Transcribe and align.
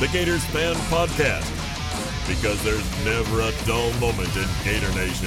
The 0.00 0.06
Gators 0.06 0.44
Fan 0.44 0.76
Podcast. 0.92 1.48
Because 2.28 2.62
there's 2.62 3.04
never 3.04 3.40
a 3.40 3.50
dull 3.66 3.92
moment 3.94 4.28
in 4.36 4.46
Gator 4.62 4.94
Nation. 4.94 5.26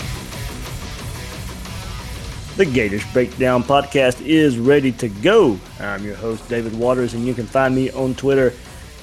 The 2.55 2.63
Gators 2.63 3.03
Breakdown 3.11 3.63
podcast 3.63 4.25
is 4.25 4.57
ready 4.57 4.93
to 4.93 5.09
go. 5.09 5.59
I'm 5.81 6.05
your 6.05 6.15
host, 6.15 6.47
David 6.47 6.73
Waters, 6.79 7.13
and 7.13 7.27
you 7.27 7.33
can 7.33 7.47
find 7.47 7.75
me 7.75 7.91
on 7.91 8.15
Twitter 8.15 8.53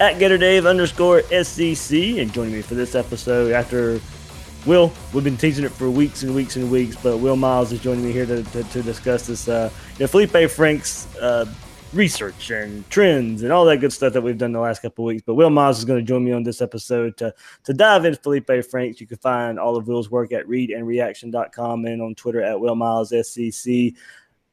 at 0.01 0.15
GatorDave 0.15 0.67
underscore 0.67 1.21
SCC. 1.21 2.23
And 2.23 2.33
joining 2.33 2.55
me 2.55 2.63
for 2.63 2.75
this 2.75 2.95
episode 2.95 3.53
after 3.53 4.01
Will, 4.65 4.91
we've 5.13 5.23
been 5.23 5.37
teasing 5.37 5.67
it 5.67 5.73
for 5.73 5.91
weeks 5.91 6.23
and 6.23 6.35
weeks 6.35 6.57
and 6.57 6.71
weeks, 6.71 6.97
but 6.97 7.19
Will 7.19 7.37
Miles 7.37 7.73
is 7.73 7.81
joining 7.81 8.07
me 8.07 8.13
here 8.13 8.25
to, 8.25 8.43
to, 8.43 8.65
to 8.65 8.83
discuss 8.83 9.27
this. 9.27 9.47
Uh, 9.47 9.71
you 9.99 10.05
know, 10.05 10.07
Felipe 10.07 10.51
Frank's 10.51 11.15
uh, 11.17 11.45
research 11.93 12.51
and 12.51 12.89
trends 12.91 13.43
and 13.43 13.53
all 13.53 13.65
that 13.65 13.79
good 13.79 13.93
stuff 13.93 14.13
that 14.13 14.21
we've 14.21 14.37
done 14.39 14.53
the 14.53 14.61
last 14.61 14.83
couple 14.83 15.05
of 15.05 15.09
weeks. 15.09 15.23
But 15.25 15.35
Will 15.35 15.51
Miles 15.51 15.79
is 15.79 15.85
going 15.85 15.99
to 15.99 16.05
join 16.05 16.25
me 16.25 16.33
on 16.33 16.43
this 16.43 16.61
episode 16.61 17.17
to, 17.19 17.33
to 17.65 17.73
dive 17.73 18.05
into 18.05 18.21
Felipe 18.21 18.51
Franks. 18.71 19.01
You 19.01 19.07
can 19.07 19.17
find 19.19 19.59
all 19.59 19.77
of 19.77 19.89
Will's 19.89 20.11
work 20.11 20.33
at 20.33 20.47
readandreaction.com 20.47 21.85
and 21.87 22.03
on 22.03 22.15
Twitter 22.15 22.43
at 22.43 22.61
Will 22.61 22.75
Miles 22.75 23.11
SCC. 23.13 23.95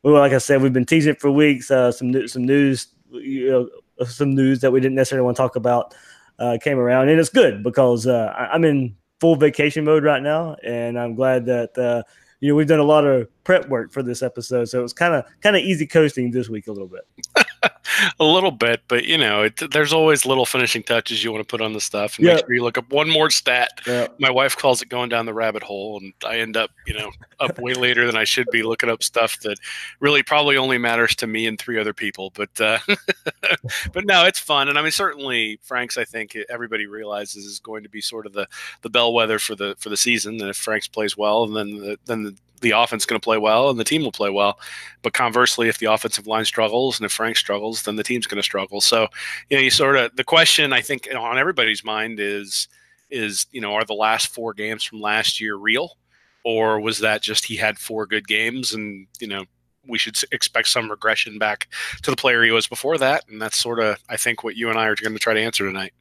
Well, 0.03 0.13
like 0.13 0.33
I 0.33 0.37
said, 0.37 0.61
we've 0.61 0.73
been 0.73 0.85
teasing 0.85 1.13
it 1.13 1.19
for 1.19 1.31
weeks. 1.31 1.71
Uh, 1.71 1.91
some 1.91 2.27
some 2.27 2.45
news, 2.45 2.87
you 3.11 3.49
know, 3.49 3.69
some 4.05 4.35
news 4.35 4.61
that 4.61 4.71
we 4.71 4.79
didn't 4.79 4.95
necessarily 4.95 5.25
want 5.25 5.35
to 5.35 5.41
talk 5.41 5.55
about 5.55 5.93
uh, 6.39 6.57
came 6.61 6.77
around, 6.77 7.09
and 7.09 7.19
it's 7.19 7.29
good 7.29 7.63
because 7.63 8.05
uh, 8.05 8.31
I- 8.37 8.53
I'm 8.53 8.63
in 8.65 8.95
full 9.19 9.35
vacation 9.35 9.83
mode 9.83 10.03
right 10.03 10.21
now, 10.21 10.55
and 10.63 10.99
I'm 10.99 11.15
glad 11.15 11.45
that 11.47 11.77
uh, 11.77 12.03
you 12.39 12.49
know 12.49 12.55
we've 12.55 12.67
done 12.67 12.79
a 12.79 12.83
lot 12.83 13.05
of 13.05 13.27
prep 13.43 13.69
work 13.69 13.91
for 13.91 14.03
this 14.03 14.21
episode, 14.21 14.65
so 14.65 14.79
it 14.79 14.83
was 14.83 14.93
kind 14.93 15.13
of 15.13 15.25
kind 15.41 15.55
of 15.55 15.61
easy 15.61 15.85
coasting 15.85 16.31
this 16.31 16.49
week 16.49 16.67
a 16.67 16.71
little 16.71 16.87
bit. 16.87 17.45
a 18.19 18.23
little 18.23 18.51
bit, 18.51 18.81
but 18.87 19.05
you 19.05 19.17
know, 19.17 19.43
it, 19.43 19.71
there's 19.71 19.93
always 19.93 20.25
little 20.25 20.45
finishing 20.45 20.83
touches 20.83 21.23
you 21.23 21.31
want 21.31 21.47
to 21.47 21.49
put 21.49 21.61
on 21.61 21.73
the 21.73 21.81
stuff. 21.81 22.17
And 22.17 22.27
Yeah. 22.27 22.35
Make 22.35 22.45
sure 22.45 22.53
you 22.53 22.63
look 22.63 22.77
up 22.77 22.89
one 22.91 23.09
more 23.09 23.29
stat. 23.29 23.69
Yeah. 23.85 24.07
My 24.19 24.31
wife 24.31 24.57
calls 24.57 24.81
it 24.81 24.89
going 24.89 25.09
down 25.09 25.25
the 25.25 25.33
rabbit 25.33 25.63
hole, 25.63 25.99
and 25.99 26.13
I 26.25 26.39
end 26.39 26.57
up, 26.57 26.71
you 26.85 26.93
know, 26.93 27.11
up 27.39 27.59
way 27.59 27.73
later 27.73 28.05
than 28.05 28.15
I 28.15 28.23
should 28.23 28.47
be 28.51 28.63
looking 28.63 28.89
up 28.89 29.03
stuff 29.03 29.39
that 29.41 29.57
really 29.99 30.23
probably 30.23 30.57
only 30.57 30.77
matters 30.77 31.15
to 31.17 31.27
me 31.27 31.47
and 31.47 31.59
three 31.59 31.79
other 31.79 31.93
people. 31.93 32.31
But 32.35 32.59
uh, 32.59 32.79
but 33.93 34.05
no, 34.05 34.25
it's 34.25 34.39
fun, 34.39 34.69
and 34.69 34.77
I 34.77 34.81
mean, 34.81 34.91
certainly 34.91 35.59
Franks. 35.61 35.97
I 35.97 36.05
think 36.05 36.37
everybody 36.49 36.85
realizes 36.85 37.45
is 37.45 37.59
going 37.59 37.83
to 37.83 37.89
be 37.89 38.01
sort 38.01 38.25
of 38.25 38.33
the 38.33 38.47
the 38.81 38.89
bellwether 38.89 39.39
for 39.39 39.55
the 39.55 39.75
for 39.79 39.89
the 39.89 39.97
season. 39.97 40.39
And 40.41 40.49
if 40.49 40.57
Franks 40.57 40.87
plays 40.87 41.17
well, 41.17 41.43
and 41.43 41.55
then 41.55 41.77
the, 41.79 41.99
then 42.05 42.23
the 42.23 42.35
the 42.65 42.71
offense 42.71 43.05
going 43.05 43.19
to 43.19 43.23
play 43.23 43.37
well 43.37 43.69
and 43.69 43.79
the 43.79 43.83
team 43.83 44.01
will 44.01 44.11
play 44.11 44.31
well. 44.31 44.59
But 45.03 45.13
conversely, 45.13 45.69
if 45.69 45.77
the 45.77 45.85
offensive 45.85 46.25
line 46.25 46.45
struggles 46.45 46.99
and 46.99 47.05
if 47.05 47.11
Frank 47.11 47.37
struggles, 47.37 47.83
then 47.83 47.95
the 47.95 48.03
team's 48.03 48.25
going 48.25 48.39
to 48.39 48.43
struggle. 48.43 48.81
So, 48.81 49.07
you 49.49 49.57
know, 49.57 49.61
you 49.61 49.69
sort 49.69 49.97
of 49.97 50.15
the 50.15 50.23
question 50.23 50.73
I 50.73 50.81
think 50.81 51.07
on 51.15 51.37
everybody's 51.37 51.83
mind 51.83 52.19
is 52.19 52.67
is 53.11 53.45
you 53.51 53.61
know 53.61 53.73
are 53.75 53.85
the 53.85 53.93
last 53.93 54.27
four 54.27 54.53
games 54.53 54.83
from 54.83 54.99
last 54.99 55.39
year 55.39 55.55
real, 55.55 55.97
or 56.43 56.79
was 56.79 56.99
that 56.99 57.21
just 57.21 57.45
he 57.45 57.55
had 57.55 57.77
four 57.77 58.07
good 58.07 58.27
games 58.27 58.73
and 58.73 59.05
you 59.19 59.27
know 59.27 59.45
we 59.87 59.99
should 59.99 60.17
expect 60.31 60.67
some 60.67 60.89
regression 60.89 61.37
back 61.37 61.67
to 62.01 62.09
the 62.09 62.17
player 62.17 62.43
he 62.43 62.49
was 62.49 62.65
before 62.65 62.97
that, 62.97 63.23
and 63.29 63.39
that's 63.39 63.57
sort 63.57 63.79
of 63.79 63.99
I 64.09 64.17
think 64.17 64.43
what 64.43 64.55
you 64.55 64.71
and 64.71 64.79
I 64.79 64.87
are 64.87 64.95
going 64.95 65.13
to 65.13 65.19
try 65.19 65.35
to 65.35 65.39
answer 65.39 65.67
tonight. 65.67 65.93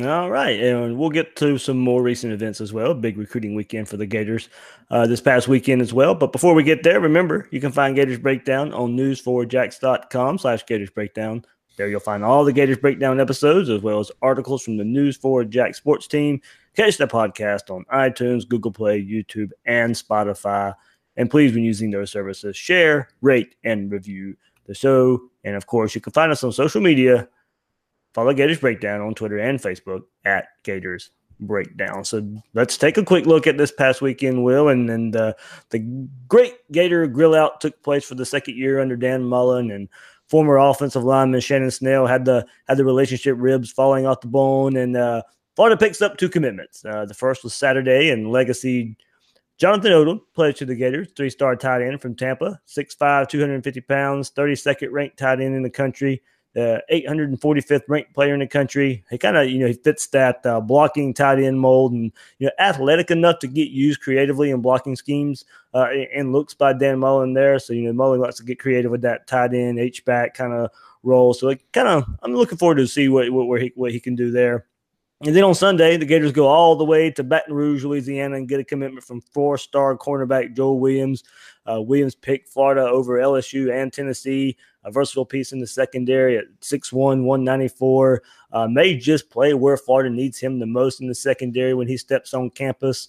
All 0.00 0.30
right, 0.30 0.60
and 0.60 0.96
we'll 0.96 1.10
get 1.10 1.34
to 1.36 1.58
some 1.58 1.78
more 1.78 2.02
recent 2.02 2.32
events 2.32 2.60
as 2.60 2.72
well. 2.72 2.94
Big 2.94 3.18
recruiting 3.18 3.54
weekend 3.54 3.88
for 3.88 3.96
the 3.96 4.06
Gators 4.06 4.48
uh, 4.90 5.06
this 5.06 5.20
past 5.20 5.48
weekend 5.48 5.82
as 5.82 5.92
well. 5.92 6.14
But 6.14 6.30
before 6.30 6.54
we 6.54 6.62
get 6.62 6.84
there, 6.84 7.00
remember 7.00 7.48
you 7.50 7.60
can 7.60 7.72
find 7.72 7.96
Gators 7.96 8.18
Breakdown 8.18 8.72
on 8.72 8.96
news4jax.com 8.96 10.38
slash 10.38 10.64
Gators 10.66 10.90
Breakdown. 10.90 11.44
There 11.76 11.88
you'll 11.88 12.00
find 12.00 12.22
all 12.22 12.44
the 12.44 12.52
Gators 12.52 12.78
Breakdown 12.78 13.18
episodes 13.18 13.68
as 13.70 13.82
well 13.82 13.98
as 13.98 14.12
articles 14.22 14.62
from 14.62 14.76
the 14.76 14.84
News 14.84 15.16
4 15.16 15.44
Jax 15.44 15.78
sports 15.78 16.06
team. 16.06 16.40
Catch 16.76 16.98
the 16.98 17.08
podcast 17.08 17.74
on 17.74 17.84
iTunes, 17.92 18.48
Google 18.48 18.72
Play, 18.72 19.02
YouTube, 19.02 19.50
and 19.64 19.94
Spotify. 19.94 20.74
And 21.16 21.28
please, 21.28 21.54
when 21.54 21.64
using 21.64 21.90
those 21.90 22.12
services, 22.12 22.56
share, 22.56 23.08
rate, 23.20 23.56
and 23.64 23.90
review 23.90 24.36
the 24.66 24.74
show. 24.74 25.20
And 25.42 25.56
of 25.56 25.66
course, 25.66 25.94
you 25.96 26.00
can 26.00 26.12
find 26.12 26.30
us 26.30 26.44
on 26.44 26.52
social 26.52 26.80
media 26.80 27.28
follow 28.14 28.32
Gators 28.32 28.60
Breakdown 28.60 29.00
on 29.00 29.14
Twitter 29.14 29.38
and 29.38 29.58
Facebook 29.58 30.02
at 30.24 30.48
Gators 30.62 31.10
Breakdown. 31.40 32.04
So 32.04 32.26
let's 32.54 32.76
take 32.76 32.96
a 32.98 33.04
quick 33.04 33.26
look 33.26 33.46
at 33.46 33.58
this 33.58 33.70
past 33.70 34.02
weekend, 34.02 34.44
Will, 34.44 34.68
and 34.68 34.90
and 34.90 35.14
uh, 35.14 35.34
the 35.70 35.78
great 36.26 36.56
Gator 36.72 37.06
Grill 37.06 37.34
Out 37.34 37.60
took 37.60 37.80
place 37.82 38.04
for 38.04 38.16
the 38.16 38.26
second 38.26 38.56
year 38.56 38.80
under 38.80 38.96
Dan 38.96 39.22
Mullen 39.24 39.70
and 39.70 39.88
former 40.28 40.58
offensive 40.58 41.04
lineman 41.04 41.40
Shannon 41.40 41.70
Snell 41.70 42.06
had 42.06 42.24
the 42.24 42.46
had 42.66 42.76
the 42.76 42.84
relationship 42.84 43.36
ribs 43.38 43.70
falling 43.70 44.06
off 44.06 44.20
the 44.20 44.28
bone, 44.28 44.76
and 44.76 44.96
uh, 44.96 45.22
Florida 45.56 45.76
picks 45.76 46.02
up 46.02 46.16
two 46.16 46.28
commitments. 46.28 46.84
Uh, 46.84 47.04
the 47.04 47.14
first 47.14 47.44
was 47.44 47.54
Saturday, 47.54 48.10
and 48.10 48.30
legacy. 48.30 48.96
Jonathan 49.58 49.90
Odom 49.90 50.20
pledged 50.34 50.58
to 50.58 50.64
the 50.64 50.76
Gators, 50.76 51.08
three 51.16 51.30
star 51.30 51.56
tight 51.56 51.82
end 51.82 52.00
from 52.00 52.14
Tampa, 52.14 52.60
6'5, 52.68 53.28
250 53.28 53.80
pounds, 53.80 54.30
32nd 54.30 54.92
ranked 54.92 55.18
tight 55.18 55.40
end 55.40 55.56
in 55.56 55.64
the 55.64 55.70
country 55.70 56.22
the 56.58 56.82
845th 56.90 57.84
ranked 57.86 58.12
player 58.12 58.34
in 58.34 58.40
the 58.40 58.46
country. 58.46 59.04
He 59.10 59.16
kind 59.16 59.36
of, 59.36 59.48
you 59.48 59.58
know, 59.58 59.68
he 59.68 59.74
fits 59.74 60.08
that 60.08 60.44
uh, 60.44 60.60
blocking 60.60 61.14
tight 61.14 61.38
end 61.38 61.60
mold 61.60 61.92
and, 61.92 62.10
you 62.40 62.46
know, 62.46 62.52
athletic 62.58 63.12
enough 63.12 63.38
to 63.40 63.46
get 63.46 63.68
used 63.70 64.00
creatively 64.00 64.50
in 64.50 64.60
blocking 64.60 64.96
schemes 64.96 65.44
uh, 65.72 65.86
and 66.12 66.32
looks 66.32 66.54
by 66.54 66.72
Dan 66.72 66.98
Mullen 66.98 67.32
there. 67.32 67.60
So, 67.60 67.74
you 67.74 67.82
know, 67.82 67.92
Mullen 67.92 68.20
likes 68.20 68.38
to 68.38 68.42
get 68.42 68.58
creative 68.58 68.90
with 68.90 69.02
that 69.02 69.28
tight 69.28 69.54
end, 69.54 69.78
H-back 69.78 70.34
kind 70.34 70.52
of 70.52 70.70
role. 71.04 71.32
So, 71.32 71.48
it 71.50 71.60
kind 71.72 71.86
of, 71.86 72.04
I'm 72.24 72.34
looking 72.34 72.58
forward 72.58 72.78
to 72.78 72.88
see 72.88 73.08
what, 73.08 73.30
what, 73.30 73.46
where 73.46 73.60
he, 73.60 73.72
what 73.76 73.92
he 73.92 74.00
can 74.00 74.16
do 74.16 74.32
there. 74.32 74.66
And 75.24 75.34
then 75.34 75.44
on 75.44 75.54
Sunday, 75.54 75.96
the 75.96 76.06
Gators 76.06 76.32
go 76.32 76.46
all 76.46 76.76
the 76.76 76.84
way 76.84 77.10
to 77.12 77.24
Baton 77.24 77.54
Rouge, 77.54 77.84
Louisiana, 77.84 78.36
and 78.36 78.48
get 78.48 78.60
a 78.60 78.64
commitment 78.64 79.04
from 79.04 79.20
four-star 79.20 79.96
cornerback 79.96 80.56
Joel 80.56 80.78
Williams. 80.78 81.24
Uh, 81.66 81.82
Williams 81.82 82.14
picked 82.14 82.48
Florida 82.48 82.82
over 82.82 83.18
LSU 83.18 83.72
and 83.72 83.92
Tennessee. 83.92 84.56
A 84.88 84.90
versatile 84.90 85.26
piece 85.26 85.52
in 85.52 85.58
the 85.58 85.66
secondary 85.66 86.38
at 86.38 86.46
6'1", 86.62 86.92
194. 87.22 88.22
Uh, 88.52 88.66
may 88.66 88.96
just 88.96 89.28
play 89.28 89.52
where 89.52 89.76
Florida 89.76 90.08
needs 90.08 90.38
him 90.38 90.58
the 90.58 90.66
most 90.66 91.02
in 91.02 91.06
the 91.06 91.14
secondary 91.14 91.74
when 91.74 91.86
he 91.86 91.98
steps 91.98 92.32
on 92.32 92.48
campus. 92.48 93.08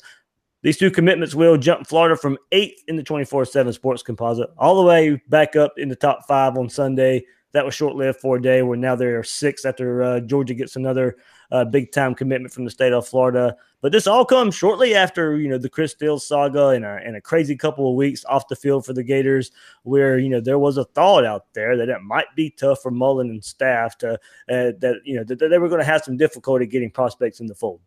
These 0.62 0.78
two 0.78 0.91
commitments 0.91 1.34
will 1.34 1.56
jump 1.56 1.88
Florida 1.88 2.17
from 2.17 2.38
eighth 2.51 2.84
in 2.90 2.97
the 2.97 3.03
24-7 3.03 3.73
sports 3.73 4.03
composite 4.03 4.50
all 4.57 4.75
the 4.75 4.88
way 4.88 5.22
back 5.29 5.56
up 5.56 5.73
in 5.78 5.88
the 5.88 5.95
top 5.95 6.28
five 6.28 6.57
on 6.57 6.67
Sunday. 6.67 7.23
That 7.53 7.63
was 7.63 7.73
short-lived 7.73 8.19
for 8.19 8.35
a 8.35 8.41
day 8.41 8.61
where 8.61 8.78
now 8.78 8.96
there 8.96 9.17
are 9.17 9.23
six 9.23 9.63
after 9.63 10.03
uh, 10.03 10.19
Georgia 10.19 10.53
gets 10.53 10.75
another 10.75 11.16
uh, 11.52 11.66
big-time 11.66 12.16
commitment 12.16 12.54
from 12.54 12.66
the 12.66 12.72
state 12.72 12.94
of 12.94 13.08
Florida. 13.08 13.56
But 13.82 13.92
this 13.94 14.08
all 14.08 14.26
comes 14.26 14.56
shortly 14.56 14.94
after, 14.94 15.38
you 15.38 15.48
know, 15.48 15.58
the 15.58 15.70
Chris 15.70 15.92
Steele 15.94 16.20
saga 16.20 16.70
and 16.70 16.84
a, 16.84 17.00
and 17.06 17.16
a 17.16 17.22
crazy 17.22 17.56
couple 17.56 17.90
of 17.90 17.96
weeks 17.96 18.26
off 18.26 18.50
the 18.50 18.56
field 18.56 18.85
for 18.85 18.91
the 18.91 19.03
Gators 19.03 19.52
where, 19.84 20.20
you 20.20 20.28
know, 20.28 20.41
there 20.41 20.59
was 20.59 20.78
a 20.78 20.84
thought 20.84 21.26
out 21.26 21.46
there 21.53 21.78
that 21.78 21.88
it 21.88 22.02
might 22.02 22.28
be 22.35 22.50
tough 22.50 22.82
for 22.82 22.91
Mullen 22.91 23.29
and 23.29 23.44
staff 23.44 23.97
to, 24.00 24.14
uh, 24.14 24.18
that, 24.79 25.00
you 25.06 25.16
know, 25.16 25.23
that 25.23 25.40
they 25.40 25.58
were 25.58 25.70
going 25.70 25.79
to 25.79 25.85
have 25.85 26.03
some 26.03 26.18
difficulty 26.18 26.66
getting 26.66 26.91
prospects 26.91 27.40
in 27.40 27.47
the 27.47 27.56
fold. 27.56 27.79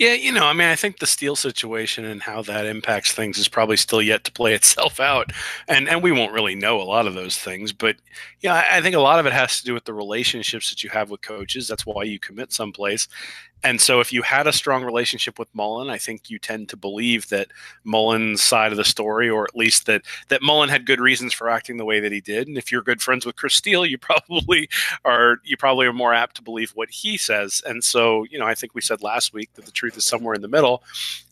Yeah, 0.00 0.14
you 0.14 0.32
know, 0.32 0.46
I 0.46 0.54
mean, 0.54 0.66
I 0.68 0.76
think 0.76 0.98
the 0.98 1.06
Steele 1.06 1.36
situation 1.36 2.06
and 2.06 2.22
how 2.22 2.40
that 2.42 2.64
impacts 2.64 3.12
things 3.12 3.36
is 3.36 3.48
probably 3.48 3.76
still 3.76 4.00
yet 4.00 4.24
to 4.24 4.32
play 4.32 4.54
itself 4.60 4.98
out, 4.98 5.30
and 5.68 5.88
and 5.90 6.02
we 6.02 6.10
won't 6.10 6.32
really 6.32 6.54
know 6.54 6.80
a 6.80 6.84
lot 6.84 7.06
of 7.06 7.14
those 7.14 7.36
things. 7.36 7.72
But 7.74 7.96
yeah, 8.40 8.54
I, 8.54 8.78
I 8.78 8.80
think 8.80 8.96
a 8.96 9.00
lot 9.00 9.20
of 9.20 9.26
it 9.26 9.34
has 9.34 9.58
to 9.60 9.64
do 9.66 9.74
with 9.74 9.84
the 9.84 9.92
relationships 9.94 10.70
that 10.70 10.82
you 10.82 10.88
have 10.90 11.10
with 11.10 11.20
coaches. 11.20 11.68
That's 11.68 11.84
why 11.84 12.04
you 12.04 12.18
commit 12.18 12.50
someplace, 12.52 13.08
and 13.62 13.80
so, 13.80 14.00
if 14.00 14.12
you 14.12 14.22
had 14.22 14.46
a 14.46 14.52
strong 14.52 14.84
relationship 14.84 15.38
with 15.38 15.54
Mullen, 15.54 15.90
I 15.90 15.98
think 15.98 16.30
you 16.30 16.38
tend 16.38 16.70
to 16.70 16.76
believe 16.76 17.28
that 17.28 17.48
Mullen's 17.84 18.42
side 18.42 18.72
of 18.72 18.78
the 18.78 18.84
story, 18.84 19.28
or 19.28 19.44
at 19.44 19.54
least 19.54 19.86
that 19.86 20.02
that 20.28 20.40
Mullen 20.40 20.70
had 20.70 20.86
good 20.86 21.00
reasons 21.00 21.34
for 21.34 21.50
acting 21.50 21.76
the 21.76 21.84
way 21.84 22.00
that 22.00 22.12
he 22.12 22.20
did. 22.20 22.48
And 22.48 22.56
if 22.56 22.72
you're 22.72 22.82
good 22.82 23.02
friends 23.02 23.26
with 23.26 23.36
Chris 23.36 23.54
Steele, 23.54 23.84
you 23.84 23.98
probably 24.10 24.68
are 25.04 25.40
you 25.44 25.56
probably 25.56 25.86
are 25.86 25.92
more 25.92 26.14
apt 26.14 26.36
to 26.36 26.42
believe 26.42 26.70
what 26.70 26.90
he 26.90 27.18
says. 27.18 27.62
And 27.66 27.84
so, 27.84 28.24
you 28.30 28.38
know, 28.38 28.46
I 28.46 28.54
think 28.54 28.74
we 28.74 28.80
said 28.80 29.02
last 29.02 29.34
week 29.34 29.52
that 29.54 29.66
the 29.66 29.72
truth 29.72 29.96
is 29.96 30.06
somewhere 30.06 30.34
in 30.34 30.42
the 30.42 30.48
middle. 30.48 30.82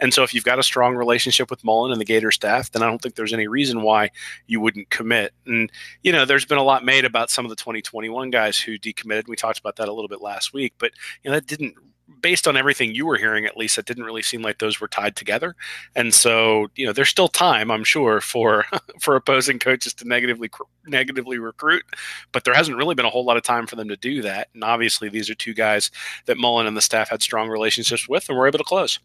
And 0.01 0.13
so, 0.13 0.23
if 0.23 0.35
you've 0.35 0.45
got 0.45 0.59
a 0.59 0.63
strong 0.63 0.97
relationship 0.97 1.51
with 1.51 1.65
Mullen 1.65 1.93
and 1.93 2.01
the 2.01 2.05
Gator 2.05 2.31
staff, 2.31 2.71
then 2.73 2.83
I 2.83 2.87
don't 2.87 3.01
think 3.01 3.15
there's 3.15 3.33
any 3.33 3.49
reason 3.49 3.83
why 3.83 4.11
you 4.47 4.61
wouldn't 4.61 4.91
commit. 4.91 5.33
And 5.47 5.71
you 6.03 6.13
know, 6.13 6.27
there's 6.27 6.45
been 6.45 6.59
a 6.59 6.63
lot 6.63 6.85
made 6.85 7.07
about 7.07 7.31
some 7.31 7.47
of 7.47 7.51
the 7.51 7.57
2021 7.57 8.31
guys 8.31 8.59
who 8.59 8.79
decommitted. 8.79 9.29
We 9.29 9.37
talked 9.37 9.59
about 9.59 9.77
that 9.77 9.89
a 9.89 9.93
little 9.93 10.09
bit 10.09 10.21
last 10.21 10.53
week, 10.53 10.75
but 10.79 10.93
you 11.23 11.31
know, 11.31 11.37
that 11.37 11.47
didn't 11.47 11.75
based 12.21 12.49
on 12.49 12.57
everything 12.57 12.95
you 12.95 13.07
were 13.07 13.17
hearing, 13.17 13.45
at 13.45 13.57
least, 13.57 13.79
it 13.79 13.87
didn't 13.87 14.05
really 14.05 14.23
seem 14.23 14.43
like 14.43 14.59
those 14.59 14.81
were 14.81 14.89
tied 14.89 15.17
together. 15.17 15.55
And 15.95 16.13
so, 16.13 16.69
you 16.75 16.87
know, 16.87 16.93
there's 16.93 17.09
still 17.09 17.29
time, 17.29 17.71
I'm 17.71 17.85
sure, 17.85 18.21
for 18.21 18.65
for 19.01 19.17
opposing 19.17 19.59
coaches 19.59 19.95
to 19.95 20.09
negatively 20.09 20.51
negatively 20.87 21.39
recruit, 21.39 21.85
but 22.33 22.45
there 22.45 22.55
hasn't 22.55 22.77
really 22.77 22.95
been 22.95 23.07
a 23.07 23.11
whole 23.11 23.25
lot 23.25 23.37
of 23.37 23.43
time 23.43 23.67
for 23.67 23.77
them 23.77 23.89
to 23.89 23.97
do 23.97 24.23
that. 24.23 24.49
And 24.55 24.65
obviously, 24.65 25.09
these 25.09 25.31
are 25.31 25.35
two 25.35 25.55
guys 25.55 25.91
that 26.27 26.39
Mullen 26.39 26.67
and 26.67 26.77
the 26.77 26.83
staff 26.83 27.11
had 27.11 27.23
strong 27.23 27.49
relationships 27.49 28.09
with, 28.09 28.29
and 28.29 28.39
were 28.39 28.47
able 28.47 28.59
to 28.59 28.65
close. 28.65 28.99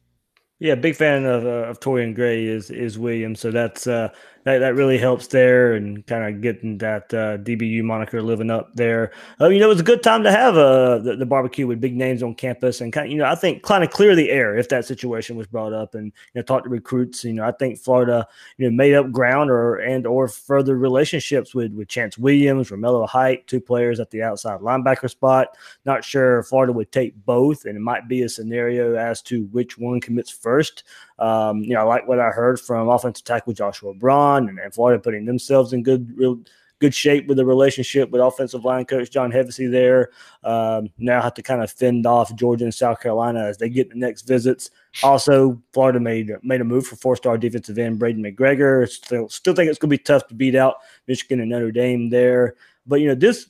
Yeah, 0.60 0.76
big 0.76 0.96
fan 0.96 1.26
of 1.26 1.46
uh, 1.46 1.70
of 1.70 1.80
Torrian 1.80 2.16
Gray 2.16 2.46
is 2.46 2.70
is 2.70 2.98
Williams, 2.98 3.40
so 3.40 3.52
that's 3.52 3.86
uh, 3.88 4.10
that, 4.44 4.60
that 4.60 4.76
really 4.76 4.98
helps 4.98 5.28
there 5.28 5.74
and 5.74 6.06
kind 6.06 6.24
of 6.24 6.42
getting 6.42 6.78
that 6.80 7.14
uh, 7.14 7.38
DBU 7.38 7.84
moniker 7.84 8.22
living 8.22 8.52
up 8.52 8.76
there. 8.76 9.12
Uh, 9.40 9.48
you 9.48 9.60
know, 9.60 9.66
it 9.66 9.70
was 9.70 9.80
a 9.80 9.84
good 9.84 10.04
time 10.04 10.24
to 10.24 10.32
have 10.32 10.58
uh, 10.58 10.98
the, 11.00 11.16
the, 11.16 11.26
barbecue 11.26 11.66
with 11.66 11.80
big 11.80 11.96
names 11.96 12.22
on 12.22 12.36
campus 12.36 12.82
and 12.82 12.92
kind 12.92 13.08
of, 13.08 13.12
you 13.12 13.18
know, 13.18 13.26
I 13.26 13.36
think 13.36 13.64
kind 13.64 13.84
of 13.84 13.90
clear 13.90 14.16
the 14.16 14.30
air 14.30 14.58
if 14.58 14.70
that 14.70 14.86
situation 14.86 15.38
was 15.38 15.48
brought 15.48 15.74
up 15.74 15.96
and, 15.96 16.08
you 16.08 16.12
know, 16.36 16.42
talk 16.42 16.64
to 16.64 16.70
recruits. 16.70 17.24
You 17.24 17.34
know, 17.34 17.46
I 17.46 17.52
think 17.52 17.80
Florida, 17.80 18.28
you 18.58 18.70
know, 18.70 18.76
made 18.76 18.94
up 18.94 19.12
ground 19.12 19.50
or 19.50 19.78
and 19.78 20.06
or 20.06 20.28
further 20.28 20.78
relationships 20.78 21.56
with, 21.56 21.74
with 21.74 21.88
Chance 21.88 22.18
Williams, 22.18 22.70
Romello 22.70 23.08
Height, 23.08 23.48
two 23.48 23.62
players 23.62 24.00
at 24.00 24.12
the 24.12 24.24
outside 24.24 24.60
linebacker 24.60 25.10
spot. 25.10 25.58
Not 25.86 26.04
sure 26.04 26.44
Florida 26.44 26.74
would 26.74 26.92
take 26.92 27.16
both, 27.26 27.66
and 27.66 27.78
it 27.78 27.82
might 27.82 28.08
be 28.08 28.24
a 28.24 28.30
scenario 28.30 28.96
as 28.96 29.22
to 29.24 29.44
which 29.46 29.78
one 29.78 30.02
commits 30.02 30.30
first. 30.30 30.84
Um, 31.20 31.60
you 31.60 31.74
know, 31.74 31.82
I 31.82 31.84
like 31.84 32.08
what 32.08 32.20
I 32.20 32.30
heard 32.30 32.60
from 32.60 32.90
offensive 32.90 33.24
tackle 33.24 33.54
Joshua 33.54 33.94
Braun 33.94 34.33
and, 34.38 34.60
and 34.60 34.74
Florida 34.74 35.02
putting 35.02 35.26
themselves 35.26 35.74
in 35.74 35.84
good, 35.84 36.18
real 36.18 36.40
good 36.80 36.94
shape 36.94 37.28
with 37.28 37.38
the 37.38 37.46
relationship 37.46 38.10
with 38.10 38.22
offensive 38.22 38.66
line 38.66 38.84
coach 38.84 39.10
John 39.10 39.32
Hevesy 39.32 39.72
there. 39.72 40.10
Um, 40.44 40.90
now 40.98 41.22
have 41.22 41.34
to 41.36 41.42
kind 41.42 41.64
of 41.64 41.72
fend 41.72 42.06
off 42.06 42.36
Georgia 42.36 42.66
and 42.66 42.74
South 42.74 43.00
Carolina 43.00 43.46
as 43.46 43.58
they 43.58 43.70
get 43.70 43.90
the 43.90 43.96
next 43.96 44.24
visits. 44.24 44.70
Also, 45.02 45.62
Florida 45.72 46.00
made 46.00 46.32
made 46.44 46.60
a 46.60 46.66
move 46.66 46.86
for 46.86 46.98
four 46.98 47.16
star 47.16 47.38
defensive 47.38 47.78
end 47.78 48.00
Braiden 48.00 48.20
McGregor. 48.20 48.90
Still, 48.90 49.30
still 49.30 49.56
think 49.56 49.70
it's 49.70 49.80
going 49.80 49.90
to 49.90 49.98
be 49.98 50.04
tough 50.04 50.28
to 50.28 50.36
beat 50.36 50.56
out 50.56 50.76
Michigan 51.08 51.40
and 51.40 51.50
Notre 51.50 51.72
Dame 51.72 52.10
there. 52.10 52.56
But 52.86 53.00
you 53.00 53.08
know, 53.08 53.16
this 53.16 53.48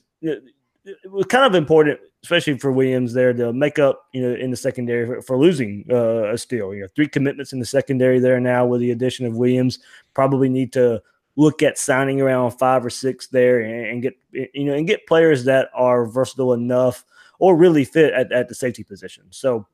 it 0.86 1.10
was 1.10 1.26
kind 1.26 1.44
of 1.44 1.54
important, 1.54 1.98
especially 2.22 2.58
for 2.58 2.70
Williams 2.70 3.12
there 3.14 3.32
to 3.32 3.52
make 3.52 3.78
up, 3.78 4.06
you 4.12 4.22
know, 4.22 4.34
in 4.34 4.50
the 4.50 4.56
secondary 4.56 5.06
for, 5.06 5.22
for 5.22 5.38
losing 5.38 5.84
uh, 5.90 6.32
a 6.32 6.38
Steele. 6.38 6.74
You 6.74 6.82
know, 6.82 6.88
three 6.94 7.08
commitments 7.08 7.52
in 7.52 7.58
the 7.58 7.64
secondary 7.64 8.18
there 8.18 8.38
now 8.38 8.66
with 8.66 8.80
the 8.80 8.90
addition 8.90 9.26
of 9.26 9.36
Williams. 9.36 9.78
Probably 10.14 10.48
need 10.48 10.72
to 10.74 11.02
look 11.36 11.62
at 11.62 11.78
signing 11.78 12.20
around 12.20 12.52
five 12.52 12.84
or 12.84 12.90
six 12.90 13.26
there 13.26 13.60
and, 13.60 13.86
and 13.86 14.02
get 14.02 14.14
you 14.32 14.64
know 14.64 14.74
and 14.74 14.86
get 14.86 15.06
players 15.06 15.44
that 15.44 15.68
are 15.74 16.06
versatile 16.06 16.52
enough 16.52 17.04
or 17.38 17.56
really 17.56 17.84
fit 17.84 18.12
at, 18.14 18.30
at 18.32 18.48
the 18.48 18.54
safety 18.54 18.84
position. 18.84 19.24
So, 19.30 19.66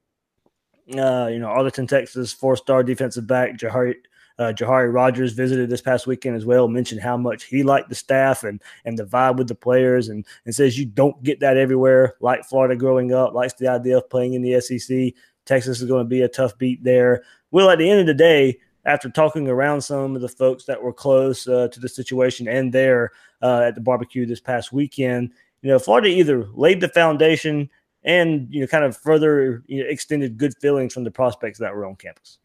uh, 0.97 1.29
you 1.31 1.39
know, 1.39 1.49
Arlington, 1.49 1.87
Texas, 1.87 2.33
four-star 2.33 2.83
defensive 2.83 3.27
back 3.27 3.59
Jahari 3.59 3.97
uh, 4.41 4.55
Jahari 4.55 4.93
Rogers 4.93 5.35
visited 5.35 5.69
this 5.69 5.83
past 5.83 6.07
weekend 6.07 6.35
as 6.35 6.47
well, 6.47 6.67
mentioned 6.67 7.03
how 7.03 7.19
much 7.19 7.45
he 7.45 7.63
liked 7.63 7.91
the 7.91 7.95
staff 7.95 8.43
and 8.43 8.63
and 8.87 8.99
the 8.99 9.05
vibe 9.05 9.37
with 9.37 9.49
the 9.49 9.55
players, 9.55 10.09
and 10.09 10.25
and 10.47 10.55
says 10.55 10.79
you 10.79 10.87
don't 10.87 11.23
get 11.23 11.41
that 11.41 11.59
everywhere. 11.59 12.15
Like 12.21 12.45
Florida 12.45 12.75
growing 12.75 13.13
up, 13.13 13.35
likes 13.35 13.53
the 13.55 13.69
idea 13.69 13.99
of 13.99 14.09
playing 14.09 14.33
in 14.33 14.41
the 14.41 14.59
SEC. 14.61 15.13
Texas 15.45 15.83
is 15.83 15.89
going 15.89 16.05
to 16.05 16.09
be 16.09 16.23
a 16.23 16.29
tough 16.29 16.57
beat 16.57 16.83
there. 16.83 17.23
Well, 17.51 17.69
at 17.69 17.79
the 17.79 17.91
end 17.91 18.01
of 18.01 18.07
the 18.07 18.15
day, 18.15 18.59
after 18.85 19.11
talking 19.11 19.49
around 19.49 19.83
some 19.83 20.15
of 20.17 20.23
the 20.23 20.29
folks 20.29 20.65
that 20.65 20.83
were 20.83 20.93
close 20.93 21.47
uh, 21.47 21.69
to 21.69 21.81
the 21.81 21.89
situation 21.89 22.49
and 22.49 22.73
there 22.73 23.11
uh, 23.43 23.63
at 23.67 23.75
the 23.75 23.81
barbecue 23.81 24.27
this 24.27 24.41
past 24.41 24.73
weekend, 24.73 25.33
you 25.63 25.69
know, 25.69 25.79
Florida 25.79 26.09
either 26.09 26.47
laid 26.55 26.81
the 26.81 26.89
foundation 26.89 27.69
and 28.03 28.47
you 28.51 28.61
know 28.61 28.67
kind 28.67 28.85
of 28.85 28.97
further 28.97 29.63
you 29.67 29.83
know, 29.83 29.89
extended 29.89 30.39
good 30.39 30.55
feelings 30.61 30.95
from 30.95 31.05
the 31.05 31.11
prospects 31.11 31.59
that 31.59 31.75
were 31.75 31.85
on 31.85 31.97
campus. 31.97 32.39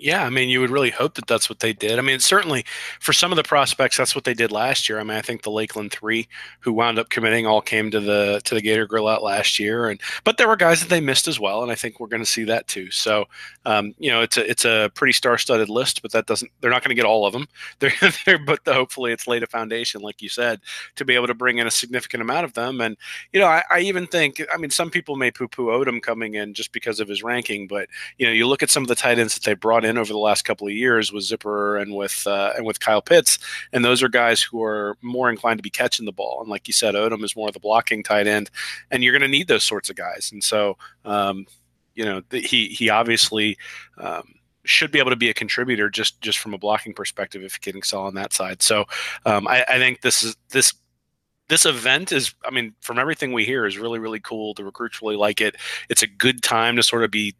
Yeah, 0.00 0.24
I 0.24 0.30
mean, 0.30 0.48
you 0.48 0.60
would 0.60 0.70
really 0.70 0.90
hope 0.90 1.14
that 1.14 1.26
that's 1.26 1.50
what 1.50 1.58
they 1.58 1.72
did. 1.72 1.98
I 1.98 2.02
mean, 2.02 2.20
certainly 2.20 2.64
for 3.00 3.12
some 3.12 3.32
of 3.32 3.36
the 3.36 3.42
prospects, 3.42 3.96
that's 3.96 4.14
what 4.14 4.22
they 4.22 4.32
did 4.32 4.52
last 4.52 4.88
year. 4.88 5.00
I 5.00 5.02
mean, 5.02 5.16
I 5.16 5.22
think 5.22 5.42
the 5.42 5.50
Lakeland 5.50 5.90
three 5.90 6.28
who 6.60 6.72
wound 6.72 7.00
up 7.00 7.08
committing 7.08 7.48
all 7.48 7.60
came 7.60 7.90
to 7.90 7.98
the 7.98 8.40
to 8.44 8.54
the 8.54 8.60
Gator 8.60 8.86
Grill 8.86 9.08
out 9.08 9.24
last 9.24 9.58
year, 9.58 9.88
and 9.88 10.00
but 10.22 10.36
there 10.36 10.46
were 10.46 10.54
guys 10.54 10.80
that 10.80 10.88
they 10.88 11.00
missed 11.00 11.26
as 11.26 11.40
well, 11.40 11.64
and 11.64 11.72
I 11.72 11.74
think 11.74 11.98
we're 11.98 12.06
going 12.06 12.22
to 12.22 12.30
see 12.30 12.44
that 12.44 12.68
too. 12.68 12.92
So, 12.92 13.24
um, 13.66 13.92
you 13.98 14.08
know, 14.08 14.22
it's 14.22 14.36
a 14.36 14.48
it's 14.48 14.64
a 14.64 14.88
pretty 14.94 15.12
star 15.12 15.36
studded 15.36 15.68
list, 15.68 16.00
but 16.00 16.12
that 16.12 16.26
doesn't 16.26 16.52
they're 16.60 16.70
not 16.70 16.84
going 16.84 16.90
to 16.90 17.00
get 17.00 17.04
all 17.04 17.26
of 17.26 17.32
them. 17.32 17.48
They're, 17.80 17.92
they're 18.24 18.38
but 18.38 18.64
the, 18.64 18.74
hopefully 18.74 19.12
it's 19.12 19.26
laid 19.26 19.42
a 19.42 19.46
foundation, 19.46 20.00
like 20.00 20.20
you 20.22 20.28
said, 20.28 20.60
to 20.96 21.04
be 21.04 21.14
able 21.14 21.26
to 21.28 21.34
bring 21.34 21.58
in 21.58 21.66
a 21.66 21.70
significant 21.70 22.22
amount 22.22 22.44
of 22.44 22.54
them. 22.54 22.80
And 22.80 22.96
you 23.32 23.40
know, 23.40 23.46
I, 23.46 23.62
I 23.70 23.80
even 23.80 24.06
think, 24.06 24.42
I 24.52 24.56
mean, 24.56 24.70
some 24.70 24.90
people 24.90 25.16
may 25.16 25.30
poo 25.30 25.48
poo 25.48 25.66
Odom 25.66 26.00
coming 26.02 26.34
in 26.34 26.54
just 26.54 26.72
because 26.72 27.00
of 27.00 27.08
his 27.08 27.22
ranking, 27.22 27.66
but 27.66 27.88
you 28.16 28.26
know, 28.26 28.32
you 28.32 28.46
look 28.46 28.62
at 28.62 28.70
some 28.70 28.82
of 28.82 28.88
the 28.88 28.94
tight 28.94 29.18
ends 29.18 29.34
that 29.34 29.44
they 29.44 29.54
brought 29.54 29.84
in 29.84 29.87
over 29.96 30.12
the 30.12 30.18
last 30.18 30.42
couple 30.42 30.66
of 30.66 30.72
years 30.72 31.12
with 31.12 31.24
Zipperer 31.24 31.80
and 31.80 31.94
with 31.94 32.26
uh, 32.26 32.52
and 32.56 32.66
with 32.66 32.80
Kyle 32.80 33.00
Pitts, 33.00 33.38
and 33.72 33.84
those 33.84 34.02
are 34.02 34.08
guys 34.08 34.42
who 34.42 34.62
are 34.62 34.96
more 35.00 35.30
inclined 35.30 35.58
to 35.58 35.62
be 35.62 35.70
catching 35.70 36.04
the 36.04 36.12
ball. 36.12 36.40
And 36.40 36.50
like 36.50 36.66
you 36.66 36.74
said, 36.74 36.94
Odom 36.94 37.24
is 37.24 37.36
more 37.36 37.48
of 37.48 37.54
the 37.54 37.60
blocking 37.60 38.02
tight 38.02 38.26
end, 38.26 38.50
and 38.90 39.02
you're 39.02 39.12
going 39.12 39.22
to 39.22 39.28
need 39.28 39.48
those 39.48 39.64
sorts 39.64 39.88
of 39.88 39.96
guys. 39.96 40.30
And 40.32 40.42
so, 40.42 40.76
um, 41.04 41.46
you 41.94 42.04
know, 42.04 42.22
he 42.30 42.68
he 42.68 42.90
obviously. 42.90 43.56
Um, 43.96 44.34
should 44.64 44.90
be 44.90 44.98
able 44.98 45.08
to 45.08 45.16
be 45.16 45.30
a 45.30 45.34
contributor 45.34 45.88
just 45.88 46.20
just 46.20 46.36
from 46.38 46.52
a 46.52 46.58
blocking 46.58 46.92
perspective 46.92 47.42
if 47.42 47.58
getting 47.62 47.78
excel 47.78 48.02
on 48.02 48.14
that 48.14 48.34
side. 48.34 48.60
So 48.60 48.84
um, 49.24 49.48
I, 49.48 49.64
I 49.66 49.78
think 49.78 50.02
this 50.02 50.22
is 50.22 50.36
this 50.50 50.74
this 51.48 51.66
event 51.66 52.12
is 52.12 52.34
i 52.44 52.50
mean 52.50 52.74
from 52.80 52.98
everything 52.98 53.32
we 53.32 53.44
hear 53.44 53.66
is 53.66 53.78
really 53.78 53.98
really 53.98 54.20
cool 54.20 54.54
the 54.54 54.64
recruits 54.64 55.02
really 55.02 55.16
like 55.16 55.40
it 55.40 55.56
it's 55.88 56.02
a 56.02 56.06
good 56.06 56.42
time 56.42 56.76
to 56.76 56.82
sort 56.82 57.04
of 57.04 57.10
be 57.10 57.34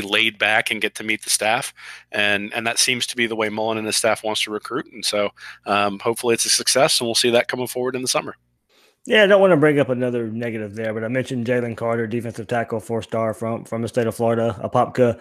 be 0.00 0.06
laid 0.06 0.38
back 0.38 0.70
and 0.70 0.80
get 0.80 0.94
to 0.96 1.04
meet 1.04 1.22
the 1.22 1.30
staff, 1.30 1.72
and 2.12 2.52
and 2.54 2.66
that 2.66 2.78
seems 2.78 3.06
to 3.08 3.16
be 3.16 3.26
the 3.26 3.36
way 3.36 3.48
Mullen 3.48 3.78
and 3.78 3.86
his 3.86 3.96
staff 3.96 4.24
wants 4.24 4.42
to 4.42 4.50
recruit. 4.50 4.86
And 4.92 5.04
so, 5.04 5.30
um, 5.64 5.98
hopefully, 5.98 6.34
it's 6.34 6.44
a 6.44 6.50
success, 6.50 7.00
and 7.00 7.06
we'll 7.06 7.14
see 7.14 7.30
that 7.30 7.48
coming 7.48 7.66
forward 7.66 7.96
in 7.96 8.02
the 8.02 8.08
summer. 8.08 8.36
Yeah, 9.06 9.22
I 9.22 9.26
don't 9.28 9.40
want 9.40 9.52
to 9.52 9.56
bring 9.56 9.78
up 9.78 9.88
another 9.88 10.28
negative 10.28 10.74
there, 10.74 10.92
but 10.92 11.04
I 11.04 11.08
mentioned 11.08 11.46
Jalen 11.46 11.76
Carter, 11.76 12.08
defensive 12.08 12.48
tackle, 12.48 12.80
four 12.80 13.02
star 13.02 13.34
from 13.34 13.64
from 13.64 13.82
the 13.82 13.88
state 13.88 14.06
of 14.06 14.16
Florida, 14.16 14.58
Apopka, 14.62 15.20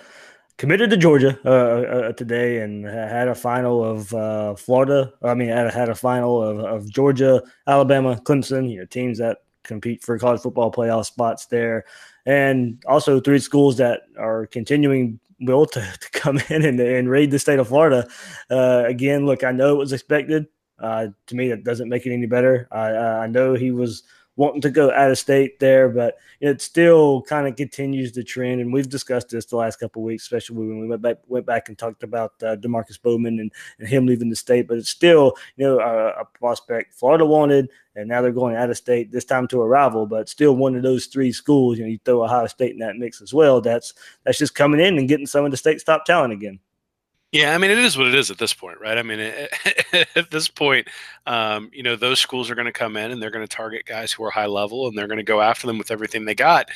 committed 0.57 0.89
to 0.89 0.97
Georgia 0.97 1.37
uh, 1.45 1.49
uh, 1.49 2.11
today 2.13 2.61
and 2.61 2.85
had 2.85 3.27
a 3.27 3.35
final 3.35 3.83
of 3.83 4.13
uh, 4.13 4.55
Florida. 4.55 5.13
I 5.23 5.35
mean, 5.35 5.49
had, 5.49 5.71
had 5.73 5.89
a 5.89 5.95
final 5.95 6.41
of, 6.41 6.59
of 6.59 6.89
Georgia, 6.89 7.43
Alabama, 7.67 8.19
Clemson. 8.23 8.69
You 8.69 8.79
know, 8.79 8.85
teams 8.85 9.19
that 9.19 9.39
compete 9.65 10.03
for 10.03 10.17
college 10.17 10.41
football 10.41 10.71
playoff 10.71 11.05
spots 11.05 11.45
there 11.47 11.85
and 12.25 12.81
also 12.87 13.19
three 13.19 13.39
schools 13.39 13.77
that 13.77 14.03
are 14.17 14.47
continuing 14.47 15.19
will 15.41 15.65
to, 15.65 15.79
to 15.99 16.09
come 16.11 16.39
in 16.49 16.63
and, 16.63 16.79
and 16.79 17.09
raid 17.09 17.31
the 17.31 17.39
state 17.39 17.59
of 17.59 17.67
Florida. 17.67 18.07
Uh, 18.49 18.83
again, 18.85 19.25
look, 19.25 19.43
I 19.43 19.51
know 19.51 19.73
it 19.75 19.77
was 19.77 19.93
expected. 19.93 20.47
Uh, 20.79 21.07
to 21.27 21.35
me, 21.35 21.51
it 21.51 21.63
doesn't 21.63 21.89
make 21.89 22.05
it 22.05 22.13
any 22.13 22.25
better. 22.25 22.67
I, 22.71 22.91
I 22.91 23.27
know 23.27 23.53
he 23.53 23.71
was 23.71 24.03
wanting 24.37 24.61
to 24.61 24.69
go 24.69 24.91
out 24.91 25.11
of 25.11 25.17
state 25.17 25.59
there, 25.59 25.87
but 25.89 26.17
it 26.41 26.61
still 26.61 27.21
kind 27.21 27.47
of 27.47 27.55
continues 27.55 28.11
the 28.11 28.23
trend. 28.23 28.61
And 28.61 28.71
we've 28.71 28.89
discussed 28.89 29.29
this 29.29 29.45
the 29.45 29.55
last 29.55 29.79
couple 29.79 30.03
weeks, 30.03 30.23
especially 30.23 30.57
when 30.57 30.79
we 30.79 30.87
went 30.87 31.01
back 31.01 31.17
went 31.27 31.45
back 31.45 31.69
and 31.69 31.77
talked 31.77 32.03
about 32.03 32.33
uh, 32.43 32.55
Demarkcus 32.57 33.01
Bowman 33.01 33.39
and, 33.39 33.51
and 33.79 33.87
him 33.87 34.05
leaving 34.05 34.29
the 34.29 34.35
state. 34.35 34.67
But 34.67 34.77
it's 34.77 34.89
still, 34.89 35.33
you 35.55 35.65
know, 35.65 35.79
a, 35.79 36.21
a 36.21 36.25
prospect 36.25 36.93
Florida 36.93 37.25
wanted, 37.25 37.69
and 37.95 38.07
now 38.09 38.21
they're 38.21 38.31
going 38.31 38.55
out 38.55 38.69
of 38.69 38.77
state 38.77 39.11
this 39.11 39.25
time 39.25 39.47
to 39.49 39.61
a 39.61 39.67
rival, 39.67 40.05
but 40.05 40.29
still 40.29 40.55
one 40.55 40.75
of 40.75 40.83
those 40.83 41.05
three 41.05 41.31
schools. 41.31 41.77
You 41.77 41.85
know, 41.85 41.89
you 41.89 41.99
throw 42.03 42.23
Ohio 42.23 42.47
State 42.47 42.73
in 42.73 42.79
that 42.79 42.97
mix 42.97 43.21
as 43.21 43.33
well. 43.33 43.61
That's 43.61 43.93
that's 44.23 44.37
just 44.37 44.55
coming 44.55 44.81
in 44.81 44.97
and 44.97 45.07
getting 45.07 45.27
some 45.27 45.45
of 45.45 45.51
the 45.51 45.57
state's 45.57 45.83
top 45.83 46.05
talent 46.05 46.33
again. 46.33 46.59
Yeah, 47.31 47.53
I 47.53 47.57
mean, 47.57 47.69
it 47.69 47.77
is 47.79 47.97
what 47.97 48.07
it 48.07 48.15
is 48.15 48.31
at 48.31 48.37
this 48.37 48.53
point, 48.53 48.79
right? 48.79 48.97
I 48.97 49.03
mean, 49.03 49.19
at 50.15 50.31
this 50.31 50.47
point, 50.47 50.87
um, 51.25 51.69
you 51.73 51.83
know, 51.83 51.95
those 51.97 52.19
schools 52.19 52.49
are 52.49 52.55
going 52.55 52.65
to 52.65 52.71
come 52.71 52.95
in 52.95 53.11
and 53.11 53.21
they're 53.21 53.31
going 53.31 53.45
to 53.45 53.55
target 53.55 53.85
guys 53.85 54.13
who 54.13 54.23
are 54.23 54.29
high 54.29 54.45
level 54.45 54.87
and 54.87 54.97
they're 54.97 55.07
going 55.07 55.17
to 55.17 55.23
go 55.23 55.41
after 55.41 55.67
them 55.67 55.77
with 55.77 55.91
everything 55.91 56.23
they 56.23 56.35
got. 56.35 56.69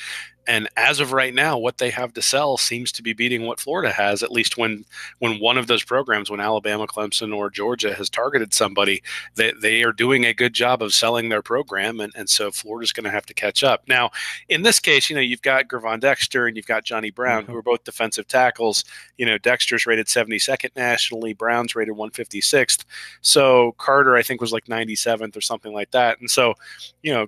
And 0.50 0.68
as 0.76 1.00
of 1.00 1.14
right 1.14 1.34
now, 1.34 1.60
what 1.60 1.78
they 1.78 1.92
have 1.92 2.12
to 2.14 2.24
sell 2.24 2.58
seems 2.58 2.92
to 2.94 3.04
be 3.04 3.14
beating 3.14 3.46
what 3.46 3.60
Florida 3.60 3.92
has. 3.92 4.24
At 4.24 4.32
least 4.32 4.58
when 4.58 4.84
when 5.20 5.40
one 5.40 5.60
of 5.60 5.68
those 5.68 5.84
programs, 5.84 6.32
when 6.32 6.40
Alabama, 6.40 6.88
Clemson, 6.88 7.36
or 7.36 7.52
Georgia 7.52 7.94
has 7.94 8.10
targeted 8.10 8.52
somebody, 8.52 9.04
they 9.36 9.54
they 9.62 9.84
are 9.84 9.92
doing 9.92 10.26
a 10.26 10.34
good 10.34 10.54
job 10.54 10.82
of 10.82 10.92
selling 10.92 11.30
their 11.30 11.44
program, 11.44 12.00
and 12.00 12.12
and 12.16 12.28
so 12.32 12.50
Florida's 12.50 12.92
going 12.92 13.04
to 13.04 13.12
have 13.12 13.28
to 13.28 13.34
catch 13.36 13.64
up. 13.64 13.84
Now, 13.88 14.10
in 14.50 14.64
this 14.64 14.80
case, 14.80 15.08
you 15.08 15.16
know 15.16 15.22
you've 15.22 15.44
got 15.44 15.68
Gervon 15.68 16.00
Dexter 16.00 16.48
and 16.48 16.58
you've 16.58 16.66
got 16.66 16.84
Johnny 16.84 17.12
Brown, 17.12 17.44
mm-hmm. 17.44 17.52
who 17.52 17.58
are 17.60 17.62
both 17.62 17.84
defensive 17.84 18.28
tackles. 18.28 18.84
You 19.20 19.28
know 19.28 19.38
Dexter's 19.38 19.86
rated 19.86 20.08
72nd 20.08 20.76
nationally, 20.76 21.34
Brown's 21.34 21.76
rated 21.76 21.94
156th. 21.94 22.86
So 23.22 23.76
Carter, 23.78 24.16
I 24.16 24.24
think, 24.24 24.42
was 24.42 24.52
like 24.52 24.66
97th 24.66 25.38
or 25.38 25.42
something 25.42 25.74
like 25.74 25.92
that. 25.92 26.20
And 26.20 26.32
so, 26.32 26.56
you 27.04 27.14
know, 27.14 27.28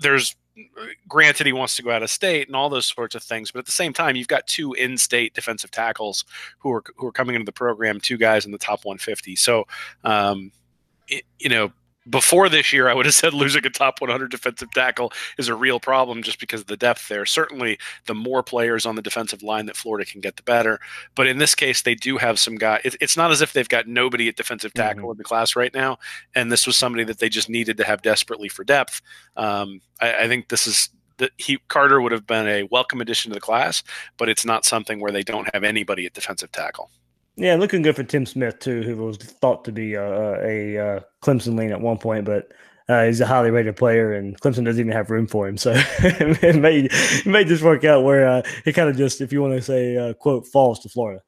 there's 0.00 0.34
granted 1.08 1.46
he 1.46 1.52
wants 1.52 1.76
to 1.76 1.82
go 1.82 1.90
out 1.90 2.02
of 2.02 2.10
state 2.10 2.46
and 2.46 2.56
all 2.56 2.68
those 2.68 2.86
sorts 2.86 3.14
of 3.14 3.22
things, 3.22 3.50
but 3.50 3.60
at 3.60 3.66
the 3.66 3.72
same 3.72 3.92
time, 3.92 4.16
you've 4.16 4.28
got 4.28 4.46
two 4.46 4.72
in-state 4.74 5.34
defensive 5.34 5.70
tackles 5.70 6.24
who 6.58 6.72
are 6.72 6.82
who 6.96 7.06
are 7.06 7.12
coming 7.12 7.34
into 7.34 7.44
the 7.44 7.52
program, 7.52 8.00
two 8.00 8.16
guys 8.16 8.44
in 8.44 8.52
the 8.52 8.58
top 8.58 8.84
150. 8.84 9.36
So, 9.36 9.66
um, 10.04 10.52
it, 11.08 11.24
you 11.38 11.48
know, 11.48 11.72
before 12.08 12.48
this 12.48 12.72
year, 12.72 12.88
I 12.88 12.94
would 12.94 13.06
have 13.06 13.14
said 13.20 13.34
losing 13.34 13.64
a 13.66 13.70
top 13.70 14.00
100 14.00 14.30
defensive 14.30 14.70
tackle 14.72 15.12
is 15.38 15.48
a 15.48 15.54
real 15.54 15.80
problem 15.80 16.22
just 16.22 16.40
because 16.40 16.60
of 16.60 16.66
the 16.66 16.76
depth 16.76 17.08
there. 17.08 17.26
Certainly, 17.26 17.78
the 18.06 18.14
more 18.14 18.42
players 18.42 18.86
on 18.86 18.96
the 18.96 19.02
defensive 19.02 19.42
line 19.42 19.66
that 19.66 19.76
Florida 19.76 20.10
can 20.10 20.20
get, 20.20 20.36
the 20.36 20.42
better. 20.42 20.80
But 21.14 21.26
in 21.26 21.38
this 21.38 21.54
case, 21.54 21.82
they 21.82 21.94
do 21.94 22.16
have 22.18 22.38
some 22.38 22.56
guy. 22.56 22.80
It's 22.84 23.16
not 23.16 23.30
as 23.30 23.40
if 23.40 23.52
they've 23.52 23.68
got 23.68 23.86
nobody 23.86 24.28
at 24.28 24.36
defensive 24.36 24.74
tackle 24.74 25.02
mm-hmm. 25.02 25.12
in 25.12 25.16
the 25.18 25.24
class 25.24 25.56
right 25.56 25.74
now, 25.74 25.98
and 26.34 26.50
this 26.50 26.66
was 26.66 26.76
somebody 26.76 27.04
that 27.04 27.18
they 27.18 27.28
just 27.28 27.48
needed 27.48 27.76
to 27.78 27.84
have 27.84 28.02
desperately 28.02 28.48
for 28.48 28.64
depth. 28.64 29.02
Um, 29.36 29.80
I, 30.00 30.24
I 30.24 30.28
think 30.28 30.48
this 30.48 30.66
is 30.66 30.90
that 31.18 31.32
he 31.36 31.58
Carter 31.68 32.00
would 32.00 32.12
have 32.12 32.26
been 32.26 32.48
a 32.48 32.64
welcome 32.64 33.00
addition 33.00 33.30
to 33.30 33.34
the 33.34 33.40
class, 33.40 33.82
but 34.16 34.28
it's 34.28 34.44
not 34.44 34.64
something 34.64 35.00
where 35.00 35.12
they 35.12 35.22
don't 35.22 35.48
have 35.54 35.64
anybody 35.64 36.06
at 36.06 36.14
defensive 36.14 36.50
tackle. 36.50 36.90
Yeah, 37.40 37.56
looking 37.56 37.82
good 37.82 37.96
for 37.96 38.04
Tim 38.04 38.26
Smith 38.26 38.60
too, 38.60 38.82
who 38.82 38.96
was 38.98 39.16
thought 39.18 39.64
to 39.66 39.72
be 39.72 39.94
a, 39.94 40.04
a, 40.04 40.76
a 40.76 41.04
Clemson 41.24 41.58
lean 41.58 41.72
at 41.72 41.80
one 41.80 41.98
point, 41.98 42.26
but 42.26 42.52
uh, 42.88 43.06
he's 43.06 43.20
a 43.22 43.26
highly 43.26 43.50
rated 43.50 43.76
player, 43.76 44.12
and 44.14 44.40
Clemson 44.40 44.66
doesn't 44.66 44.80
even 44.80 44.92
have 44.92 45.10
room 45.10 45.26
for 45.26 45.48
him. 45.48 45.58
So 45.58 45.72
it 45.76 46.56
may 46.56 46.80
it 46.90 47.26
may 47.26 47.44
just 47.44 47.64
work 47.64 47.84
out 47.84 48.04
where 48.04 48.28
uh, 48.28 48.42
he 48.64 48.74
kind 48.74 48.90
of 48.90 48.96
just, 48.98 49.22
if 49.22 49.32
you 49.32 49.42
want 49.42 49.54
to 49.54 49.62
say, 49.62 49.96
uh, 49.96 50.14
quote, 50.14 50.46
falls 50.48 50.80
to 50.80 50.90
Florida. 50.90 51.22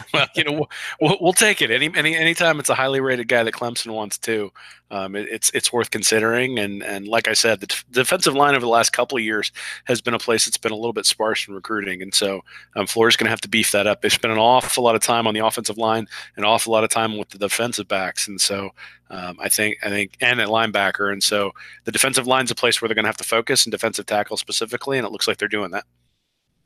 well, 0.14 0.26
you 0.34 0.44
know, 0.44 0.66
we'll, 1.00 1.18
we'll 1.20 1.32
take 1.32 1.62
it. 1.62 1.70
Any, 1.70 1.90
any, 1.94 2.16
anytime 2.16 2.60
it's 2.60 2.68
a 2.68 2.74
highly 2.74 3.00
rated 3.00 3.28
guy 3.28 3.42
that 3.42 3.54
Clemson 3.54 3.92
wants 3.92 4.18
to, 4.18 4.50
um, 4.90 5.14
it, 5.14 5.28
it's, 5.30 5.50
it's 5.50 5.72
worth 5.72 5.90
considering. 5.90 6.58
And, 6.58 6.82
and 6.82 7.06
like 7.06 7.28
I 7.28 7.32
said, 7.32 7.60
the 7.60 7.66
t- 7.66 7.82
defensive 7.90 8.34
line 8.34 8.54
over 8.54 8.60
the 8.60 8.68
last 8.68 8.90
couple 8.90 9.18
of 9.18 9.24
years 9.24 9.52
has 9.84 10.00
been 10.00 10.14
a 10.14 10.18
place 10.18 10.44
that's 10.44 10.58
been 10.58 10.72
a 10.72 10.76
little 10.76 10.92
bit 10.92 11.06
sparse 11.06 11.46
in 11.46 11.54
recruiting. 11.54 12.02
And 12.02 12.14
so, 12.14 12.42
um, 12.76 12.86
Florida's 12.86 13.16
going 13.16 13.26
to 13.26 13.30
have 13.30 13.40
to 13.42 13.48
beef 13.48 13.72
that 13.72 13.86
up. 13.86 14.02
They 14.02 14.08
spent 14.08 14.32
an 14.32 14.38
awful 14.38 14.84
lot 14.84 14.94
of 14.94 15.02
time 15.02 15.26
on 15.26 15.34
the 15.34 15.44
offensive 15.44 15.78
line, 15.78 16.06
an 16.36 16.44
awful 16.44 16.72
lot 16.72 16.84
of 16.84 16.90
time 16.90 17.16
with 17.16 17.30
the 17.30 17.38
defensive 17.38 17.88
backs. 17.88 18.28
And 18.28 18.40
so, 18.40 18.70
um, 19.10 19.36
I 19.40 19.48
think, 19.48 19.78
I 19.82 19.88
think, 19.88 20.16
and 20.20 20.40
at 20.40 20.48
linebacker. 20.48 21.12
And 21.12 21.22
so 21.22 21.52
the 21.84 21.92
defensive 21.92 22.26
line's 22.26 22.50
a 22.50 22.54
place 22.54 22.80
where 22.80 22.88
they're 22.88 22.94
going 22.94 23.04
to 23.04 23.08
have 23.08 23.16
to 23.18 23.24
focus 23.24 23.64
and 23.64 23.72
defensive 23.72 24.06
tackle 24.06 24.36
specifically. 24.36 24.98
And 24.98 25.06
it 25.06 25.10
looks 25.10 25.26
like 25.26 25.38
they're 25.38 25.48
doing 25.48 25.72
that. 25.72 25.84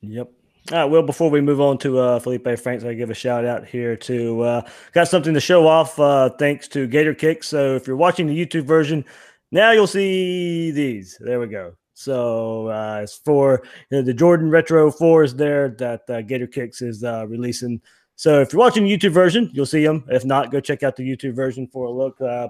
Yep. 0.02 0.30
All 0.72 0.78
right, 0.78 0.84
well, 0.86 1.02
before 1.02 1.28
we 1.28 1.42
move 1.42 1.60
on 1.60 1.76
to 1.78 1.98
uh, 1.98 2.18
Felipe 2.18 2.58
Franks, 2.58 2.84
I 2.84 2.94
give 2.94 3.10
a 3.10 3.14
shout 3.14 3.44
out 3.44 3.66
here 3.66 3.96
to 3.96 4.40
uh, 4.40 4.68
got 4.92 5.08
something 5.08 5.34
to 5.34 5.40
show 5.40 5.66
off 5.66 5.98
uh, 6.00 6.30
thanks 6.30 6.68
to 6.68 6.86
Gator 6.86 7.12
Kicks. 7.12 7.48
So 7.48 7.76
if 7.76 7.86
you're 7.86 7.98
watching 7.98 8.26
the 8.26 8.34
YouTube 8.46 8.64
version, 8.64 9.04
now 9.52 9.72
you'll 9.72 9.86
see 9.86 10.70
these. 10.70 11.18
There 11.20 11.38
we 11.38 11.48
go. 11.48 11.74
So 11.92 12.68
uh, 12.68 13.00
it's 13.02 13.14
for 13.14 13.62
you 13.90 13.98
know, 13.98 14.02
the 14.02 14.14
Jordan 14.14 14.48
Retro 14.48 14.90
fours 14.90 15.34
there 15.34 15.68
that 15.78 16.08
uh, 16.08 16.22
Gator 16.22 16.46
Kicks 16.46 16.80
is 16.80 17.04
uh, 17.04 17.26
releasing. 17.28 17.82
So 18.16 18.40
if 18.40 18.50
you're 18.50 18.60
watching 18.60 18.84
the 18.84 18.96
YouTube 18.96 19.12
version, 19.12 19.50
you'll 19.52 19.66
see 19.66 19.84
them. 19.84 20.06
If 20.08 20.24
not, 20.24 20.50
go 20.50 20.60
check 20.60 20.82
out 20.82 20.96
the 20.96 21.06
YouTube 21.06 21.34
version 21.34 21.66
for 21.66 21.84
a 21.84 21.90
look. 21.90 22.18
Uh, 22.22 22.48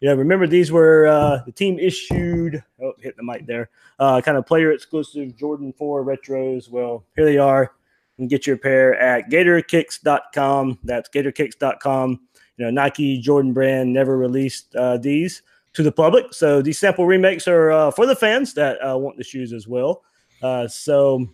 yeah, 0.00 0.12
remember 0.12 0.46
these 0.46 0.72
were 0.72 1.06
uh, 1.06 1.42
the 1.44 1.52
team 1.52 1.78
issued. 1.78 2.62
Oh, 2.82 2.94
hit 2.98 3.16
the 3.16 3.22
mic 3.22 3.46
there. 3.46 3.68
Uh, 3.98 4.20
kind 4.22 4.38
of 4.38 4.46
player 4.46 4.72
exclusive 4.72 5.36
Jordan 5.36 5.74
4 5.76 6.04
retros. 6.04 6.70
Well, 6.70 7.04
here 7.16 7.26
they 7.26 7.36
are. 7.36 7.74
You 8.16 8.22
can 8.22 8.28
get 8.28 8.46
your 8.46 8.56
pair 8.56 8.98
at 8.98 9.30
gatorkicks.com. 9.30 10.78
That's 10.84 11.10
gatorkicks.com. 11.10 12.20
You 12.56 12.64
know, 12.64 12.70
Nike 12.70 13.20
Jordan 13.20 13.52
brand 13.52 13.92
never 13.92 14.16
released 14.16 14.74
uh, 14.74 14.96
these 14.96 15.42
to 15.74 15.82
the 15.82 15.92
public. 15.92 16.32
So 16.32 16.62
these 16.62 16.78
sample 16.78 17.06
remakes 17.06 17.46
are 17.46 17.70
uh, 17.70 17.90
for 17.90 18.06
the 18.06 18.16
fans 18.16 18.54
that 18.54 18.78
uh, 18.78 18.96
want 18.96 19.18
the 19.18 19.24
shoes 19.24 19.52
as 19.52 19.68
well. 19.68 20.02
Uh, 20.42 20.66
so, 20.66 21.26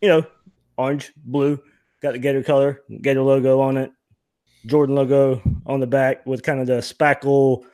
you 0.00 0.08
know, 0.08 0.24
orange, 0.78 1.12
blue, 1.16 1.60
got 2.00 2.12
the 2.12 2.18
Gator 2.18 2.44
color, 2.44 2.82
Gator 3.02 3.22
logo 3.22 3.60
on 3.60 3.76
it, 3.76 3.90
Jordan 4.66 4.94
logo 4.94 5.42
on 5.66 5.80
the 5.80 5.86
back 5.86 6.24
with 6.24 6.44
kind 6.44 6.60
of 6.60 6.68
the 6.68 6.74
spackle 6.74 7.64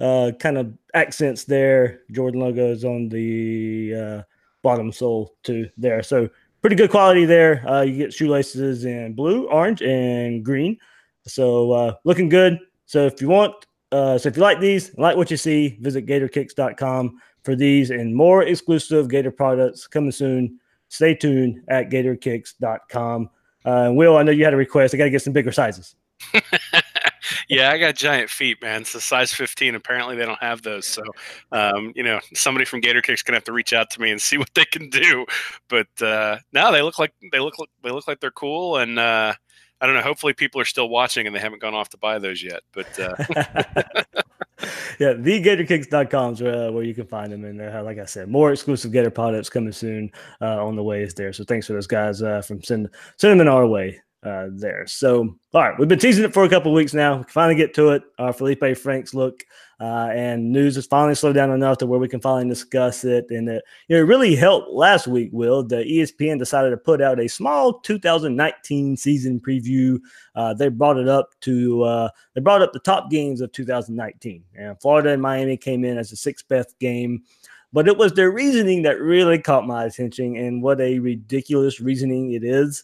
uh, 0.00 0.32
kind 0.38 0.58
of 0.58 0.72
accents 0.94 1.44
there. 1.44 2.02
Jordan 2.12 2.40
logos 2.40 2.84
on 2.84 3.08
the 3.08 3.94
uh, 3.94 4.22
bottom 4.62 4.92
sole 4.92 5.34
too 5.42 5.68
there. 5.76 6.02
So 6.02 6.28
pretty 6.60 6.76
good 6.76 6.90
quality 6.90 7.24
there. 7.24 7.68
Uh, 7.68 7.82
you 7.82 7.96
get 7.96 8.12
shoelaces 8.12 8.84
in 8.84 9.14
blue, 9.14 9.48
orange, 9.48 9.82
and 9.82 10.44
green. 10.44 10.78
So 11.26 11.72
uh, 11.72 11.94
looking 12.04 12.28
good. 12.28 12.58
So 12.86 13.06
if 13.06 13.20
you 13.20 13.28
want, 13.28 13.54
uh, 13.92 14.18
so 14.18 14.28
if 14.28 14.36
you 14.36 14.42
like 14.42 14.60
these, 14.60 14.96
like 14.98 15.16
what 15.16 15.30
you 15.30 15.36
see, 15.36 15.78
visit 15.80 16.06
GatorKicks.com 16.06 17.20
for 17.42 17.54
these 17.54 17.90
and 17.90 18.14
more 18.14 18.42
exclusive 18.42 19.08
Gator 19.08 19.30
products 19.30 19.86
coming 19.86 20.12
soon. 20.12 20.58
Stay 20.88 21.14
tuned 21.14 21.62
at 21.68 21.90
GatorKicks.com. 21.90 23.30
Uh, 23.64 23.90
Will, 23.92 24.16
I 24.16 24.22
know 24.22 24.32
you 24.32 24.44
had 24.44 24.54
a 24.54 24.56
request. 24.56 24.94
I 24.94 24.98
got 24.98 25.04
to 25.04 25.10
get 25.10 25.22
some 25.22 25.32
bigger 25.32 25.52
sizes. 25.52 25.96
yeah, 27.48 27.70
I 27.70 27.78
got 27.78 27.94
giant 27.94 28.30
feet, 28.30 28.60
man. 28.60 28.82
It's 28.82 28.94
a 28.94 29.00
size 29.00 29.32
15. 29.32 29.74
Apparently, 29.74 30.16
they 30.16 30.26
don't 30.26 30.42
have 30.42 30.62
those. 30.62 30.86
So, 30.86 31.02
um, 31.52 31.92
you 31.96 32.02
know, 32.02 32.20
somebody 32.34 32.64
from 32.64 32.80
Gator 32.80 33.00
Kicks 33.00 33.22
gonna 33.22 33.36
have 33.36 33.44
to 33.44 33.52
reach 33.52 33.72
out 33.72 33.90
to 33.90 34.00
me 34.00 34.10
and 34.10 34.20
see 34.20 34.38
what 34.38 34.50
they 34.54 34.64
can 34.64 34.90
do. 34.90 35.24
But 35.68 35.88
uh, 36.00 36.38
now 36.52 36.70
they 36.70 36.82
look 36.82 36.98
like 36.98 37.12
they 37.32 37.40
look 37.40 37.54
they 37.82 37.90
look 37.90 38.06
like 38.06 38.20
they're 38.20 38.30
cool, 38.30 38.76
and 38.76 38.98
uh, 38.98 39.34
I 39.80 39.86
don't 39.86 39.94
know. 39.94 40.02
Hopefully, 40.02 40.34
people 40.34 40.60
are 40.60 40.66
still 40.66 40.88
watching 40.88 41.26
and 41.26 41.34
they 41.34 41.40
haven't 41.40 41.62
gone 41.62 41.74
off 41.74 41.88
to 41.90 41.98
buy 41.98 42.18
those 42.18 42.42
yet. 42.42 42.60
But 42.72 42.98
uh, 42.98 43.14
yeah, 44.98 45.14
thegatorkicks.com 45.14 46.32
is 46.34 46.42
uh, 46.42 46.70
where 46.72 46.82
you 46.82 46.94
can 46.94 47.06
find 47.06 47.32
them. 47.32 47.44
And 47.44 47.60
uh, 47.60 47.82
like 47.84 47.98
I 47.98 48.04
said, 48.04 48.28
more 48.28 48.52
exclusive 48.52 48.92
Gator 48.92 49.10
products 49.10 49.48
coming 49.48 49.72
soon 49.72 50.10
uh, 50.40 50.64
on 50.64 50.76
the 50.76 50.82
way 50.82 51.02
is 51.02 51.14
there. 51.14 51.32
So 51.32 51.44
thanks 51.44 51.66
for 51.66 51.74
those 51.74 51.86
guys 51.86 52.22
uh, 52.22 52.42
from 52.42 52.62
send 52.62 52.90
sending 53.16 53.38
them 53.38 53.46
in 53.46 53.52
our 53.52 53.66
way 53.66 54.00
uh, 54.22 54.48
there. 54.50 54.86
So, 54.86 55.36
all 55.54 55.62
right, 55.62 55.78
we've 55.78 55.88
been 55.88 55.98
teasing 55.98 56.24
it 56.24 56.34
for 56.34 56.44
a 56.44 56.48
couple 56.48 56.72
weeks 56.72 56.94
now. 56.94 57.18
We 57.18 57.24
finally 57.24 57.54
get 57.54 57.74
to 57.74 57.90
it. 57.90 58.02
Our 58.18 58.32
Felipe 58.32 58.76
Franks 58.76 59.14
look 59.14 59.44
uh, 59.80 60.10
and 60.12 60.50
news 60.50 60.74
has 60.74 60.86
finally 60.86 61.14
slowed 61.14 61.36
down 61.36 61.52
enough 61.52 61.78
to 61.78 61.86
where 61.86 62.00
we 62.00 62.08
can 62.08 62.20
finally 62.20 62.48
discuss 62.48 63.04
it. 63.04 63.26
And 63.30 63.48
it, 63.48 63.62
you 63.86 63.96
know, 63.96 64.02
it 64.02 64.06
really 64.06 64.34
helped 64.34 64.70
last 64.70 65.06
week, 65.06 65.30
Will. 65.32 65.62
The 65.62 65.84
ESPN 65.84 66.38
decided 66.38 66.70
to 66.70 66.76
put 66.76 67.00
out 67.00 67.20
a 67.20 67.28
small 67.28 67.78
2019 67.80 68.96
season 68.96 69.38
preview. 69.38 70.00
Uh, 70.34 70.52
they 70.52 70.68
brought 70.68 70.96
it 70.96 71.08
up 71.08 71.30
to 71.42 71.84
uh, 71.84 72.08
they 72.34 72.40
brought 72.40 72.62
up 72.62 72.72
the 72.72 72.80
top 72.80 73.08
games 73.08 73.40
of 73.40 73.52
2019, 73.52 74.42
and 74.56 74.80
Florida 74.80 75.10
and 75.10 75.22
Miami 75.22 75.56
came 75.56 75.84
in 75.84 75.96
as 75.96 76.10
the 76.10 76.16
sixth 76.16 76.48
best 76.48 76.76
game. 76.80 77.22
But 77.72 77.86
it 77.86 77.98
was 77.98 78.14
their 78.14 78.30
reasoning 78.30 78.82
that 78.82 79.00
really 79.00 79.38
caught 79.38 79.66
my 79.66 79.84
attention, 79.84 80.36
and 80.36 80.60
what 80.62 80.80
a 80.80 80.98
ridiculous 80.98 81.80
reasoning 81.80 82.32
it 82.32 82.42
is. 82.42 82.82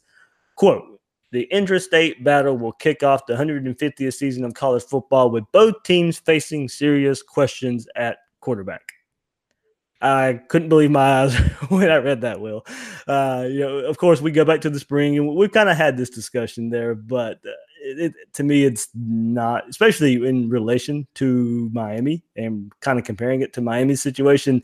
Quote 0.57 0.94
the 1.35 1.49
interstate 1.51 2.23
battle 2.23 2.57
will 2.57 2.71
kick 2.71 3.03
off 3.03 3.27
the 3.27 3.35
150th 3.35 4.15
season 4.15 4.45
of 4.45 4.55
college 4.55 4.85
football 4.85 5.31
with 5.31 5.43
both 5.51 5.75
teams 5.83 6.17
facing 6.17 6.69
serious 6.69 7.25
questions 7.25 7.89
at 7.97 8.19
quarterback. 8.39 8.93
I 10.01 10.41
couldn't 10.49 10.69
believe 10.69 10.93
my 10.93 11.23
eyes 11.23 11.37
when 11.71 11.91
I 11.91 11.97
read 11.97 12.21
that. 12.21 12.41
Will, 12.41 12.65
uh, 13.09 13.49
you 13.51 13.61
know, 13.61 13.79
of 13.79 13.99
course, 13.99 14.21
we 14.21 14.31
go 14.31 14.45
back 14.45 14.61
to 14.61 14.71
the 14.71 14.79
spring, 14.79 15.17
and 15.17 15.35
we've 15.35 15.51
kind 15.51 15.69
of 15.69 15.77
had 15.77 15.97
this 15.97 16.11
discussion 16.11 16.71
there. 16.71 16.95
But 16.95 17.39
uh, 17.45 17.51
it, 17.83 17.99
it, 17.99 18.33
to 18.35 18.45
me, 18.45 18.65
it's 18.65 18.87
not, 18.95 19.69
especially 19.69 20.15
in 20.15 20.49
relation 20.49 21.05
to 21.15 21.69
Miami 21.73 22.23
and 22.37 22.71
kind 22.79 23.01
of 23.01 23.05
comparing 23.05 23.41
it 23.41 23.53
to 23.55 23.61
Miami's 23.61 24.03
situation. 24.03 24.63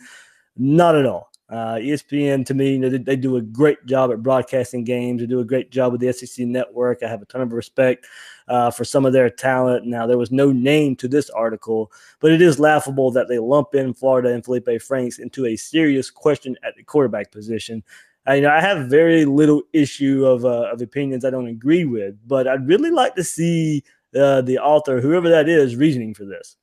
Not 0.56 0.94
at 0.94 1.06
all. 1.06 1.29
Uh, 1.50 1.74
ESPN 1.74 2.46
to 2.46 2.54
me, 2.54 2.74
you 2.74 2.78
know, 2.78 2.88
they, 2.88 2.98
they, 2.98 3.16
do 3.16 3.36
a 3.36 3.42
great 3.42 3.84
job 3.84 4.12
at 4.12 4.22
broadcasting 4.22 4.84
games. 4.84 5.20
They 5.20 5.26
do 5.26 5.40
a 5.40 5.44
great 5.44 5.72
job 5.72 5.90
with 5.90 6.00
the 6.00 6.12
SEC 6.12 6.46
network. 6.46 7.02
I 7.02 7.08
have 7.08 7.22
a 7.22 7.24
ton 7.24 7.40
of 7.40 7.52
respect 7.52 8.06
uh, 8.46 8.70
for 8.70 8.84
some 8.84 9.04
of 9.04 9.12
their 9.12 9.28
talent. 9.28 9.84
Now, 9.84 10.06
there 10.06 10.16
was 10.16 10.30
no 10.30 10.52
name 10.52 10.94
to 10.96 11.08
this 11.08 11.28
article, 11.30 11.90
but 12.20 12.30
it 12.30 12.40
is 12.40 12.60
laughable 12.60 13.10
that 13.10 13.26
they 13.26 13.40
lump 13.40 13.74
in 13.74 13.94
Florida 13.94 14.32
and 14.32 14.44
Felipe 14.44 14.80
Franks 14.80 15.18
into 15.18 15.46
a 15.46 15.56
serious 15.56 16.08
question 16.08 16.56
at 16.62 16.76
the 16.76 16.84
quarterback 16.84 17.32
position. 17.32 17.82
I, 18.26 18.36
you 18.36 18.42
know, 18.42 18.50
I 18.50 18.60
have 18.60 18.88
very 18.88 19.24
little 19.24 19.62
issue 19.72 20.26
of 20.26 20.44
uh, 20.44 20.70
of 20.72 20.80
opinions 20.80 21.24
I 21.24 21.30
don't 21.30 21.48
agree 21.48 21.84
with, 21.84 22.16
but 22.28 22.46
I'd 22.46 22.68
really 22.68 22.92
like 22.92 23.16
to 23.16 23.24
see 23.24 23.82
uh, 24.14 24.42
the 24.42 24.58
author, 24.58 25.00
whoever 25.00 25.28
that 25.30 25.48
is, 25.48 25.74
reasoning 25.74 26.14
for 26.14 26.24
this. 26.24 26.56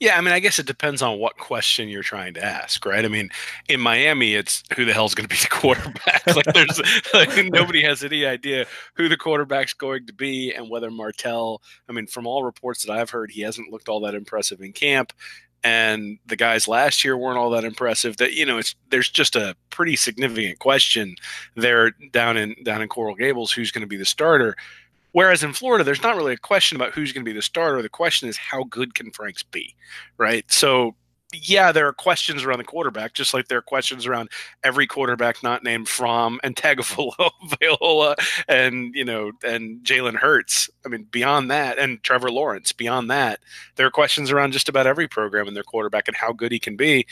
Yeah, 0.00 0.16
I 0.16 0.22
mean, 0.22 0.32
I 0.32 0.40
guess 0.40 0.58
it 0.58 0.64
depends 0.66 1.02
on 1.02 1.18
what 1.18 1.36
question 1.36 1.90
you're 1.90 2.02
trying 2.02 2.32
to 2.34 2.42
ask, 2.42 2.86
right? 2.86 3.04
I 3.04 3.08
mean, 3.08 3.28
in 3.68 3.80
Miami, 3.80 4.34
it's 4.34 4.62
who 4.74 4.86
the 4.86 4.94
hell's 4.94 5.14
going 5.14 5.28
to 5.28 5.34
be 5.34 5.38
the 5.38 5.48
quarterback? 5.50 6.26
like, 6.26 6.46
there's 6.54 6.80
like, 7.14 7.36
nobody 7.52 7.82
has 7.82 8.02
any 8.02 8.24
idea 8.24 8.66
who 8.94 9.10
the 9.10 9.18
quarterback's 9.18 9.74
going 9.74 10.06
to 10.06 10.14
be 10.14 10.54
and 10.54 10.70
whether 10.70 10.90
Martell. 10.90 11.60
I 11.86 11.92
mean, 11.92 12.06
from 12.06 12.26
all 12.26 12.42
reports 12.44 12.82
that 12.84 12.92
I've 12.92 13.10
heard, 13.10 13.30
he 13.30 13.42
hasn't 13.42 13.70
looked 13.70 13.90
all 13.90 14.00
that 14.00 14.14
impressive 14.14 14.62
in 14.62 14.72
camp, 14.72 15.12
and 15.62 16.18
the 16.24 16.36
guys 16.36 16.66
last 16.66 17.04
year 17.04 17.18
weren't 17.18 17.36
all 17.36 17.50
that 17.50 17.64
impressive. 17.64 18.16
That 18.16 18.32
you 18.32 18.46
know, 18.46 18.56
it's 18.56 18.74
there's 18.88 19.10
just 19.10 19.36
a 19.36 19.54
pretty 19.68 19.96
significant 19.96 20.60
question 20.60 21.14
there 21.56 21.90
down 22.12 22.38
in 22.38 22.56
down 22.64 22.80
in 22.80 22.88
Coral 22.88 23.14
Gables 23.14 23.52
who's 23.52 23.70
going 23.70 23.82
to 23.82 23.86
be 23.86 23.98
the 23.98 24.06
starter. 24.06 24.56
Whereas 25.12 25.42
in 25.42 25.52
Florida, 25.52 25.84
there's 25.84 26.02
not 26.02 26.16
really 26.16 26.34
a 26.34 26.38
question 26.38 26.76
about 26.76 26.92
who's 26.92 27.12
going 27.12 27.24
to 27.24 27.28
be 27.28 27.34
the 27.34 27.42
starter. 27.42 27.82
The 27.82 27.88
question 27.88 28.28
is 28.28 28.36
how 28.36 28.64
good 28.64 28.94
can 28.94 29.10
Franks 29.10 29.42
be, 29.42 29.74
right? 30.18 30.50
So 30.50 30.94
yeah, 31.32 31.70
there 31.70 31.86
are 31.86 31.92
questions 31.92 32.42
around 32.42 32.58
the 32.58 32.64
quarterback, 32.64 33.14
just 33.14 33.32
like 33.32 33.46
there 33.46 33.58
are 33.58 33.62
questions 33.62 34.04
around 34.04 34.30
every 34.64 34.86
quarterback 34.86 35.42
not 35.42 35.62
named 35.62 35.88
Fromm 35.88 36.40
and 36.42 36.56
Tagovailoa 36.56 38.14
and 38.48 38.94
you 38.94 39.04
know 39.04 39.32
and 39.44 39.84
Jalen 39.84 40.16
Hurts. 40.16 40.68
I 40.84 40.88
mean, 40.88 41.04
beyond 41.10 41.50
that, 41.50 41.78
and 41.78 42.02
Trevor 42.02 42.30
Lawrence. 42.30 42.72
Beyond 42.72 43.10
that, 43.10 43.40
there 43.76 43.86
are 43.86 43.92
questions 43.92 44.30
around 44.30 44.52
just 44.52 44.68
about 44.68 44.86
every 44.86 45.06
program 45.06 45.46
and 45.46 45.56
their 45.56 45.62
quarterback 45.62 46.08
and 46.08 46.16
how 46.16 46.32
good 46.32 46.52
he 46.52 46.58
can 46.58 46.76
be 46.76 47.06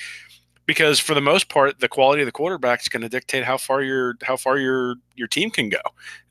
because 0.68 1.00
for 1.00 1.14
the 1.14 1.20
most 1.20 1.48
part 1.48 1.80
the 1.80 1.88
quality 1.88 2.20
of 2.20 2.26
the 2.26 2.32
quarterback 2.32 2.82
is 2.82 2.90
going 2.90 3.00
to 3.00 3.08
dictate 3.08 3.42
how 3.42 3.56
far 3.56 3.82
your 3.82 4.16
how 4.22 4.36
far 4.36 4.58
your 4.58 4.96
your 5.16 5.26
team 5.26 5.50
can 5.50 5.68
go. 5.70 5.80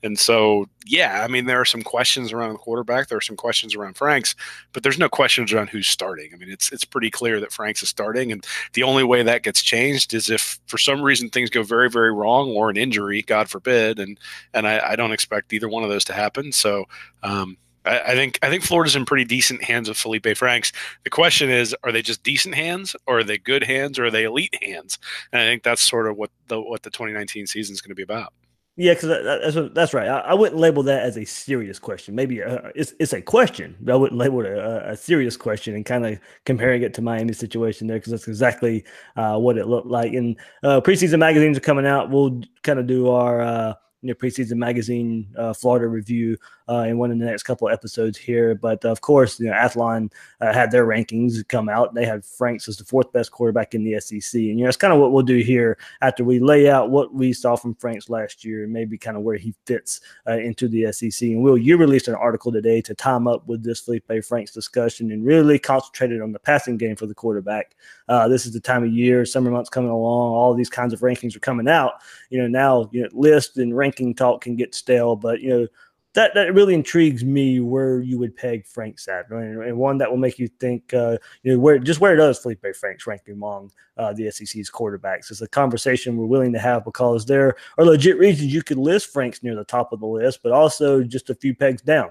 And 0.02 0.18
so 0.18 0.66
yeah 0.86 1.22
i 1.22 1.28
mean 1.28 1.44
there 1.44 1.60
are 1.60 1.66
some 1.66 1.82
questions 1.82 2.32
around 2.32 2.52
the 2.52 2.58
quarterback 2.58 3.08
there 3.08 3.18
are 3.18 3.20
some 3.20 3.36
questions 3.36 3.74
around 3.74 3.98
franks 3.98 4.34
but 4.72 4.82
there's 4.82 4.98
no 4.98 5.08
questions 5.08 5.52
around 5.52 5.68
who's 5.68 5.88
starting. 5.88 6.30
I 6.32 6.36
mean 6.36 6.50
it's 6.50 6.72
it's 6.72 6.84
pretty 6.84 7.10
clear 7.10 7.40
that 7.40 7.52
franks 7.52 7.82
is 7.82 7.88
starting 7.90 8.32
and 8.32 8.46
the 8.72 8.84
only 8.84 9.04
way 9.04 9.22
that 9.24 9.42
gets 9.42 9.60
changed 9.60 10.14
is 10.14 10.30
if 10.30 10.58
for 10.66 10.78
some 10.78 11.02
reason 11.02 11.28
things 11.28 11.50
go 11.50 11.62
very 11.62 11.90
very 11.90 12.12
wrong 12.12 12.50
or 12.50 12.70
an 12.70 12.76
injury 12.76 13.22
god 13.22 13.50
forbid 13.50 13.98
and 13.98 14.18
and 14.54 14.66
i, 14.66 14.92
I 14.92 14.96
don't 14.96 15.12
expect 15.12 15.52
either 15.52 15.68
one 15.68 15.82
of 15.82 15.90
those 15.90 16.04
to 16.04 16.12
happen. 16.12 16.52
So 16.52 16.84
um, 17.24 17.56
I, 17.84 18.00
I 18.00 18.14
think 18.14 18.38
I 18.42 18.48
think 18.48 18.62
Florida's 18.62 18.96
in 18.96 19.04
pretty 19.04 19.24
decent 19.24 19.62
hands 19.62 19.88
with 19.88 19.98
Felipe 19.98 20.36
Franks. 20.36 20.72
The 21.04 21.10
question 21.10 21.50
is, 21.50 21.74
are 21.84 21.92
they 21.92 22.02
just 22.02 22.22
decent 22.22 22.54
hands, 22.54 22.94
or 23.06 23.18
are 23.18 23.24
they 23.24 23.38
good 23.38 23.64
hands, 23.64 23.98
or 23.98 24.06
are 24.06 24.10
they 24.10 24.24
elite 24.24 24.56
hands? 24.62 24.98
And 25.32 25.42
I 25.42 25.44
think 25.46 25.62
that's 25.62 25.82
sort 25.82 26.06
of 26.08 26.16
what 26.16 26.30
the 26.48 26.60
what 26.60 26.82
the 26.82 26.90
2019 26.90 27.46
season 27.46 27.72
is 27.72 27.80
going 27.80 27.90
to 27.90 27.94
be 27.94 28.02
about. 28.02 28.32
Yeah, 28.80 28.94
because 28.94 29.08
that's 29.08 29.74
that's 29.74 29.92
right. 29.92 30.06
I, 30.06 30.20
I, 30.20 30.34
wouldn't 30.34 30.60
label 30.60 30.84
that 30.84 31.02
as 31.02 31.16
a 31.16 31.24
serious 31.24 31.80
question. 31.80 32.14
Maybe 32.14 32.44
uh, 32.44 32.70
it's 32.76 32.94
it's 33.00 33.12
a 33.12 33.20
question, 33.20 33.76
but 33.80 33.92
I 33.92 33.96
wouldn't 33.96 34.16
label 34.16 34.40
it 34.42 34.52
a, 34.52 34.90
a 34.90 34.96
serious 34.96 35.36
question. 35.36 35.74
And 35.74 35.84
kind 35.84 36.06
of 36.06 36.20
comparing 36.44 36.82
it 36.82 36.94
to 36.94 37.02
Miami's 37.02 37.38
situation 37.38 37.88
there, 37.88 37.96
because 37.96 38.12
that's 38.12 38.28
exactly 38.28 38.84
uh, 39.16 39.36
what 39.36 39.58
it 39.58 39.66
looked 39.66 39.88
like. 39.88 40.12
And 40.12 40.38
uh, 40.62 40.80
preseason 40.80 41.18
magazines 41.18 41.58
are 41.58 41.60
coming 41.60 41.86
out. 41.86 42.10
We'll 42.10 42.40
kind 42.62 42.78
of 42.78 42.86
do 42.86 43.10
our 43.10 43.40
uh, 43.40 43.74
you 44.02 44.08
know, 44.08 44.14
preseason 44.14 44.56
magazine 44.56 45.26
uh, 45.36 45.52
Florida 45.52 45.88
review 45.88 46.36
uh, 46.68 46.84
in 46.88 46.98
one 46.98 47.10
of 47.10 47.18
the 47.18 47.24
next 47.24 47.42
couple 47.42 47.68
episodes 47.68 48.16
here. 48.16 48.54
But 48.54 48.84
of 48.84 49.00
course, 49.00 49.40
you 49.40 49.46
know, 49.46 49.52
Athlon 49.52 50.12
uh, 50.40 50.52
had 50.52 50.70
their 50.70 50.86
rankings 50.86 51.46
come 51.48 51.68
out. 51.68 51.94
They 51.94 52.04
had 52.04 52.24
Franks 52.24 52.68
as 52.68 52.76
the 52.76 52.84
fourth 52.84 53.12
best 53.12 53.32
quarterback 53.32 53.74
in 53.74 53.84
the 53.84 53.98
SEC, 54.00 54.34
and 54.34 54.50
you 54.50 54.56
know, 54.56 54.64
that's 54.64 54.76
kind 54.76 54.92
of 54.92 55.00
what 55.00 55.12
we'll 55.12 55.22
do 55.22 55.38
here 55.38 55.78
after 56.00 56.22
we 56.22 56.38
lay 56.38 56.70
out 56.70 56.90
what 56.90 57.12
we 57.12 57.32
saw 57.32 57.56
from 57.56 57.74
Franks 57.74 58.08
last 58.08 58.44
year, 58.44 58.64
and 58.64 58.72
maybe 58.72 58.96
kind 58.96 59.16
of 59.16 59.22
where 59.22 59.36
he 59.36 59.54
fits 59.66 60.00
uh, 60.28 60.36
into 60.36 60.68
the 60.68 60.92
SEC. 60.92 61.22
And 61.22 61.42
Will, 61.42 61.58
you 61.58 61.76
released 61.76 62.08
an 62.08 62.14
article 62.14 62.52
today 62.52 62.80
to 62.82 62.94
time 62.94 63.26
up 63.26 63.46
with 63.48 63.64
this 63.64 63.80
Felipe 63.80 64.10
Franks 64.24 64.52
discussion 64.52 65.10
and 65.10 65.24
really 65.24 65.58
concentrated 65.58 66.20
on 66.20 66.32
the 66.32 66.38
passing 66.38 66.76
game 66.76 66.96
for 66.96 67.06
the 67.06 67.14
quarterback. 67.14 67.74
Uh, 68.08 68.28
this 68.28 68.46
is 68.46 68.52
the 68.52 68.60
time 68.60 68.84
of 68.84 68.92
year, 68.92 69.24
summer 69.24 69.50
months 69.50 69.70
coming 69.70 69.90
along, 69.90 70.32
all 70.32 70.54
these 70.54 70.70
kinds 70.70 70.92
of 70.92 71.00
rankings 71.00 71.34
are 71.34 71.40
coming 71.40 71.68
out. 71.68 71.94
You 72.30 72.40
know, 72.40 72.48
now 72.48 72.88
you 72.92 73.02
know, 73.02 73.08
list 73.12 73.58
and 73.58 73.76
rank 73.76 73.87
ranking 73.88 74.14
talk 74.14 74.42
can 74.42 74.56
get 74.56 74.74
stale, 74.74 75.16
but 75.16 75.40
you 75.40 75.50
know 75.50 75.66
that 76.14 76.34
that 76.34 76.54
really 76.54 76.74
intrigues 76.74 77.24
me 77.24 77.60
where 77.60 78.00
you 78.00 78.18
would 78.18 78.36
peg 78.36 78.66
Franks 78.66 79.06
at, 79.08 79.30
and, 79.30 79.62
and 79.62 79.76
one 79.76 79.98
that 79.98 80.10
will 80.10 80.18
make 80.18 80.38
you 80.38 80.48
think, 80.48 80.92
uh, 80.94 81.16
you 81.42 81.52
know, 81.52 81.58
where 81.58 81.78
just 81.78 82.00
where 82.00 82.16
does 82.16 82.38
Felipe 82.38 82.64
Franks 82.74 83.06
rank 83.06 83.22
among 83.30 83.70
uh, 83.96 84.12
the 84.12 84.30
SEC's 84.30 84.70
quarterbacks? 84.70 85.30
It's 85.30 85.42
a 85.42 85.48
conversation 85.48 86.16
we're 86.16 86.26
willing 86.26 86.52
to 86.54 86.58
have 86.58 86.84
because 86.84 87.26
there 87.26 87.56
are 87.78 87.84
legit 87.84 88.18
reasons 88.18 88.52
you 88.52 88.62
could 88.62 88.78
list 88.78 89.12
Franks 89.12 89.42
near 89.42 89.54
the 89.54 89.64
top 89.64 89.92
of 89.92 90.00
the 90.00 90.06
list, 90.06 90.40
but 90.42 90.52
also 90.52 91.02
just 91.02 91.30
a 91.30 91.34
few 91.34 91.54
pegs 91.54 91.82
down. 91.82 92.10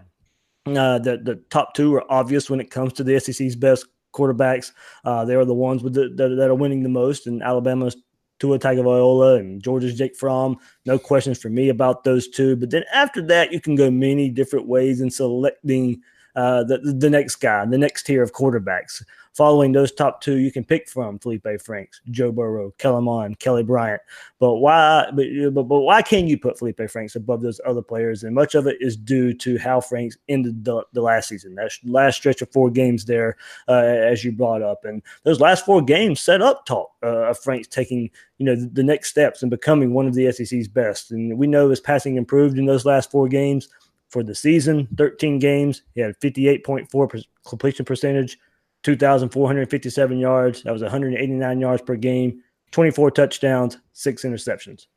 Uh, 0.67 0.99
the 0.99 1.17
the 1.17 1.35
top 1.49 1.73
two 1.73 1.95
are 1.95 2.11
obvious 2.11 2.49
when 2.49 2.59
it 2.59 2.69
comes 2.69 2.93
to 2.93 3.03
the 3.03 3.19
SEC's 3.19 3.55
best 3.55 3.87
quarterbacks. 4.13 4.71
Uh, 5.05 5.25
they 5.25 5.35
are 5.35 5.45
the 5.45 5.53
ones 5.53 5.83
with 5.83 5.93
the, 5.93 6.09
that, 6.15 6.29
that, 6.35 6.49
are 6.49 6.55
winning 6.55 6.83
the 6.83 6.89
most, 6.89 7.27
and 7.27 7.43
Alabama's 7.43 7.97
Tua 8.39 8.59
Tagovailoa 8.59 9.39
and 9.39 9.61
Georgia's 9.61 9.97
Jake 9.97 10.15
Fromm. 10.15 10.57
No 10.85 10.99
questions 10.99 11.39
for 11.39 11.49
me 11.49 11.69
about 11.69 12.03
those 12.03 12.27
two. 12.27 12.55
But 12.55 12.69
then 12.69 12.83
after 12.93 13.21
that, 13.23 13.51
you 13.51 13.59
can 13.59 13.75
go 13.75 13.89
many 13.89 14.29
different 14.29 14.67
ways 14.67 15.01
in 15.01 15.09
selecting 15.09 16.01
uh, 16.35 16.63
the, 16.63 16.77
the 16.77 17.09
next 17.09 17.37
guy, 17.37 17.65
the 17.65 17.77
next 17.77 18.03
tier 18.03 18.21
of 18.21 18.31
quarterbacks. 18.31 19.03
Following 19.37 19.71
those 19.71 19.91
top 19.91 20.19
two, 20.19 20.37
you 20.37 20.51
can 20.51 20.63
pick 20.63 20.89
from 20.89 21.19
Felipe 21.19 21.45
Franks, 21.63 22.01
Joe 22.09 22.31
Burrow, 22.31 22.73
Kellen 22.79 23.03
Mond, 23.03 23.37
Kelly 23.37 23.61
Bryant. 23.61 24.01
But 24.39 24.55
why? 24.55 25.11
But, 25.13 25.27
but, 25.53 25.63
but 25.65 25.81
why 25.81 26.01
can 26.01 26.25
you 26.25 26.39
put 26.39 26.57
Felipe 26.57 26.81
Franks 26.89 27.15
above 27.15 27.41
those 27.41 27.61
other 27.63 27.83
players? 27.83 28.23
And 28.23 28.33
much 28.33 28.55
of 28.55 28.65
it 28.65 28.77
is 28.79 28.97
due 28.97 29.35
to 29.35 29.59
how 29.59 29.79
Franks 29.79 30.17
ended 30.27 30.65
the, 30.65 30.83
the 30.93 31.03
last 31.03 31.29
season, 31.29 31.53
that 31.53 31.71
last 31.83 32.15
stretch 32.15 32.41
of 32.41 32.51
four 32.51 32.71
games 32.71 33.05
there, 33.05 33.37
uh, 33.67 33.73
as 33.73 34.23
you 34.23 34.31
brought 34.31 34.63
up, 34.63 34.85
and 34.85 35.03
those 35.21 35.39
last 35.39 35.67
four 35.67 35.83
games 35.83 36.19
set 36.19 36.41
up 36.41 36.65
talk 36.65 36.89
uh, 37.03 37.29
of 37.29 37.37
Franks 37.37 37.67
taking 37.67 38.09
you 38.39 38.45
know 38.47 38.55
the, 38.55 38.65
the 38.65 38.83
next 38.83 39.11
steps 39.11 39.43
and 39.43 39.51
becoming 39.51 39.93
one 39.93 40.07
of 40.07 40.15
the 40.15 40.31
SEC's 40.31 40.67
best. 40.67 41.11
And 41.11 41.37
we 41.37 41.45
know 41.45 41.69
his 41.69 41.79
passing 41.79 42.15
improved 42.15 42.57
in 42.57 42.65
those 42.65 42.87
last 42.87 43.11
four 43.11 43.27
games 43.27 43.69
for 44.09 44.23
the 44.23 44.33
season 44.33 44.87
13 44.97 45.37
games 45.37 45.81
he 45.93 45.99
had 45.99 46.17
58.4 46.21 47.25
completion 47.45 47.83
percentage 47.85 48.39
2,457 48.83 50.17
yards. 50.17 50.63
That 50.63 50.73
was 50.73 50.81
189 50.81 51.59
yards 51.59 51.81
per 51.81 51.95
game, 51.95 52.41
24 52.71 53.11
touchdowns, 53.11 53.77
six 53.93 54.23
interceptions. 54.23 54.87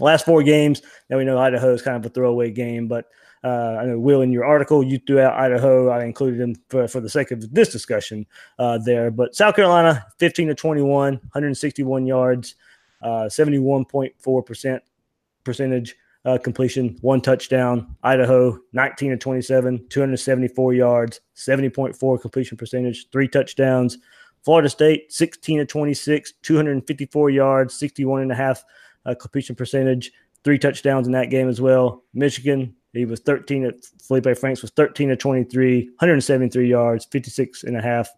Last 0.00 0.26
four 0.26 0.42
games, 0.42 0.82
now 1.08 1.16
we 1.16 1.24
know 1.24 1.38
Idaho 1.38 1.72
is 1.72 1.82
kind 1.82 1.96
of 1.96 2.04
a 2.04 2.10
throwaway 2.10 2.50
game, 2.50 2.86
but 2.86 3.06
uh, 3.44 3.78
I 3.80 3.84
know 3.86 3.98
Will 3.98 4.22
in 4.22 4.32
your 4.32 4.44
article 4.44 4.82
you 4.82 4.98
threw 5.06 5.20
out 5.20 5.38
Idaho. 5.38 5.88
I 5.88 6.04
included 6.04 6.40
them 6.40 6.54
for, 6.68 6.88
for 6.88 7.00
the 7.00 7.08
sake 7.08 7.30
of 7.30 7.54
this 7.54 7.68
discussion 7.68 8.26
uh, 8.58 8.78
there. 8.78 9.10
But 9.10 9.34
South 9.34 9.54
Carolina, 9.54 10.04
15 10.18 10.48
to 10.48 10.54
21, 10.54 11.14
161 11.14 12.06
yards, 12.06 12.56
uh, 13.02 13.28
71.4 13.28 14.46
percent 14.46 14.82
percentage 15.44 15.94
uh, 16.26 16.36
completion, 16.36 16.98
one 17.00 17.20
touchdown. 17.20 17.96
Idaho, 18.02 18.58
19 18.72 19.10
to 19.10 19.16
27, 19.16 19.86
274 19.88 20.74
yards, 20.74 21.20
70.4 21.36 22.20
completion 22.20 22.56
percentage, 22.58 23.08
three 23.10 23.28
touchdowns. 23.28 23.98
Florida 24.44 24.68
State, 24.68 25.12
16 25.12 25.60
to 25.60 25.66
26, 25.66 26.34
254 26.42 27.30
yards, 27.30 27.74
61 27.74 28.22
and 28.22 28.32
a 28.32 28.34
half 28.34 28.64
uh, 29.06 29.14
completion 29.14 29.54
percentage, 29.54 30.12
three 30.44 30.58
touchdowns 30.58 31.06
in 31.06 31.12
that 31.12 31.30
game 31.30 31.48
as 31.48 31.60
well. 31.60 32.04
Michigan, 32.12 32.74
he 32.92 33.04
was 33.04 33.20
13 33.20 33.64
at 33.64 33.84
Felipe 34.02 34.36
Franks 34.38 34.62
was 34.62 34.70
13 34.72 35.10
to 35.10 35.16
23, 35.16 35.84
173 35.84 36.68
yards, 36.68 37.04
56 37.04 37.64
and 37.64 37.76
a 37.76 37.82
half 37.82 38.08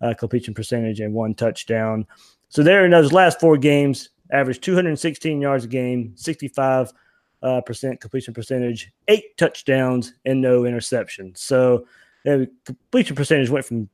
uh, 0.00 0.14
completion 0.14 0.54
percentage, 0.54 1.00
and 1.00 1.12
one 1.12 1.34
touchdown. 1.34 2.06
So 2.48 2.62
there 2.62 2.84
in 2.84 2.92
those 2.92 3.12
last 3.12 3.40
four 3.40 3.58
games, 3.58 4.10
averaged 4.30 4.62
216 4.62 5.40
yards 5.40 5.64
a 5.64 5.68
game, 5.68 6.12
65 6.16 6.92
uh, 7.42 7.60
percent 7.60 8.00
completion 8.00 8.34
percentage, 8.34 8.90
eight 9.08 9.36
touchdowns, 9.36 10.14
and 10.24 10.40
no 10.40 10.62
interceptions. 10.62 11.38
So 11.38 11.86
the 12.24 12.50
completion 12.64 13.16
percentage 13.16 13.50
went 13.50 13.64
from 13.64 13.88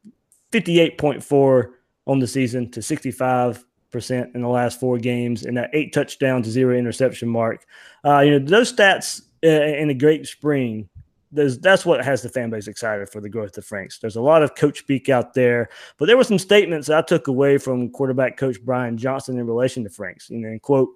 58.4 0.53 1.73
on 2.07 2.19
the 2.19 2.27
season 2.27 2.71
to 2.71 2.83
65 2.83 3.65
percent 3.95 4.35
in 4.35 4.43
the 4.43 4.49
last 4.49 4.81
four 4.81 4.99
games, 4.99 5.45
and 5.45 5.57
that 5.57 5.71
eight 5.73 5.93
touchdowns, 5.93 6.49
zero 6.49 6.77
interception 6.77 7.29
mark. 7.29 7.65
Uh, 8.05 8.19
you 8.21 8.33
know 8.33 8.45
those 8.45 8.73
stats 8.73 9.23
uh, 9.45 9.49
in 9.49 9.89
a 9.89 9.95
great 9.95 10.27
spring. 10.27 10.89
that's 11.31 11.87
what 11.87 12.05
has 12.05 12.21
the 12.21 12.29
fan 12.29 12.51
base 12.51 12.67
excited 12.67 13.09
for 13.09 13.21
the 13.21 13.29
growth 13.29 13.57
of 13.57 13.65
Franks. 13.65 13.99
There's 14.01 14.17
a 14.17 14.21
lot 14.21 14.43
of 14.43 14.57
coach 14.57 14.81
speak 14.81 15.09
out 15.09 15.35
there, 15.35 15.69
but 15.97 16.07
there 16.07 16.17
were 16.17 16.25
some 16.25 16.39
statements 16.39 16.91
I 16.91 17.03
took 17.03 17.29
away 17.29 17.57
from 17.57 17.89
quarterback 17.91 18.37
coach 18.37 18.61
Brian 18.63 18.99
Johnson 18.99 19.39
in 19.39 19.47
relation 19.47 19.85
to 19.85 19.91
Franks. 19.91 20.29
You 20.29 20.39
know, 20.39 20.59
quote, 20.59 20.91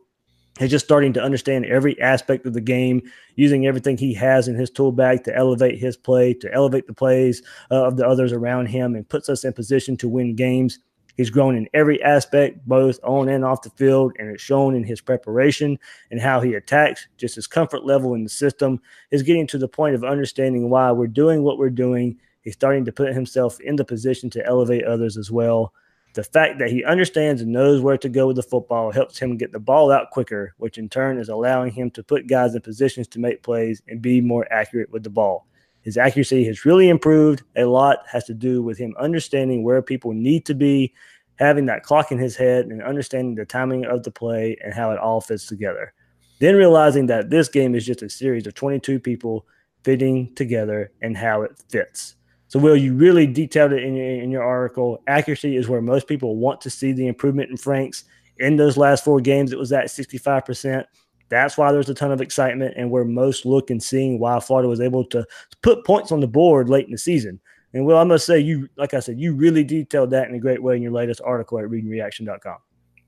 He's 0.59 0.71
just 0.71 0.85
starting 0.85 1.12
to 1.14 1.23
understand 1.23 1.66
every 1.66 2.01
aspect 2.01 2.47
of 2.47 2.53
the 2.53 2.61
game, 2.61 3.03
using 3.37 3.66
everything 3.66 3.97
he 3.97 4.14
has 4.14 4.49
in 4.49 4.55
his 4.55 4.71
tool 4.71 4.92
bag 4.92 5.25
to 5.25 5.37
elevate 5.37 5.79
his 5.79 5.97
play, 5.97 6.35
to 6.35 6.53
elevate 6.53 6.87
the 6.87 6.94
plays 6.94 7.42
uh, 7.71 7.87
of 7.87 7.97
the 7.97 8.07
others 8.07 8.33
around 8.33 8.66
him, 8.66 8.94
and 8.94 9.09
puts 9.09 9.29
us 9.29 9.44
in 9.44 9.53
position 9.53 9.97
to 9.99 10.09
win 10.09 10.35
games. 10.35 10.79
He's 11.16 11.31
grown 11.31 11.57
in 11.57 11.68
every 11.75 12.01
aspect, 12.03 12.66
both 12.66 13.01
on 13.03 13.29
and 13.29 13.44
off 13.44 13.62
the 13.62 13.71
field, 13.71 14.12
and 14.18 14.29
it's 14.31 14.42
shown 14.42 14.75
in 14.75 14.85
his 14.85 15.01
preparation 15.01 15.79
and 16.11 16.21
how 16.21 16.40
he 16.40 16.55
attacks. 16.55 17.09
Just 17.16 17.35
his 17.35 17.49
comfort 17.49 17.85
level 17.85 18.14
in 18.14 18.23
the 18.23 18.31
system 18.31 18.81
is 19.11 19.23
getting 19.23 19.47
to 19.49 19.59
the 19.59 19.68
point 19.68 19.97
of 19.97 20.05
understanding 20.05 20.71
why 20.71 20.92
we're 20.92 21.09
doing 21.09 21.42
what 21.42 21.59
we're 21.59 21.71
doing 21.71 22.18
He's 22.49 22.55
starting 22.55 22.87
to 22.87 22.92
put 22.92 23.12
himself 23.12 23.61
in 23.61 23.77
the 23.77 23.85
position 23.85 24.31
to 24.31 24.47
elevate 24.47 24.85
others 24.85 25.18
as 25.18 25.31
well. 25.31 25.75
The 26.18 26.24
fact 26.24 26.59
that 26.59 26.72
he 26.72 26.83
understands 26.83 27.42
and 27.42 27.52
knows 27.52 27.81
where 27.81 27.96
to 27.96 28.09
go 28.09 28.26
with 28.26 28.35
the 28.35 28.42
football 28.42 28.90
helps 28.90 29.20
him 29.20 29.37
get 29.37 29.52
the 29.52 29.61
ball 29.61 29.92
out 29.92 30.11
quicker, 30.11 30.52
which 30.57 30.76
in 30.76 30.88
turn 30.88 31.16
is 31.16 31.28
allowing 31.28 31.70
him 31.70 31.92
to 31.92 32.02
put 32.02 32.26
guys 32.26 32.57
in 32.57 32.61
positions 32.61 33.07
to 33.07 33.20
make 33.20 33.44
plays 33.44 33.83
and 33.87 34.02
be 34.02 34.20
more 34.20 34.44
accurate 34.52 34.90
with 34.90 35.04
the 35.04 35.11
ball. 35.11 35.46
His 35.83 35.96
accuracy 35.96 36.44
has 36.46 36.64
really 36.64 36.88
improved. 36.88 37.44
A 37.54 37.66
lot 37.66 37.98
has 38.11 38.24
to 38.24 38.35
do 38.35 38.64
with 38.64 38.78
him 38.78 38.96
understanding 38.98 39.62
where 39.62 39.81
people 39.81 40.12
need 40.12 40.44
to 40.46 40.54
be, 40.54 40.92
having 41.37 41.66
that 41.66 41.85
clock 41.85 42.11
in 42.11 42.18
his 42.18 42.35
head, 42.35 42.66
and 42.66 42.83
understanding 42.83 43.37
the 43.37 43.46
timing 43.46 43.85
of 43.85 44.02
the 44.02 44.11
play 44.11 44.57
and 44.64 44.74
how 44.74 44.90
it 44.90 44.98
all 44.98 45.20
fits 45.20 45.46
together. 45.46 45.94
Then 46.40 46.57
realizing 46.57 47.07
that 47.07 47.31
this 47.31 47.48
game 47.48 47.76
is 47.76 47.87
just 47.87 48.02
a 48.02 48.11
series 48.11 48.44
of 48.48 48.54
22 48.54 48.98
people 48.98 49.46
fitting 49.85 50.35
together 50.35 50.90
and 51.00 51.16
how 51.16 51.42
it 51.42 51.52
fits. 51.68 52.16
So, 52.48 52.58
Will, 52.58 52.76
you 52.76 52.94
really 52.94 53.26
detailed 53.26 53.72
it 53.72 53.82
in 53.82 53.94
your, 53.94 54.06
in 54.06 54.30
your 54.30 54.42
article. 54.42 55.02
Accuracy 55.06 55.56
is 55.56 55.68
where 55.68 55.82
most 55.82 56.06
people 56.06 56.37
want 56.37 56.61
to 56.62 56.70
see 56.70 56.92
the 56.92 57.06
improvement 57.06 57.50
in 57.50 57.56
Franks. 57.56 58.04
In 58.38 58.56
those 58.56 58.76
last 58.76 59.04
four 59.04 59.20
games, 59.20 59.52
it 59.52 59.58
was 59.58 59.72
at 59.72 59.87
65%. 59.87 60.84
That's 61.28 61.58
why 61.58 61.72
there's 61.72 61.90
a 61.90 61.94
ton 61.94 62.11
of 62.11 62.22
excitement 62.22 62.74
and 62.76 62.90
where 62.90 63.04
most 63.04 63.44
look 63.44 63.70
and 63.70 63.82
seeing 63.82 64.18
why 64.18 64.40
Florida 64.40 64.68
was 64.68 64.80
able 64.80 65.04
to 65.06 65.26
put 65.62 65.84
points 65.84 66.11
on 66.11 66.20
the 66.20 66.26
board 66.26 66.70
late 66.70 66.87
in 66.87 66.92
the 66.92 66.98
season. 66.98 67.38
And 67.74 67.84
Will, 67.84 67.98
I 67.98 68.04
must 68.04 68.24
say, 68.24 68.38
you, 68.38 68.68
like 68.76 68.94
I 68.94 69.00
said, 69.00 69.20
you 69.20 69.34
really 69.34 69.62
detailed 69.62 70.11
that 70.11 70.28
in 70.28 70.34
a 70.34 70.38
great 70.38 70.62
way 70.62 70.74
in 70.74 70.82
your 70.82 70.92
latest 70.92 71.20
article 71.22 71.58
at 71.58 71.66
readingreaction.com. 71.66 72.56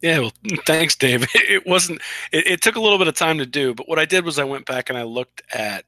Yeah, 0.03 0.19
well, 0.21 0.33
thanks, 0.67 0.95
Dave. 0.97 1.27
It 1.35 1.67
wasn't. 1.67 2.01
It, 2.33 2.47
it, 2.47 2.63
took 2.63 2.77
a 2.77 2.81
little 2.81 2.99
bit 2.99 3.09
of 3.09 3.15
time 3.15 3.39
to 3.39 3.47
do, 3.47 3.75
but 3.75 3.89
what 3.89 3.99
I 3.99 4.05
did 4.05 4.25
was 4.25 4.39
I 4.39 4.45
went 4.45 4.67
back 4.67 4.89
and 4.89 4.97
I 4.97 5.03
looked 5.03 5.43
at 5.53 5.85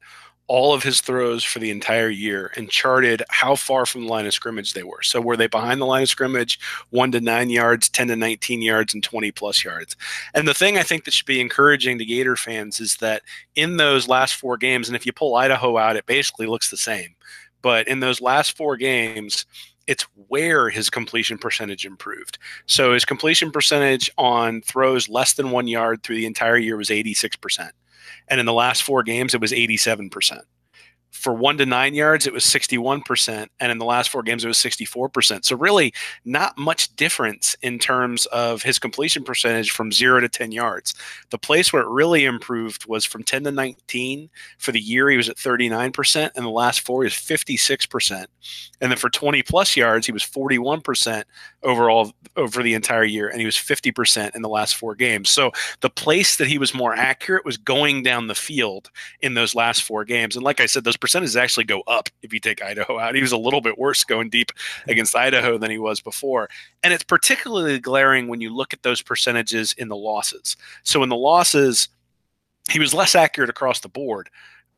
all 0.47 0.73
of 0.73 0.83
his 0.83 0.99
throws 0.99 1.43
for 1.43 1.59
the 1.59 1.71
entire 1.71 2.09
year 2.09 2.51
and 2.55 2.69
charted 2.69 3.23
how 3.29 3.55
far 3.55 3.85
from 3.85 4.01
the 4.03 4.09
line 4.09 4.25
of 4.25 4.33
scrimmage 4.33 4.73
they 4.73 4.83
were. 4.83 5.01
So 5.01 5.21
were 5.21 5.37
they 5.37 5.47
behind 5.47 5.79
the 5.79 5.85
line 5.85 6.03
of 6.03 6.09
scrimmage, 6.09 6.59
one 6.89 7.11
to 7.13 7.21
nine 7.21 7.49
yards, 7.49 7.87
10 7.89 8.09
to 8.09 8.15
19 8.15 8.61
yards, 8.61 8.93
and 8.93 9.03
20 9.03 9.31
plus 9.31 9.63
yards? 9.63 9.95
And 10.33 10.47
the 10.47 10.53
thing 10.53 10.77
I 10.77 10.83
think 10.83 11.05
that 11.05 11.13
should 11.13 11.25
be 11.25 11.39
encouraging 11.39 11.97
to 11.97 12.05
Gator 12.05 12.35
fans 12.35 12.79
is 12.79 12.97
that 12.97 13.23
in 13.55 13.77
those 13.77 14.07
last 14.07 14.35
four 14.35 14.57
games, 14.57 14.89
and 14.89 14.95
if 14.95 15.05
you 15.05 15.13
pull 15.13 15.35
Idaho 15.35 15.77
out, 15.77 15.95
it 15.95 16.05
basically 16.05 16.45
looks 16.45 16.69
the 16.69 16.77
same. 16.77 17.15
But 17.61 17.87
in 17.87 18.01
those 18.01 18.19
last 18.19 18.57
four 18.57 18.75
games, 18.75 19.45
it's 19.87 20.05
where 20.27 20.69
his 20.69 20.89
completion 20.89 21.37
percentage 21.37 21.85
improved. 21.85 22.37
So 22.65 22.93
his 22.93 23.05
completion 23.05 23.51
percentage 23.51 24.11
on 24.17 24.61
throws 24.61 25.09
less 25.09 25.33
than 25.33 25.51
one 25.51 25.67
yard 25.67 26.03
through 26.03 26.17
the 26.17 26.25
entire 26.25 26.57
year 26.57 26.77
was 26.77 26.89
86%. 26.89 27.71
And 28.27 28.39
in 28.39 28.45
the 28.45 28.53
last 28.53 28.83
four 28.83 29.03
games, 29.03 29.33
it 29.33 29.41
was 29.41 29.51
87% 29.51 30.41
for 31.23 31.33
one 31.33 31.57
to 31.57 31.65
nine 31.65 31.95
yards, 31.95 32.27
it 32.27 32.33
was 32.33 32.43
61%. 32.43 33.47
And 33.61 33.71
in 33.71 33.77
the 33.77 33.85
last 33.85 34.09
four 34.09 34.23
games, 34.23 34.43
it 34.43 34.49
was 34.49 34.57
64%. 34.57 35.45
So, 35.45 35.55
really, 35.55 35.93
not 36.25 36.57
much 36.57 36.93
difference 36.97 37.55
in 37.61 37.79
terms 37.79 38.25
of 38.27 38.61
his 38.61 38.77
completion 38.77 39.23
percentage 39.23 39.71
from 39.71 39.93
zero 39.93 40.19
to 40.19 40.27
10 40.27 40.51
yards. 40.51 40.93
The 41.29 41.37
place 41.37 41.71
where 41.71 41.81
it 41.81 41.87
really 41.87 42.25
improved 42.25 42.87
was 42.87 43.05
from 43.05 43.23
10 43.23 43.45
to 43.45 43.51
19. 43.51 44.29
For 44.57 44.73
the 44.73 44.81
year, 44.81 45.09
he 45.09 45.15
was 45.15 45.29
at 45.29 45.37
39%. 45.37 46.31
And 46.35 46.45
the 46.45 46.49
last 46.49 46.81
four, 46.81 47.03
he 47.03 47.05
was 47.05 47.13
56%. 47.13 48.25
And 48.81 48.91
then 48.91 48.97
for 48.97 49.09
20 49.09 49.41
plus 49.43 49.77
yards, 49.77 50.05
he 50.05 50.11
was 50.11 50.23
41% 50.23 51.23
overall 51.63 52.11
over 52.35 52.61
the 52.61 52.73
entire 52.73 53.05
year. 53.05 53.29
And 53.29 53.39
he 53.39 53.45
was 53.45 53.55
50% 53.55 54.35
in 54.35 54.41
the 54.41 54.49
last 54.49 54.75
four 54.75 54.93
games. 54.93 55.29
So, 55.29 55.51
the 55.79 55.89
place 55.89 56.35
that 56.35 56.49
he 56.49 56.57
was 56.57 56.73
more 56.73 56.93
accurate 56.93 57.45
was 57.45 57.55
going 57.55 58.03
down 58.03 58.27
the 58.27 58.35
field 58.35 58.91
in 59.21 59.35
those 59.35 59.55
last 59.55 59.83
four 59.83 60.03
games. 60.03 60.35
And 60.35 60.43
like 60.43 60.59
I 60.59 60.65
said, 60.65 60.83
those 60.83 60.97
percentages 60.97 61.12
actually 61.15 61.65
go 61.65 61.81
up 61.87 62.09
if 62.21 62.33
you 62.33 62.39
take 62.39 62.61
Idaho 62.61 62.99
out. 62.99 63.15
He 63.15 63.21
was 63.21 63.31
a 63.31 63.37
little 63.37 63.61
bit 63.61 63.77
worse 63.77 64.03
going 64.03 64.29
deep 64.29 64.51
against 64.87 65.15
Idaho 65.15 65.57
than 65.57 65.71
he 65.71 65.77
was 65.77 65.99
before. 65.99 66.49
And 66.83 66.93
it's 66.93 67.03
particularly 67.03 67.79
glaring 67.79 68.27
when 68.27 68.41
you 68.41 68.53
look 68.53 68.73
at 68.73 68.83
those 68.83 69.01
percentages 69.01 69.73
in 69.73 69.87
the 69.87 69.95
losses. 69.95 70.57
So 70.83 71.03
in 71.03 71.09
the 71.09 71.15
losses, 71.15 71.89
he 72.69 72.79
was 72.79 72.93
less 72.93 73.15
accurate 73.15 73.49
across 73.49 73.79
the 73.79 73.89
board. 73.89 74.29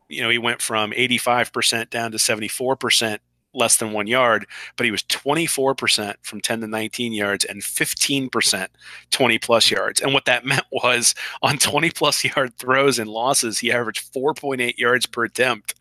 You 0.09 0.21
know, 0.21 0.29
he 0.29 0.37
went 0.37 0.61
from 0.61 0.91
85% 0.91 1.89
down 1.89 2.11
to 2.11 2.17
74% 2.17 3.19
less 3.55 3.77
than 3.77 3.93
one 3.93 4.07
yard, 4.07 4.45
but 4.75 4.85
he 4.85 4.91
was 4.91 5.03
24% 5.03 6.15
from 6.21 6.41
10 6.41 6.61
to 6.61 6.67
19 6.67 7.13
yards 7.13 7.45
and 7.45 7.61
15% 7.61 8.67
20 9.11 9.39
plus 9.39 9.71
yards. 9.71 10.01
And 10.01 10.13
what 10.13 10.25
that 10.25 10.45
meant 10.45 10.65
was 10.71 11.15
on 11.41 11.57
20 11.57 11.91
plus 11.91 12.23
yard 12.23 12.55
throws 12.57 12.99
and 12.99 13.09
losses, 13.09 13.59
he 13.59 13.71
averaged 13.71 14.13
4.8 14.13 14.77
yards 14.77 15.05
per 15.05 15.23
attempt. 15.23 15.75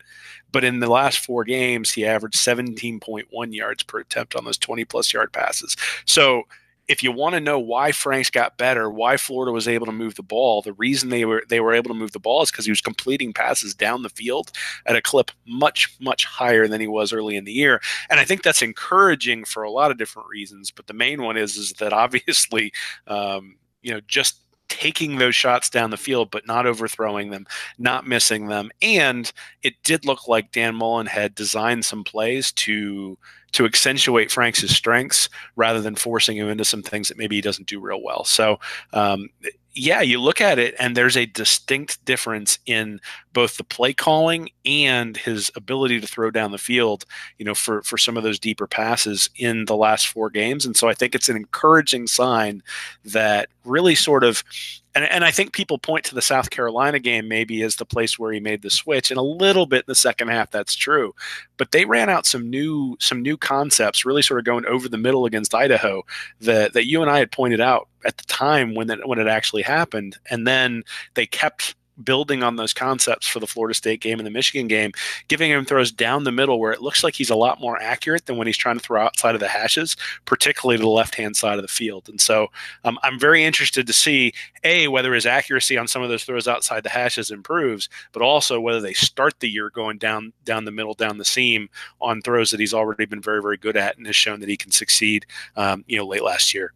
But 0.51 0.63
in 0.63 0.79
the 0.79 0.89
last 0.89 1.19
four 1.19 1.43
games, 1.43 1.91
he 1.91 2.05
averaged 2.05 2.37
17.1 2.37 3.25
yards 3.53 3.83
per 3.83 3.99
attempt 3.99 4.35
on 4.35 4.45
those 4.45 4.57
20 4.57 4.85
plus 4.85 5.11
yard 5.11 5.33
passes. 5.33 5.75
So, 6.05 6.43
if 6.87 7.01
you 7.01 7.11
want 7.11 7.33
to 7.33 7.39
know 7.39 7.59
why 7.59 7.91
Franks 7.91 8.29
got 8.29 8.57
better, 8.57 8.89
why 8.89 9.17
Florida 9.17 9.51
was 9.51 9.67
able 9.67 9.85
to 9.87 9.91
move 9.91 10.15
the 10.15 10.23
ball, 10.23 10.61
the 10.61 10.73
reason 10.73 11.09
they 11.09 11.25
were 11.25 11.43
they 11.49 11.59
were 11.59 11.73
able 11.73 11.89
to 11.89 11.95
move 11.95 12.11
the 12.11 12.19
ball 12.19 12.43
is 12.43 12.51
because 12.51 12.65
he 12.65 12.71
was 12.71 12.81
completing 12.81 13.33
passes 13.33 13.73
down 13.73 14.03
the 14.03 14.09
field 14.09 14.51
at 14.85 14.95
a 14.95 15.01
clip 15.01 15.31
much 15.47 15.95
much 15.99 16.25
higher 16.25 16.67
than 16.67 16.81
he 16.81 16.87
was 16.87 17.11
early 17.11 17.35
in 17.35 17.45
the 17.45 17.51
year, 17.51 17.81
and 18.09 18.19
I 18.19 18.25
think 18.25 18.43
that's 18.43 18.61
encouraging 18.61 19.45
for 19.45 19.63
a 19.63 19.71
lot 19.71 19.91
of 19.91 19.97
different 19.97 20.29
reasons. 20.29 20.71
But 20.71 20.87
the 20.87 20.93
main 20.93 21.23
one 21.23 21.37
is 21.37 21.57
is 21.57 21.73
that 21.73 21.93
obviously, 22.05 22.71
um, 23.07 23.55
you 23.81 23.91
know, 23.91 24.01
just 24.07 24.39
taking 24.67 25.17
those 25.17 25.35
shots 25.35 25.69
down 25.69 25.89
the 25.89 25.97
field, 25.97 26.31
but 26.31 26.47
not 26.47 26.65
overthrowing 26.65 27.29
them, 27.29 27.45
not 27.77 28.07
missing 28.07 28.47
them. 28.47 28.71
And 28.81 29.31
it 29.63 29.75
did 29.83 30.05
look 30.05 30.27
like 30.27 30.51
Dan 30.51 30.75
Mullen 30.75 31.05
had 31.05 31.35
designed 31.35 31.85
some 31.85 32.03
plays 32.03 32.51
to 32.53 33.17
to 33.55 33.65
accentuate 33.65 34.31
Frank's 34.31 34.61
strengths 34.69 35.29
rather 35.55 35.81
than 35.81 35.95
forcing 35.95 36.37
him 36.37 36.49
into 36.49 36.65
some 36.65 36.83
things 36.83 37.07
that 37.07 37.17
maybe 37.17 37.35
he 37.35 37.41
doesn't 37.41 37.67
do 37.67 37.79
real 37.79 38.01
well. 38.01 38.23
So 38.25 38.59
um, 38.93 39.29
yeah, 39.75 40.01
you 40.01 40.21
look 40.21 40.39
at 40.39 40.57
it 40.57 40.73
and 40.79 40.95
there's 40.95 41.17
a 41.17 41.25
distinct 41.25 42.03
difference 42.05 42.59
in 42.65 43.01
both 43.33 43.57
the 43.57 43.63
play 43.63 43.93
calling 43.93 44.49
and 44.65 45.17
his 45.17 45.51
ability 45.55 45.99
to 45.99 46.07
throw 46.07 46.31
down 46.31 46.51
the 46.51 46.57
field, 46.57 47.05
you 47.37 47.45
know, 47.45 47.53
for 47.53 47.81
for 47.83 47.97
some 47.97 48.15
of 48.15 48.23
those 48.23 48.39
deeper 48.39 48.67
passes 48.67 49.29
in 49.35 49.65
the 49.65 49.75
last 49.75 50.07
four 50.07 50.29
games. 50.29 50.65
And 50.65 50.77
so 50.77 50.87
I 50.87 50.93
think 50.93 51.13
it's 51.13 51.27
an 51.27 51.35
encouraging 51.35 52.07
sign 52.07 52.63
that 53.03 53.49
really 53.65 53.95
sort 53.95 54.23
of 54.23 54.43
and, 54.95 55.03
and 55.05 55.25
I 55.25 55.31
think 55.31 55.53
people 55.53 55.77
point 55.77 56.05
to 56.05 56.15
the 56.15 56.21
South 56.21 56.49
Carolina 56.49 56.99
game 56.99 57.27
maybe 57.27 57.61
as 57.61 57.75
the 57.75 57.85
place 57.85 58.17
where 58.17 58.31
he 58.31 58.39
made 58.39 58.61
the 58.61 58.69
switch, 58.69 59.11
and 59.11 59.17
a 59.17 59.23
little 59.23 59.65
bit 59.65 59.79
in 59.79 59.85
the 59.87 59.95
second 59.95 60.29
half 60.29 60.49
that's 60.49 60.75
true. 60.75 61.13
But 61.57 61.71
they 61.71 61.85
ran 61.85 62.09
out 62.09 62.25
some 62.25 62.49
new 62.49 62.95
some 62.99 63.21
new 63.21 63.37
concepts, 63.37 64.05
really 64.05 64.21
sort 64.21 64.39
of 64.39 64.45
going 64.45 64.65
over 64.65 64.87
the 64.87 64.97
middle 64.97 65.25
against 65.25 65.53
Idaho 65.53 66.03
that 66.41 66.73
that 66.73 66.87
you 66.87 67.01
and 67.01 67.11
I 67.11 67.19
had 67.19 67.31
pointed 67.31 67.61
out 67.61 67.89
at 68.05 68.17
the 68.17 68.25
time 68.25 68.73
when 68.73 68.87
that 68.87 69.07
when 69.07 69.19
it 69.19 69.27
actually 69.27 69.63
happened, 69.63 70.17
and 70.29 70.47
then 70.47 70.83
they 71.13 71.25
kept 71.25 71.75
building 72.03 72.43
on 72.43 72.55
those 72.55 72.73
concepts 72.73 73.27
for 73.27 73.39
the 73.39 73.47
Florida 73.47 73.73
State 73.73 74.01
game 74.01 74.19
and 74.19 74.25
the 74.25 74.31
Michigan 74.31 74.67
game, 74.67 74.91
giving 75.27 75.51
him 75.51 75.65
throws 75.65 75.91
down 75.91 76.23
the 76.23 76.31
middle 76.31 76.59
where 76.59 76.71
it 76.71 76.81
looks 76.81 77.03
like 77.03 77.15
he's 77.15 77.29
a 77.29 77.35
lot 77.35 77.59
more 77.59 77.81
accurate 77.81 78.25
than 78.25 78.37
when 78.37 78.47
he's 78.47 78.57
trying 78.57 78.77
to 78.77 78.83
throw 78.83 79.01
outside 79.01 79.35
of 79.35 79.41
the 79.41 79.47
hashes, 79.47 79.95
particularly 80.25 80.77
to 80.77 80.83
the 80.83 80.89
left 80.89 81.15
hand 81.15 81.35
side 81.35 81.57
of 81.57 81.61
the 81.61 81.67
field. 81.67 82.09
And 82.09 82.19
so 82.19 82.47
um, 82.83 82.99
I'm 83.03 83.19
very 83.19 83.43
interested 83.43 83.87
to 83.87 83.93
see 83.93 84.33
a 84.63 84.87
whether 84.87 85.13
his 85.13 85.25
accuracy 85.25 85.77
on 85.77 85.87
some 85.87 86.01
of 86.01 86.09
those 86.09 86.23
throws 86.23 86.47
outside 86.47 86.83
the 86.83 86.89
hashes 86.89 87.31
improves, 87.31 87.89
but 88.11 88.21
also 88.21 88.59
whether 88.59 88.81
they 88.81 88.93
start 88.93 89.39
the 89.39 89.49
year 89.49 89.69
going 89.69 89.97
down 89.97 90.33
down 90.43 90.65
the 90.65 90.71
middle, 90.71 90.93
down 90.93 91.17
the 91.17 91.25
seam 91.25 91.69
on 92.01 92.21
throws 92.21 92.51
that 92.51 92.59
he's 92.59 92.73
already 92.73 93.05
been 93.05 93.21
very 93.21 93.41
very 93.41 93.57
good 93.57 93.77
at 93.77 93.97
and 93.97 94.05
has 94.05 94.15
shown 94.15 94.39
that 94.39 94.49
he 94.49 94.57
can 94.57 94.71
succeed. 94.71 95.25
Um, 95.55 95.83
you 95.87 95.97
know, 95.97 96.05
late 96.05 96.23
last 96.23 96.53
year. 96.53 96.73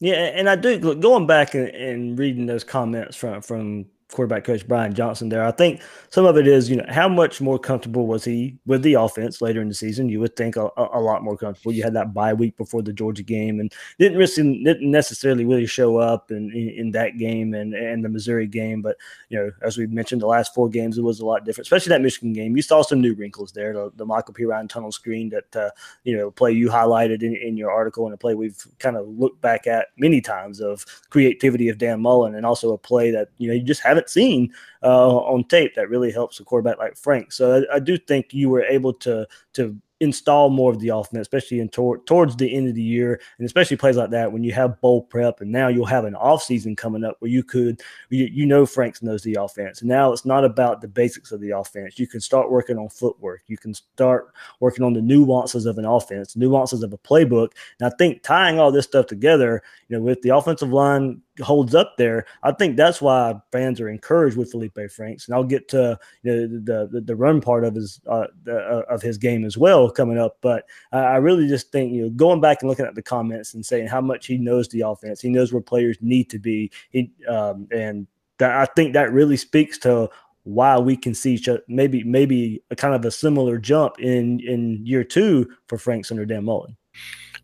Yeah, 0.00 0.14
and 0.34 0.50
I 0.50 0.56
do 0.56 0.78
look, 0.78 0.98
going 0.98 1.28
back 1.28 1.54
and, 1.54 1.68
and 1.68 2.18
reading 2.18 2.46
those 2.46 2.64
comments 2.64 3.16
from 3.16 3.40
from 3.40 3.86
quarterback 4.12 4.44
coach 4.44 4.66
Brian 4.68 4.94
Johnson 4.94 5.28
there. 5.28 5.44
I 5.44 5.50
think 5.50 5.80
some 6.10 6.24
of 6.24 6.36
it 6.36 6.46
is, 6.46 6.70
you 6.70 6.76
know, 6.76 6.84
how 6.88 7.08
much 7.08 7.40
more 7.40 7.58
comfortable 7.58 8.06
was 8.06 8.24
he 8.24 8.58
with 8.66 8.82
the 8.82 8.94
offense 8.94 9.40
later 9.40 9.60
in 9.60 9.68
the 9.68 9.74
season? 9.74 10.08
You 10.08 10.20
would 10.20 10.36
think 10.36 10.56
a, 10.56 10.68
a 10.76 11.00
lot 11.00 11.24
more 11.24 11.36
comfortable. 11.36 11.72
You 11.72 11.82
had 11.82 11.94
that 11.94 12.14
bye 12.14 12.34
week 12.34 12.56
before 12.56 12.82
the 12.82 12.92
Georgia 12.92 13.22
game 13.22 13.58
and 13.58 13.72
didn't, 13.98 14.18
really, 14.18 14.64
didn't 14.64 14.90
necessarily 14.90 15.44
really 15.44 15.66
show 15.66 15.96
up 15.96 16.30
in, 16.30 16.50
in, 16.52 16.68
in, 16.68 16.90
that 16.92 17.16
game 17.16 17.54
and, 17.54 17.74
and 17.74 18.04
the 18.04 18.08
Missouri 18.08 18.46
game. 18.46 18.82
But, 18.82 18.96
you 19.30 19.38
know, 19.38 19.50
as 19.62 19.78
we 19.78 19.86
mentioned, 19.86 20.20
the 20.20 20.26
last 20.26 20.54
four 20.54 20.68
games, 20.68 20.98
it 20.98 21.02
was 21.02 21.20
a 21.20 21.26
lot 21.26 21.44
different, 21.44 21.66
especially 21.66 21.90
that 21.90 22.02
Michigan 22.02 22.32
game. 22.32 22.54
You 22.54 22.62
saw 22.62 22.82
some 22.82 23.00
new 23.00 23.14
wrinkles 23.14 23.52
there. 23.52 23.72
The, 23.72 23.90
the 23.96 24.06
Lamical 24.06 24.36
Perine 24.36 24.68
tunnel 24.68 24.92
screen 24.92 25.30
that, 25.30 25.56
uh, 25.56 25.70
you 26.04 26.16
know, 26.16 26.30
play 26.30 26.52
you 26.52 26.68
highlighted 26.68 27.22
in, 27.22 27.34
in 27.34 27.56
your 27.56 27.70
article 27.70 28.04
and 28.04 28.14
a 28.14 28.18
play 28.18 28.34
we've 28.34 28.66
kind 28.78 28.96
of 28.96 29.08
looked 29.08 29.40
back 29.40 29.66
at 29.66 29.88
many 29.96 30.20
times 30.20 30.60
of 30.60 30.84
creativity 31.10 31.68
of 31.68 31.78
Dan 31.78 32.00
Mullen 32.00 32.34
and 32.34 32.44
also 32.44 32.72
a 32.72 32.78
play 32.78 33.10
that, 33.10 33.28
you 33.38 33.48
know, 33.48 33.54
you 33.54 33.62
just 33.62 33.82
haven't 33.82 34.01
seen 34.08 34.52
uh, 34.82 35.16
on 35.18 35.44
tape 35.44 35.74
that 35.74 35.88
really 35.88 36.10
helps 36.10 36.40
a 36.40 36.44
quarterback 36.44 36.78
like 36.78 36.96
Frank. 36.96 37.32
So 37.32 37.64
I, 37.70 37.76
I, 37.76 37.78
do 37.78 37.96
think 37.96 38.32
you 38.32 38.48
were 38.48 38.64
able 38.64 38.92
to 38.94 39.26
to 39.54 39.76
install 40.02 40.50
more 40.50 40.72
of 40.72 40.80
the 40.80 40.88
offense, 40.88 41.20
especially 41.20 41.60
in 41.60 41.68
tor- 41.68 41.98
towards 41.98 42.34
the 42.34 42.52
end 42.52 42.68
of 42.68 42.74
the 42.74 42.82
year, 42.82 43.20
and 43.38 43.46
especially 43.46 43.76
plays 43.76 43.96
like 43.96 44.10
that 44.10 44.32
when 44.32 44.42
you 44.42 44.52
have 44.52 44.80
bowl 44.80 45.02
prep, 45.02 45.40
and 45.40 45.50
now 45.50 45.68
you'll 45.68 45.86
have 45.86 46.04
an 46.04 46.16
off 46.16 46.42
season 46.42 46.74
coming 46.74 47.04
up 47.04 47.16
where 47.20 47.30
you 47.30 47.44
could, 47.44 47.80
you, 48.10 48.24
you 48.24 48.44
know, 48.44 48.66
Franks 48.66 49.00
knows 49.00 49.22
the 49.22 49.36
offense, 49.40 49.82
now 49.82 50.12
it's 50.12 50.26
not 50.26 50.44
about 50.44 50.80
the 50.80 50.88
basics 50.88 51.30
of 51.30 51.40
the 51.40 51.50
offense. 51.50 52.00
You 52.00 52.08
can 52.08 52.20
start 52.20 52.50
working 52.50 52.78
on 52.78 52.88
footwork. 52.88 53.42
You 53.46 53.56
can 53.56 53.74
start 53.74 54.34
working 54.58 54.84
on 54.84 54.92
the 54.92 55.00
nuances 55.00 55.66
of 55.66 55.78
an 55.78 55.84
offense, 55.84 56.34
nuances 56.36 56.82
of 56.82 56.92
a 56.92 56.98
playbook, 56.98 57.52
and 57.78 57.86
I 57.86 57.94
think 57.96 58.24
tying 58.24 58.58
all 58.58 58.72
this 58.72 58.86
stuff 58.86 59.06
together, 59.06 59.62
you 59.88 59.96
know, 59.96 60.02
with 60.02 60.20
the 60.22 60.30
offensive 60.30 60.72
line 60.72 61.22
holds 61.40 61.74
up 61.74 61.94
there, 61.96 62.26
I 62.42 62.52
think 62.52 62.76
that's 62.76 63.00
why 63.00 63.34
fans 63.52 63.80
are 63.80 63.88
encouraged 63.88 64.36
with 64.36 64.50
Felipe 64.50 64.78
Franks. 64.90 65.26
And 65.26 65.34
I'll 65.34 65.44
get 65.44 65.68
to 65.68 65.98
you 66.22 66.32
know, 66.32 66.46
the, 66.46 66.88
the, 66.92 67.00
the 67.00 67.16
run 67.16 67.40
part 67.40 67.64
of 67.64 67.74
his 67.74 68.00
uh, 68.06 68.26
the, 68.44 68.58
uh, 68.58 68.82
of 68.88 69.00
his 69.00 69.16
game 69.16 69.44
as 69.44 69.56
well 69.56 69.88
coming 69.92 70.18
up. 70.18 70.38
But 70.40 70.64
I 70.92 71.16
really 71.16 71.46
just 71.46 71.70
think 71.70 71.92
you 71.92 72.02
know 72.02 72.10
going 72.10 72.40
back 72.40 72.58
and 72.60 72.68
looking 72.68 72.86
at 72.86 72.94
the 72.94 73.02
comments 73.02 73.54
and 73.54 73.64
saying 73.64 73.88
how 73.88 74.00
much 74.00 74.26
he 74.26 74.38
knows 74.38 74.68
the 74.68 74.82
offense, 74.82 75.20
he 75.20 75.28
knows 75.28 75.52
where 75.52 75.62
players 75.62 75.96
need 76.00 76.30
to 76.30 76.38
be. 76.38 76.70
He 76.90 77.10
um, 77.28 77.68
and 77.70 78.06
that, 78.38 78.50
I 78.56 78.66
think 78.74 78.94
that 78.94 79.12
really 79.12 79.36
speaks 79.36 79.78
to 79.78 80.10
why 80.44 80.76
we 80.78 80.96
can 80.96 81.14
see 81.14 81.34
each 81.34 81.48
maybe 81.68 82.02
maybe 82.04 82.62
a 82.70 82.76
kind 82.76 82.94
of 82.94 83.04
a 83.04 83.10
similar 83.10 83.58
jump 83.58 84.00
in 84.00 84.40
in 84.40 84.84
year 84.84 85.04
two 85.04 85.48
for 85.68 85.78
Franks 85.78 86.10
under 86.10 86.26
Dan 86.26 86.44
Mullen. 86.44 86.76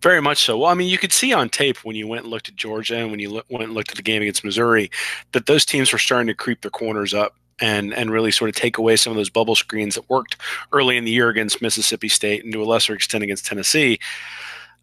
Very 0.03 0.23
much 0.23 0.45
so. 0.45 0.59
Well, 0.59 0.71
I 0.71 0.75
mean, 0.75 0.89
you 0.89 0.99
could 0.99 1.13
see 1.13 1.33
on 1.33 1.49
tape 1.49 1.79
when 1.79 1.97
you 1.97 2.07
went 2.07 2.23
and 2.23 2.31
looked 2.31 2.49
at 2.49 2.55
Georgia 2.55 2.97
and 2.97 3.11
when 3.11 3.19
you 3.19 3.31
look, 3.31 3.47
went 3.51 3.65
and 3.65 3.75
looked 3.75 3.91
at 3.91 3.97
the 3.97 4.03
game 4.03 4.23
against 4.23 4.45
Missouri 4.45 4.91
that 5.33 5.47
those 5.47 5.65
teams 5.65 5.93
were 5.93 5.99
starting 5.99 6.29
to 6.29 6.35
creep 6.35 6.63
their 6.63 6.71
corners 6.71 7.15
up 7.15 7.35
and 7.61 7.93
and 7.95 8.11
really 8.11 8.31
sort 8.31 8.49
of 8.49 8.57
take 8.57 8.79
away 8.79 8.97
some 8.97 9.11
of 9.11 9.17
those 9.17 9.31
bubble 9.31 9.55
screens 9.55 9.95
that 9.95 10.09
worked 10.09 10.37
early 10.73 10.97
in 10.97 11.05
the 11.05 11.11
year 11.11 11.29
against 11.29 11.63
Mississippi 11.63 12.09
State 12.09 12.45
and 12.45 12.53
to 12.53 12.63
a 12.63 12.65
lesser 12.65 12.95
extent 12.95 13.25
against 13.25 13.47
Tennessee. 13.47 13.99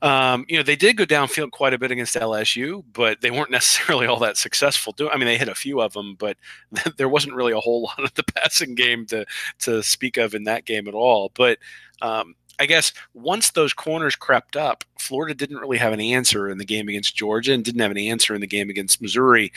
Um, 0.01 0.45
you 0.47 0.57
know, 0.57 0.63
they 0.63 0.75
did 0.75 0.97
go 0.97 1.05
downfield 1.05 1.51
quite 1.51 1.73
a 1.73 1.79
bit 1.79 1.89
against 1.89 2.15
LSU, 2.15 2.83
but 2.93 3.21
they 3.21 3.31
weren't 3.31 3.49
necessarily 3.59 4.05
all 4.05 4.19
that 4.19 4.37
successful. 4.37 4.93
I 5.11 5.17
mean, 5.17 5.25
they 5.25 5.37
hit 5.37 5.49
a 5.49 5.55
few 5.55 5.81
of 5.81 5.93
them, 5.93 6.15
but 6.15 6.37
there 6.97 7.09
wasn't 7.09 7.35
really 7.35 7.53
a 7.53 7.59
whole 7.59 7.83
lot 7.83 8.03
of 8.03 8.13
the 8.13 8.23
passing 8.35 8.75
game 8.75 9.05
to 9.07 9.25
to 9.59 9.81
speak 9.83 10.17
of 10.17 10.35
in 10.35 10.43
that 10.45 10.65
game 10.65 10.87
at 10.87 10.93
all. 10.93 11.31
But 11.33 11.59
um, 12.01 12.35
I 12.59 12.65
guess 12.65 12.93
once 13.13 13.51
those 13.51 13.73
corners 13.73 14.15
crept 14.15 14.55
up, 14.55 14.83
Florida 14.99 15.33
didn't 15.33 15.57
really 15.57 15.77
have 15.77 15.93
an 15.93 16.01
answer 16.01 16.49
in 16.49 16.57
the 16.57 16.65
game 16.65 16.87
against 16.87 17.15
Georgia 17.15 17.53
and 17.53 17.63
didn't 17.63 17.81
have 17.81 17.91
an 17.91 17.97
answer 17.97 18.33
in 18.35 18.41
the 18.41 18.47
game 18.47 18.69
against 18.69 19.01
Missouri. 19.01 19.51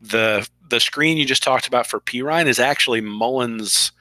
The 0.00 0.48
the 0.68 0.80
screen 0.80 1.16
you 1.16 1.24
just 1.24 1.42
talked 1.42 1.66
about 1.66 1.86
for 1.86 2.00
Perine 2.00 2.46
is 2.46 2.58
actually 2.58 3.00
Mullen's 3.00 3.92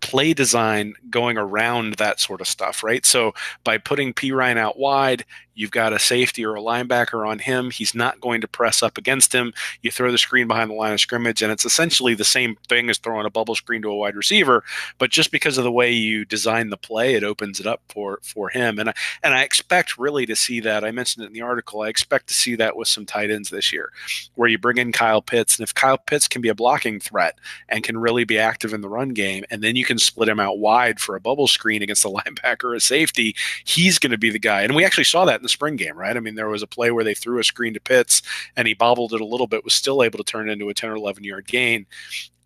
play 0.00 0.34
design 0.34 0.94
going 1.10 1.38
around 1.38 1.94
that 1.94 2.20
sort 2.20 2.40
of 2.40 2.48
stuff, 2.48 2.82
right? 2.82 3.06
So 3.06 3.32
by 3.64 3.78
putting 3.78 4.12
Perine 4.12 4.58
out 4.58 4.78
wide, 4.78 5.24
You've 5.54 5.70
got 5.70 5.92
a 5.92 5.98
safety 5.98 6.44
or 6.44 6.56
a 6.56 6.60
linebacker 6.60 7.26
on 7.26 7.38
him. 7.38 7.70
He's 7.70 7.94
not 7.94 8.20
going 8.20 8.40
to 8.40 8.48
press 8.48 8.82
up 8.82 8.96
against 8.98 9.32
him. 9.34 9.52
You 9.82 9.90
throw 9.90 10.10
the 10.10 10.18
screen 10.18 10.48
behind 10.48 10.70
the 10.70 10.74
line 10.74 10.92
of 10.92 11.00
scrimmage, 11.00 11.42
and 11.42 11.52
it's 11.52 11.64
essentially 11.64 12.14
the 12.14 12.24
same 12.24 12.56
thing 12.68 12.88
as 12.88 12.98
throwing 12.98 13.26
a 13.26 13.30
bubble 13.30 13.54
screen 13.54 13.82
to 13.82 13.90
a 13.90 13.96
wide 13.96 14.16
receiver. 14.16 14.64
But 14.98 15.10
just 15.10 15.30
because 15.30 15.58
of 15.58 15.64
the 15.64 15.72
way 15.72 15.92
you 15.92 16.24
design 16.24 16.70
the 16.70 16.76
play, 16.76 17.14
it 17.14 17.24
opens 17.24 17.60
it 17.60 17.66
up 17.66 17.82
for 17.88 18.20
for 18.22 18.48
him. 18.48 18.78
And 18.78 18.90
I, 18.90 18.94
and 19.22 19.34
I 19.34 19.42
expect 19.42 19.98
really 19.98 20.26
to 20.26 20.36
see 20.36 20.60
that. 20.60 20.84
I 20.84 20.90
mentioned 20.90 21.24
it 21.24 21.28
in 21.28 21.32
the 21.32 21.42
article. 21.42 21.82
I 21.82 21.88
expect 21.88 22.28
to 22.28 22.34
see 22.34 22.56
that 22.56 22.76
with 22.76 22.88
some 22.88 23.06
tight 23.06 23.30
ends 23.30 23.50
this 23.50 23.72
year, 23.72 23.92
where 24.34 24.48
you 24.48 24.58
bring 24.58 24.78
in 24.78 24.92
Kyle 24.92 25.22
Pitts, 25.22 25.58
and 25.58 25.64
if 25.64 25.74
Kyle 25.74 25.98
Pitts 25.98 26.28
can 26.28 26.42
be 26.42 26.48
a 26.48 26.54
blocking 26.54 27.00
threat 27.00 27.38
and 27.68 27.84
can 27.84 27.98
really 27.98 28.24
be 28.24 28.38
active 28.38 28.72
in 28.72 28.80
the 28.80 28.88
run 28.88 29.10
game, 29.10 29.44
and 29.50 29.62
then 29.62 29.76
you 29.76 29.84
can 29.84 29.98
split 29.98 30.28
him 30.28 30.40
out 30.40 30.58
wide 30.58 31.00
for 31.00 31.14
a 31.14 31.20
bubble 31.20 31.46
screen 31.46 31.82
against 31.82 32.02
the 32.02 32.10
linebacker 32.12 32.64
or 32.64 32.74
a 32.74 32.80
safety, 32.80 33.34
he's 33.64 33.98
going 33.98 34.10
to 34.10 34.18
be 34.18 34.30
the 34.30 34.38
guy. 34.38 34.62
And 34.62 34.74
we 34.74 34.84
actually 34.84 35.04
saw 35.04 35.24
that 35.24 35.41
in 35.42 35.44
the 35.44 35.48
spring 35.48 35.74
game, 35.74 35.98
right? 35.98 36.16
I 36.16 36.20
mean, 36.20 36.36
there 36.36 36.48
was 36.48 36.62
a 36.62 36.68
play 36.68 36.92
where 36.92 37.02
they 37.02 37.14
threw 37.14 37.40
a 37.40 37.44
screen 37.44 37.74
to 37.74 37.80
Pitts 37.80 38.22
and 38.56 38.68
he 38.68 38.74
bobbled 38.74 39.12
it 39.12 39.20
a 39.20 39.26
little 39.26 39.48
bit, 39.48 39.64
was 39.64 39.74
still 39.74 40.02
able 40.02 40.18
to 40.18 40.24
turn 40.24 40.48
into 40.48 40.68
a 40.68 40.74
10 40.74 40.90
or 40.90 40.94
11 40.94 41.24
yard 41.24 41.46
gain. 41.46 41.84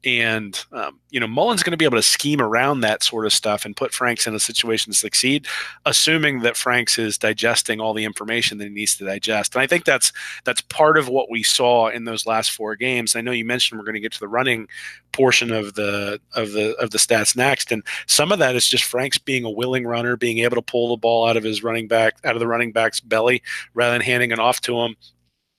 And, 0.07 0.64
um, 0.71 1.01
you 1.11 1.19
know, 1.19 1.27
Mullen's 1.27 1.64
going 1.64 1.73
to 1.73 1.77
be 1.77 1.85
able 1.85 1.99
to 1.99 2.03
scheme 2.03 2.40
around 2.40 2.81
that 2.81 3.03
sort 3.03 3.27
of 3.27 3.33
stuff 3.33 3.64
and 3.64 3.75
put 3.75 3.92
Franks 3.92 4.29
in 4.29 4.37
a 4.37 4.38
situation 4.38 4.92
to 4.92 4.99
succeed, 4.99 5.49
assuming 5.85 6.40
that 6.40 6.57
Franks 6.57 6.97
is 6.97 7.19
digesting 7.19 7.81
all 7.81 7.92
the 7.92 8.05
information 8.05 8.59
that 8.59 8.69
he 8.69 8.71
needs 8.71 8.97
to 8.99 9.05
digest. 9.05 9.57
And 9.57 9.62
I 9.62 9.66
think 9.66 9.85
that's 9.85 10.12
that's 10.45 10.61
part 10.61 10.97
of 10.97 11.09
what 11.09 11.29
we 11.29 11.42
saw 11.42 11.88
in 11.88 12.05
those 12.05 12.25
last 12.25 12.53
four 12.53 12.77
games. 12.77 13.16
I 13.16 13.21
know 13.21 13.33
you 13.33 13.45
mentioned 13.45 13.81
we're 13.81 13.85
going 13.85 13.95
to 13.95 14.01
get 14.01 14.12
to 14.12 14.21
the 14.21 14.29
running 14.29 14.69
portion 15.11 15.51
of 15.51 15.75
the 15.75 16.21
of 16.37 16.53
the 16.53 16.77
of 16.77 16.92
the 16.92 16.99
stats 16.99 17.35
next, 17.35 17.73
and 17.73 17.83
some 18.07 18.31
of 18.31 18.38
that 18.38 18.55
is 18.55 18.69
just 18.69 18.85
Franks 18.85 19.19
being 19.19 19.45
a 19.45 19.51
willing 19.51 19.88
runner, 19.88 20.16
being 20.16 20.38
able 20.38 20.55
to 20.55 20.62
pull 20.62 20.90
the 20.90 20.97
ball 20.99 21.27
out 21.27 21.37
of 21.37 21.42
his 21.42 21.64
running 21.64 21.88
back 21.88 22.14
out 22.23 22.37
of 22.37 22.40
the 22.40 22.47
running 22.47 22.71
back's 22.71 23.01
belly 23.01 23.42
rather 23.75 23.92
than 23.92 24.03
handing 24.03 24.31
it 24.31 24.38
off 24.38 24.61
to 24.61 24.79
him 24.79 24.95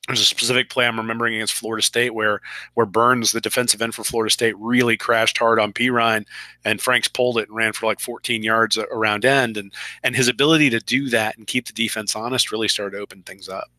there's 0.07 0.21
a 0.21 0.25
specific 0.25 0.69
play 0.69 0.87
I'm 0.87 0.97
remembering 0.97 1.35
against 1.35 1.53
Florida 1.53 1.83
State 1.83 2.13
where 2.13 2.41
where 2.75 2.85
Burns, 2.85 3.31
the 3.31 3.41
defensive 3.41 3.81
end 3.81 3.93
for 3.93 4.03
Florida 4.03 4.31
State, 4.31 4.57
really 4.57 4.95
crashed 4.95 5.37
hard 5.37 5.59
on 5.59 5.73
Perine, 5.73 6.25
and 6.63 6.81
Franks 6.81 7.09
pulled 7.09 7.37
it 7.37 7.49
and 7.49 7.55
ran 7.57 7.73
for 7.73 7.85
like 7.85 7.99
14 7.99 8.41
yards 8.41 8.77
around 8.77 9.25
end, 9.25 9.57
and 9.57 9.73
and 10.03 10.15
his 10.15 10.29
ability 10.29 10.69
to 10.69 10.79
do 10.79 11.09
that 11.09 11.37
and 11.37 11.45
keep 11.45 11.67
the 11.67 11.73
defense 11.73 12.15
honest 12.15 12.51
really 12.51 12.69
started 12.69 12.95
to 12.95 13.03
open 13.03 13.21
things 13.23 13.49
up. 13.49 13.69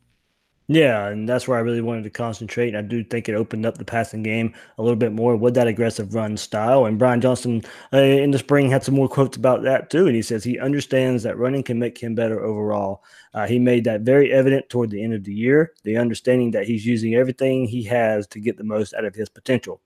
Yeah, 0.71 1.09
and 1.09 1.27
that's 1.27 1.49
where 1.49 1.57
I 1.57 1.63
really 1.63 1.81
wanted 1.81 2.05
to 2.05 2.11
concentrate. 2.11 2.69
And 2.69 2.77
I 2.77 2.83
do 2.83 3.03
think 3.03 3.27
it 3.27 3.35
opened 3.35 3.65
up 3.65 3.79
the 3.79 3.87
passing 3.87 4.23
game 4.23 4.53
a 4.77 4.83
little 4.83 4.97
bit 4.97 5.13
more 5.13 5.35
with 5.35 5.55
that 5.55 5.67
aggressive 5.67 6.15
run 6.15 6.37
style. 6.37 6.85
And 6.85 6.99
Brian 6.99 7.23
Johnson 7.23 7.63
uh, 7.91 7.97
in 7.99 8.33
the 8.33 8.39
spring 8.39 8.71
had 8.71 8.85
some 8.85 8.95
more 8.95 9.09
quotes 9.09 9.39
about 9.39 9.63
that 9.63 9.89
too. 9.89 10.07
And 10.07 10.15
he 10.15 10.21
says 10.21 10.45
he 10.45 10.59
understands 10.59 11.23
that 11.23 11.39
running 11.39 11.63
can 11.63 11.79
make 11.79 11.97
him 11.97 12.15
better 12.15 12.45
overall. 12.45 13.03
Uh, 13.33 13.47
he 13.47 13.59
made 13.59 13.85
that 13.85 14.03
very 14.03 14.31
evident 14.31 14.69
toward 14.69 14.91
the 14.91 15.03
end 15.03 15.15
of 15.15 15.25
the 15.25 15.33
year, 15.33 15.73
the 15.85 15.97
understanding 15.97 16.51
that 16.51 16.67
he's 16.67 16.85
using 16.85 17.15
everything 17.15 17.67
he 17.67 17.83
has 17.85 18.27
to 18.27 18.39
get 18.39 18.59
the 18.59 18.65
most 18.65 18.93
out 18.93 19.07
of 19.07 19.15
his 19.15 19.31
potential. 19.31 19.81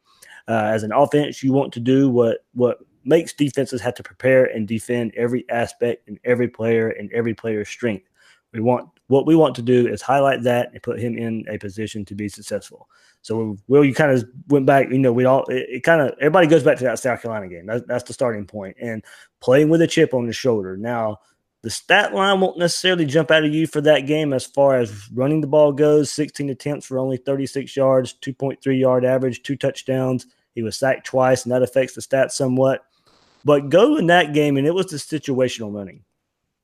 Uh, 0.49 0.64
as 0.75 0.83
an 0.83 0.92
offense, 0.92 1.45
you 1.45 1.53
want 1.53 1.73
to 1.73 1.81
do 1.81 2.09
what 2.11 2.45
what 2.55 2.79
makes 3.05 3.33
defenses 3.33 3.81
have 3.81 3.95
to 3.95 4.03
prepare 4.03 4.45
and 4.47 4.66
defend 4.66 5.12
every 5.16 5.49
aspect 5.49 6.09
and 6.09 6.18
every 6.25 6.49
player 6.49 6.88
and 6.88 7.11
every 7.12 7.35
player's 7.35 7.68
strength. 7.68 8.09
We 8.53 8.61
want 8.61 8.88
what 9.12 9.27
we 9.27 9.37
want 9.37 9.55
to 9.55 9.61
do 9.61 9.87
is 9.87 10.01
highlight 10.01 10.42
that 10.42 10.70
and 10.72 10.83
put 10.83 10.98
him 10.98 11.18
in 11.18 11.44
a 11.46 11.59
position 11.59 12.03
to 12.03 12.14
be 12.14 12.31
successful. 12.31 12.88
So, 13.20 13.59
Will, 13.68 13.85
you 13.85 13.92
kind 13.92 14.11
of 14.11 14.27
went 14.48 14.64
back. 14.64 14.88
You 14.90 14.98
know, 14.98 15.12
we 15.12 15.27
all 15.27 15.44
it, 15.51 15.66
it 15.68 15.81
kind 15.81 16.01
of 16.01 16.14
everybody 16.18 16.46
goes 16.46 16.62
back 16.62 16.79
to 16.79 16.85
that 16.85 16.98
South 16.98 17.20
Carolina 17.20 17.46
game. 17.46 17.66
That's, 17.66 17.85
that's 17.87 18.05
the 18.05 18.14
starting 18.14 18.46
point, 18.46 18.79
and 18.81 19.05
playing 19.40 19.68
with 19.68 19.83
a 19.83 19.87
chip 19.87 20.14
on 20.14 20.27
the 20.27 20.33
shoulder. 20.33 20.79
Now, 20.79 21.18
the 21.61 21.68
stat 21.68 22.14
line 22.14 22.40
won't 22.40 22.57
necessarily 22.57 23.05
jump 23.05 23.31
out 23.31 23.44
of 23.44 23.53
you 23.53 23.66
for 23.66 23.83
that 23.83 24.07
game 24.07 24.33
as 24.33 24.46
far 24.46 24.79
as 24.79 25.11
running 25.12 25.42
the 25.42 25.46
ball 25.46 25.72
goes. 25.72 26.11
16 26.11 26.48
attempts 26.48 26.87
for 26.87 26.98
only 26.98 27.18
36 27.18 27.77
yards, 27.77 28.14
2.3 28.22 28.81
yard 28.81 29.05
average, 29.05 29.42
two 29.42 29.57
touchdowns. 29.57 30.25
He 30.55 30.62
was 30.62 30.79
sacked 30.79 31.05
twice, 31.05 31.44
and 31.44 31.53
that 31.53 31.62
affects 31.62 31.94
the 31.94 32.01
stats 32.01 32.33
somewhat. 32.33 32.87
But 33.44 33.68
go 33.68 33.98
in 33.98 34.07
that 34.07 34.33
game, 34.33 34.57
and 34.57 34.66
it 34.66 34.75
was 34.75 34.87
the 34.87 34.96
situational 34.96 35.70
running 35.70 36.03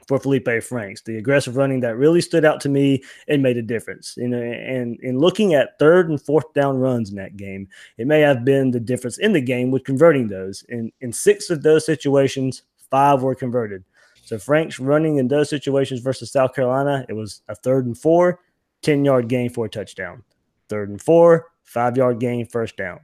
for 0.08 0.18
Felipe 0.18 0.48
Franks, 0.62 1.02
the 1.02 1.18
aggressive 1.18 1.56
running 1.56 1.80
that 1.80 1.98
really 1.98 2.22
stood 2.22 2.44
out 2.44 2.60
to 2.62 2.70
me 2.70 3.04
and 3.28 3.42
made 3.42 3.58
a 3.58 3.62
difference. 3.62 4.14
You 4.16 4.28
know, 4.28 4.40
and 4.40 4.98
in 5.00 5.18
looking 5.18 5.52
at 5.54 5.78
third 5.78 6.08
and 6.08 6.20
fourth 6.20 6.52
down 6.54 6.78
runs 6.78 7.10
in 7.10 7.16
that 7.16 7.36
game, 7.36 7.68
it 7.98 8.06
may 8.06 8.20
have 8.20 8.44
been 8.44 8.70
the 8.70 8.80
difference 8.80 9.18
in 9.18 9.32
the 9.32 9.40
game 9.40 9.70
with 9.70 9.84
converting 9.84 10.26
those. 10.26 10.64
In 10.70 10.90
in 11.02 11.12
six 11.12 11.50
of 11.50 11.62
those 11.62 11.84
situations, 11.84 12.62
five 12.90 13.22
were 13.22 13.34
converted. 13.34 13.84
So 14.24 14.38
Franks 14.38 14.80
running 14.80 15.16
in 15.16 15.28
those 15.28 15.50
situations 15.50 16.00
versus 16.00 16.32
South 16.32 16.54
Carolina, 16.54 17.04
it 17.08 17.12
was 17.12 17.42
a 17.48 17.54
third 17.54 17.86
and 17.86 17.96
four, 17.96 18.40
10 18.82 19.04
yard 19.04 19.28
gain 19.28 19.50
for 19.50 19.66
a 19.66 19.70
touchdown. 19.70 20.22
Third 20.68 20.88
and 20.88 21.00
four, 21.00 21.46
five 21.64 21.96
yard 21.96 22.18
gain, 22.20 22.46
first 22.46 22.76
down. 22.76 23.00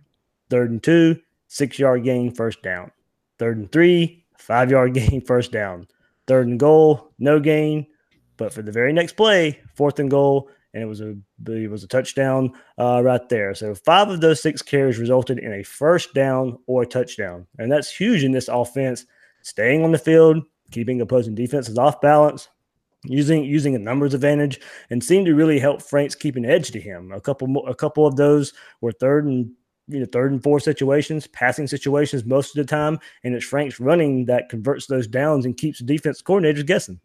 Third 0.51 0.71
and 0.71 0.83
two, 0.83 1.19
six 1.49 1.79
yard 1.79 2.05
gain, 2.05 2.35
first 2.35 2.63
down. 2.63 2.91
Third 3.39 3.57
and 3.57 3.73
three, 3.73 4.25
five 4.37 4.71
yard 4.71 4.95
gain, 4.95 5.21
first 5.23 5.53
down. 5.53 5.87
Third 6.27 6.47
and 6.47 6.59
goal, 6.59 7.13
no 7.19 7.41
gain. 7.41 7.87
But 8.37 8.53
for 8.53 8.63
the 8.63 8.73
very 8.73 8.93
next 8.93 9.13
play, 9.13 9.61
fourth 9.75 9.99
and 9.99 10.11
goal, 10.11 10.51
and 10.73 10.83
it 10.83 10.87
was 10.87 11.01
a 11.01 11.15
it 11.47 11.71
was 11.71 11.85
a 11.85 11.89
touchdown 11.89 12.53
uh, 12.79 13.01
right 13.03 13.27
there. 13.29 13.55
So 13.55 13.75
five 13.75 14.09
of 14.09 14.21
those 14.21 14.43
six 14.43 14.61
carries 14.61 14.99
resulted 14.99 15.39
in 15.39 15.53
a 15.53 15.63
first 15.63 16.15
down 16.15 16.59
or 16.67 16.83
a 16.83 16.87
touchdown, 16.87 17.47
and 17.59 17.71
that's 17.71 17.91
huge 17.91 18.25
in 18.25 18.33
this 18.33 18.49
offense. 18.49 19.07
Staying 19.43 19.85
on 19.85 19.93
the 19.93 19.99
field, 19.99 20.43
keeping 20.71 21.01
opposing 21.01 21.35
defenses 21.35 21.79
off 21.79 22.01
balance, 22.01 22.49
using 23.05 23.45
using 23.45 23.77
a 23.77 23.79
numbers 23.79 24.15
advantage, 24.15 24.61
and 24.91 25.03
seemed 25.03 25.27
to 25.27 25.35
really 25.35 25.61
help 25.61 25.81
Franks 25.81 26.15
keep 26.15 26.35
an 26.35 26.45
edge 26.45 26.73
to 26.73 26.81
him. 26.81 27.13
A 27.13 27.21
couple 27.21 27.65
a 27.69 27.75
couple 27.75 28.07
of 28.07 28.17
those 28.17 28.53
were 28.81 28.93
third 28.93 29.27
and 29.27 29.53
you 29.89 30.01
know 30.01 30.07
third 30.07 30.33
and 30.33 30.43
four 30.43 30.61
situations, 30.61 31.27
passing 31.27 31.67
situations 31.67 32.25
most 32.25 32.57
of 32.57 32.67
the 32.67 32.71
time, 32.71 32.99
and 33.23 33.35
it's 33.35 33.45
Frank's 33.45 33.81
running 33.81 34.25
that 34.27 34.49
converts 34.49 34.87
those 34.87 35.07
downs 35.07 35.45
and 35.45 35.57
keeps 35.57 35.81
defense 35.81 36.23
coordinators 36.23 36.67
guessing. 36.67 37.01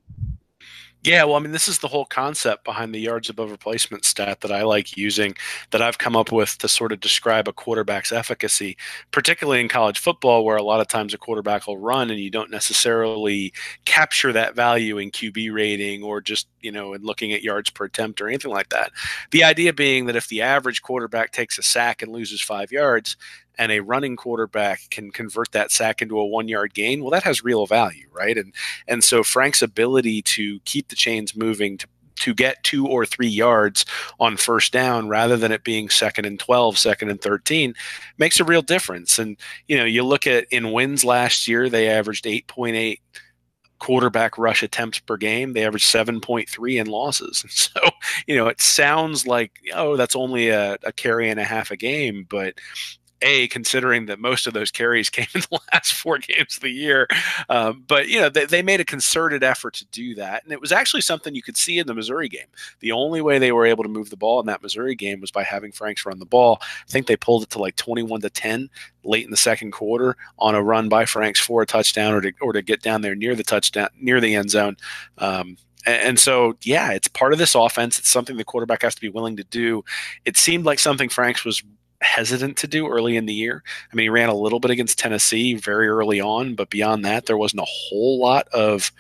Yeah, 1.02 1.24
well, 1.24 1.36
I 1.36 1.40
mean, 1.40 1.54
this 1.54 1.70
is 1.70 1.80
the 1.80 1.88
whole 1.88 2.04
concept 2.04 2.66
behind 2.66 2.94
the 2.94 3.00
yards 3.00 3.30
above 3.30 3.52
replacement 3.52 4.04
stat 4.04 4.42
that 4.42 4.52
I 4.52 4.64
like 4.64 4.98
using, 4.98 5.34
that 5.72 5.82
I've 5.82 5.98
come 5.98 6.18
up 6.18 6.30
with 6.30 6.58
to 6.58 6.68
sort 6.68 6.92
of 6.92 7.00
describe 7.00 7.48
a 7.48 7.54
quarterback's 7.54 8.12
efficacy, 8.12 8.76
particularly 9.12 9.62
in 9.62 9.70
college 9.70 9.98
football, 10.00 10.44
where 10.44 10.58
a 10.58 10.64
lot 10.64 10.82
of 10.82 10.90
times 10.90 11.14
a 11.14 11.18
quarterback 11.18 11.68
will 11.68 11.78
run 11.78 12.10
and 12.10 12.20
you 12.20 12.30
don't 12.30 12.52
necessarily 12.52 13.54
capture 13.86 14.34
that 14.34 14.56
value 14.58 14.98
in 14.98 15.10
QB 15.10 15.54
rating 15.54 16.04
or 16.04 16.20
just, 16.20 16.50
you 16.60 16.72
know, 16.72 16.94
in 16.94 17.02
looking 17.02 17.32
at 17.32 17.44
yards 17.44 17.70
per 17.70 17.86
attempt 17.86 18.20
or 18.20 18.28
anything 18.28 18.52
like 18.52 18.68
that. 18.68 18.92
The 19.32 19.46
idea 19.46 19.72
being 19.72 20.06
that 20.08 20.18
if 20.18 20.28
the 20.28 20.42
average 20.42 20.82
quarterback 20.82 21.32
takes 21.32 21.58
a 21.58 21.64
sack 21.64 22.02
and 22.02 22.12
loses 22.12 22.42
five 22.42 22.74
yards, 22.74 23.16
and 23.60 23.72
a 23.72 23.82
running 23.82 24.16
quarterback 24.16 24.80
can 24.90 25.12
convert 25.12 25.52
that 25.52 25.70
sack 25.70 26.02
into 26.02 26.18
a 26.18 26.26
one 26.26 26.48
yard 26.48 26.74
gain, 26.74 27.02
well, 27.02 27.12
that 27.12 27.24
has 27.24 27.44
real 27.44 27.68
value, 27.68 28.08
right? 28.12 28.38
And 28.38 28.54
and 28.88 29.04
so 29.04 29.22
Frank's 29.22 29.62
ability 29.62 30.24
to 30.24 30.60
keep 30.62 30.88
the 30.88 30.96
chains 30.96 31.36
moving 31.36 31.78
to 31.78 31.88
to 32.16 32.34
get 32.34 32.62
two 32.64 32.86
or 32.86 33.06
three 33.06 33.28
yards 33.28 33.86
on 34.20 34.36
first 34.36 34.74
down 34.74 35.08
rather 35.08 35.38
than 35.38 35.54
it 35.54 35.64
being 35.64 35.90
second 35.90 36.26
and 36.26 36.38
12, 36.38 36.78
second 36.78 37.10
and 37.10 37.22
13 37.22 37.74
makes 38.18 38.42
a 38.42 38.44
real 38.44 38.62
difference. 38.62 39.18
And, 39.18 39.38
you 39.70 39.78
know, 39.78 39.86
you 39.86 40.04
look 40.04 40.28
at 40.28 40.46
in 40.52 40.74
wins 40.74 41.06
last 41.06 41.48
year, 41.48 41.70
they 41.70 41.88
averaged 41.88 42.26
8.8 42.26 43.00
quarterback 43.80 44.38
rush 44.38 44.62
attempts 44.62 45.00
per 45.00 45.16
game. 45.18 45.54
They 45.54 45.66
averaged 45.66 45.88
7.3 45.88 46.82
in 46.82 46.88
losses. 46.88 47.42
And 47.42 47.52
so, 47.54 47.80
you 48.28 48.36
know, 48.36 48.48
it 48.48 48.62
sounds 48.62 49.26
like, 49.26 49.54
oh, 49.74 49.96
that's 49.96 50.16
only 50.16 50.50
a, 50.50 50.78
a 50.84 50.92
carry 50.92 51.30
and 51.30 51.40
a 51.40 51.46
half 51.46 51.72
a 51.72 51.78
game, 51.78 52.28
but 52.30 52.56
a 53.22 53.48
considering 53.50 54.06
that 54.06 54.20
most 54.20 54.48
of 54.48 54.54
those 54.54 54.72
carries 54.72 55.10
came 55.20 55.28
in 55.34 55.42
the 55.42 55.60
last 55.74 55.94
four 55.94 56.18
games 56.18 56.56
of 56.56 56.62
the 56.62 56.70
year 56.70 57.08
um, 57.50 57.84
but 57.88 58.08
you 58.08 58.20
know 58.20 58.30
they, 58.30 58.46
they 58.46 58.62
made 58.62 58.80
a 58.80 58.86
concerted 58.86 59.44
effort 59.44 59.74
to 59.74 59.86
do 59.88 60.16
that 60.16 60.44
and 60.44 60.54
it 60.54 60.62
was 60.62 60.72
actually 60.72 61.02
something 61.02 61.36
you 61.36 61.42
could 61.42 61.58
see 61.58 61.80
in 61.80 61.88
the 61.88 61.94
missouri 61.94 62.30
game 62.30 62.48
the 62.80 62.92
only 62.92 63.22
way 63.22 63.40
they 63.40 63.52
were 63.52 63.66
able 63.66 63.84
to 63.84 63.90
move 63.90 64.10
the 64.10 64.18
ball 64.18 64.40
in 64.40 64.46
that 64.46 64.62
missouri 64.62 64.96
game 64.96 65.20
was 65.22 65.32
by 65.32 65.44
having 65.44 65.72
franks 65.72 66.06
run 66.06 66.20
the 66.20 66.26
ball 66.26 66.60
i 66.62 66.92
think 66.92 67.08
they 67.08 67.18
pulled 67.18 67.44
it 67.44 67.50
to 67.50 67.60
like 67.60 67.76
21 67.76 68.22
to 68.22 68.30
10 68.30 68.70
late 69.04 69.26
in 69.26 69.32
the 69.32 69.38
second 69.38 69.72
quarter 69.72 70.16
on 70.38 70.56
a 70.56 70.64
run 70.64 70.90
by 70.90 71.06
franks 71.06 71.40
for 71.40 71.62
a 71.62 71.66
touchdown 71.66 72.14
or 72.14 72.22
to, 72.22 72.34
or 72.42 72.54
to 72.54 72.62
get 72.62 72.82
down 72.82 73.02
there 73.02 73.16
near 73.16 73.36
the 73.36 73.44
touchdown 73.44 73.90
near 74.00 74.20
the 74.20 74.36
end 74.36 74.50
zone 74.50 74.76
um, 75.18 75.58
and 75.86 76.20
so, 76.20 76.58
yeah, 76.64 76.92
it's 76.92 77.08
part 77.08 77.32
of 77.32 77.40
this 77.40 77.56
offense. 77.56 78.00
It's 78.00 78.10
something 78.10 78.38
the 78.38 78.44
quarterback 78.44 78.82
has 78.82 78.96
to 78.96 79.02
be 79.02 79.10
willing 79.10 79.38
to 79.38 79.44
do. 79.46 79.84
It 80.26 80.38
seemed 80.38 80.66
like 80.66 80.78
something 80.78 81.10
Franks 81.10 81.46
was 81.46 81.64
hesitant 82.02 82.58
to 82.58 82.68
do 82.68 82.88
early 82.88 83.18
in 83.18 83.26
the 83.26 83.34
year. 83.34 83.64
I 83.92 83.96
mean, 83.96 84.06
he 84.06 84.10
ran 84.10 84.30
a 84.30 84.36
little 84.36 84.60
bit 84.60 84.72
against 84.72 85.00
Tennessee 85.00 85.56
very 85.56 85.88
early 85.88 86.22
on, 86.22 86.56
but 86.56 86.70
beyond 86.70 87.04
that, 87.06 87.26
there 87.26 87.38
wasn't 87.38 87.62
a 87.62 87.68
whole 87.68 88.20
lot 88.20 88.48
of 88.50 88.92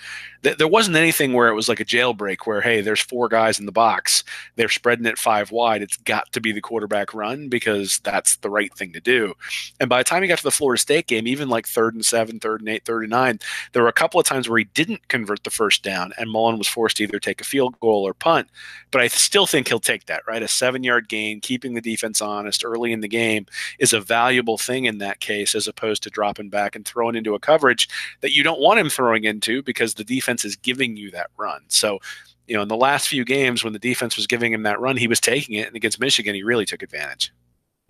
th- 0.43 0.57
there 0.57 0.67
wasn't 0.67 0.95
anything 0.95 1.33
where 1.33 1.49
it 1.49 1.55
was 1.55 1.69
like 1.69 1.79
a 1.79 1.85
jailbreak 1.85 2.45
where 2.45 2.61
hey 2.61 2.81
there's 2.81 3.01
four 3.01 3.27
guys 3.27 3.59
in 3.59 3.65
the 3.65 3.71
box 3.71 4.23
they're 4.55 4.69
spreading 4.69 5.05
it 5.05 5.17
five 5.17 5.51
wide 5.51 5.81
it's 5.81 5.97
got 5.97 6.31
to 6.31 6.41
be 6.41 6.51
the 6.51 6.61
quarterback 6.61 7.13
run 7.13 7.49
because 7.49 7.99
that's 7.99 8.37
the 8.37 8.49
right 8.49 8.73
thing 8.73 8.93
to 8.93 8.99
do. 8.99 9.33
And 9.79 9.89
by 9.89 9.99
the 9.99 10.03
time 10.03 10.21
he 10.21 10.27
got 10.27 10.37
to 10.37 10.43
the 10.43 10.51
florida 10.51 10.79
state 10.79 11.07
game 11.07 11.27
even 11.27 11.49
like 11.49 11.67
third 11.67 11.93
and 11.93 12.05
seven 12.05 12.39
third 12.39 12.61
and 12.61 12.69
eight 12.69 12.85
third 12.85 13.03
and 13.03 13.11
nine 13.11 13.39
there 13.73 13.83
were 13.83 13.89
a 13.89 13.93
couple 13.93 14.19
of 14.19 14.25
times 14.25 14.47
where 14.47 14.59
he 14.59 14.65
didn't 14.73 15.07
convert 15.07 15.43
the 15.43 15.49
first 15.49 15.83
down 15.83 16.13
and 16.17 16.29
mullen 16.29 16.57
was 16.57 16.67
forced 16.67 16.97
to 16.97 17.03
either 17.03 17.19
take 17.19 17.41
a 17.41 17.45
field 17.45 17.79
goal 17.79 18.07
or 18.07 18.13
punt. 18.13 18.47
But 18.91 19.01
i 19.01 19.07
still 19.07 19.45
think 19.45 19.67
he'll 19.67 19.79
take 19.79 20.05
that 20.05 20.23
right? 20.27 20.43
A 20.43 20.47
seven 20.47 20.83
yard 20.83 21.09
gain 21.09 21.41
keeping 21.41 21.73
the 21.73 21.81
defense 21.81 22.21
honest 22.21 22.63
early 22.63 22.91
in 22.91 23.01
the 23.01 23.07
game 23.07 23.45
is 23.79 23.93
a 23.93 24.01
valuable 24.01 24.57
thing 24.57 24.85
in 24.85 24.99
that 24.99 25.19
case 25.19 25.55
as 25.55 25.67
opposed 25.67 26.03
to 26.03 26.09
dropping 26.09 26.49
back 26.49 26.75
and 26.75 26.85
throwing 26.85 27.15
into 27.15 27.35
a 27.35 27.39
coverage 27.39 27.89
that 28.21 28.33
you 28.33 28.43
don't 28.43 28.59
want 28.59 28.79
him 28.79 28.89
throwing 28.89 29.23
into 29.23 29.61
because 29.63 29.95
the 29.95 30.03
defense 30.03 30.28
defense 30.29 30.45
is 30.45 30.55
giving 30.55 30.95
you 30.95 31.11
that 31.11 31.31
run. 31.37 31.61
So, 31.69 31.99
you 32.47 32.55
know, 32.55 32.61
in 32.61 32.67
the 32.67 32.75
last 32.75 33.07
few 33.07 33.25
games 33.25 33.63
when 33.63 33.73
the 33.73 33.79
defense 33.79 34.15
was 34.15 34.27
giving 34.27 34.53
him 34.53 34.63
that 34.63 34.79
run, 34.79 34.97
he 34.97 35.07
was 35.07 35.19
taking 35.19 35.55
it. 35.55 35.67
And 35.67 35.75
against 35.75 35.99
Michigan, 35.99 36.35
he 36.35 36.43
really 36.43 36.65
took 36.65 36.83
advantage. 36.83 37.31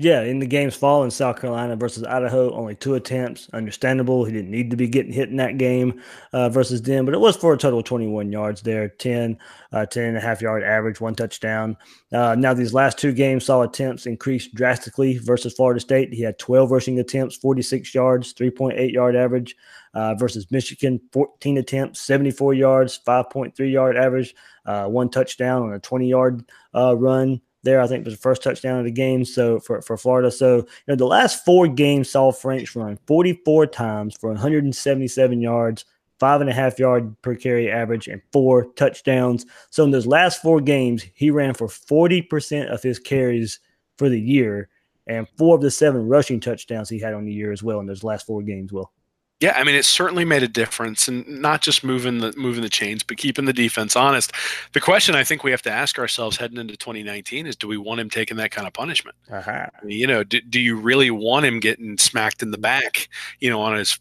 Yeah, 0.02 0.22
in 0.22 0.40
the 0.40 0.46
games 0.46 0.78
fall 0.78 1.04
in 1.04 1.12
South 1.12 1.42
Carolina 1.42 1.76
versus 1.76 2.06
Idaho, 2.06 2.54
only 2.54 2.74
two 2.74 2.96
attempts. 2.96 3.50
Understandable. 3.52 4.24
He 4.24 4.32
didn't 4.32 4.50
need 4.50 4.70
to 4.72 4.78
be 4.78 4.88
getting 4.88 5.12
hit 5.12 5.28
in 5.28 5.36
that 5.36 5.58
game 5.58 6.02
uh, 6.32 6.48
versus 6.48 6.82
them, 6.82 7.04
but 7.04 7.14
it 7.14 7.20
was 7.20 7.36
for 7.36 7.54
a 7.54 7.58
total 7.58 7.80
of 7.80 7.86
21 7.86 8.32
yards 8.32 8.62
there, 8.62 8.88
10, 8.88 9.38
uh, 9.74 9.86
10 9.86 10.04
and 10.06 10.18
a 10.18 10.22
half 10.22 10.42
yard 10.42 10.64
average, 10.64 11.02
one 11.02 11.16
touchdown. 11.16 11.76
Uh, 12.14 12.34
now, 12.40 12.54
these 12.54 12.74
last 12.74 12.98
two 12.98 13.12
games 13.12 13.44
saw 13.44 13.64
attempts 13.64 14.06
increase 14.06 14.48
drastically 14.48 15.18
versus 15.18 15.54
Florida 15.54 15.82
State. 15.82 16.14
He 16.14 16.22
had 16.22 16.40
12 16.40 16.72
rushing 16.72 17.00
attempts, 17.00 17.36
46 17.36 17.94
yards, 17.94 18.34
3.8 18.34 18.94
yard 18.94 19.18
average 19.18 19.58
uh, 19.94 20.16
versus 20.16 20.50
Michigan, 20.52 21.00
14 21.12 21.58
attempts, 21.58 22.02
74 22.02 22.54
yards, 22.54 23.00
5.3 23.06 23.72
yard 23.72 23.98
average, 23.98 24.36
uh, 24.66 24.86
one 24.86 25.10
touchdown 25.10 25.64
on 25.64 25.74
a 25.74 25.80
20 25.80 26.08
yard 26.08 26.44
uh, 26.76 26.96
run 26.98 27.42
there. 27.64 27.82
I 27.82 27.88
think 27.88 28.06
was 28.06 28.14
the 28.14 28.20
first 28.22 28.44
touchdown 28.44 28.80
of 28.80 28.86
the 28.86 28.92
game. 28.92 29.26
So 29.26 29.60
for, 29.60 29.82
for 29.82 29.98
Florida. 29.98 30.32
So, 30.32 30.58
you 30.58 30.66
know, 30.88 30.96
the 30.96 31.06
last 31.06 31.44
four 31.46 31.68
games 31.68 32.10
saw 32.10 32.32
Franks 32.32 32.76
run 32.76 32.98
44 33.08 33.68
times 33.68 34.16
for 34.16 34.30
177 34.30 35.42
yards, 35.42 35.86
five 36.20 36.42
and 36.42 36.50
a 36.50 36.54
half 36.54 36.80
yard 36.80 37.20
per 37.22 37.36
carry 37.36 37.72
average, 37.72 38.08
and 38.08 38.22
four 38.32 38.66
touchdowns. 38.74 39.46
So 39.70 39.84
in 39.84 39.92
those 39.92 40.08
last 40.08 40.42
four 40.42 40.62
games, 40.62 41.06
he 41.14 41.32
ran 41.32 41.54
for 41.54 41.68
40% 41.68 42.68
of 42.72 42.84
his 42.84 43.00
carries 43.00 43.60
for 43.98 44.10
the 44.10 44.22
year 44.22 44.70
and 45.10 45.28
four 45.38 45.56
of 45.56 45.62
the 45.62 45.72
seven 45.72 46.08
rushing 46.08 46.40
touchdowns 46.40 46.88
he 46.88 47.00
had 47.00 47.16
on 47.16 47.26
the 47.26 47.34
year 47.34 47.52
as 47.52 47.64
well 47.64 47.80
in 47.80 47.88
those 47.88 48.04
last 48.04 48.28
four 48.28 48.44
games. 48.44 48.72
Well, 48.72 48.94
yeah, 49.40 49.54
I 49.56 49.64
mean, 49.64 49.76
it 49.76 49.86
certainly 49.86 50.26
made 50.26 50.44
a 50.44 50.50
difference, 50.50 51.08
and 51.08 51.26
not 51.28 51.62
just 51.62 51.82
moving 51.84 52.20
the 52.20 52.34
moving 52.36 52.62
the 52.62 52.70
chains, 52.70 53.04
but 53.04 53.18
keeping 53.18 53.46
the 53.46 53.54
defense 53.54 53.96
honest. 53.96 54.34
The 54.74 54.82
question 54.82 55.16
I 55.16 55.24
think 55.24 55.44
we 55.44 55.52
have 55.52 55.62
to 55.62 55.72
ask 55.72 55.98
ourselves 55.98 56.36
heading 56.36 56.58
into 56.58 56.76
2019 56.76 57.48
is: 57.48 57.56
Do 57.56 57.68
we 57.68 57.78
want 57.78 58.02
him 58.02 58.10
taking 58.10 58.36
that 58.38 58.52
kind 58.52 58.68
of 58.68 58.74
punishment? 58.74 59.16
Uh-huh. 59.32 59.68
You 59.86 60.08
know, 60.08 60.26
do, 60.26 60.42
do 60.42 60.60
you 60.60 60.76
really 60.76 61.10
want 61.10 61.46
him 61.46 61.62
getting 61.62 61.98
smacked 61.98 62.44
in 62.44 62.52
the 62.52 62.58
back? 62.58 63.08
You 63.40 63.50
know, 63.50 63.62
on 63.62 63.78
his 63.78 63.98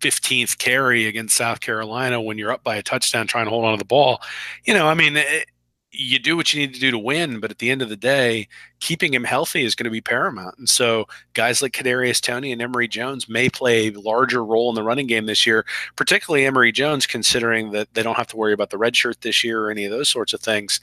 15th 0.00 0.58
carry 0.58 1.06
against 1.06 1.36
South 1.36 1.60
Carolina 1.60 2.20
when 2.20 2.38
you're 2.38 2.52
up 2.52 2.62
by 2.62 2.76
a 2.76 2.82
touchdown 2.82 3.26
trying 3.26 3.46
to 3.46 3.50
hold 3.50 3.64
on 3.64 3.72
to 3.72 3.78
the 3.78 3.84
ball? 3.84 4.22
You 4.64 4.74
know, 4.74 4.86
I 4.86 4.94
mean, 4.94 5.16
it, 5.16 5.46
you 5.98 6.18
do 6.18 6.36
what 6.36 6.52
you 6.52 6.60
need 6.60 6.74
to 6.74 6.80
do 6.80 6.90
to 6.90 6.98
win, 6.98 7.40
but 7.40 7.50
at 7.50 7.58
the 7.58 7.70
end 7.70 7.82
of 7.82 7.88
the 7.88 7.96
day, 7.96 8.48
keeping 8.80 9.14
him 9.14 9.24
healthy 9.24 9.64
is 9.64 9.74
going 9.74 9.84
to 9.84 9.90
be 9.90 10.00
paramount. 10.00 10.56
And 10.58 10.68
so, 10.68 11.06
guys 11.34 11.62
like 11.62 11.72
Kadarius 11.72 12.20
Toney 12.20 12.52
and 12.52 12.60
Emory 12.60 12.88
Jones 12.88 13.28
may 13.28 13.48
play 13.48 13.88
a 13.88 14.00
larger 14.00 14.44
role 14.44 14.68
in 14.68 14.74
the 14.74 14.82
running 14.82 15.06
game 15.06 15.26
this 15.26 15.46
year, 15.46 15.64
particularly 15.96 16.44
Emory 16.44 16.72
Jones, 16.72 17.06
considering 17.06 17.70
that 17.72 17.92
they 17.94 18.02
don't 18.02 18.16
have 18.16 18.28
to 18.28 18.36
worry 18.36 18.52
about 18.52 18.70
the 18.70 18.78
red 18.78 18.94
shirt 18.94 19.20
this 19.22 19.42
year 19.42 19.64
or 19.64 19.70
any 19.70 19.84
of 19.84 19.90
those 19.90 20.08
sorts 20.08 20.32
of 20.32 20.40
things. 20.40 20.80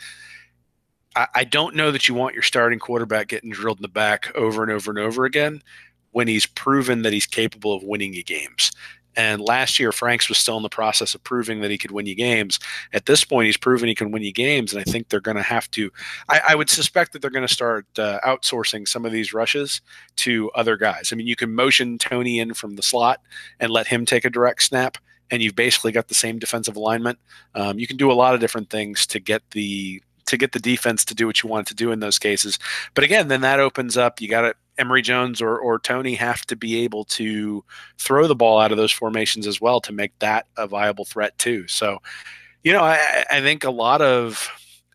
I, 1.15 1.27
I 1.35 1.43
don't 1.43 1.75
know 1.75 1.91
that 1.91 2.07
you 2.07 2.15
want 2.15 2.33
your 2.33 2.43
starting 2.43 2.79
quarterback 2.79 3.27
getting 3.27 3.51
drilled 3.51 3.77
in 3.77 3.83
the 3.83 3.87
back 3.87 4.31
over 4.35 4.63
and 4.63 4.71
over 4.71 4.89
and 4.89 4.99
over 4.99 5.25
again 5.25 5.61
when 6.11 6.27
he's 6.27 6.45
proven 6.45 7.01
that 7.03 7.13
he's 7.13 7.25
capable 7.25 7.73
of 7.73 7.83
winning 7.83 8.13
you 8.13 8.23
games. 8.23 8.71
And 9.15 9.41
last 9.41 9.79
year, 9.79 9.91
Franks 9.91 10.29
was 10.29 10.37
still 10.37 10.57
in 10.57 10.63
the 10.63 10.69
process 10.69 11.13
of 11.13 11.23
proving 11.23 11.61
that 11.61 11.71
he 11.71 11.77
could 11.77 11.91
win 11.91 12.05
you 12.05 12.15
games. 12.15 12.59
At 12.93 13.05
this 13.05 13.23
point, 13.23 13.45
he's 13.45 13.57
proven 13.57 13.87
he 13.87 13.95
can 13.95 14.11
win 14.11 14.23
you 14.23 14.33
games, 14.33 14.73
and 14.73 14.81
I 14.81 14.83
think 14.89 15.09
they're 15.09 15.21
going 15.21 15.37
to 15.37 15.43
have 15.43 15.69
to. 15.71 15.91
I, 16.29 16.41
I, 16.49 16.55
would 16.55 16.69
suspect 16.69 17.13
that 17.13 17.21
they're 17.21 17.31
going 17.31 17.47
to 17.47 17.53
start 17.53 17.85
uh, 17.97 18.19
outsourcing 18.25 18.87
some 18.87 19.05
of 19.05 19.11
these 19.11 19.33
rushes 19.33 19.81
to 20.17 20.49
other 20.51 20.77
guys. 20.77 21.11
I 21.11 21.15
mean, 21.15 21.27
you 21.27 21.35
can 21.35 21.53
motion 21.53 21.97
Toney 21.97 22.39
in 22.39 22.53
from 22.53 22.75
the 22.75 22.83
slot 22.83 23.21
and 23.59 23.71
let 23.71 23.87
him 23.87 24.05
take 24.05 24.25
a 24.25 24.29
direct 24.29 24.63
snap, 24.63 24.97
and 25.29 25.41
you've 25.41 25.55
basically 25.55 25.91
got 25.91 26.07
the 26.07 26.13
same 26.13 26.39
defensive 26.39 26.75
alignment. 26.75 27.19
Um, 27.55 27.79
you 27.79 27.87
can 27.87 27.97
do 27.97 28.11
a 28.11 28.13
lot 28.13 28.33
of 28.33 28.39
different 28.39 28.69
things 28.69 29.05
to 29.07 29.19
get 29.19 29.43
the 29.51 30.01
to 30.25 30.37
get 30.37 30.53
the 30.53 30.59
defense 30.59 31.03
to 31.05 31.13
do 31.13 31.27
what 31.27 31.43
you 31.43 31.49
want 31.49 31.67
it 31.67 31.69
to 31.69 31.75
do 31.75 31.91
in 31.91 31.99
those 31.99 32.17
cases. 32.17 32.57
But 32.93 33.03
again, 33.03 33.27
then 33.27 33.41
that 33.41 33.59
opens 33.59 33.97
up. 33.97 34.21
You 34.21 34.29
got 34.29 34.41
to 34.41 34.55
Emory 34.77 35.01
Jones 35.01 35.41
or, 35.41 35.57
or 35.57 35.79
Toney 35.79 36.15
have 36.15 36.45
to 36.47 36.55
be 36.55 36.83
able 36.83 37.05
to 37.05 37.63
throw 37.97 38.27
the 38.27 38.35
ball 38.35 38.59
out 38.59 38.71
of 38.71 38.77
those 38.77 38.91
formations 38.91 39.47
as 39.47 39.61
well 39.61 39.79
to 39.81 39.93
make 39.93 40.17
that 40.19 40.47
a 40.57 40.67
viable 40.67 41.05
threat 41.05 41.37
too. 41.37 41.67
So, 41.67 41.99
you 42.63 42.73
know, 42.73 42.81
I, 42.81 43.25
I 43.29 43.41
think 43.41 43.63
a 43.63 43.71
lot 43.71 44.01
of 44.01 44.49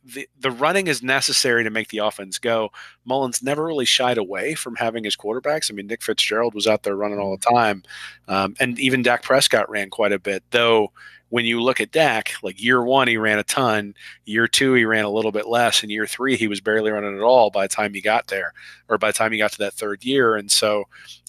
the, 0.05 0.29
the 0.41 0.51
running 0.51 0.87
is 0.87 1.03
necessary 1.03 1.65
to 1.65 1.71
make 1.71 1.89
the 1.89 1.99
offense 1.99 2.39
go. 2.39 2.71
Mullen's 3.05 3.43
never 3.43 3.65
really 3.65 3.85
shied 3.85 4.19
away 4.19 4.55
from 4.55 4.77
having 4.77 5.05
his 5.05 5.17
quarterbacks. 5.17 5.71
I 5.71 5.75
mean, 5.75 5.87
Nick 5.87 6.03
Fitzgerald 6.03 6.55
was 6.55 6.67
out 6.67 6.83
there 6.83 6.97
running 6.97 7.19
all 7.19 7.37
the 7.37 7.45
time, 7.45 7.83
um, 8.27 8.55
and 8.59 8.79
even 8.79 9.03
Dak 9.03 9.23
Prescott 9.23 9.69
ran 9.69 9.91
quite 9.91 10.13
a 10.13 10.19
bit, 10.19 10.43
though 10.51 10.93
when 11.31 11.45
you 11.45 11.61
look 11.61 11.81
at 11.81 11.93
Dak, 11.93 12.33
like 12.43 12.63
year 12.63 12.83
one, 12.83 13.09
he 13.09 13.17
ran 13.17 13.39
a 13.39 13.45
ton. 13.45 13.95
Year 14.25 14.49
two, 14.49 14.75
he 14.75 14.85
ran 14.85 15.05
a 15.05 15.11
little 15.11 15.33
bit 15.33 15.47
less. 15.47 15.83
And 15.83 15.93
year 15.93 16.07
three, 16.07 16.37
he 16.37 16.49
was 16.49 16.61
barely 16.61 16.91
running 16.91 17.17
at 17.17 17.23
all 17.23 17.51
by 17.51 17.67
the 17.67 17.75
time 17.75 17.93
he 17.93 18.01
got 18.01 18.29
there, 18.29 18.53
or 18.89 18.99
by 18.99 19.09
the 19.09 19.19
time 19.19 19.33
he 19.33 19.39
got 19.39 19.53
to 19.53 19.59
that 19.59 19.75
third 19.75 20.05
year. 20.05 20.37
And 20.37 20.51
so 20.51 20.85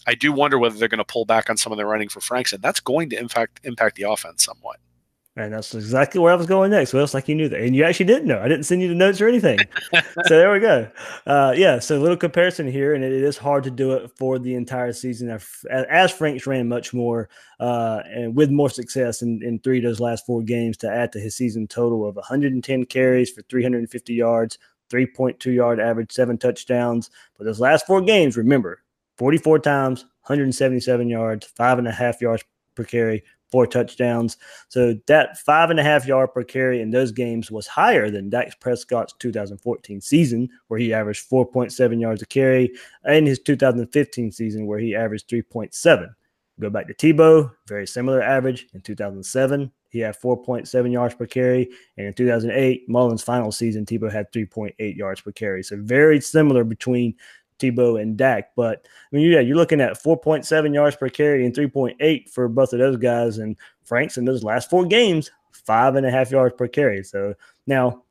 I 0.08 0.16
do 0.16 0.32
wonder 0.32 0.58
whether 0.58 0.78
they're 0.78 0.88
going 0.88 1.00
to 1.00 1.06
pull 1.06 1.26
back 1.26 1.50
on 1.50 1.58
some 1.58 1.72
of 1.72 1.78
their 1.78 1.88
running 1.88 2.10
for 2.10 2.22
Franks, 2.22 2.54
and 2.54 2.62
that's 2.62 2.80
going 2.80 3.10
to 3.10 3.20
impact 3.20 3.60
impact 3.64 3.98
the 3.98 4.04
offense 4.04 4.44
somewhat. 4.46 4.80
And 5.39 5.54
that's 5.54 5.73
exactly 5.73 6.19
where 6.19 6.34
I 6.34 6.36
was 6.36 6.47
going 6.47 6.71
next. 6.71 6.93
Well, 6.93 7.04
it's 7.04 7.13
like 7.13 7.30
you 7.30 7.36
knew 7.36 7.47
that. 7.47 7.62
And 7.62 7.73
you 7.73 7.86
actually 7.86 8.08
didn't 8.08 8.28
know. 8.28 8.41
I 8.41 8.49
didn't 8.49 8.65
send 8.65 8.82
you 8.82 8.89
the 8.89 8.95
notes 8.95 9.21
or 9.21 9.28
anything. 9.28 9.60
so 9.93 10.02
there 10.28 10.52
we 10.52 10.60
go. 10.60 10.89
Uh, 11.25 11.54
yeah, 11.56 11.80
so 11.80 11.97
a 11.97 12.02
little 12.02 12.17
comparison 12.17 12.69
here. 12.69 12.93
And 12.93 13.04
it 13.04 13.13
is 13.13 13.38
hard 13.38 13.63
to 13.63 13.71
do 13.71 13.93
it 13.93 14.12
for 14.17 14.38
the 14.38 14.56
entire 14.56 14.91
season. 14.91 15.30
As 15.69 16.12
Franks 16.12 16.45
ran 16.45 16.67
much 16.67 16.93
more 16.93 17.30
uh, 17.60 18.02
and 18.06 18.36
with 18.36 18.52
more 18.52 18.69
success 18.69 19.21
in, 19.21 19.41
in 19.41 19.60
three 19.60 19.78
of 19.78 19.84
those 19.86 20.02
last 20.02 20.25
four 20.25 20.41
games 20.41 20.75
to 20.78 20.91
add 20.91 21.13
to 21.13 21.19
his 21.19 21.36
season 21.36 21.67
total 21.67 22.06
of 22.06 22.17
110 22.17 22.86
carries 22.86 23.32
for 23.32 23.41
350 23.43 24.13
yards, 24.13 24.58
3.2 24.89 25.54
yard 25.54 25.80
average, 25.80 26.12
seven 26.12 26.38
touchdowns. 26.38 27.10
But 27.38 27.45
those 27.45 27.62
last 27.62 27.88
four 27.88 28.02
games, 28.02 28.36
remember, 28.36 28.84
44 29.17 29.60
times, 29.60 30.02
177 30.23 31.08
yards, 31.08 31.47
five 31.47 31.80
and 31.80 31.88
a 31.88 31.91
half 31.91 32.21
yards 32.21 32.43
per 32.75 32.84
carry, 32.84 33.23
four 33.52 33.68
touchdowns. 33.68 34.38
So 34.68 34.96
that 35.08 35.38
five 35.40 35.70
and 35.70 35.80
a 35.80 35.84
half 35.84 36.06
yard 36.06 36.34
per 36.34 36.44
carry 36.44 36.82
in 36.82 36.92
those 36.92 37.12
games 37.12 37.52
was 37.52 37.68
higher 37.68 38.10
than 38.10 38.30
Dak 38.30 38.60
Prescott's 38.60 39.14
2014 39.20 40.02
season, 40.02 40.50
where 40.68 40.80
he 40.80 40.94
averaged 40.94 41.30
4.7 41.30 42.00
yards 42.00 42.22
a 42.22 42.26
carry, 42.26 42.72
and 43.04 43.28
his 43.28 43.40
2015 43.40 44.32
season, 44.32 44.65
where 44.65 44.80
he 44.80 44.96
averaged 44.96 45.30
3.7. 45.30 46.10
Go 46.60 46.69
back 46.69 46.88
to 46.88 46.94
Tebow, 46.94 47.52
very 47.67 47.88
similar 47.88 48.21
average 48.21 48.67
in 48.73 48.82
2007. 48.82 49.71
He 49.90 50.00
had 50.00 50.19
4.7 50.19 50.92
yards 50.92 51.15
per 51.15 51.26
carry. 51.26 51.69
And 51.98 52.08
in 52.08 52.13
2008, 52.13 52.88
Mullen's 52.88 53.23
final 53.23 53.52
season, 53.52 53.86
Tebow 53.86 54.12
had 54.12 54.32
3.8 54.32 54.96
yards 54.96 55.21
per 55.21 55.32
carry. 55.32 55.63
So 55.63 55.78
very 55.80 56.21
similar 56.21 56.63
between 56.63 57.15
Tebow 57.60 58.02
and 58.02 58.18
Dak. 58.18 58.52
But 58.56 58.86
I 59.12 59.16
mean, 59.16 59.30
yeah, 59.30 59.40
you're 59.40 59.56
looking 59.56 59.82
at 59.82 60.02
4.7 60.02 60.74
yards 60.74 60.96
per 60.96 61.10
carry 61.10 61.46
and 61.46 61.56
3.8 61.56 62.30
for 62.30 62.48
both 62.48 62.74
of 62.74 62.80
those 62.80 62.98
guys. 62.98 63.38
And 63.38 63.56
Franks 63.84 64.18
in 64.18 64.26
those 64.26 64.44
last 64.44 64.70
four 64.70 64.86
games, 64.86 65.32
five 65.52 65.96
and 65.96 66.06
a 66.06 66.12
half 66.12 66.32
yards 66.32 66.56
per 66.58 66.68
carry. 66.68 67.04
So 67.04 67.36
now, 67.68 68.04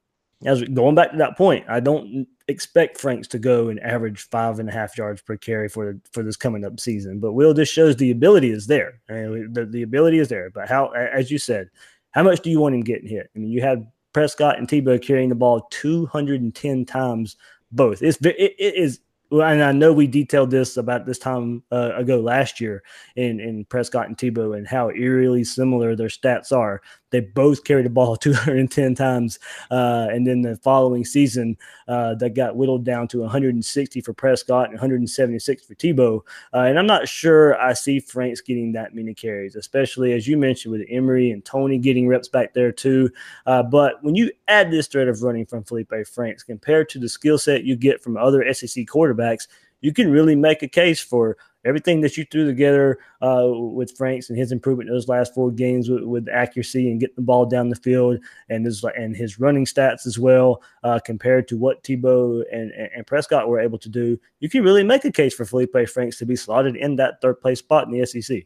as 0.44 0.62
going 0.62 0.94
back 0.94 1.10
to 1.12 1.16
that 1.18 1.36
point, 1.36 1.64
I 1.68 1.80
don't 1.80 2.26
expect 2.46 3.00
Franks 3.00 3.28
to 3.28 3.38
go 3.38 3.68
and 3.68 3.80
average 3.80 4.28
five 4.28 4.58
and 4.58 4.68
a 4.68 4.72
half 4.72 4.96
yards 4.96 5.20
per 5.20 5.36
carry 5.36 5.68
for 5.68 5.98
for 6.12 6.22
this 6.22 6.36
coming 6.36 6.64
up 6.64 6.78
season. 6.78 7.18
But 7.18 7.32
Will, 7.32 7.54
just 7.54 7.72
shows 7.72 7.96
the 7.96 8.10
ability 8.10 8.50
is 8.50 8.66
there. 8.66 9.00
I 9.08 9.12
mean, 9.12 9.52
the, 9.52 9.66
the 9.66 9.82
ability 9.82 10.18
is 10.18 10.28
there. 10.28 10.50
But 10.50 10.68
how, 10.68 10.88
as 10.90 11.30
you 11.30 11.38
said, 11.38 11.70
how 12.12 12.22
much 12.22 12.40
do 12.40 12.50
you 12.50 12.60
want 12.60 12.74
him 12.74 12.82
getting 12.82 13.08
hit? 13.08 13.30
I 13.34 13.38
mean, 13.38 13.50
you 13.50 13.60
had 13.60 13.86
Prescott 14.12 14.58
and 14.58 14.68
Tebow 14.68 15.00
carrying 15.00 15.28
the 15.28 15.34
ball 15.34 15.66
210 15.70 16.84
times 16.84 17.36
both. 17.72 18.02
It's 18.02 18.18
it, 18.18 18.36
it 18.36 18.74
is 18.74 19.00
and 19.30 19.62
I 19.62 19.72
know 19.72 19.92
we 19.92 20.06
detailed 20.06 20.50
this 20.50 20.76
about 20.76 21.06
this 21.06 21.18
time 21.18 21.62
uh, 21.70 21.92
ago 21.94 22.20
last 22.20 22.60
year 22.60 22.82
in, 23.16 23.40
in 23.40 23.64
Prescott 23.66 24.06
and 24.06 24.16
Tebow 24.16 24.56
and 24.56 24.66
how 24.66 24.90
eerily 24.90 25.44
similar 25.44 25.94
their 25.94 26.08
stats 26.08 26.50
are. 26.50 26.80
They 27.10 27.20
both 27.20 27.64
carried 27.64 27.86
the 27.86 27.90
ball 27.90 28.16
210 28.18 28.94
times. 28.94 29.38
Uh, 29.70 30.08
and 30.10 30.26
then 30.26 30.42
the 30.42 30.56
following 30.56 31.04
season, 31.04 31.56
uh, 31.88 32.14
that 32.16 32.34
got 32.34 32.56
whittled 32.56 32.84
down 32.84 33.08
to 33.08 33.20
160 33.20 34.00
for 34.00 34.12
Prescott 34.12 34.64
and 34.64 34.74
176 34.74 35.64
for 35.64 35.74
Tebow. 35.74 36.20
Uh, 36.52 36.60
and 36.60 36.78
I'm 36.78 36.86
not 36.86 37.08
sure 37.08 37.60
I 37.60 37.72
see 37.72 38.00
Franks 38.00 38.40
getting 38.40 38.72
that 38.72 38.94
many 38.94 39.14
carries, 39.14 39.56
especially 39.56 40.12
as 40.12 40.28
you 40.28 40.36
mentioned 40.36 40.72
with 40.72 40.86
Emory 40.88 41.30
and 41.30 41.44
Toney 41.44 41.78
getting 41.78 42.08
reps 42.08 42.28
back 42.28 42.54
there 42.54 42.72
too. 42.72 43.10
Uh, 43.46 43.62
but 43.62 44.02
when 44.02 44.14
you 44.14 44.30
add 44.48 44.70
this 44.70 44.86
threat 44.86 45.08
of 45.08 45.22
running 45.22 45.46
from 45.46 45.64
Felipe 45.64 45.92
Franks 46.06 46.42
compared 46.42 46.88
to 46.90 46.98
the 46.98 47.08
skill 47.08 47.38
set 47.38 47.64
you 47.64 47.76
get 47.76 48.02
from 48.02 48.16
other 48.16 48.52
SEC 48.52 48.84
quarterbacks, 48.86 49.48
you 49.80 49.92
can 49.92 50.10
really 50.10 50.34
make 50.34 50.62
a 50.62 50.68
case 50.68 51.00
for 51.00 51.36
everything 51.64 52.00
that 52.00 52.16
you 52.16 52.24
threw 52.24 52.46
together 52.46 52.98
uh, 53.20 53.46
with 53.48 53.96
Franks 53.96 54.30
and 54.30 54.38
his 54.38 54.52
improvement 54.52 54.88
in 54.88 54.94
those 54.94 55.08
last 55.08 55.34
four 55.34 55.50
games 55.50 55.88
with, 55.88 56.02
with, 56.04 56.28
accuracy 56.28 56.90
and 56.90 57.00
getting 57.00 57.16
the 57.16 57.22
ball 57.22 57.44
down 57.44 57.68
the 57.68 57.76
field 57.76 58.18
and 58.48 58.64
his 58.64 58.84
and 58.96 59.16
his 59.16 59.38
running 59.40 59.64
stats 59.64 60.06
as 60.06 60.18
well 60.18 60.62
uh, 60.84 60.98
compared 61.04 61.48
to 61.48 61.56
what 61.56 61.82
Tebow 61.82 62.42
and, 62.52 62.70
and 62.72 63.06
Prescott 63.06 63.48
were 63.48 63.60
able 63.60 63.78
to 63.78 63.88
do, 63.88 64.18
you 64.40 64.48
can 64.48 64.62
really 64.62 64.84
make 64.84 65.04
a 65.04 65.12
case 65.12 65.34
for 65.34 65.44
Felipe 65.44 65.88
Franks 65.88 66.18
to 66.18 66.26
be 66.26 66.36
slotted 66.36 66.76
in 66.76 66.96
that 66.96 67.20
third 67.20 67.40
place 67.40 67.58
spot 67.58 67.86
in 67.86 67.92
the 67.92 68.06
SEC. 68.06 68.44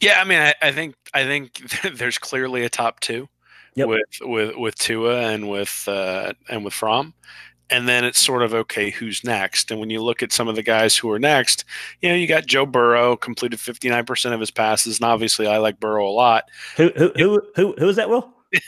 Yeah, 0.00 0.20
I 0.20 0.24
mean, 0.24 0.38
I, 0.38 0.54
I 0.60 0.72
think 0.72 0.94
I 1.14 1.24
think 1.24 1.62
there's 1.94 2.18
clearly 2.18 2.64
a 2.64 2.68
top 2.68 3.00
two. 3.00 3.28
Yep. 3.76 3.88
with 3.88 4.00
with 4.20 4.56
with 4.56 4.74
Tua 4.76 5.32
and 5.32 5.48
with 5.48 5.88
uh, 5.88 6.32
and 6.48 6.64
with 6.64 6.74
Fromm, 6.74 7.12
and 7.70 7.88
then 7.88 8.04
it's 8.04 8.18
sort 8.18 8.42
of 8.42 8.54
okay 8.54 8.90
who's 8.90 9.24
next? 9.24 9.70
And 9.70 9.80
when 9.80 9.90
you 9.90 10.02
look 10.02 10.22
at 10.22 10.32
some 10.32 10.48
of 10.48 10.56
the 10.56 10.62
guys 10.62 10.96
who 10.96 11.10
are 11.10 11.18
next 11.18 11.64
you 12.00 12.08
know 12.08 12.14
you 12.14 12.26
got 12.26 12.46
joe 12.46 12.66
burrow 12.66 13.16
completed 13.16 13.58
59% 13.58 14.32
of 14.32 14.40
his 14.40 14.50
passes 14.50 14.98
and 14.98 15.04
obviously 15.04 15.46
i 15.46 15.58
like 15.58 15.80
burrow 15.80 16.08
a 16.08 16.10
lot. 16.10 16.44
Who 16.76 16.90
who 16.96 17.12
who, 17.16 17.42
who, 17.56 17.74
who 17.78 17.88
is 17.88 17.96
that 17.96 18.08
will? 18.08 18.32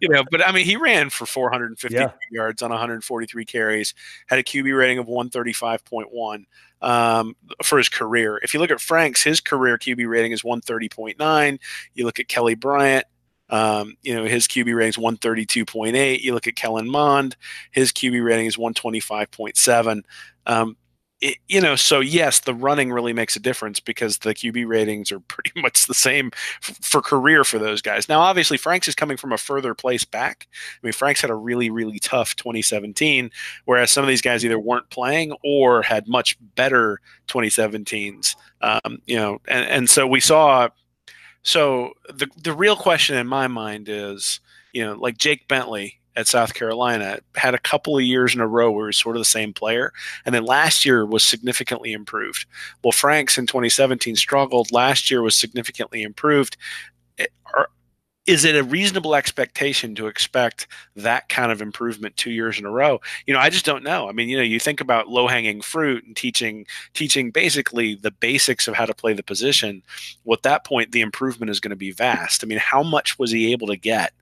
You 0.00 0.08
know 0.08 0.24
but 0.30 0.46
i 0.46 0.52
mean 0.52 0.66
he 0.66 0.76
ran 0.76 1.08
for 1.08 1.24
450 1.24 1.94
yeah. 1.94 2.10
yards 2.30 2.62
on 2.62 2.70
143 2.70 3.44
carries 3.44 3.94
had 4.26 4.38
a 4.38 4.42
qb 4.42 4.76
rating 4.76 4.98
of 4.98 5.06
135.1 5.06 6.44
um, 6.82 7.34
for 7.62 7.78
his 7.78 7.88
career. 7.88 8.38
If 8.42 8.52
you 8.52 8.60
look 8.60 8.70
at 8.70 8.80
frank's 8.80 9.22
his 9.22 9.40
career 9.40 9.78
qb 9.78 10.08
rating 10.08 10.32
is 10.32 10.42
130.9 10.42 11.58
you 11.94 12.04
look 12.04 12.20
at 12.20 12.28
kelly 12.28 12.54
bryant 12.54 13.06
um, 13.50 13.96
you 14.02 14.14
know, 14.14 14.24
his 14.24 14.46
QB 14.46 14.74
rating 14.74 14.88
is 14.90 14.96
132.8. 14.96 16.20
You 16.20 16.34
look 16.34 16.46
at 16.46 16.56
Kellen 16.56 16.88
Mond, 16.88 17.36
his 17.70 17.92
QB 17.92 18.24
rating 18.24 18.46
is 18.46 18.56
125.7. 18.56 20.02
Um, 20.46 20.76
it, 21.20 21.38
you 21.48 21.60
know, 21.60 21.74
so 21.74 22.00
yes, 22.00 22.40
the 22.40 22.52
running 22.52 22.92
really 22.92 23.12
makes 23.14 23.34
a 23.34 23.40
difference 23.40 23.80
because 23.80 24.18
the 24.18 24.34
QB 24.34 24.66
ratings 24.66 25.10
are 25.10 25.20
pretty 25.28 25.52
much 25.60 25.86
the 25.86 25.94
same 25.94 26.30
f- 26.62 26.78
for 26.82 27.00
career 27.00 27.44
for 27.44 27.58
those 27.58 27.80
guys. 27.80 28.08
Now, 28.08 28.20
obviously, 28.20 28.56
Franks 28.56 28.88
is 28.88 28.94
coming 28.94 29.16
from 29.16 29.32
a 29.32 29.38
further 29.38 29.74
place 29.74 30.04
back. 30.04 30.46
I 30.52 30.86
mean, 30.86 30.92
Franks 30.92 31.20
had 31.20 31.30
a 31.30 31.34
really, 31.34 31.70
really 31.70 31.98
tough 31.98 32.36
2017, 32.36 33.30
whereas 33.64 33.90
some 33.90 34.04
of 34.04 34.08
these 34.08 34.22
guys 34.22 34.44
either 34.44 34.58
weren't 34.58 34.90
playing 34.90 35.34
or 35.42 35.82
had 35.82 36.08
much 36.08 36.36
better 36.56 37.00
2017s. 37.28 38.36
Um, 38.60 39.00
you 39.06 39.16
know, 39.16 39.40
and, 39.48 39.66
and 39.66 39.90
so 39.90 40.06
we 40.06 40.20
saw 40.20 40.68
so 41.44 41.92
the 42.08 42.26
the 42.42 42.52
real 42.52 42.74
question 42.74 43.16
in 43.16 43.26
my 43.26 43.46
mind 43.46 43.88
is, 43.88 44.40
you 44.72 44.84
know, 44.84 44.94
like 44.94 45.18
Jake 45.18 45.46
Bentley 45.46 46.00
at 46.16 46.26
South 46.26 46.54
Carolina 46.54 47.18
had 47.34 47.54
a 47.54 47.58
couple 47.58 47.96
of 47.96 48.02
years 48.02 48.34
in 48.34 48.40
a 48.40 48.46
row 48.46 48.70
where 48.70 48.86
he 48.86 48.88
was 48.88 48.96
sort 48.96 49.16
of 49.16 49.20
the 49.20 49.26
same 49.26 49.52
player, 49.52 49.92
and 50.24 50.34
then 50.34 50.44
last 50.44 50.84
year 50.84 51.04
was 51.04 51.22
significantly 51.22 51.92
improved. 51.92 52.46
Well, 52.82 52.92
Franks 52.92 53.36
in 53.36 53.46
2017 53.46 54.16
struggled. 54.16 54.72
Last 54.72 55.10
year 55.10 55.22
was 55.22 55.34
significantly 55.34 56.02
improved. 56.02 56.56
Eh, 57.18 57.26
are, 57.54 57.68
is 58.26 58.44
it 58.44 58.56
a 58.56 58.64
reasonable 58.64 59.14
expectation 59.14 59.94
to 59.94 60.06
expect 60.06 60.66
that 60.96 61.28
kind 61.28 61.52
of 61.52 61.60
improvement 61.60 62.16
two 62.16 62.30
years 62.30 62.58
in 62.58 62.64
a 62.64 62.70
row? 62.70 63.00
You 63.26 63.34
know 63.34 63.40
i 63.40 63.50
just 63.50 63.64
don't 63.64 63.84
know. 63.84 64.08
I 64.08 64.12
mean 64.12 64.28
you 64.28 64.36
know 64.36 64.42
you 64.42 64.58
think 64.58 64.80
about 64.80 65.08
low 65.08 65.26
hanging 65.28 65.60
fruit 65.60 66.04
and 66.04 66.16
teaching 66.16 66.66
teaching 66.94 67.30
basically 67.30 67.94
the 67.94 68.10
basics 68.10 68.68
of 68.68 68.74
how 68.74 68.86
to 68.86 68.94
play 68.94 69.12
the 69.12 69.22
position. 69.22 69.82
Well 70.24 70.36
at 70.36 70.42
that 70.42 70.64
point 70.64 70.92
the 70.92 71.00
improvement 71.02 71.50
is 71.50 71.60
going 71.60 71.70
to 71.70 71.76
be 71.76 71.92
vast. 71.92 72.42
I 72.42 72.46
mean 72.46 72.58
how 72.58 72.82
much 72.82 73.18
was 73.18 73.30
he 73.30 73.52
able 73.52 73.66
to 73.68 73.76
get 73.76 74.12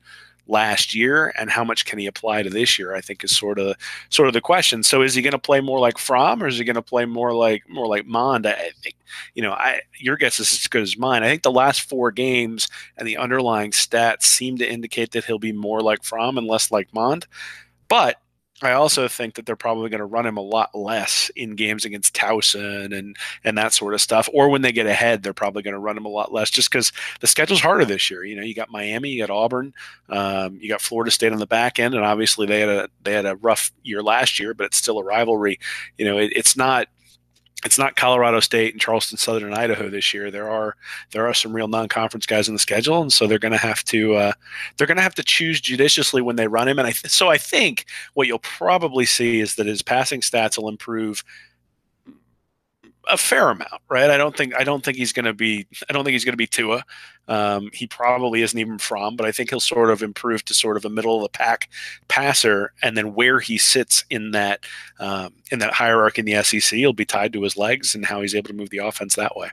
last 0.48 0.94
year 0.94 1.32
and 1.38 1.50
how 1.50 1.64
much 1.64 1.84
can 1.84 1.98
he 1.98 2.06
apply 2.06 2.42
to 2.42 2.50
this 2.50 2.78
year 2.78 2.94
i 2.94 3.00
think 3.00 3.22
is 3.22 3.36
sort 3.36 3.58
of 3.58 3.76
sort 4.08 4.28
of 4.28 4.34
the 4.34 4.40
question. 4.40 4.82
So 4.82 5.02
is 5.02 5.14
he 5.14 5.22
going 5.22 5.32
to 5.32 5.38
play 5.38 5.60
more 5.60 5.78
like 5.78 5.98
Fromm 5.98 6.42
or 6.42 6.46
is 6.46 6.58
he 6.58 6.64
going 6.64 6.76
to 6.76 6.82
play 6.82 7.04
more 7.04 7.32
like 7.32 7.68
more 7.68 7.86
like 7.86 8.06
Mond? 8.06 8.46
I 8.46 8.70
think 8.82 8.96
you 9.34 9.42
know 9.42 9.52
i 9.52 9.80
your 9.98 10.16
guess 10.16 10.40
is 10.40 10.52
as 10.52 10.66
good 10.66 10.82
as 10.82 10.96
mine. 10.96 11.22
I 11.22 11.28
think 11.28 11.42
the 11.42 11.50
last 11.50 11.82
four 11.82 12.10
games 12.10 12.68
and 12.96 13.06
the 13.06 13.16
underlying 13.16 13.70
stats 13.70 14.22
seem 14.22 14.58
to 14.58 14.70
indicate 14.70 15.12
that 15.12 15.24
he'll 15.24 15.38
be 15.38 15.52
more 15.52 15.80
like 15.80 16.02
Fromm 16.02 16.38
and 16.38 16.46
less 16.46 16.70
like 16.70 16.92
Mond. 16.94 17.26
But 17.88 18.20
I 18.64 18.72
also 18.72 19.08
think 19.08 19.34
that 19.34 19.46
they're 19.46 19.56
probably 19.56 19.90
going 19.90 20.00
to 20.00 20.04
run 20.04 20.26
him 20.26 20.36
a 20.36 20.42
lot 20.42 20.74
less 20.74 21.30
in 21.36 21.54
games 21.54 21.84
against 21.84 22.14
Towson 22.14 22.96
and 22.96 23.16
and 23.44 23.58
that 23.58 23.72
sort 23.72 23.94
of 23.94 24.00
stuff. 24.00 24.28
Or 24.32 24.48
when 24.48 24.62
they 24.62 24.72
get 24.72 24.86
ahead, 24.86 25.22
they're 25.22 25.32
probably 25.32 25.62
going 25.62 25.74
to 25.74 25.80
run 25.80 25.96
him 25.96 26.04
a 26.04 26.10
lot 26.10 26.32
less, 26.32 26.50
just 26.50 26.70
because 26.70 26.92
the 27.20 27.26
schedule's 27.26 27.60
harder 27.60 27.84
this 27.84 28.10
year. 28.10 28.24
You 28.24 28.36
know, 28.36 28.42
you 28.42 28.54
got 28.54 28.70
Miami, 28.70 29.10
you 29.10 29.22
got 29.22 29.32
Auburn, 29.32 29.74
um, 30.08 30.58
you 30.60 30.68
got 30.68 30.80
Florida 30.80 31.10
State 31.10 31.32
on 31.32 31.38
the 31.38 31.46
back 31.46 31.78
end, 31.78 31.94
and 31.94 32.04
obviously 32.04 32.46
they 32.46 32.60
had 32.60 32.68
a 32.68 32.88
they 33.02 33.12
had 33.12 33.26
a 33.26 33.36
rough 33.36 33.72
year 33.82 34.02
last 34.02 34.38
year, 34.38 34.54
but 34.54 34.66
it's 34.66 34.76
still 34.76 34.98
a 34.98 35.04
rivalry. 35.04 35.58
You 35.98 36.04
know, 36.04 36.18
it, 36.18 36.32
it's 36.34 36.56
not 36.56 36.88
it's 37.64 37.78
not 37.78 37.96
Colorado 37.96 38.40
State 38.40 38.74
and 38.74 38.80
Charleston 38.80 39.18
Southern 39.18 39.44
and 39.44 39.54
Idaho 39.54 39.88
this 39.88 40.12
year. 40.12 40.30
There 40.30 40.50
are 40.50 40.76
there 41.12 41.26
are 41.26 41.34
some 41.34 41.52
real 41.52 41.68
non-conference 41.68 42.26
guys 42.26 42.48
in 42.48 42.54
the 42.54 42.58
schedule, 42.58 43.00
and 43.00 43.12
so 43.12 43.26
they're 43.26 43.38
going 43.38 43.52
to 43.52 43.58
have 43.58 43.84
to 43.84 44.14
uh, 44.14 44.32
they're 44.76 44.86
going 44.86 44.96
to 44.96 45.02
have 45.02 45.14
to 45.16 45.22
choose 45.22 45.60
judiciously 45.60 46.22
when 46.22 46.36
they 46.36 46.48
run 46.48 46.68
him. 46.68 46.78
And 46.78 46.88
I 46.88 46.92
th- 46.92 47.12
so 47.12 47.28
I 47.28 47.38
think 47.38 47.86
what 48.14 48.26
you'll 48.26 48.40
probably 48.40 49.06
see 49.06 49.40
is 49.40 49.54
that 49.56 49.66
his 49.66 49.82
passing 49.82 50.20
stats 50.20 50.58
will 50.58 50.68
improve 50.68 51.24
a 53.08 53.16
fair 53.16 53.50
amount, 53.50 53.82
right? 53.88 54.10
I 54.10 54.16
don't 54.16 54.36
think 54.36 54.54
I 54.54 54.64
don't 54.64 54.84
think 54.84 54.96
he's 54.96 55.12
going 55.12 55.24
to 55.24 55.32
be 55.32 55.66
I 55.88 55.92
don't 55.92 56.04
think 56.04 56.12
he's 56.12 56.24
going 56.24 56.32
to 56.32 56.36
be 56.36 56.46
Tua. 56.46 56.84
Um, 57.28 57.70
he 57.72 57.86
probably 57.86 58.42
isn't 58.42 58.58
even 58.58 58.78
Fromm, 58.78 59.16
but 59.16 59.26
I 59.26 59.32
think 59.32 59.50
he'll 59.50 59.60
sort 59.60 59.90
of 59.90 60.02
improve 60.02 60.44
to 60.46 60.54
sort 60.54 60.76
of 60.76 60.84
a 60.84 60.90
middle 60.90 61.16
of 61.16 61.22
the 61.22 61.28
pack 61.28 61.68
passer, 62.08 62.72
and 62.82 62.96
then 62.96 63.14
where 63.14 63.40
he 63.40 63.58
sits 63.58 64.04
in 64.10 64.32
that 64.32 64.64
um, 64.98 65.32
in 65.50 65.58
that 65.60 65.72
hierarchy 65.72 66.20
in 66.20 66.26
the 66.26 66.42
SEC 66.42 66.78
will 66.78 66.92
be 66.92 67.04
tied 67.04 67.32
to 67.32 67.42
his 67.42 67.56
legs 67.56 67.94
and 67.94 68.06
how 68.06 68.20
he's 68.20 68.34
able 68.34 68.48
to 68.48 68.54
move 68.54 68.70
the 68.70 68.78
offense 68.78 69.16
that 69.16 69.36
way. 69.36 69.50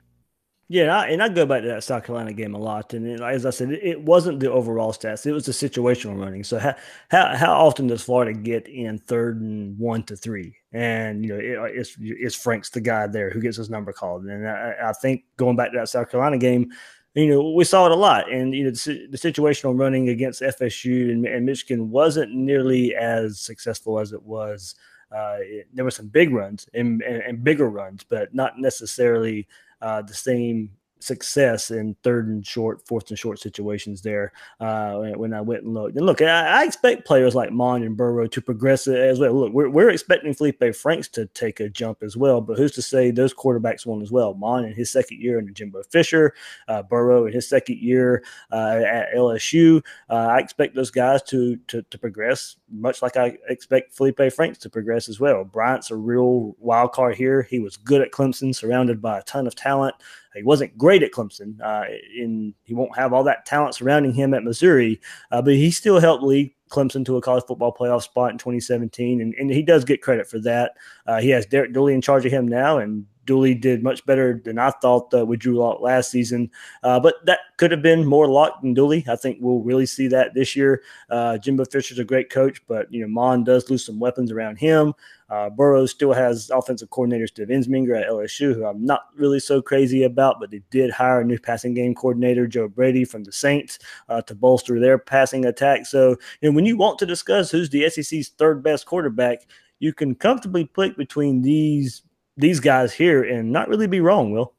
Yeah, 0.71 1.03
and 1.05 1.23
I, 1.23 1.29
go 1.29 1.47
back 1.47 1.63
to 1.63 1.67
that 1.67 1.83
South 1.83 2.03
Carolina 2.05 2.31
game 2.31 2.53
a 2.53 2.59
lot, 2.59 2.93
and 2.93 3.19
as 3.23 3.43
I 3.43 3.49
said, 3.49 3.71
it, 3.71 3.99
wasn't 3.99 4.39
the 4.39 4.51
overall 4.51 4.93
stats; 4.93 5.25
it 5.25 5.31
was 5.31 5.47
the 5.47 5.51
situational 5.51 6.19
running. 6.19 6.43
So 6.43 6.59
how 6.59 6.75
how, 7.09 7.35
how 7.35 7.53
often 7.53 7.87
does 7.87 8.03
Florida 8.03 8.37
get 8.37 8.67
in 8.67 8.99
third 8.99 9.41
and 9.41 9.77
one 9.79 10.03
to 10.03 10.15
three? 10.15 10.55
And 10.71 11.25
you 11.25 11.33
know, 11.33 11.65
it, 11.65 11.75
it's 11.75 11.97
it's 11.99 12.35
Frank's 12.35 12.69
the 12.69 12.81
guy 12.81 13.07
there 13.07 13.31
who 13.31 13.41
gets 13.41 13.57
his 13.57 13.71
number 13.71 13.91
called, 13.91 14.25
and 14.25 14.47
I, 14.47 14.75
I 14.89 14.93
think 14.93 15.23
going 15.37 15.55
back 15.55 15.71
to 15.71 15.79
that 15.79 15.89
South 15.89 16.11
Carolina 16.11 16.37
game, 16.37 16.71
you 17.15 17.27
know, 17.27 17.49
we 17.49 17.63
saw 17.63 17.87
it 17.87 17.91
a 17.91 17.95
lot. 17.95 18.31
And, 18.31 18.53
you 18.53 18.63
know, 18.63 18.69
the, 18.69 19.07
the 19.09 19.17
situational 19.17 19.77
running 19.77 20.09
against 20.09 20.41
FSU 20.41 21.11
and, 21.11 21.25
and, 21.25 21.45
Michigan 21.45 21.89
wasn't 21.89 22.33
nearly 22.33 22.95
as 22.95 23.39
successful 23.39 23.99
as 23.99 24.13
it 24.13 24.21
was. 24.21 24.75
Uh, 25.11 25.37
it, 25.39 25.67
there 25.73 25.83
were 25.83 25.91
some 25.91 26.07
big 26.07 26.31
runs 26.31 26.69
and, 26.73 27.01
and, 27.01 27.23
and, 27.23 27.43
bigger 27.43 27.69
runs, 27.69 28.03
but 28.03 28.33
not 28.33 28.59
necessarily 28.59 29.47
uh, 29.81 30.01
the 30.01 30.13
same 30.13 30.71
success 30.99 31.71
in 31.71 31.95
third 32.03 32.27
and 32.27 32.45
short, 32.45 32.85
fourth 32.85 33.09
and 33.09 33.17
short 33.17 33.39
situations 33.39 34.01
there 34.01 34.31
uh, 34.59 34.95
when 35.15 35.33
I 35.33 35.41
went 35.41 35.63
and 35.63 35.73
looked. 35.73 35.95
And 35.95 36.05
look, 36.05 36.21
I, 36.21 36.61
I, 36.61 36.63
expect 36.65 37.05
players 37.05 37.35
like 37.35 37.51
Mond 37.51 37.83
and 37.83 37.95
Burrow 37.95 38.27
to 38.27 38.41
progress 38.41 38.87
as 38.87 39.19
well. 39.19 39.33
Look, 39.33 39.53
we're, 39.53 39.69
we're 39.69 39.89
expecting 39.89 40.33
Felipe 40.33 40.75
Franks 40.75 41.07
to 41.09 41.25
take 41.27 41.59
a 41.59 41.69
jump 41.69 42.03
as 42.03 42.17
well, 42.17 42.41
but 42.41 42.57
who's 42.57 42.73
to 42.73 42.81
say 42.81 43.11
those 43.11 43.33
quarterbacks 43.33 43.85
won't 43.85 44.03
as 44.03 44.11
well? 44.11 44.33
Mond 44.33 44.65
in 44.65 44.73
his 44.73 44.91
second 44.91 45.21
year 45.21 45.39
and 45.39 45.53
Jimbo 45.55 45.83
Fisher, 45.83 46.33
uh, 46.67 46.83
Burrow 46.83 47.25
in 47.25 47.33
his 47.33 47.47
second 47.47 47.79
year 47.79 48.23
uh, 48.51 48.81
at 48.85 49.13
LSU. 49.15 49.83
Uh, 50.09 50.13
I 50.13 50.39
expect 50.39 50.75
those 50.75 50.91
guys 50.91 51.23
to, 51.23 51.55
to, 51.67 51.81
to 51.81 51.97
progress 51.97 52.57
much 52.71 53.01
like 53.01 53.17
I 53.17 53.37
expect 53.47 53.93
Felipe 53.93 54.21
Franks 54.33 54.57
to 54.59 54.69
progress 54.69 55.09
as 55.09 55.19
well. 55.19 55.43
Bryant's 55.43 55.91
a 55.91 55.95
real 55.95 56.55
wild 56.59 56.91
card 56.91 57.15
here. 57.15 57.43
He 57.43 57.59
was 57.59 57.77
good 57.77 58.01
at 58.01 58.11
Clemson, 58.11 58.53
surrounded 58.53 59.01
by 59.01 59.19
a 59.19 59.23
ton 59.23 59.47
of 59.47 59.55
talent. 59.55 59.95
He 60.35 60.43
wasn't 60.43 60.77
great 60.77 61.03
at 61.03 61.11
Clemson, 61.11 61.59
uh, 61.61 61.85
in 62.15 62.53
he 62.63 62.73
won't 62.73 62.95
have 62.95 63.13
all 63.13 63.23
that 63.23 63.45
talent 63.45 63.75
surrounding 63.75 64.13
him 64.13 64.33
at 64.33 64.43
Missouri, 64.43 65.01
uh, 65.31 65.41
but 65.41 65.53
he 65.53 65.71
still 65.71 65.99
helped 65.99 66.23
lead 66.23 66.51
Clemson 66.69 67.03
to 67.05 67.17
a 67.17 67.21
college 67.21 67.43
football 67.47 67.73
playoff 67.73 68.03
spot 68.03 68.31
in 68.31 68.37
2017, 68.37 69.21
and, 69.21 69.33
and 69.35 69.49
he 69.49 69.63
does 69.63 69.83
get 69.83 70.01
credit 70.01 70.29
for 70.29 70.39
that. 70.39 70.73
Uh, 71.07 71.19
he 71.19 71.29
has 71.29 71.45
Derek 71.45 71.73
Dooley 71.73 71.93
in 71.93 72.01
charge 72.01 72.25
of 72.25 72.31
him 72.31 72.47
now, 72.47 72.77
and 72.77 73.05
Dooley 73.29 73.53
did 73.53 73.83
much 73.83 74.03
better 74.07 74.41
than 74.43 74.57
I 74.57 74.71
thought 74.71 75.13
uh, 75.13 75.23
with 75.23 75.41
Drew 75.41 75.59
last 75.59 76.09
season. 76.09 76.49
Uh, 76.81 76.99
but 76.99 77.23
that 77.27 77.41
could 77.57 77.69
have 77.69 77.83
been 77.83 78.03
more 78.03 78.27
Lock 78.27 78.59
than 78.63 78.73
Dooley. 78.73 79.05
I 79.07 79.15
think 79.17 79.37
we'll 79.39 79.59
really 79.59 79.85
see 79.85 80.07
that 80.07 80.33
this 80.33 80.55
year. 80.55 80.81
Uh, 81.11 81.37
Jimbo 81.37 81.65
Fisher's 81.65 81.99
a 81.99 82.03
great 82.03 82.31
coach, 82.31 82.59
but 82.67 82.91
you 82.91 83.01
know 83.01 83.07
Mond 83.07 83.45
does 83.45 83.69
lose 83.69 83.85
some 83.85 83.99
weapons 83.99 84.31
around 84.31 84.55
him. 84.55 84.95
Uh, 85.29 85.85
still 85.85 86.11
has 86.11 86.49
offensive 86.49 86.89
coordinator 86.89 87.27
Steve 87.27 87.49
Ensminger 87.49 88.01
at 88.01 88.09
LSU, 88.09 88.55
who 88.55 88.65
I'm 88.65 88.83
not 88.83 89.01
really 89.15 89.39
so 89.39 89.61
crazy 89.61 90.01
about, 90.01 90.39
but 90.39 90.49
they 90.49 90.63
did 90.71 90.89
hire 90.89 91.21
a 91.21 91.23
new 91.23 91.37
passing 91.37 91.75
game 91.75 91.93
coordinator, 91.93 92.47
Joe 92.47 92.67
Brady 92.67 93.05
from 93.05 93.25
the 93.25 93.31
Saints, 93.31 93.77
uh, 94.09 94.23
to 94.23 94.33
bolster 94.33 94.79
their 94.79 94.97
passing 94.97 95.45
attack. 95.45 95.85
So, 95.85 96.15
you 96.41 96.49
know, 96.49 96.55
when 96.55 96.65
you 96.65 96.77
want 96.77 96.97
to 96.97 97.05
discuss 97.05 97.51
who's 97.51 97.69
the 97.69 97.87
SEC's 97.91 98.29
third 98.29 98.63
best 98.63 98.87
quarterback, 98.87 99.45
you 99.77 99.93
can 99.93 100.15
comfortably 100.15 100.65
pick 100.65 100.97
between 100.97 101.43
these 101.43 102.01
these 102.39 102.59
guys 102.59 102.93
here 102.93 103.23
and 103.23 103.51
not 103.51 103.67
really 103.67 103.87
be 103.87 103.99
wrong, 103.99 104.31
Will. 104.31 104.53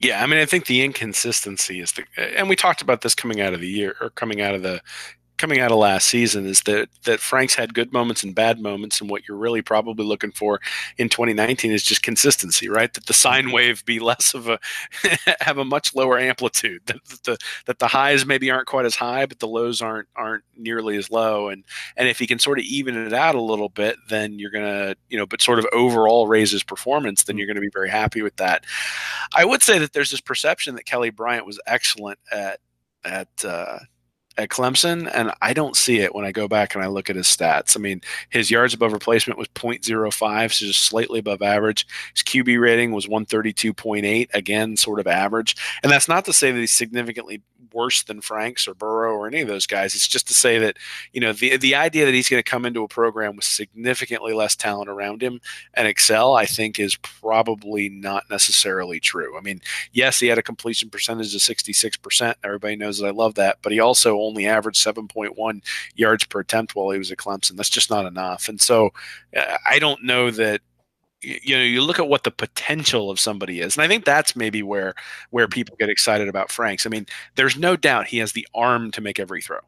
Yeah, 0.00 0.22
I 0.22 0.26
mean, 0.26 0.38
I 0.38 0.46
think 0.46 0.66
the 0.66 0.82
inconsistency 0.82 1.80
is 1.80 1.92
the, 1.92 2.04
and 2.36 2.48
we 2.48 2.56
talked 2.56 2.82
about 2.82 3.00
this 3.00 3.14
coming 3.14 3.40
out 3.40 3.54
of 3.54 3.60
the 3.60 3.68
year 3.68 3.96
or 4.00 4.10
coming 4.10 4.40
out 4.40 4.54
of 4.54 4.62
the 4.62 4.80
coming 5.36 5.60
out 5.60 5.72
of 5.72 5.78
last 5.78 6.06
season 6.06 6.46
is 6.46 6.60
that 6.62 6.88
that 7.04 7.20
Frank's 7.20 7.54
had 7.54 7.74
good 7.74 7.92
moments 7.92 8.22
and 8.22 8.34
bad 8.34 8.60
moments, 8.60 9.00
and 9.00 9.10
what 9.10 9.26
you're 9.26 9.36
really 9.36 9.62
probably 9.62 10.04
looking 10.04 10.32
for 10.32 10.60
in 10.96 11.08
2019 11.08 11.72
is 11.72 11.82
just 11.82 12.02
consistency, 12.02 12.68
right? 12.68 12.92
That 12.94 13.06
the 13.06 13.12
sine 13.12 13.44
mm-hmm. 13.44 13.54
wave 13.54 13.84
be 13.84 13.98
less 14.04 14.34
of 14.34 14.48
a 14.48 14.58
have 15.40 15.58
a 15.58 15.64
much 15.64 15.94
lower 15.94 16.18
amplitude. 16.18 16.82
That, 16.86 17.04
the 17.24 17.38
that 17.66 17.78
the 17.78 17.88
highs 17.88 18.26
maybe 18.26 18.50
aren't 18.50 18.66
quite 18.66 18.86
as 18.86 18.94
high, 18.94 19.26
but 19.26 19.38
the 19.38 19.48
lows 19.48 19.82
aren't 19.82 20.08
aren't 20.16 20.44
nearly 20.56 20.96
as 20.96 21.10
low. 21.10 21.48
And 21.48 21.64
and 21.96 22.08
if 22.08 22.18
he 22.18 22.26
can 22.26 22.38
sort 22.38 22.58
of 22.58 22.64
even 22.64 22.96
it 22.96 23.12
out 23.12 23.34
a 23.34 23.40
little 23.40 23.68
bit, 23.68 23.96
then 24.08 24.38
you're 24.38 24.50
gonna 24.50 24.94
you 25.08 25.18
know, 25.18 25.26
but 25.26 25.42
sort 25.42 25.58
of 25.58 25.66
overall 25.72 26.26
raise 26.26 26.52
his 26.52 26.62
performance, 26.62 27.24
then 27.24 27.34
mm-hmm. 27.34 27.40
you're 27.40 27.48
gonna 27.48 27.60
be 27.60 27.70
very 27.72 27.90
happy 27.90 28.22
with 28.22 28.36
that. 28.36 28.64
I 29.34 29.44
would 29.44 29.62
say 29.62 29.78
that 29.78 29.92
there's 29.92 30.10
this 30.10 30.20
perception 30.20 30.76
that 30.76 30.86
Kelly 30.86 31.10
Bryant 31.10 31.46
was 31.46 31.60
excellent 31.66 32.18
at 32.32 32.60
at 33.04 33.44
uh, 33.44 33.78
at 34.36 34.48
Clemson, 34.48 35.10
and 35.12 35.32
I 35.40 35.52
don't 35.52 35.76
see 35.76 36.00
it 36.00 36.14
when 36.14 36.24
I 36.24 36.32
go 36.32 36.48
back 36.48 36.74
and 36.74 36.82
I 36.82 36.88
look 36.88 37.08
at 37.08 37.16
his 37.16 37.26
stats. 37.26 37.76
I 37.76 37.80
mean, 37.80 38.00
his 38.30 38.50
yards 38.50 38.74
above 38.74 38.92
replacement 38.92 39.38
was 39.38 39.48
0.05, 39.48 40.52
so 40.52 40.66
just 40.66 40.82
slightly 40.82 41.20
above 41.20 41.42
average. 41.42 41.86
His 42.14 42.22
QB 42.22 42.60
rating 42.60 42.92
was 42.92 43.06
132.8, 43.06 44.28
again, 44.34 44.76
sort 44.76 45.00
of 45.00 45.06
average. 45.06 45.56
And 45.82 45.92
that's 45.92 46.08
not 46.08 46.24
to 46.24 46.32
say 46.32 46.50
that 46.50 46.58
he's 46.58 46.72
significantly 46.72 47.42
worse 47.72 48.02
than 48.02 48.20
Franks 48.20 48.66
or 48.68 48.74
Burrow 48.74 49.14
or 49.14 49.26
any 49.26 49.40
of 49.40 49.48
those 49.48 49.66
guys. 49.66 49.94
It's 49.94 50.08
just 50.08 50.28
to 50.28 50.34
say 50.34 50.58
that, 50.58 50.76
you 51.12 51.20
know, 51.20 51.32
the 51.32 51.56
the 51.56 51.74
idea 51.74 52.04
that 52.04 52.14
he's 52.14 52.28
going 52.28 52.42
to 52.42 52.50
come 52.50 52.64
into 52.64 52.82
a 52.82 52.88
program 52.88 53.36
with 53.36 53.44
significantly 53.44 54.32
less 54.32 54.56
talent 54.56 54.88
around 54.88 55.22
him 55.22 55.40
and 55.74 55.88
excel, 55.88 56.34
I 56.34 56.46
think, 56.46 56.78
is 56.78 56.96
probably 56.96 57.88
not 57.88 58.24
necessarily 58.30 59.00
true. 59.00 59.36
I 59.36 59.40
mean, 59.40 59.60
yes, 59.92 60.20
he 60.20 60.28
had 60.28 60.38
a 60.38 60.42
completion 60.42 60.90
percentage 60.90 61.34
of 61.34 61.40
66%. 61.40 62.34
Everybody 62.42 62.76
knows 62.76 62.98
that 62.98 63.06
I 63.06 63.10
love 63.10 63.34
that, 63.34 63.58
but 63.62 63.72
he 63.72 63.80
also 63.80 64.20
only 64.20 64.46
averaged 64.46 64.84
7.1 64.84 65.62
yards 65.94 66.24
per 66.24 66.40
attempt 66.40 66.74
while 66.74 66.90
he 66.90 66.98
was 66.98 67.10
at 67.10 67.18
Clemson. 67.18 67.56
That's 67.56 67.70
just 67.70 67.90
not 67.90 68.06
enough. 68.06 68.48
And 68.48 68.60
so 68.60 68.90
uh, 69.36 69.56
I 69.66 69.78
don't 69.78 70.04
know 70.04 70.30
that 70.30 70.60
you 71.24 71.56
know 71.56 71.62
you 71.62 71.80
look 71.80 71.98
at 71.98 72.08
what 72.08 72.24
the 72.24 72.30
potential 72.30 73.10
of 73.10 73.18
somebody 73.18 73.60
is 73.60 73.76
and 73.76 73.84
i 73.84 73.88
think 73.88 74.04
that's 74.04 74.36
maybe 74.36 74.62
where 74.62 74.94
where 75.30 75.48
people 75.48 75.76
get 75.78 75.88
excited 75.88 76.28
about 76.28 76.50
franks. 76.50 76.86
I 76.86 76.90
mean 76.90 77.06
there's 77.36 77.56
no 77.56 77.76
doubt 77.76 78.06
he 78.06 78.18
has 78.18 78.32
the 78.32 78.46
arm 78.54 78.90
to 78.92 79.00
make 79.00 79.18
every 79.18 79.42
throw. 79.42 79.58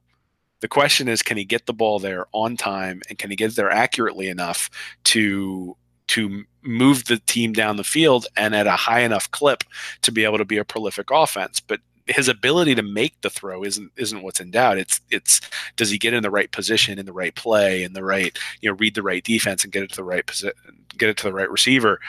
The 0.60 0.68
question 0.68 1.08
is 1.08 1.22
can 1.22 1.36
he 1.36 1.44
get 1.44 1.66
the 1.66 1.72
ball 1.72 1.98
there 1.98 2.26
on 2.32 2.56
time 2.56 3.02
and 3.08 3.18
can 3.18 3.30
he 3.30 3.36
get 3.36 3.56
there 3.56 3.70
accurately 3.70 4.28
enough 4.28 4.70
to 5.04 5.76
to 6.08 6.44
move 6.62 7.06
the 7.06 7.18
team 7.18 7.52
down 7.52 7.76
the 7.76 7.84
field 7.84 8.26
and 8.36 8.54
at 8.54 8.66
a 8.66 8.72
high 8.72 9.00
enough 9.00 9.30
clip 9.30 9.64
to 10.02 10.12
be 10.12 10.24
able 10.24 10.38
to 10.38 10.44
be 10.44 10.58
a 10.58 10.64
prolific 10.64 11.10
offense? 11.10 11.60
But 11.60 11.80
his 12.06 12.28
ability 12.28 12.74
to 12.74 12.82
make 12.82 13.20
the 13.20 13.30
throw 13.30 13.64
isn't 13.64 13.90
isn't 13.96 14.22
what's 14.22 14.40
in 14.40 14.50
doubt. 14.50 14.78
It's 14.78 15.00
it's 15.10 15.40
does 15.76 15.90
he 15.90 15.98
get 15.98 16.14
in 16.14 16.22
the 16.22 16.30
right 16.30 16.50
position 16.50 16.98
in 16.98 17.06
the 17.06 17.12
right 17.12 17.34
play 17.34 17.82
in 17.82 17.92
the 17.92 18.04
right 18.04 18.36
you 18.60 18.70
know 18.70 18.76
read 18.76 18.94
the 18.94 19.02
right 19.02 19.24
defense 19.24 19.64
and 19.64 19.72
get 19.72 19.82
it 19.82 19.90
to 19.90 19.96
the 19.96 20.04
right 20.04 20.26
position 20.26 20.54
get 20.96 21.10
it 21.10 21.16
to 21.18 21.24
the 21.24 21.32
right 21.32 21.50
receiver. 21.50 22.00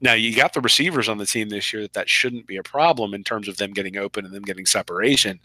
Now 0.00 0.12
you 0.14 0.34
got 0.34 0.52
the 0.52 0.60
receivers 0.60 1.08
on 1.08 1.18
the 1.18 1.26
team 1.26 1.48
this 1.48 1.72
year 1.72 1.82
that 1.82 1.94
that 1.94 2.08
shouldn't 2.08 2.46
be 2.46 2.56
a 2.56 2.62
problem 2.62 3.14
in 3.14 3.24
terms 3.24 3.48
of 3.48 3.56
them 3.56 3.72
getting 3.72 3.96
open 3.96 4.24
and 4.24 4.34
them 4.34 4.42
getting 4.42 4.66
separation. 4.66 5.40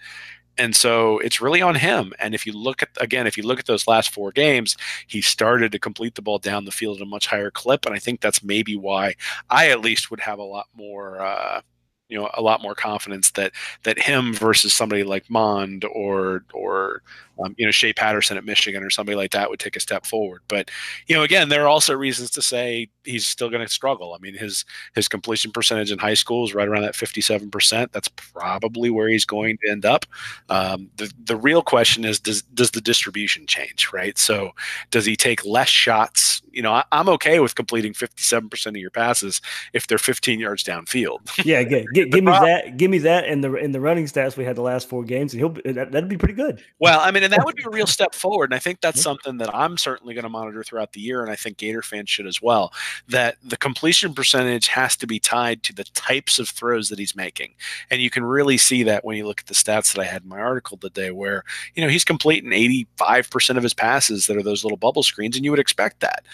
And 0.57 0.75
so 0.75 1.19
it's 1.19 1.39
really 1.39 1.61
on 1.61 1.75
him. 1.75 2.13
And 2.19 2.35
if 2.35 2.45
you 2.45 2.51
look 2.51 2.83
at 2.83 2.89
again, 2.99 3.27
if 3.27 3.37
you 3.37 3.43
look 3.43 3.59
at 3.59 3.65
those 3.65 3.87
last 3.87 4.13
four 4.13 4.31
games, 4.31 4.75
he 5.07 5.21
started 5.21 5.71
to 5.71 5.79
complete 5.79 6.15
the 6.15 6.21
ball 6.21 6.39
down 6.39 6.65
the 6.65 6.71
field 6.71 6.97
at 6.97 7.03
a 7.03 7.05
much 7.05 7.27
higher 7.27 7.51
clip. 7.51 7.85
And 7.85 7.95
I 7.95 7.99
think 7.99 8.19
that's 8.19 8.43
maybe 8.43 8.75
why 8.75 9.15
I 9.49 9.69
at 9.69 9.79
least 9.79 10.11
would 10.11 10.19
have 10.19 10.39
a 10.39 10.43
lot 10.43 10.67
more 10.75 11.21
uh, 11.21 11.61
you 12.09 12.17
know 12.17 12.29
a 12.33 12.41
lot 12.41 12.61
more 12.61 12.75
confidence 12.75 13.31
that 13.31 13.53
that 13.83 13.99
him 13.99 14.33
versus 14.33 14.73
somebody 14.73 15.03
like 15.03 15.29
Mond 15.29 15.85
or 15.85 16.43
or 16.53 17.01
um, 17.43 17.55
you 17.57 17.65
know 17.65 17.71
Shea 17.71 17.93
Patterson 17.93 18.37
at 18.37 18.45
Michigan 18.45 18.83
or 18.83 18.89
somebody 18.89 19.15
like 19.15 19.31
that 19.31 19.49
would 19.49 19.59
take 19.59 19.75
a 19.75 19.79
step 19.79 20.05
forward. 20.05 20.41
But 20.47 20.69
you 21.07 21.15
know 21.15 21.23
again, 21.23 21.49
there 21.49 21.63
are 21.63 21.67
also 21.67 21.93
reasons 21.93 22.31
to 22.31 22.41
say 22.41 22.89
he's 23.03 23.27
still 23.27 23.49
going 23.49 23.65
to 23.65 23.71
struggle. 23.71 24.13
I 24.13 24.17
mean 24.19 24.35
his 24.35 24.65
his 24.95 25.07
completion 25.07 25.51
percentage 25.51 25.91
in 25.91 25.99
high 25.99 26.13
school 26.13 26.45
is 26.45 26.53
right 26.53 26.67
around 26.67 26.83
that 26.83 26.95
fifty 26.95 27.21
seven 27.21 27.49
percent. 27.49 27.91
That's 27.91 28.09
probably 28.09 28.89
where 28.89 29.09
he's 29.09 29.25
going 29.25 29.57
to 29.63 29.71
end 29.71 29.85
up. 29.85 30.05
Um, 30.49 30.89
the 30.97 31.11
the 31.25 31.35
real 31.35 31.61
question 31.61 32.05
is 32.05 32.19
does 32.19 32.41
does 32.41 32.71
the 32.71 32.81
distribution 32.81 33.47
change? 33.47 33.89
Right. 33.93 34.17
So 34.17 34.51
does 34.91 35.05
he 35.05 35.15
take 35.15 35.45
less 35.45 35.69
shots? 35.69 36.41
You 36.51 36.61
know 36.61 36.73
I, 36.73 36.83
am 36.91 37.09
okay 37.09 37.39
with 37.39 37.55
completing 37.55 37.93
fifty 37.93 38.23
seven 38.23 38.49
percent 38.49 38.75
of 38.75 38.81
your 38.81 38.91
passes 38.91 39.41
if 39.73 39.87
they're 39.87 39.97
fifteen 39.97 40.39
yards 40.39 40.63
downfield. 40.63 41.19
yeah, 41.45 41.63
get, 41.63 41.85
get, 41.93 42.11
give 42.11 42.23
me 42.23 42.31
that. 42.31 42.77
Give 42.77 42.91
me 42.91 42.97
that 42.99 43.25
in 43.25 43.41
the 43.41 43.53
in 43.55 43.71
the 43.71 43.79
running 43.79 44.05
stats 44.05 44.37
we 44.37 44.45
had 44.45 44.55
the 44.55 44.61
last 44.61 44.89
four 44.89 45.03
games, 45.03 45.33
and 45.33 45.39
he'll 45.39 45.73
that, 45.73 45.91
that'd 45.91 46.09
be 46.09 46.17
pretty 46.17 46.33
good. 46.33 46.63
Well, 46.79 46.99
I 46.99 47.11
mean, 47.11 47.28
and 47.29 47.37
that 47.39 47.45
would 47.45 47.55
be 47.55 47.63
a 47.63 47.69
real 47.69 47.85
step 47.85 48.15
forward. 48.15 48.45
And 48.45 48.55
I 48.55 48.59
think 48.59 48.81
that's 48.81 49.01
something 49.01 49.37
that 49.37 49.53
I'm 49.53 49.77
certainly 49.77 50.15
going 50.15 50.23
to 50.23 50.29
monitor 50.29 50.63
throughout 50.63 50.93
the 50.93 51.01
year, 51.01 51.21
and 51.21 51.31
I 51.31 51.35
think 51.35 51.57
Gator 51.57 51.83
fans 51.83 52.09
should 52.09 52.25
as 52.25 52.41
well. 52.41 52.73
That 53.07 53.37
the 53.43 53.57
completion 53.57 54.15
percentage 54.15 54.67
has 54.67 54.95
to 54.97 55.07
be 55.07 55.19
tied 55.19 55.61
to 55.63 55.73
the 55.73 55.83
types 55.83 56.39
of 56.39 56.49
throws 56.49 56.89
that 56.89 56.97
he's 56.97 57.15
making, 57.15 57.53
and 57.91 58.01
you 58.01 58.09
can 58.09 58.23
really 58.23 58.57
see 58.57 58.81
that 58.83 59.05
when 59.05 59.15
you 59.15 59.27
look 59.27 59.41
at 59.41 59.47
the 59.47 59.53
stats 59.53 59.93
that 59.93 60.01
I 60.01 60.05
had 60.05 60.23
in 60.23 60.29
my 60.29 60.39
article 60.39 60.77
today, 60.77 61.11
where 61.11 61.43
you 61.75 61.83
know 61.83 61.89
he's 61.89 62.03
completing 62.03 62.49
85% 62.51 63.57
of 63.57 63.63
his 63.63 63.73
passes 63.75 64.25
that 64.25 64.37
are 64.37 64.43
those 64.43 64.63
little 64.63 64.77
bubble 64.77 65.03
screens, 65.03 65.35
and 65.35 65.45
you 65.45 65.51
would 65.51 65.59
expect 65.59 65.99
that 65.99 66.25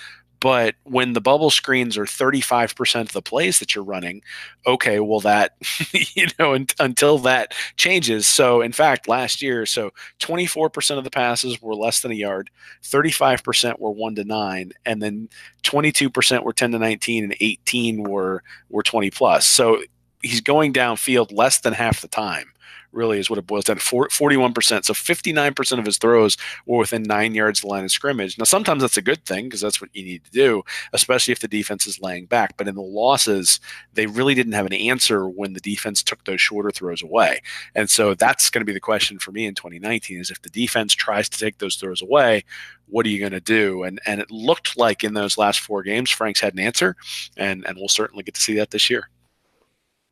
but 0.46 0.76
when 0.84 1.14
the 1.14 1.22
bubble 1.22 1.50
screens 1.50 1.98
are 1.98 2.06
35% 2.06 3.02
of 3.02 3.14
the 3.14 3.22
plays 3.24 3.58
that 3.58 3.74
you're 3.74 3.84
running, 3.84 4.22
okay, 4.68 5.00
well, 5.00 5.20
that, 5.22 5.56
you 5.92 6.28
know, 6.38 6.54
un- 6.54 6.68
until 6.80 7.18
that 7.18 7.56
changes. 7.78 8.28
So, 8.28 8.62
in 8.62 8.72
fact, 8.72 9.08
last 9.08 9.42
year, 9.42 9.66
so 9.66 9.90
24% 10.20 11.00
of 11.00 11.04
the 11.04 11.10
passes 11.10 11.60
were 11.60 11.74
less 11.74 12.02
than 12.02 12.12
a 12.12 12.14
yard, 12.14 12.52
35% 12.84 13.80
were 13.80 13.90
one 13.90 14.14
to 14.14 14.24
nine, 14.24 14.72
and 14.86 15.02
then 15.02 15.30
22% 15.64 16.44
were 16.44 16.54
10 16.54 16.74
to 16.74 16.78
19, 16.78 17.24
and 17.24 17.36
18 17.40 18.04
were, 18.04 18.44
were 18.70 18.84
20 18.84 19.10
plus. 19.10 19.48
So, 19.48 19.82
he's 20.22 20.42
going 20.42 20.74
downfield 20.74 21.36
less 21.36 21.62
than 21.62 21.74
half 21.74 22.02
the 22.02 22.08
time 22.08 22.54
really 22.96 23.20
is 23.20 23.30
what 23.30 23.40
it 23.40 23.48
boils 23.48 23.66
down 23.66 23.78
to 23.78 23.82
41%. 23.82 24.86
So 24.86 24.94
59% 24.94 25.80
of 25.80 25.86
his 25.86 25.98
throws 25.98 26.38
were 26.66 26.78
within 26.78 27.04
nine 27.04 27.36
yards 27.36 27.60
of 27.60 27.64
the 27.64 27.68
line 27.68 27.84
of 27.84 27.92
scrimmage. 27.92 28.38
Now, 28.38 28.46
sometimes 28.46 28.82
that's 28.82 28.98
a 28.98 29.02
good 29.02 29.24
thing 29.26 29.46
because 29.46 29.62
that's 29.62 29.82
what 29.82 29.90
you 29.94 30.04
need 30.04 30.24
to 30.24 30.32
do, 30.32 30.64
especially 30.94 31.32
if 31.32 31.40
the 31.40 31.48
defense 31.48 31.86
is 31.86 32.02
laying 32.02 32.26
back. 32.26 32.58
But 32.58 32.68
in 32.68 32.76
the 32.76 32.82
losses, 32.82 33.60
they 33.94 34.08
really 34.08 34.34
didn't 34.34 34.54
have 34.54 34.66
an 34.66 34.74
answer 34.74 35.28
when 35.28 35.54
the 35.54 35.60
defense 35.60 36.02
took 36.02 36.24
those 36.24 36.42
shorter 36.42 36.72
throws 36.72 37.04
away. 37.04 37.42
And 37.76 37.90
so 37.90 38.14
that's 38.14 38.50
going 38.50 38.62
to 38.62 38.66
be 38.66 38.74
the 38.74 38.80
question 38.80 39.20
for 39.20 39.32
me 39.32 39.46
in 39.46 39.56
2019 39.56 40.20
is 40.20 40.32
if 40.32 40.42
the 40.42 40.50
defense 40.50 40.94
tries 40.94 41.30
to 41.30 41.38
take 41.38 41.58
those 41.58 41.76
throws 41.76 42.02
away, 42.02 42.44
what 42.88 43.06
are 43.06 43.10
you 43.10 43.20
going 43.20 43.32
to 43.32 43.40
do? 43.40 43.84
And 43.84 44.00
and 44.06 44.22
it 44.22 44.32
looked 44.32 44.78
like 44.78 45.04
in 45.04 45.14
those 45.14 45.38
last 45.38 45.60
four 45.60 45.84
games, 45.84 46.12
Franks 46.12 46.40
had 46.40 46.54
an 46.54 46.60
answer, 46.60 46.96
and 47.38 47.66
and 47.66 47.78
we'll 47.78 47.88
certainly 47.88 48.24
get 48.24 48.36
to 48.36 48.42
see 48.42 48.56
that 48.56 48.72
this 48.72 48.90
year. 48.90 49.10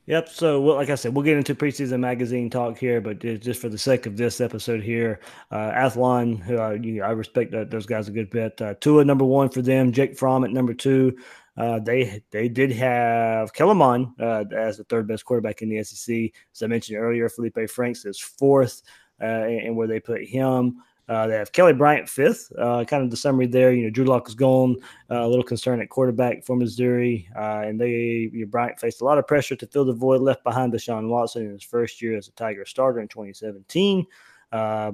Yep. 0.05 0.29
So, 0.29 0.59
well, 0.59 0.75
like 0.75 0.89
I 0.89 0.95
said, 0.95 1.15
we'll 1.15 1.23
get 1.23 1.37
into 1.37 1.55
preseason 1.55 2.01
magazine 2.01 2.49
talk 2.49 2.77
here, 2.77 2.99
but 2.99 3.19
just 3.19 3.61
for 3.61 3.69
the 3.69 3.77
sake 3.77 4.05
of 4.05 4.17
this 4.17 4.41
episode 4.41 4.83
here, 4.83 5.21
uh, 5.49 5.71
Athlon, 5.71 6.41
who 6.43 6.57
I, 6.57 6.73
you 6.73 7.01
I 7.01 7.11
respect 7.11 7.51
that, 7.51 7.71
those 7.71 7.85
guys 7.85 8.09
a 8.09 8.11
good 8.11 8.29
bit. 8.29 8.61
Uh, 8.61 8.73
Tua 8.81 9.05
number 9.05 9.23
one 9.23 9.47
for 9.47 9.61
them, 9.61 9.93
Jake 9.93 10.17
Fromm 10.17 10.43
at 10.43 10.51
number 10.51 10.73
two. 10.73 11.15
Uh, 11.55 11.79
they 11.79 12.21
they 12.31 12.49
did 12.49 12.71
have 12.71 13.53
Kellen 13.53 13.77
Mond 13.77 14.07
uh, 14.19 14.43
as 14.53 14.77
the 14.77 14.83
third 14.85 15.07
best 15.07 15.23
quarterback 15.23 15.61
in 15.61 15.69
the 15.69 15.81
SEC. 15.83 16.31
As 16.53 16.61
I 16.61 16.67
mentioned 16.67 16.97
earlier, 16.97 17.29
Felipe 17.29 17.69
Franks 17.69 18.03
is 18.05 18.19
fourth, 18.19 18.81
uh, 19.21 19.25
and 19.25 19.77
where 19.77 19.87
they 19.87 19.99
put 19.99 20.25
him. 20.25 20.77
Uh, 21.09 21.27
they 21.27 21.35
have 21.35 21.51
Kelly 21.51 21.73
Bryant 21.73 22.07
fifth. 22.07 22.51
Uh, 22.57 22.85
kind 22.85 23.03
of 23.03 23.11
the 23.11 23.17
summary 23.17 23.45
there. 23.45 23.73
You 23.73 23.83
know, 23.83 23.89
Drew 23.89 24.05
Lock 24.05 24.27
is 24.27 24.35
gone. 24.35 24.77
Uh, 25.11 25.25
a 25.25 25.27
little 25.27 25.43
concern 25.43 25.81
at 25.81 25.89
quarterback 25.89 26.45
for 26.45 26.55
Missouri, 26.55 27.27
uh, 27.35 27.63
and 27.65 27.79
they 27.79 28.29
you 28.31 28.41
know, 28.41 28.45
Bryant 28.45 28.79
faced 28.79 29.01
a 29.01 29.05
lot 29.05 29.17
of 29.17 29.27
pressure 29.27 29.55
to 29.55 29.67
fill 29.67 29.85
the 29.85 29.93
void 29.93 30.21
left 30.21 30.43
behind 30.43 30.71
Deshaun 30.71 31.09
Watson 31.09 31.45
in 31.45 31.51
his 31.51 31.63
first 31.63 32.01
year 32.01 32.17
as 32.17 32.29
a 32.29 32.31
Tiger 32.31 32.65
starter 32.65 33.01
in 33.01 33.07
2017. 33.09 34.05
Uh, 34.51 34.91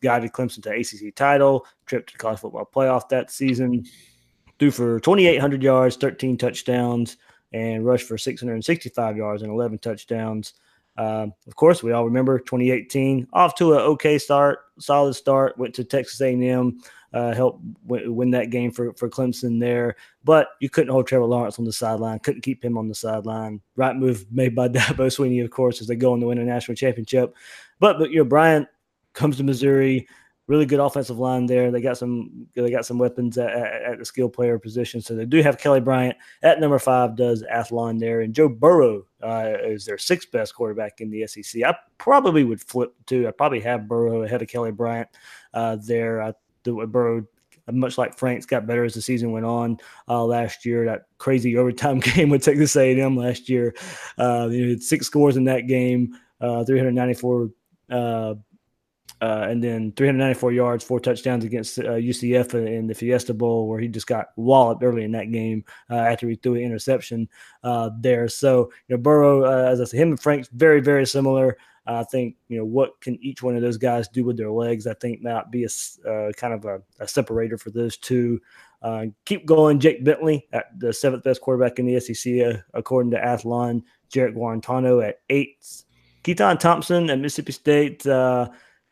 guided 0.00 0.32
Clemson 0.32 0.62
to 0.62 0.70
ACC 0.70 1.14
title, 1.14 1.66
trip 1.86 2.06
to 2.06 2.14
the 2.14 2.18
college 2.18 2.40
football 2.40 2.68
playoff 2.72 3.08
that 3.10 3.30
season. 3.30 3.84
Threw 4.58 4.70
for 4.70 5.00
2,800 5.00 5.62
yards, 5.62 5.96
13 5.96 6.38
touchdowns, 6.38 7.16
and 7.52 7.84
rushed 7.84 8.06
for 8.06 8.16
665 8.16 9.16
yards 9.16 9.42
and 9.42 9.50
11 9.50 9.78
touchdowns. 9.78 10.54
Um, 10.96 11.32
of 11.46 11.56
course, 11.56 11.82
we 11.82 11.92
all 11.92 12.04
remember 12.04 12.38
2018 12.38 13.28
off 13.32 13.54
to 13.56 13.72
an 13.74 13.80
okay 13.80 14.18
start, 14.18 14.60
solid 14.78 15.14
start. 15.14 15.56
Went 15.56 15.74
to 15.74 15.84
Texas 15.84 16.20
A&M, 16.20 16.80
uh, 17.14 17.34
helped 17.34 17.62
w- 17.86 18.12
win 18.12 18.30
that 18.32 18.50
game 18.50 18.70
for 18.70 18.92
for 18.94 19.08
Clemson 19.08 19.58
there. 19.58 19.96
But 20.24 20.48
you 20.60 20.68
couldn't 20.68 20.92
hold 20.92 21.06
Trevor 21.06 21.24
Lawrence 21.24 21.58
on 21.58 21.64
the 21.64 21.72
sideline. 21.72 22.18
Couldn't 22.18 22.42
keep 22.42 22.64
him 22.64 22.76
on 22.76 22.88
the 22.88 22.94
sideline. 22.94 23.60
Right 23.76 23.96
move 23.96 24.26
made 24.30 24.54
by 24.54 24.68
Dabo 24.70 25.06
Swinney, 25.06 25.42
of 25.42 25.50
course, 25.50 25.80
as 25.80 25.86
they 25.86 25.96
go 25.96 26.12
on 26.12 26.20
to 26.20 26.26
win 26.26 26.38
a 26.38 26.44
national 26.44 26.76
championship. 26.76 27.34
But 27.80 27.98
but 27.98 28.10
you 28.10 28.18
know 28.18 28.24
Bryant 28.24 28.68
comes 29.14 29.36
to 29.38 29.44
Missouri 29.44 30.06
really 30.46 30.66
good 30.66 30.80
offensive 30.80 31.18
line 31.18 31.46
there. 31.46 31.70
They 31.70 31.80
got 31.80 31.98
some 31.98 32.46
they 32.54 32.70
got 32.70 32.86
some 32.86 32.98
weapons 32.98 33.38
at, 33.38 33.50
at, 33.50 33.82
at, 33.82 33.98
the 33.98 34.04
skill 34.04 34.28
player 34.28 34.58
position. 34.58 35.00
So 35.00 35.14
they 35.14 35.24
do 35.24 35.42
have 35.42 35.58
Kelly 35.58 35.80
Bryant 35.80 36.16
at 36.42 36.60
number 36.60 36.78
five. 36.78 37.16
Does 37.16 37.44
Athlon 37.44 37.98
there 37.98 38.20
and 38.20 38.34
Joe 38.34 38.48
Burrow 38.48 39.06
uh, 39.22 39.54
is 39.64 39.84
their 39.84 39.98
sixth 39.98 40.30
best 40.32 40.54
quarterback 40.54 41.00
in 41.00 41.10
the 41.10 41.26
SEC. 41.26 41.62
I 41.62 41.74
probably 41.98 42.44
would 42.44 42.60
flip 42.60 42.94
too. 43.06 43.28
I 43.28 43.30
probably 43.30 43.60
have 43.60 43.88
Burrow 43.88 44.22
ahead 44.22 44.42
of 44.42 44.48
Kelly 44.48 44.72
Bryant 44.72 45.08
uh, 45.54 45.76
there. 45.80 46.22
I 46.22 46.34
do 46.62 46.84
Burrow. 46.86 47.26
Much 47.70 47.96
like 47.96 48.18
Franks 48.18 48.44
got 48.44 48.66
better 48.66 48.82
as 48.82 48.94
the 48.94 49.00
season 49.00 49.30
went 49.30 49.46
on 49.46 49.78
uh, 50.08 50.24
last 50.24 50.66
year. 50.66 50.84
That 50.84 51.02
crazy 51.18 51.56
overtime 51.58 52.00
game 52.00 52.28
with 52.28 52.42
Texas 52.42 52.74
A&M 52.74 53.16
last 53.16 53.48
year. 53.48 53.72
Uh, 54.18 54.48
you 54.50 54.66
know, 54.66 54.76
six 54.80 55.06
scores 55.06 55.36
in 55.36 55.44
that 55.44 55.68
game, 55.68 56.18
uh, 56.40 56.64
394 56.64 57.50
uh, 59.22 59.46
and 59.48 59.62
then 59.62 59.92
394 59.92 60.50
yards, 60.50 60.82
four 60.82 60.98
touchdowns 60.98 61.44
against 61.44 61.78
uh, 61.78 61.92
UCF 61.92 62.54
in 62.54 62.88
the 62.88 62.94
Fiesta 62.94 63.32
Bowl, 63.32 63.68
where 63.68 63.78
he 63.78 63.86
just 63.86 64.08
got 64.08 64.26
walloped 64.34 64.82
early 64.82 65.04
in 65.04 65.12
that 65.12 65.30
game 65.30 65.64
uh, 65.88 65.94
after 65.94 66.28
he 66.28 66.34
threw 66.34 66.56
an 66.56 66.62
interception 66.62 67.28
uh, 67.62 67.90
there. 68.00 68.28
So, 68.28 68.72
you 68.88 68.96
know, 68.96 69.00
Burrow, 69.00 69.44
uh, 69.44 69.70
as 69.70 69.80
I 69.80 69.84
said, 69.84 70.00
him 70.00 70.10
and 70.10 70.20
Frank's 70.20 70.48
very, 70.48 70.80
very 70.80 71.06
similar. 71.06 71.56
I 71.86 72.02
think, 72.02 72.34
you 72.48 72.58
know, 72.58 72.64
what 72.64 73.00
can 73.00 73.16
each 73.22 73.44
one 73.44 73.54
of 73.54 73.62
those 73.62 73.76
guys 73.76 74.08
do 74.08 74.24
with 74.24 74.36
their 74.36 74.50
legs? 74.50 74.88
I 74.88 74.94
think 74.94 75.22
might 75.22 75.52
be 75.52 75.64
a 75.64 76.10
uh, 76.10 76.32
kind 76.32 76.54
of 76.54 76.64
a, 76.64 76.82
a, 76.98 77.06
separator 77.06 77.58
for 77.58 77.70
those 77.70 77.96
two. 77.96 78.40
keep 79.24 79.46
going. 79.46 79.78
Jake 79.78 80.02
Bentley, 80.04 80.48
at 80.52 80.66
the 80.78 80.92
seventh 80.92 81.22
best 81.22 81.40
quarterback 81.40 81.78
in 81.78 81.86
the 81.86 82.00
SEC, 82.00 82.60
according 82.74 83.12
to 83.12 83.18
Athlon. 83.18 83.82
Jarrett 84.08 84.34
Guarantano 84.34 85.06
at 85.06 85.20
eighth. 85.30 85.84
Keytaon 86.24 86.58
Thompson 86.58 87.08
at 87.08 87.18
Mississippi 87.20 87.52
State 87.52 88.06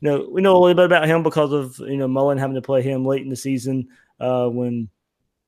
you 0.01 0.11
know, 0.11 0.29
we 0.31 0.41
know 0.41 0.57
a 0.57 0.59
little 0.59 0.75
bit 0.75 0.87
about 0.87 1.07
him 1.07 1.23
because 1.23 1.53
of 1.53 1.79
you 1.81 1.97
know 1.97 2.09
Mullen 2.09 2.39
having 2.39 2.55
to 2.55 2.63
play 2.63 2.83
him 2.83 3.05
late 3.05 3.23
in 3.23 3.29
the 3.29 3.37
season 3.37 3.89
uh, 4.19 4.47
when 4.49 4.89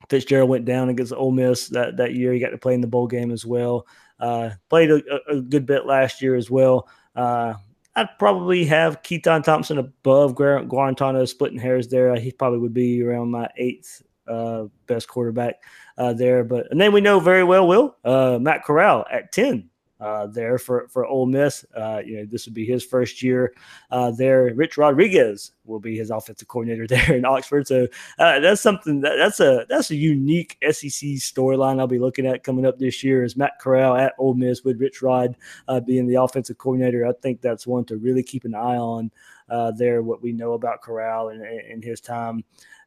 Fitzgerald 0.09 0.50
went 0.50 0.64
down 0.64 0.88
against 0.88 1.12
Ole 1.12 1.32
Miss 1.32 1.68
that 1.68 1.96
that 1.96 2.14
year. 2.14 2.32
He 2.32 2.40
got 2.40 2.50
to 2.50 2.59
play 2.59 2.74
in 2.74 2.80
the 2.80 2.86
bowl 2.86 3.07
game 3.07 3.30
as 3.30 3.46
well. 3.46 3.86
Uh, 4.20 4.50
played 4.68 4.90
a, 4.90 5.03
a, 5.28 5.40
good 5.40 5.66
bit 5.66 5.84
last 5.84 6.22
year 6.22 6.36
as 6.36 6.50
well. 6.50 6.88
Uh, 7.16 7.55
I'd 7.96 8.18
probably 8.18 8.64
have 8.66 9.03
Keytaon 9.03 9.42
Thompson 9.42 9.78
above 9.78 10.34
Guarantano, 10.34 11.28
splitting 11.28 11.59
hairs 11.59 11.88
there. 11.88 12.14
He 12.14 12.30
probably 12.30 12.61
would 12.61 12.72
be 12.72 13.03
around 13.03 13.32
my 13.32 13.48
eighth 13.57 14.03
uh, 14.28 14.64
best 14.86 15.09
quarterback 15.09 15.57
uh, 15.98 16.12
there. 16.12 16.44
But 16.44 16.70
and 16.70 16.80
then 16.80 16.92
we 16.92 17.00
know 17.00 17.20
very 17.20 17.42
well, 17.42 17.66
Will 17.66 17.96
uh, 18.05 18.38
Matt 18.40 18.64
Corral 18.64 19.05
at 19.11 19.32
ten 19.32 19.70
uh, 20.03 20.26
there 20.26 20.59
for 20.59 20.88
for 20.88 21.07
Ole 21.07 21.26
Miss. 21.26 21.64
Uh, 21.74 22.03
you 22.05 22.16
know, 22.16 22.24
this 22.24 22.44
would 22.46 22.55
be 22.55 22.66
his 22.66 22.84
first 22.84 23.22
year 23.22 23.55
uh, 23.92 24.11
there. 24.11 24.53
Rich 24.55 24.76
Rodriguez 24.76 25.53
will 25.64 25.78
be 25.78 25.96
his 25.96 26.11
offensive 26.11 26.48
coordinator 26.48 26.86
there 26.88 27.14
in 27.14 27.24
Oxford. 27.24 27.68
So 27.68 27.86
uh, 28.18 28.40
that's 28.40 28.61
something 28.61 29.00
that, 29.03 29.16
that's 29.16 29.38
a 29.38 29.64
that's 29.68 29.90
a 29.92 29.96
unique 29.96 30.59
SEC 30.62 31.09
storyline 31.20 31.78
I'll 31.78 31.86
be 31.86 32.00
looking 32.00 32.26
at 32.26 32.42
coming 32.42 32.66
up 32.66 32.78
this 32.78 33.05
year. 33.05 33.22
Is 33.22 33.36
Matt 33.36 33.61
Corral 33.61 33.96
at 33.96 34.14
Ole 34.18 34.34
Miss 34.34 34.64
with 34.64 34.80
Rich 34.80 35.03
Rod 35.03 35.36
uh, 35.68 35.78
being 35.78 36.09
the 36.09 36.20
offensive 36.20 36.59
coordinator? 36.59 37.07
I 37.07 37.12
think 37.22 37.40
that's 37.40 37.66
one 37.66 37.84
to 37.84 37.96
really 37.96 38.24
keep 38.24 38.44
an 38.44 38.57
eye 38.57 38.76
on 38.76 39.12
uh, 39.48 39.70
there. 39.70 40.03
What 40.03 40.20
we 40.20 40.32
know 40.32 40.55
about 40.55 40.82
Corral 40.82 41.28
and, 41.28 41.42
and 41.42 41.84
his 41.84 42.00
time 42.00 42.42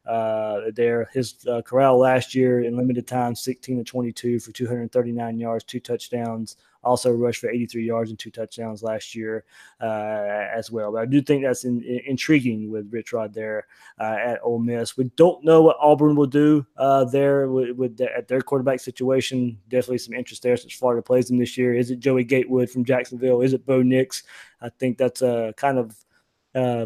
uh, 0.05 0.71
there. 0.73 1.09
His 1.13 1.35
uh, 1.47 1.61
Corral 1.61 1.97
last 1.97 2.35
year 2.35 2.61
in 2.61 2.77
limited 2.77 3.07
time, 3.07 3.35
16 3.35 3.77
to 3.77 3.83
22 3.83 4.39
for 4.39 4.51
239 4.51 5.39
yards, 5.39 5.63
two 5.63 5.79
touchdowns. 5.79 6.57
Also 6.85 7.11
rushed 7.11 7.41
for 7.41 7.49
83 7.49 7.83
yards 7.83 8.09
and 8.11 8.19
two 8.19 8.29
touchdowns 8.31 8.83
last 8.83 9.15
year 9.15 9.43
uh, 9.81 10.45
as 10.55 10.71
well. 10.71 10.91
But 10.91 11.01
I 11.01 11.05
do 11.05 11.21
think 11.21 11.43
that's 11.43 11.65
in, 11.65 11.81
in, 11.83 12.01
intriguing 12.05 12.71
with 12.71 12.93
Rich 12.93 13.11
Rod 13.11 13.33
there 13.33 13.65
uh, 13.99 14.17
at 14.23 14.39
Ole 14.43 14.59
Miss. 14.59 14.95
We 14.95 15.05
don't 15.17 15.43
know 15.43 15.63
what 15.63 15.77
Auburn 15.81 16.15
will 16.15 16.27
do 16.27 16.65
uh, 16.77 17.05
there 17.05 17.49
with, 17.49 17.75
with 17.75 17.97
the, 17.97 18.15
at 18.15 18.27
their 18.27 18.41
quarterback 18.41 18.79
situation. 18.79 19.57
Definitely 19.67 19.97
some 19.97 20.13
interest 20.13 20.43
there 20.43 20.55
since 20.55 20.73
Florida 20.73 21.01
plays 21.01 21.27
them 21.27 21.39
this 21.39 21.57
year. 21.57 21.73
Is 21.73 21.91
it 21.91 21.99
Joey 21.99 22.23
Gatewood 22.23 22.69
from 22.69 22.85
Jacksonville? 22.85 23.41
Is 23.41 23.53
it 23.53 23.65
Bo 23.65 23.81
Nix? 23.81 24.23
I 24.61 24.69
think 24.69 24.97
that's 24.97 25.21
a 25.21 25.53
kind 25.57 25.79
of 25.79 25.95
uh, 26.53 26.85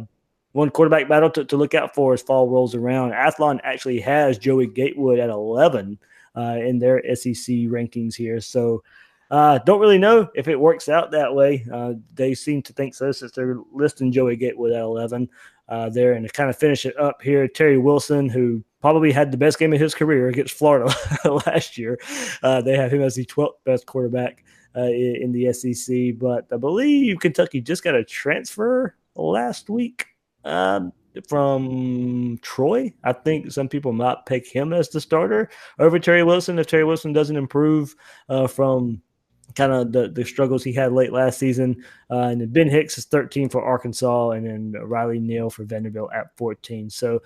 one 0.54 0.70
quarterback 0.70 1.08
battle 1.08 1.30
to, 1.32 1.46
to 1.46 1.58
look 1.58 1.74
out 1.74 1.94
for 1.94 2.14
as 2.14 2.22
fall 2.22 2.48
rolls 2.50 2.74
around. 2.74 3.12
Athlon 3.12 3.60
actually 3.64 4.00
has 4.00 4.38
Joey 4.38 4.68
Gatewood 4.68 5.20
at 5.20 5.30
11 5.30 6.00
uh, 6.36 6.58
in 6.62 6.80
their 6.80 7.04
SEC 7.16 7.56
rankings 7.68 8.16
here. 8.16 8.40
So 8.40 8.84
uh, 9.32 9.60
don't 9.60 9.80
really 9.80 9.98
know 9.98 10.28
if 10.36 10.48
it 10.48 10.60
works 10.60 10.90
out 10.90 11.12
that 11.12 11.34
way. 11.34 11.66
Uh, 11.72 11.94
they 12.14 12.34
seem 12.34 12.62
to 12.64 12.74
think 12.74 12.96
so 12.96 13.12
since 13.12 13.32
they're 13.32 13.58
listing 13.72 14.12
Joey 14.12 14.36
Gatewood 14.36 14.72
at 14.72 14.82
11 14.82 15.30
uh, 15.68 15.90
there. 15.90 16.14
And 16.14 16.26
to 16.26 16.32
kind 16.32 16.50
of 16.50 16.58
finish 16.58 16.86
it 16.86 16.98
up 17.00 17.22
here, 17.22 17.48
Terry 17.48 17.78
Wilson, 17.78 18.28
who 18.28 18.64
probably 18.82 19.12
had 19.12 19.32
the 19.32 19.38
best 19.38 19.60
game 19.60 19.74
of 19.74 19.80
his 19.80 19.94
career 19.94 20.30
against 20.30 20.56
Florida 20.56 20.94
last 21.46 21.78
year, 21.78 22.00
uh, 22.42 22.62
they 22.62 22.76
have 22.76 22.92
him 22.92 23.02
as 23.02 23.16
the 23.16 23.26
12th 23.26 23.54
best 23.66 23.86
quarterback 23.86 24.44
uh, 24.76 24.82
in 24.82 25.32
the 25.32 25.54
SEC. 25.54 26.18
But 26.18 26.48
I 26.52 26.58
believe 26.58 27.20
Kentucky 27.20 27.62
just 27.62 27.84
got 27.84 27.96
a 27.96 28.04
transfer 28.04 28.96
last 29.16 29.70
week 29.70 30.08
um, 30.44 30.92
from 31.28 32.40
Troy. 32.42 32.92
I 33.04 33.14
think 33.14 33.52
some 33.52 33.68
people 33.68 33.94
might 33.94 34.26
pick 34.26 34.48
him 34.48 34.74
as 34.74 34.90
the 34.90 35.02
starter 35.02 35.50
over 35.78 36.00
Terry 36.00 36.24
Wilson 36.24 36.58
if 36.58 36.66
Terry 36.66 36.84
Wilson 36.84 37.14
doesn't 37.14 37.36
improve 37.36 37.96
uh, 38.28 38.48
from 38.48 39.02
kind 39.56 39.72
of 39.72 39.92
the, 39.92 40.10
the 40.10 40.26
struggles 40.26 40.64
he 40.64 40.74
had 40.74 40.94
late 40.94 41.12
last 41.12 41.40
season. 41.40 41.84
Uh, 42.10 42.20
and 42.20 42.42
then 42.42 42.50
Ben 42.50 42.70
Hicks 42.70 42.98
is 42.98 43.06
13 43.06 43.50
for 43.50 43.64
Arkansas, 43.64 44.32
and 44.32 44.46
then 44.46 44.82
Riley 44.82 45.20
Neal 45.20 45.50
for 45.50 45.64
Vanderbilt 45.64 46.12
at 46.14 46.36
14. 46.38 46.90
So, 46.90 47.22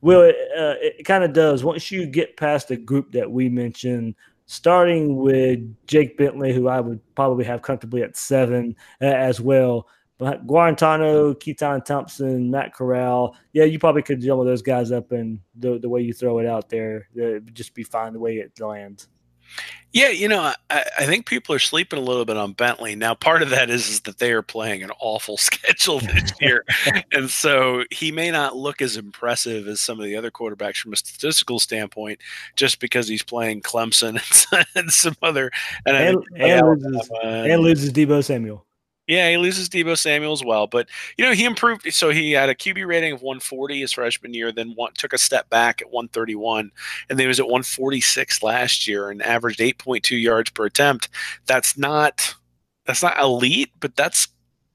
Will, 0.00 0.22
it, 0.22 0.36
uh, 0.56 0.74
it 0.80 1.04
kind 1.04 1.24
of 1.24 1.32
does. 1.32 1.64
Once 1.64 1.90
you 1.90 2.06
get 2.06 2.36
past 2.36 2.68
the 2.68 2.76
group 2.76 3.10
that 3.12 3.30
we 3.30 3.48
mentioned, 3.48 4.14
starting 4.46 5.16
with 5.16 5.60
Jake 5.86 6.16
Bentley, 6.16 6.52
who 6.52 6.68
I 6.68 6.80
would 6.80 7.00
probably 7.14 7.44
have 7.44 7.62
comfortably 7.62 8.02
at 8.02 8.16
seven 8.16 8.76
uh, 9.02 9.06
as 9.06 9.40
well, 9.40 9.88
but 10.18 10.46
Guarantano, 10.46 11.34
Keytaon 11.34 11.84
Thompson, 11.84 12.50
Matt 12.50 12.74
Corral, 12.74 13.36
yeah, 13.52 13.64
you 13.64 13.78
probably 13.78 14.02
could 14.02 14.20
jumble 14.20 14.44
those 14.44 14.62
guys 14.62 14.90
up, 14.90 15.12
and 15.12 15.38
the 15.56 15.78
the 15.78 15.88
way 15.88 16.00
you 16.00 16.12
throw 16.12 16.38
it 16.40 16.46
out 16.46 16.68
there, 16.68 17.08
would 17.14 17.54
just 17.54 17.72
be 17.72 17.84
fine 17.84 18.12
the 18.12 18.18
way 18.18 18.38
it 18.38 18.58
lands. 18.60 19.08
Yeah, 19.92 20.10
you 20.10 20.28
know, 20.28 20.52
I, 20.68 20.84
I 20.98 21.06
think 21.06 21.24
people 21.24 21.54
are 21.54 21.58
sleeping 21.58 21.98
a 21.98 22.02
little 22.02 22.26
bit 22.26 22.36
on 22.36 22.52
Bentley. 22.52 22.94
Now, 22.94 23.14
part 23.14 23.40
of 23.40 23.48
that 23.50 23.70
is, 23.70 23.88
is 23.88 24.00
that 24.02 24.18
they 24.18 24.32
are 24.32 24.42
playing 24.42 24.82
an 24.82 24.90
awful 25.00 25.36
schedule 25.38 26.00
this 26.00 26.32
year. 26.40 26.64
and 27.12 27.30
so 27.30 27.84
he 27.90 28.12
may 28.12 28.30
not 28.30 28.54
look 28.54 28.82
as 28.82 28.96
impressive 28.96 29.66
as 29.66 29.80
some 29.80 29.98
of 29.98 30.04
the 30.04 30.14
other 30.14 30.30
quarterbacks 30.30 30.76
from 30.76 30.92
a 30.92 30.96
statistical 30.96 31.58
standpoint 31.58 32.20
just 32.54 32.80
because 32.80 33.08
he's 33.08 33.22
playing 33.22 33.62
Clemson 33.62 34.20
and, 34.52 34.66
and 34.74 34.92
some 34.92 35.16
other. 35.22 35.50
And, 35.86 35.96
and, 35.96 36.16
uh, 36.16 36.44
and, 36.44 36.66
loses, 36.66 37.10
and 37.22 37.62
loses 37.62 37.92
Deebo 37.92 38.22
Samuel. 38.22 38.66
Yeah, 39.08 39.30
he 39.30 39.38
loses 39.38 39.70
Deebo 39.70 39.96
Samuel 39.96 40.34
as 40.34 40.44
well, 40.44 40.66
but 40.66 40.86
you 41.16 41.24
know 41.24 41.32
he 41.32 41.46
improved. 41.46 41.92
So 41.94 42.10
he 42.10 42.32
had 42.32 42.50
a 42.50 42.54
QB 42.54 42.86
rating 42.86 43.14
of 43.14 43.22
140 43.22 43.80
his 43.80 43.92
freshman 43.92 44.34
year, 44.34 44.52
then 44.52 44.74
one, 44.76 44.92
took 44.92 45.14
a 45.14 45.18
step 45.18 45.48
back 45.48 45.80
at 45.80 45.90
131, 45.90 46.70
and 47.08 47.18
then 47.18 47.24
he 47.24 47.28
was 47.28 47.40
at 47.40 47.46
146 47.46 48.42
last 48.42 48.86
year 48.86 49.08
and 49.08 49.22
averaged 49.22 49.60
8.2 49.60 50.20
yards 50.22 50.50
per 50.50 50.66
attempt. 50.66 51.08
That's 51.46 51.78
not 51.78 52.34
that's 52.84 53.02
not 53.02 53.18
elite, 53.18 53.70
but 53.80 53.96
that's 53.96 54.28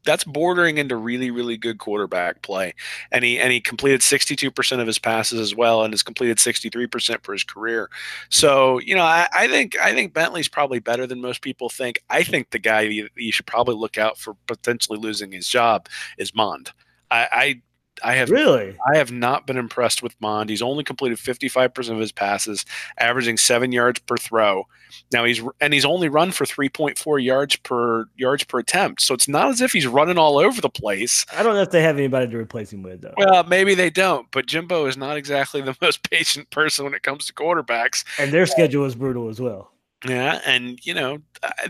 that's 0.06 0.24
bordering 0.24 0.78
into 0.78 0.96
really 0.96 1.32
really 1.32 1.58
good 1.58 1.78
quarterback 1.78 2.42
play. 2.42 2.74
And 3.12 3.24
he 3.24 3.40
and 3.40 3.52
he 3.52 3.62
completed 3.62 4.02
62% 4.02 4.80
of 4.80 4.88
his 4.88 5.00
passes 5.00 5.40
as 5.40 5.56
well 5.56 5.84
and 5.84 5.94
has 5.94 6.04
completed 6.04 6.38
63% 6.38 7.24
for 7.24 7.34
his 7.34 7.44
career. 7.44 7.90
So 8.30 8.80
you 8.80 8.96
know 8.96 9.04
I, 9.04 9.28
I, 9.34 9.48
think 9.48 9.78
i 9.80 9.94
think 9.94 10.14
bentley's 10.14 10.48
probably 10.48 10.80
better 10.80 11.08
than 11.08 11.22
most 11.22 11.42
people 11.42 11.70
think. 11.70 12.02
I 12.10 12.24
think 12.24 12.50
the 12.50 12.60
guy 12.60 12.82
you, 12.82 13.10
you 13.16 13.32
should 13.32 13.48
probably 13.48 13.76
look 13.76 13.98
out 13.98 14.18
for 14.18 14.36
potentially 14.48 15.00
losing 15.00 15.32
his 15.32 15.48
job 15.48 15.88
is 16.18 16.36
mond. 16.36 16.72
I, 17.10 17.28
I 17.32 17.62
I 18.02 18.14
have 18.16 18.30
really, 18.30 18.76
I 18.92 18.98
have 18.98 19.12
not 19.12 19.46
been 19.46 19.58
impressed 19.58 20.02
with 20.02 20.20
Mond. 20.20 20.50
He's 20.50 20.62
only 20.62 20.84
completed 20.84 21.18
55% 21.18 21.90
of 21.92 22.00
his 22.00 22.12
passes, 22.12 22.66
averaging 22.98 23.38
seven 23.38 23.72
yards 23.72 24.00
per 24.00 24.18
throw. 24.18 24.68
Now 25.12 25.26
he's 25.26 25.42
and 25.62 25.74
he's 25.74 25.86
only 25.86 26.10
run 26.10 26.32
for 26.32 26.46
3.4 26.46 27.24
yards 27.24 27.56
per 27.58 28.06
yards 28.16 28.44
per 28.44 28.60
attempt. 28.60 29.02
So 29.02 29.14
it's 29.14 29.28
not 29.28 29.50
as 29.50 29.62
if 29.62 29.72
he's 29.72 29.88
running 29.88 30.18
all 30.18 30.38
over 30.38 30.60
the 30.60 30.70
place. 30.70 31.26
I 31.34 31.44
don't 31.44 31.56
know 31.56 31.62
if 31.62 31.72
they 31.72 31.82
have 31.82 31.98
anybody 31.98 32.30
to 32.32 32.38
replace 32.38 32.72
him 32.74 32.84
with 32.84 33.02
though. 33.02 33.14
Well, 33.18 33.44
maybe 33.44 33.76
they 33.76 33.90
don't, 33.90 34.30
but 34.32 34.46
Jimbo 34.46 34.86
is 34.86 34.98
not 34.98 35.18
exactly 35.18 35.62
the 35.62 35.76
most 35.82 36.10
patient 36.10 36.50
person 36.50 36.86
when 36.86 36.94
it 36.94 37.04
comes 37.04 37.26
to 37.28 37.34
quarterbacks. 37.34 38.04
And 38.18 38.32
their 38.32 38.44
uh, 38.44 38.48
schedule 38.48 38.86
is 38.86 38.96
brutal 38.96 39.30
as 39.30 39.40
well. 39.40 39.73
Yeah, 40.06 40.42
and 40.46 40.80
you 40.86 40.94
know 40.94 41.20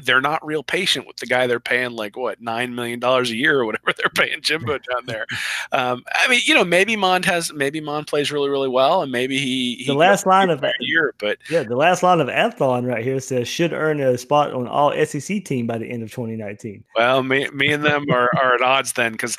they're 0.02 0.22
not 0.22 0.46
real 0.46 0.64
patient 0.64 1.08
with 1.08 1.18
the 1.18 1.26
guy 1.26 1.48
they're 1.48 1.60
paying 1.60 1.92
like 1.92 2.18
what 2.18 2.42
nine 2.42 2.74
million 2.74 3.00
dollars 3.00 3.30
a 3.30 3.36
year 3.36 3.60
or 3.60 3.66
whatever 3.66 3.94
they're 3.98 4.10
paying 4.16 4.42
Jimbo 4.42 4.80
down 4.80 5.02
there. 5.06 5.26
Um, 5.72 6.04
I 6.14 6.28
mean, 6.28 6.42
you 6.44 6.54
know, 6.54 6.64
maybe 6.64 6.96
Mond 6.96 7.26
has 7.26 7.54
maybe 7.54 7.80
Mond 7.80 8.08
plays 8.08 8.32
really 8.32 8.50
really 8.50 8.70
well, 8.70 9.04
and 9.04 9.12
maybe 9.12 9.38
he, 9.38 9.76
he 9.76 9.86
the 9.86 9.94
last 9.94 10.26
line 10.26 10.50
of 10.50 10.62
that 10.62 10.76
year, 10.80 11.14
but 11.20 11.38
yeah, 11.50 11.64
the 11.64 11.76
last 11.76 12.04
line 12.04 12.20
of 12.20 12.28
Athlon 12.28 12.86
right 12.86 13.04
here 13.04 13.20
says 13.20 13.48
should 13.48 13.74
earn 13.74 14.00
a 14.02 14.18
spot 14.18 14.54
on 14.54 14.68
all 14.68 14.94
SEC 15.06 15.44
team 15.46 15.68
by 15.68 15.78
the 15.78 15.86
end 15.86 16.04
of 16.04 16.12
2019. 16.12 16.84
Well, 16.96 17.24
me 17.24 17.48
me 17.52 17.72
and 17.72 17.84
them 17.84 18.06
are 18.12 18.30
are 18.36 18.56
at 18.56 18.62
odds 18.62 18.94
then 18.94 19.12
because 19.12 19.38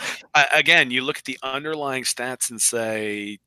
again, 0.54 0.90
you 0.90 1.02
look 1.02 1.18
at 1.18 1.24
the 1.24 1.38
underlying 1.42 2.04
stats 2.04 2.50
and 2.50 2.60
say, 2.60 3.38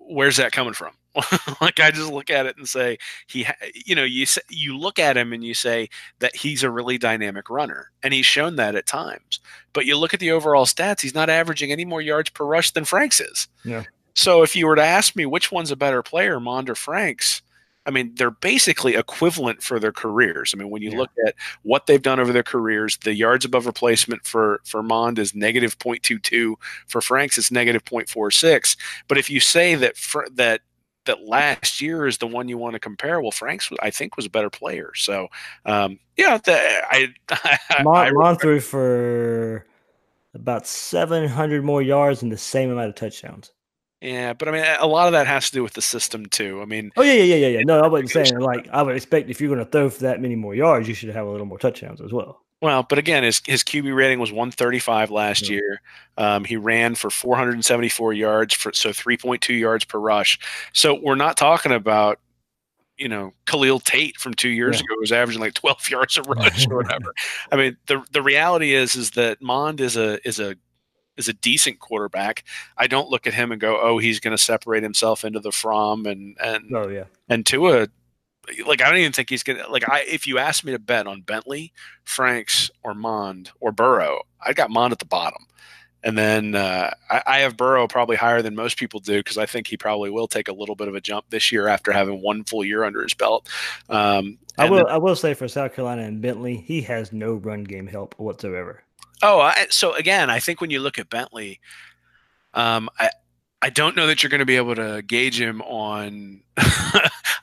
where's 0.00 0.36
that 0.36 0.52
coming 0.52 0.74
from? 0.74 0.92
like 1.60 1.78
I 1.78 1.90
just 1.90 2.10
look 2.10 2.30
at 2.30 2.46
it 2.46 2.56
and 2.56 2.68
say 2.68 2.98
he, 3.26 3.46
you 3.74 3.94
know, 3.94 4.04
you 4.04 4.26
you 4.48 4.78
look 4.78 4.98
at 4.98 5.16
him 5.16 5.32
and 5.32 5.44
you 5.44 5.54
say 5.54 5.88
that 6.20 6.34
he's 6.34 6.62
a 6.62 6.70
really 6.70 6.98
dynamic 6.98 7.50
runner, 7.50 7.90
and 8.02 8.14
he's 8.14 8.26
shown 8.26 8.56
that 8.56 8.74
at 8.74 8.86
times. 8.86 9.40
But 9.72 9.86
you 9.86 9.98
look 9.98 10.14
at 10.14 10.20
the 10.20 10.30
overall 10.30 10.64
stats; 10.64 11.00
he's 11.00 11.14
not 11.14 11.28
averaging 11.28 11.70
any 11.70 11.84
more 11.84 12.00
yards 12.00 12.30
per 12.30 12.44
rush 12.44 12.70
than 12.70 12.84
Franks 12.84 13.20
is. 13.20 13.48
Yeah. 13.64 13.84
So 14.14 14.42
if 14.42 14.56
you 14.56 14.66
were 14.66 14.76
to 14.76 14.82
ask 14.82 15.16
me 15.16 15.26
which 15.26 15.52
one's 15.52 15.70
a 15.70 15.76
better 15.76 16.02
player, 16.02 16.38
Mond 16.38 16.68
or 16.68 16.74
Franks, 16.74 17.42
I 17.84 17.90
mean, 17.90 18.14
they're 18.14 18.30
basically 18.30 18.94
equivalent 18.94 19.62
for 19.62 19.80
their 19.80 19.92
careers. 19.92 20.52
I 20.54 20.58
mean, 20.58 20.70
when 20.70 20.82
you 20.82 20.90
yeah. 20.90 20.98
look 20.98 21.10
at 21.26 21.34
what 21.62 21.86
they've 21.86 22.00
done 22.00 22.20
over 22.20 22.32
their 22.32 22.42
careers, 22.42 22.96
the 22.98 23.14
yards 23.14 23.44
above 23.44 23.66
replacement 23.66 24.24
for 24.24 24.60
for 24.64 24.82
Mond 24.82 25.18
is 25.18 25.34
negative 25.34 25.78
0.22. 25.78 26.54
For 26.86 27.00
Franks, 27.00 27.38
it's 27.38 27.50
negative 27.50 27.84
0.46. 27.84 28.76
But 29.08 29.18
if 29.18 29.28
you 29.28 29.40
say 29.40 29.74
that 29.74 29.96
for, 29.96 30.26
that 30.34 30.60
that 31.06 31.26
last 31.26 31.80
year 31.80 32.06
is 32.06 32.18
the 32.18 32.26
one 32.26 32.48
you 32.48 32.58
want 32.58 32.74
to 32.74 32.80
compare. 32.80 33.20
Well, 33.20 33.30
Franks, 33.30 33.70
I 33.80 33.90
think, 33.90 34.16
was 34.16 34.26
a 34.26 34.30
better 34.30 34.50
player. 34.50 34.92
So, 34.94 35.28
um, 35.66 35.98
yeah, 36.16 36.38
the, 36.38 36.54
I, 36.54 37.14
I, 37.70 37.82
Mon, 37.82 38.12
Mon 38.14 38.36
threw 38.36 38.60
for 38.60 39.66
about 40.34 40.66
700 40.66 41.64
more 41.64 41.82
yards 41.82 42.22
and 42.22 42.32
the 42.32 42.38
same 42.38 42.70
amount 42.70 42.88
of 42.88 42.94
touchdowns. 42.94 43.52
Yeah, 44.00 44.32
but 44.32 44.48
I 44.48 44.50
mean, 44.50 44.64
a 44.80 44.86
lot 44.86 45.06
of 45.06 45.12
that 45.12 45.28
has 45.28 45.46
to 45.50 45.52
do 45.52 45.62
with 45.62 45.74
the 45.74 45.82
system 45.82 46.26
too. 46.26 46.60
I 46.60 46.64
mean, 46.64 46.90
oh 46.96 47.02
yeah, 47.02 47.12
yeah, 47.12 47.36
yeah, 47.36 47.46
yeah. 47.46 47.62
No, 47.64 47.80
I 47.80 47.86
wasn't 47.86 48.10
saying 48.10 48.40
like 48.40 48.68
I 48.72 48.82
would 48.82 48.96
expect 48.96 49.30
if 49.30 49.40
you're 49.40 49.54
going 49.54 49.64
to 49.64 49.70
throw 49.70 49.88
for 49.90 50.00
that 50.00 50.20
many 50.20 50.34
more 50.34 50.56
yards, 50.56 50.88
you 50.88 50.94
should 50.94 51.10
have 51.10 51.24
a 51.24 51.30
little 51.30 51.46
more 51.46 51.58
touchdowns 51.58 52.00
as 52.00 52.12
well. 52.12 52.41
Well, 52.62 52.84
but 52.84 52.96
again, 52.96 53.24
his 53.24 53.42
his 53.44 53.64
QB 53.64 53.94
rating 53.94 54.20
was 54.20 54.30
135 54.30 55.10
last 55.10 55.48
yeah. 55.48 55.56
year. 55.56 55.82
Um, 56.16 56.44
he 56.44 56.56
ran 56.56 56.94
for 56.94 57.10
474 57.10 58.12
yards, 58.12 58.54
for 58.54 58.72
so 58.72 58.90
3.2 58.90 59.58
yards 59.58 59.84
per 59.84 59.98
rush. 59.98 60.38
So 60.72 60.94
we're 60.94 61.16
not 61.16 61.36
talking 61.36 61.72
about 61.72 62.20
you 62.96 63.08
know 63.08 63.32
Khalil 63.46 63.80
Tate 63.80 64.16
from 64.16 64.34
two 64.34 64.48
years 64.48 64.76
yeah. 64.76 64.84
ago 64.84 65.00
was 65.00 65.10
averaging 65.10 65.42
like 65.42 65.54
12 65.54 65.88
yards 65.90 66.16
a 66.16 66.22
rush 66.26 66.68
or 66.68 66.76
whatever. 66.76 67.12
I 67.50 67.56
mean, 67.56 67.76
the 67.88 68.04
the 68.12 68.22
reality 68.22 68.74
is 68.74 68.94
is 68.94 69.10
that 69.10 69.42
Mond 69.42 69.80
is 69.80 69.96
a 69.96 70.26
is 70.26 70.38
a 70.38 70.54
is 71.16 71.26
a 71.28 71.32
decent 71.32 71.80
quarterback. 71.80 72.44
I 72.78 72.86
don't 72.86 73.10
look 73.10 73.26
at 73.26 73.34
him 73.34 73.50
and 73.50 73.60
go, 73.60 73.80
"Oh, 73.82 73.98
he's 73.98 74.20
going 74.20 74.36
to 74.36 74.42
separate 74.42 74.84
himself 74.84 75.24
into 75.24 75.40
the 75.40 75.50
Fromm 75.50 76.06
and 76.06 76.36
and 76.40 76.72
oh 76.76 76.88
yeah 76.88 77.04
and 77.28 77.44
Tua 77.44 77.88
like 78.66 78.82
I 78.82 78.88
don't 78.88 78.98
even 78.98 79.12
think 79.12 79.30
he's 79.30 79.42
gonna 79.42 79.68
like 79.68 79.88
I 79.88 80.04
if 80.08 80.26
you 80.26 80.38
asked 80.38 80.64
me 80.64 80.72
to 80.72 80.78
bet 80.78 81.06
on 81.06 81.20
Bentley, 81.22 81.72
Franks, 82.04 82.70
or 82.82 82.94
Mond 82.94 83.50
or 83.60 83.72
Burrow, 83.72 84.22
I 84.40 84.52
got 84.52 84.70
Mond 84.70 84.92
at 84.92 84.98
the 84.98 85.04
bottom. 85.04 85.46
And 86.04 86.18
then 86.18 86.56
uh, 86.56 86.92
I, 87.10 87.22
I, 87.26 87.38
have 87.38 87.56
Burrow 87.56 87.86
probably 87.86 88.16
higher 88.16 88.42
than 88.42 88.56
most 88.56 88.76
people 88.76 88.98
do 88.98 89.20
because 89.20 89.38
I 89.38 89.46
think 89.46 89.68
he 89.68 89.76
probably 89.76 90.10
will 90.10 90.26
take 90.26 90.48
a 90.48 90.52
little 90.52 90.74
bit 90.74 90.88
of 90.88 90.96
a 90.96 91.00
jump 91.00 91.26
this 91.30 91.52
year 91.52 91.68
after 91.68 91.92
having 91.92 92.20
one 92.20 92.42
full 92.42 92.64
year 92.64 92.82
under 92.82 93.04
his 93.04 93.14
belt. 93.14 93.48
Um, 93.88 94.36
I 94.58 94.68
will. 94.68 94.78
Then, 94.78 94.88
I 94.88 94.98
will 94.98 95.14
say 95.14 95.32
for 95.32 95.46
South 95.46 95.74
Carolina 95.74 96.02
and 96.02 96.20
Bentley, 96.20 96.56
he 96.56 96.82
has 96.82 97.12
no 97.12 97.34
run 97.34 97.62
game 97.62 97.86
help 97.86 98.18
whatsoever. 98.18 98.82
Oh, 99.22 99.40
I, 99.40 99.66
so 99.70 99.94
again, 99.94 100.28
I 100.28 100.40
think 100.40 100.60
when 100.60 100.70
you 100.70 100.80
look 100.80 100.98
at 100.98 101.08
Bentley, 101.08 101.60
um, 102.54 102.90
I, 102.98 103.10
I 103.62 103.70
don't 103.70 103.94
know 103.94 104.08
that 104.08 104.22
you're 104.22 104.30
going 104.30 104.40
to 104.40 104.44
be 104.44 104.56
able 104.56 104.74
to 104.74 105.02
gauge 105.02 105.40
him 105.40 105.62
on. 105.62 106.40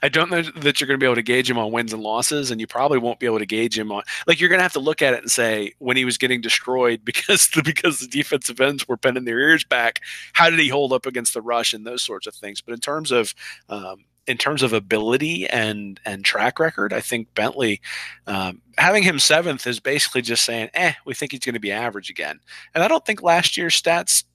I 0.01 0.09
don't 0.11 0.29
know 0.29 0.41
that 0.41 0.79
you're 0.79 0.87
going 0.87 0.99
to 0.99 1.03
be 1.03 1.05
able 1.05 1.15
to 1.15 1.21
gauge 1.21 1.49
him 1.49 1.57
on 1.57 1.71
wins 1.71 1.93
and 1.93 2.03
losses, 2.03 2.51
and 2.51 2.59
you 2.59 2.67
probably 2.67 2.97
won't 2.97 3.19
be 3.19 3.25
able 3.25 3.39
to 3.39 3.45
gauge 3.45 3.79
him 3.79 3.89
on. 3.89 4.03
Like 4.27 4.39
you're 4.39 4.49
going 4.49 4.59
to 4.59 4.63
have 4.63 4.73
to 4.73 4.81
look 4.81 5.01
at 5.01 5.13
it 5.13 5.21
and 5.21 5.31
say 5.31 5.73
when 5.79 5.95
he 5.95 6.03
was 6.03 6.17
getting 6.17 6.41
destroyed 6.41 7.01
because 7.05 7.47
the 7.49 7.63
because 7.63 7.99
the 7.99 8.07
defensive 8.07 8.59
ends 8.59 8.85
were 8.85 8.97
bending 8.97 9.23
their 9.23 9.39
ears 9.39 9.63
back. 9.63 10.01
How 10.33 10.49
did 10.49 10.59
he 10.59 10.67
hold 10.67 10.91
up 10.91 11.05
against 11.05 11.33
the 11.33 11.41
rush 11.41 11.73
and 11.73 11.87
those 11.87 12.03
sorts 12.03 12.27
of 12.27 12.35
things? 12.35 12.59
But 12.59 12.73
in 12.73 12.81
terms 12.81 13.11
of 13.11 13.33
um, 13.69 14.03
in 14.27 14.37
terms 14.37 14.61
of 14.61 14.73
ability 14.73 15.47
and 15.47 16.01
and 16.05 16.25
track 16.25 16.59
record, 16.59 16.91
I 16.91 16.99
think 16.99 17.33
Bentley 17.33 17.79
um, 18.27 18.61
having 18.77 19.03
him 19.03 19.19
seventh 19.19 19.65
is 19.65 19.79
basically 19.79 20.21
just 20.21 20.43
saying, 20.43 20.69
"eh, 20.73 20.93
we 21.05 21.13
think 21.13 21.31
he's 21.31 21.41
going 21.41 21.53
to 21.53 21.59
be 21.61 21.71
average 21.71 22.09
again." 22.09 22.41
And 22.75 22.83
I 22.83 22.89
don't 22.89 23.05
think 23.05 23.23
last 23.23 23.55
year's 23.55 23.81
stats 23.81 24.25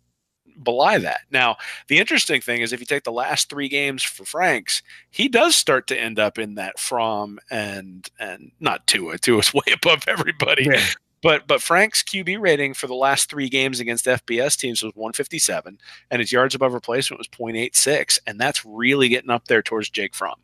belie 0.62 0.98
that. 0.98 1.20
Now, 1.30 1.56
the 1.88 1.98
interesting 1.98 2.40
thing 2.40 2.60
is 2.60 2.72
if 2.72 2.80
you 2.80 2.86
take 2.86 3.04
the 3.04 3.12
last 3.12 3.48
three 3.48 3.68
games 3.68 4.02
for 4.02 4.24
Franks, 4.24 4.82
he 5.10 5.28
does 5.28 5.54
start 5.54 5.86
to 5.88 6.00
end 6.00 6.18
up 6.18 6.38
in 6.38 6.54
that 6.56 6.78
Fromm 6.78 7.38
and 7.50 8.08
and 8.18 8.52
not 8.60 8.86
Tua. 8.86 9.18
Tua's 9.18 9.52
way 9.54 9.72
above 9.72 10.04
everybody. 10.08 10.64
Yeah. 10.64 10.84
But 11.24 11.46
but 11.46 11.62
Frank's 11.62 12.02
QB 12.02 12.38
rating 12.38 12.74
for 12.74 12.86
the 12.86 12.94
last 12.94 13.30
three 13.30 13.48
games 13.48 13.80
against 13.80 14.04
FBS 14.04 14.58
teams 14.58 14.82
was 14.82 14.92
157, 14.94 15.78
and 16.10 16.20
his 16.20 16.30
yards 16.30 16.54
above 16.54 16.74
replacement 16.74 17.18
was 17.18 17.28
0.86, 17.28 18.18
and 18.26 18.38
that's 18.38 18.62
really 18.66 19.08
getting 19.08 19.30
up 19.30 19.46
there 19.46 19.62
towards 19.62 19.88
Jake 19.88 20.14
Fromm. 20.14 20.38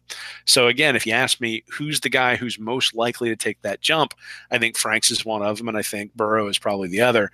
So 0.46 0.68
again, 0.68 0.96
if 0.96 1.06
you 1.06 1.12
ask 1.12 1.38
me 1.38 1.64
who's 1.68 2.00
the 2.00 2.08
guy 2.08 2.34
who's 2.34 2.58
most 2.58 2.94
likely 2.94 3.28
to 3.28 3.36
take 3.36 3.60
that 3.60 3.82
jump, 3.82 4.14
I 4.50 4.56
think 4.56 4.74
Franks 4.74 5.10
is 5.10 5.22
one 5.22 5.42
of 5.42 5.58
them, 5.58 5.68
and 5.68 5.76
I 5.76 5.82
think 5.82 6.14
Burrow 6.14 6.48
is 6.48 6.58
probably 6.58 6.88
the 6.88 7.02
other 7.02 7.30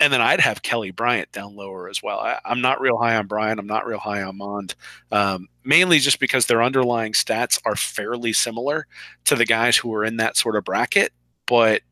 and 0.00 0.10
then 0.12 0.22
I'd 0.22 0.40
have 0.40 0.62
Kelly 0.62 0.90
Bryant 0.90 1.30
down 1.30 1.54
lower 1.54 1.88
as 1.88 2.02
well. 2.02 2.18
I, 2.18 2.40
am 2.46 2.62
not 2.62 2.80
real 2.80 2.96
high 2.96 3.16
on 3.16 3.26
Bryant. 3.26 3.60
I'm 3.60 3.66
not 3.66 3.86
real 3.86 3.98
high 3.98 4.22
on 4.22 4.38
Mond, 4.38 4.74
um, 5.12 5.48
mainly 5.62 5.98
just 5.98 6.18
because 6.18 6.46
their 6.46 6.62
underlying 6.62 7.12
stats 7.12 7.60
are 7.66 7.76
fairly 7.76 8.32
similar 8.32 8.86
to 9.26 9.36
the 9.36 9.44
guys 9.44 9.76
who 9.76 9.94
are 9.94 10.04
in 10.04 10.16
that 10.16 10.38
sort 10.38 10.56
of 10.56 10.64
bracket, 10.64 11.12
but 11.46 11.82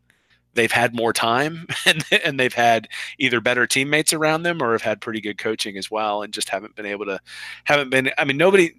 they've 0.55 0.73
had 0.73 0.95
more 0.95 1.13
time 1.13 1.67
and, 1.87 2.05
and 2.25 2.41
they've 2.41 2.55
had 2.55 2.89
either 3.19 3.41
better 3.41 3.67
teammates 3.67 4.13
around 4.15 4.43
them 4.43 4.63
or 4.63 4.73
have 4.73 4.83
had 4.83 5.01
pretty 5.01 5.21
good 5.21 5.39
coaching 5.39 5.77
as 5.77 5.91
well, 5.91 6.23
and 6.23 6.33
just 6.33 6.49
haven't 6.49 6.75
been 6.75 6.87
able 6.87 7.05
to 7.05 7.21
haven't 7.65 7.91
been. 7.91 8.11
I 8.17 8.25
mean, 8.25 8.39
nobody 8.39 8.73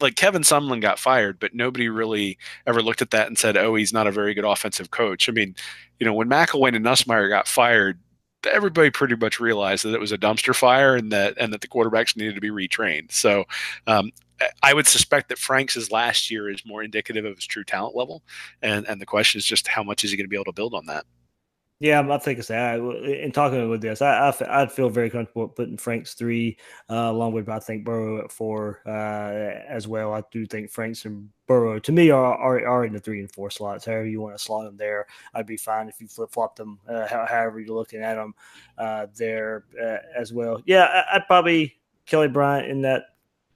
like 0.00 0.16
Kevin 0.16 0.42
Sumlin 0.42 0.80
got 0.80 0.98
fired, 0.98 1.38
but 1.38 1.54
nobody 1.54 1.88
really 1.88 2.36
ever 2.66 2.82
looked 2.82 3.00
at 3.00 3.12
that 3.12 3.28
and 3.28 3.38
said, 3.38 3.56
"Oh, 3.56 3.74
he's 3.76 3.92
not 3.92 4.06
a 4.06 4.12
very 4.12 4.34
good 4.34 4.44
offensive 4.44 4.90
coach." 4.90 5.28
I 5.28 5.32
mean, 5.32 5.54
you 5.98 6.04
know, 6.06 6.12
when 6.12 6.28
McElwain 6.28 6.76
and 6.76 6.84
Nussmeier 6.84 7.28
got 7.30 7.48
fired, 7.48 7.98
everybody 8.46 8.90
pretty 8.90 9.16
much 9.16 9.40
realized 9.40 9.84
that 9.84 9.94
it 9.94 10.00
was 10.00 10.12
a 10.12 10.18
dumpster 10.18 10.54
fire 10.54 10.96
and 10.96 11.12
that 11.12 11.34
and 11.38 11.52
that 11.52 11.60
the 11.60 11.68
quarterbacks 11.68 12.16
needed 12.16 12.34
to 12.34 12.40
be 12.40 12.50
retrained. 12.50 13.12
So 13.12 13.44
um, 13.86 14.10
I 14.62 14.74
would 14.74 14.86
suspect 14.86 15.28
that 15.28 15.38
Frank's 15.38 15.90
last 15.90 16.30
year 16.30 16.50
is 16.50 16.64
more 16.66 16.82
indicative 16.82 17.24
of 17.24 17.36
his 17.36 17.46
true 17.46 17.64
talent 17.64 17.96
level, 17.96 18.22
and 18.62 18.86
and 18.88 19.00
the 19.00 19.06
question 19.06 19.38
is 19.38 19.44
just 19.44 19.68
how 19.68 19.82
much 19.82 20.04
is 20.04 20.10
he 20.10 20.16
going 20.16 20.24
to 20.24 20.28
be 20.28 20.36
able 20.36 20.46
to 20.46 20.52
build 20.52 20.74
on 20.74 20.86
that. 20.86 21.04
Yeah, 21.82 22.06
I 22.12 22.18
think 22.18 22.38
it's 22.38 22.46
that. 22.46 22.78
In 22.78 23.32
talking 23.32 23.68
with 23.68 23.80
this, 23.80 24.00
I, 24.02 24.32
I 24.48 24.60
would 24.60 24.70
feel 24.70 24.88
very 24.88 25.10
comfortable 25.10 25.48
putting 25.48 25.76
Frank's 25.76 26.14
three 26.14 26.56
uh, 26.88 27.10
along 27.10 27.32
with 27.32 27.48
I 27.48 27.58
think 27.58 27.84
Burrow 27.84 28.22
at 28.22 28.30
four 28.30 28.82
uh, 28.86 29.58
as 29.68 29.88
well. 29.88 30.14
I 30.14 30.22
do 30.30 30.46
think 30.46 30.70
Frank's 30.70 31.04
and 31.06 31.28
Burrow 31.48 31.80
to 31.80 31.90
me 31.90 32.10
are, 32.10 32.36
are, 32.36 32.64
are 32.68 32.84
in 32.84 32.92
the 32.92 33.00
three 33.00 33.18
and 33.18 33.32
four 33.32 33.50
slots. 33.50 33.84
However 33.84 34.06
you 34.06 34.20
want 34.20 34.36
to 34.38 34.42
slot 34.44 34.66
them 34.66 34.76
there, 34.76 35.08
I'd 35.34 35.48
be 35.48 35.56
fine 35.56 35.88
if 35.88 36.00
you 36.00 36.06
flip 36.06 36.30
flop 36.30 36.54
them. 36.54 36.78
Uh, 36.88 37.08
however 37.26 37.58
you're 37.58 37.74
looking 37.74 38.00
at 38.00 38.14
them 38.14 38.32
uh, 38.78 39.08
there 39.16 39.64
uh, 39.82 39.96
as 40.16 40.32
well. 40.32 40.62
Yeah, 40.64 40.84
I, 40.84 41.16
I'd 41.16 41.26
probably 41.26 41.74
Kelly 42.06 42.28
Bryant 42.28 42.68
in 42.70 42.82
that 42.82 43.06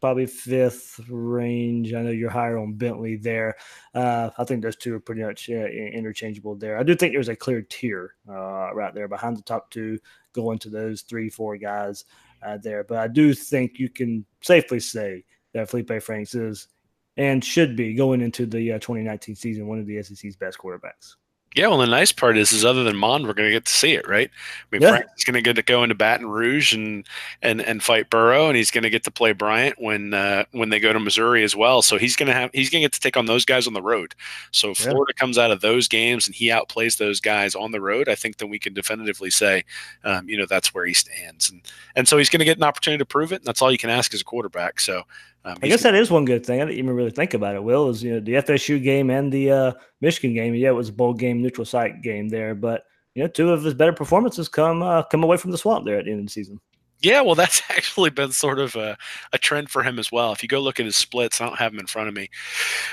probably 0.07 0.26
fifth 0.26 1.00
range. 1.09 1.92
I 1.92 2.00
know 2.00 2.11
you're 2.11 2.30
higher 2.30 2.59
on 2.59 2.74
Bentley 2.74 3.16
there. 3.16 3.57
Uh, 3.92 4.30
I 4.38 4.44
think 4.44 4.62
those 4.62 4.76
two 4.76 4.94
are 4.94 5.00
pretty 5.00 5.24
much 5.24 5.50
uh, 5.50 5.66
interchangeable 5.66 6.54
there. 6.54 6.78
I 6.78 6.84
do 6.84 6.94
think 6.94 7.12
there's 7.12 7.28
a 7.28 7.34
clear 7.34 7.61
tier 7.62 8.14
uh, 8.28 8.72
right 8.72 8.94
there 8.94 9.09
behind 9.09 9.36
the 9.36 9.42
top 9.42 9.68
two, 9.68 9.98
going 10.32 10.61
to 10.61 10.70
those 10.70 11.02
three, 11.02 11.28
four 11.28 11.57
guys 11.57 12.04
uh, 12.46 12.57
there. 12.62 12.84
But 12.84 12.98
I 12.98 13.09
do 13.09 13.34
think 13.34 13.80
you 13.80 13.88
can 13.88 14.24
safely 14.42 14.78
say 14.78 15.24
that 15.54 15.68
Felipe 15.70 16.00
Franks 16.00 16.36
is 16.36 16.68
and 17.16 17.44
should 17.44 17.74
be 17.74 17.92
going 17.92 18.20
into 18.20 18.46
the 18.46 18.74
uh, 18.74 18.78
2019 18.78 19.34
season 19.34 19.66
one 19.66 19.80
of 19.80 19.86
the 19.86 20.00
SEC's 20.04 20.36
best 20.36 20.57
quarterbacks. 20.57 21.16
Yeah, 21.57 21.68
well, 21.68 21.78
the 21.78 21.86
nice 21.86 22.12
part 22.12 22.36
is, 22.36 22.52
is 22.52 22.66
other 22.66 22.84
than 22.84 22.96
Mond, 22.96 23.26
we're 23.26 23.32
going 23.32 23.48
to 23.48 23.52
get 23.57 23.64
to 23.64 23.72
see 23.72 23.94
it, 23.94 24.07
right? 24.07 24.30
I 24.30 24.66
mean, 24.70 24.82
yeah. 24.82 24.90
Frank's 24.90 25.24
going 25.24 25.34
to 25.34 25.40
get 25.40 25.57
to 25.57 25.62
go 25.62 25.82
into 25.82 25.94
Baton 25.94 26.26
Rouge 26.26 26.74
and 26.74 27.07
and 27.40 27.62
and 27.62 27.82
fight 27.82 28.11
Burrow, 28.11 28.48
and 28.48 28.59
he's 28.59 28.70
going 28.70 28.84
to 28.84 28.90
get 28.90 29.04
to 29.04 29.11
play 29.11 29.32
Bryant 29.32 29.76
when 29.78 30.12
uh, 30.12 30.44
when 30.52 30.68
they 30.68 30.78
go 30.78 30.92
to 30.92 31.00
Missouri 31.00 31.42
as 31.44 31.57
well. 31.57 31.80
So 31.80 31.96
he's 31.96 32.14
going 32.14 32.26
to 32.26 32.34
have 32.34 32.50
he's 32.52 32.68
going 32.68 32.82
to 32.82 32.84
get 32.84 32.92
to 32.92 33.00
take 33.00 33.16
on 33.16 33.24
those 33.24 33.46
guys 33.46 33.66
on 33.66 33.72
the 33.72 33.80
road. 33.80 34.14
So 34.50 34.70
if 34.70 34.80
yeah. 34.80 34.90
Florida 34.90 35.14
comes 35.14 35.38
out 35.38 35.50
of 35.50 35.62
those 35.62 35.88
games 35.88 36.26
and 36.26 36.34
he 36.36 36.48
outplays 36.48 36.98
those 36.98 37.20
guys 37.20 37.54
on 37.54 37.72
the 37.72 37.80
road, 37.80 38.11
I 38.11 38.16
think 38.16 38.36
that 38.36 38.48
we 38.48 38.59
can 38.59 38.74
definitively 38.74 39.30
say, 39.30 39.64
um, 40.04 40.28
you 40.28 40.36
know, 40.36 40.46
that's 40.46 40.74
where 40.74 40.84
he 40.84 40.92
stands, 40.92 41.48
and 41.50 41.62
and 41.94 42.07
so 42.07 42.18
he's 42.18 42.28
going 42.28 42.40
to 42.40 42.44
get 42.44 42.59
an 42.59 42.64
opportunity 42.64 42.98
to 42.98 43.07
prove 43.07 43.32
it. 43.32 43.36
And 43.36 43.46
that's 43.46 43.62
all 43.62 43.72
you 43.72 43.78
can 43.78 43.88
ask 43.88 44.12
as 44.12 44.20
a 44.20 44.24
quarterback. 44.24 44.78
So 44.78 45.04
um, 45.47 45.57
I 45.62 45.68
guess 45.68 45.84
that 45.84 45.94
is 45.94 46.11
one 46.11 46.24
good 46.24 46.44
thing. 46.44 46.61
I 46.61 46.64
didn't 46.64 46.78
even 46.78 46.94
really 46.94 47.12
think 47.12 47.32
about 47.32 47.55
it. 47.55 47.62
Will 47.62 47.88
is 47.88 48.03
you 48.03 48.14
know 48.14 48.20
the 48.20 48.34
FSU 48.34 48.82
game 48.82 49.11
and 49.11 49.32
the 49.32 49.51
uh, 49.51 49.72
Michigan 50.01 50.34
game. 50.34 50.55
Yeah, 50.55 50.70
it 50.70 50.72
was 50.72 50.88
a 50.88 50.92
bowl 50.92 51.14
game, 51.14 51.40
neutral 51.40 51.64
site 51.64 52.03
game 52.03 52.28
there, 52.28 52.55
but 52.57 52.84
you 53.14 53.22
know 53.22 53.28
two 53.28 53.53
of 53.53 53.62
his 53.62 53.72
better 53.72 53.92
performances 53.92 54.49
come 54.49 54.82
uh, 54.82 55.05
come 55.05 55.22
away 55.22 55.36
from 55.36 55.53
the 55.53 55.59
swamp 55.59 55.84
there 55.84 55.99
at 55.99 56.05
the 56.05 56.11
end 56.11 56.20
of 56.20 56.26
the 56.26 56.32
season. 56.32 56.61
Yeah, 57.01 57.20
well, 57.20 57.34
that's 57.36 57.62
actually 57.70 58.11
been 58.11 58.32
sort 58.32 58.59
of 58.59 58.74
a, 58.76 58.97
a 59.32 59.38
trend 59.38 59.70
for 59.70 59.82
him 59.82 59.99
as 59.99 60.11
well. 60.11 60.32
If 60.32 60.42
you 60.42 60.49
go 60.49 60.61
look 60.61 60.80
at 60.80 60.86
his 60.86 60.97
splits, 60.97 61.40
I 61.40 61.47
don't 61.47 61.59
have 61.59 61.72
them 61.72 61.80
in 61.80 61.86
front 61.86 62.09
of 62.09 62.14
me, 62.14 62.30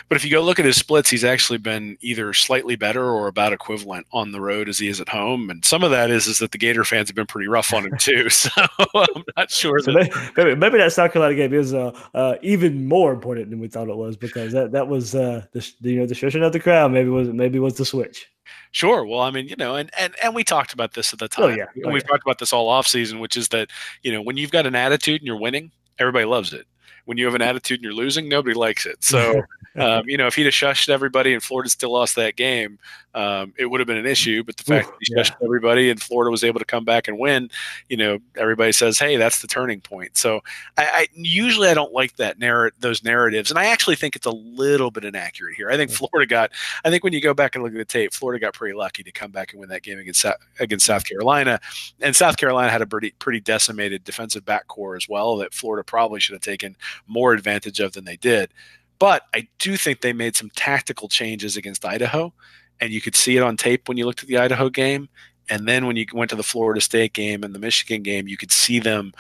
but 0.09 0.15
if 0.15 0.25
you 0.25 0.31
go 0.31 0.41
look 0.41 0.59
at 0.59 0.65
his 0.65 0.77
splits, 0.77 1.09
he's 1.09 1.23
actually 1.23 1.59
been 1.59 1.97
either 2.01 2.33
slightly 2.33 2.75
better 2.75 3.03
or 3.03 3.27
about 3.27 3.53
equivalent 3.53 4.07
on 4.11 4.31
the 4.31 4.41
road 4.41 4.69
as 4.69 4.79
he 4.79 4.87
is 4.87 4.99
at 4.99 5.09
home. 5.09 5.49
And 5.49 5.63
some 5.63 5.83
of 5.83 5.91
that 5.91 6.09
is 6.09 6.27
is 6.27 6.39
that 6.39 6.51
the 6.51 6.57
Gator 6.57 6.83
fans 6.83 7.09
have 7.09 7.15
been 7.15 7.27
pretty 7.27 7.47
rough 7.47 7.73
on 7.73 7.85
him 7.85 7.97
too. 7.97 8.29
So 8.43 8.49
I'm 8.95 9.23
not 9.37 9.51
sure. 9.51 9.79
So 9.79 9.93
that, 9.93 10.33
maybe, 10.35 10.55
maybe, 10.55 10.77
that 10.79 10.91
South 10.91 11.13
Carolina 11.13 11.35
game 11.35 11.53
is 11.53 11.73
uh, 11.73 11.91
uh, 12.13 12.35
even 12.41 12.87
more 12.87 13.13
important 13.13 13.49
than 13.49 13.59
we 13.59 13.67
thought 13.67 13.87
it 13.87 13.95
was 13.95 14.17
because 14.17 14.51
that 14.51 14.71
that 14.71 14.87
was 14.87 15.15
uh, 15.15 15.45
the 15.53 15.71
you 15.81 15.99
know 15.99 16.05
the 16.05 16.15
shushing 16.15 16.45
of 16.45 16.51
the 16.51 16.59
crowd. 16.59 16.91
Maybe 16.91 17.09
was 17.09 17.29
maybe 17.29 17.59
was 17.59 17.75
the 17.75 17.85
switch. 17.85 18.32
Sure. 18.71 19.05
Well, 19.05 19.21
I 19.21 19.31
mean, 19.31 19.47
you 19.47 19.55
know, 19.55 19.75
and 19.75 19.89
and 19.97 20.13
and 20.23 20.35
we 20.35 20.43
talked 20.43 20.73
about 20.73 20.93
this 20.93 21.13
at 21.13 21.19
the 21.19 21.25
oh, 21.25 21.27
time. 21.27 21.43
Oh, 21.43 21.55
yeah. 21.55 21.65
Oh, 21.85 21.91
we've 21.91 22.03
yeah. 22.03 22.07
talked 22.07 22.23
about 22.23 22.39
this 22.39 22.53
all 22.53 22.69
off 22.69 22.87
season, 22.87 23.19
which 23.19 23.37
is 23.37 23.49
that 23.49 23.69
you 24.01 24.11
know 24.11 24.21
when 24.21 24.37
you've 24.37 24.51
got 24.51 24.65
an 24.65 24.75
attitude 24.75 25.21
and 25.21 25.27
you're 25.27 25.39
winning, 25.39 25.71
everybody 25.99 26.25
loves 26.25 26.53
it. 26.53 26.65
When 27.05 27.17
you 27.17 27.25
have 27.25 27.35
an 27.35 27.41
attitude 27.41 27.79
and 27.79 27.83
you're 27.83 27.93
losing, 27.93 28.29
nobody 28.29 28.55
likes 28.55 28.85
it. 28.85 29.03
So 29.03 29.41
um, 29.75 30.07
you 30.07 30.17
know, 30.17 30.27
if 30.27 30.35
he'd 30.35 30.45
have 30.45 30.53
shushed 30.53 30.89
everybody 30.89 31.33
and 31.33 31.41
Florida 31.41 31.69
still 31.69 31.91
lost 31.91 32.15
that 32.15 32.35
game, 32.35 32.77
um, 33.15 33.53
it 33.57 33.65
would 33.65 33.79
have 33.79 33.87
been 33.87 33.97
an 33.97 34.05
issue. 34.05 34.43
But 34.43 34.57
the 34.57 34.63
fact 34.63 34.87
Ooh, 34.87 34.91
that 34.91 34.97
he 35.01 35.15
shushed 35.15 35.35
yeah. 35.39 35.45
everybody 35.45 35.89
and 35.89 36.01
Florida 36.01 36.29
was 36.29 36.43
able 36.43 36.59
to 36.59 36.65
come 36.65 36.85
back 36.85 37.07
and 37.07 37.17
win, 37.17 37.49
you 37.89 37.97
know, 37.97 38.19
everybody 38.35 38.71
says, 38.71 38.99
"Hey, 38.99 39.17
that's 39.17 39.41
the 39.41 39.47
turning 39.47 39.81
point." 39.81 40.15
So 40.15 40.41
I, 40.77 40.85
I 40.85 41.07
usually 41.13 41.69
I 41.69 41.73
don't 41.73 41.93
like 41.93 42.15
that 42.17 42.39
narrative, 42.39 42.79
those 42.79 43.03
narratives, 43.03 43.49
and 43.49 43.59
I 43.59 43.65
actually 43.65 43.95
think 43.95 44.15
it's 44.15 44.25
a 44.25 44.31
little 44.31 44.91
bit 44.91 45.05
inaccurate 45.05 45.55
here. 45.55 45.69
I 45.69 45.77
think 45.77 45.91
Florida 45.91 46.27
got, 46.27 46.51
I 46.85 46.89
think 46.89 47.03
when 47.03 47.13
you 47.13 47.21
go 47.21 47.33
back 47.33 47.55
and 47.55 47.63
look 47.63 47.73
at 47.73 47.77
the 47.77 47.85
tape, 47.85 48.13
Florida 48.13 48.39
got 48.39 48.53
pretty 48.53 48.75
lucky 48.75 49.03
to 49.03 49.11
come 49.11 49.31
back 49.31 49.53
and 49.53 49.59
win 49.59 49.69
that 49.69 49.83
game 49.83 49.99
against 49.99 50.25
against 50.59 50.85
South 50.85 51.05
Carolina, 51.05 51.59
and 52.01 52.15
South 52.15 52.37
Carolina 52.37 52.71
had 52.71 52.81
a 52.81 52.87
pretty 52.87 53.11
pretty 53.17 53.39
decimated 53.39 54.03
defensive 54.03 54.45
back 54.45 54.67
core 54.67 54.95
as 54.95 55.09
well 55.09 55.37
that 55.37 55.53
Florida 55.53 55.83
probably 55.83 56.19
should 56.19 56.33
have 56.33 56.41
taken 56.41 56.75
more 57.07 57.33
advantage 57.33 57.79
of 57.79 57.93
than 57.93 58.05
they 58.05 58.17
did. 58.17 58.49
But 58.99 59.23
I 59.33 59.47
do 59.59 59.75
think 59.75 60.01
they 60.01 60.13
made 60.13 60.35
some 60.35 60.49
tactical 60.55 61.09
changes 61.09 61.57
against 61.57 61.85
Idaho, 61.85 62.33
and 62.79 62.91
you 62.91 63.01
could 63.01 63.15
see 63.15 63.37
it 63.37 63.43
on 63.43 63.57
tape 63.57 63.87
when 63.87 63.97
you 63.97 64.05
looked 64.05 64.23
at 64.23 64.29
the 64.29 64.37
Idaho 64.37 64.69
game. 64.69 65.09
And 65.49 65.67
then 65.67 65.85
when 65.85 65.97
you 65.97 66.05
went 66.13 66.29
to 66.29 66.37
the 66.37 66.43
Florida 66.43 66.79
State 66.79 67.13
game 67.13 67.43
and 67.43 67.53
the 67.53 67.59
Michigan 67.59 68.01
game, 68.01 68.27
you 68.27 68.37
could 68.37 68.51
see 68.51 68.79
them 68.79 69.13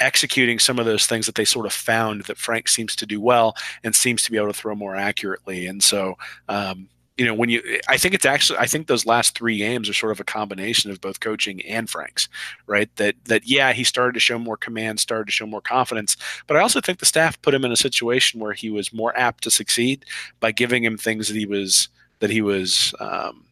executing 0.00 0.58
some 0.58 0.78
of 0.78 0.86
those 0.86 1.06
things 1.06 1.26
that 1.26 1.34
they 1.34 1.44
sort 1.44 1.66
of 1.66 1.72
found 1.72 2.22
that 2.24 2.38
Frank 2.38 2.68
seems 2.68 2.94
to 2.96 3.06
do 3.06 3.20
well 3.20 3.56
and 3.82 3.94
seems 3.94 4.22
to 4.22 4.30
be 4.30 4.36
able 4.36 4.48
to 4.48 4.52
throw 4.52 4.74
more 4.74 4.94
accurately. 4.94 5.66
And 5.66 5.82
so, 5.82 6.16
um, 6.48 6.88
you 7.16 7.24
know, 7.24 7.34
when 7.34 7.48
you, 7.48 7.62
I 7.88 7.96
think 7.96 8.14
it's 8.14 8.24
actually, 8.24 8.58
I 8.58 8.66
think 8.66 8.86
those 8.86 9.06
last 9.06 9.38
three 9.38 9.58
games 9.58 9.88
are 9.88 9.94
sort 9.94 10.12
of 10.12 10.18
a 10.18 10.24
combination 10.24 10.90
of 10.90 11.00
both 11.00 11.20
coaching 11.20 11.62
and 11.62 11.88
Frank's, 11.88 12.28
right? 12.66 12.94
That, 12.96 13.14
that, 13.26 13.46
yeah, 13.46 13.72
he 13.72 13.84
started 13.84 14.14
to 14.14 14.20
show 14.20 14.38
more 14.38 14.56
command, 14.56 14.98
started 14.98 15.26
to 15.26 15.32
show 15.32 15.46
more 15.46 15.60
confidence, 15.60 16.16
but 16.48 16.56
I 16.56 16.60
also 16.60 16.80
think 16.80 16.98
the 16.98 17.06
staff 17.06 17.40
put 17.40 17.54
him 17.54 17.64
in 17.64 17.70
a 17.72 17.76
situation 17.76 18.40
where 18.40 18.52
he 18.52 18.68
was 18.68 18.92
more 18.92 19.16
apt 19.16 19.44
to 19.44 19.50
succeed 19.50 20.04
by 20.40 20.50
giving 20.50 20.82
him 20.82 20.96
things 20.96 21.28
that 21.28 21.36
he 21.36 21.46
was, 21.46 21.88
that 22.18 22.30
he 22.30 22.42
was, 22.42 22.92
um, 22.98 23.44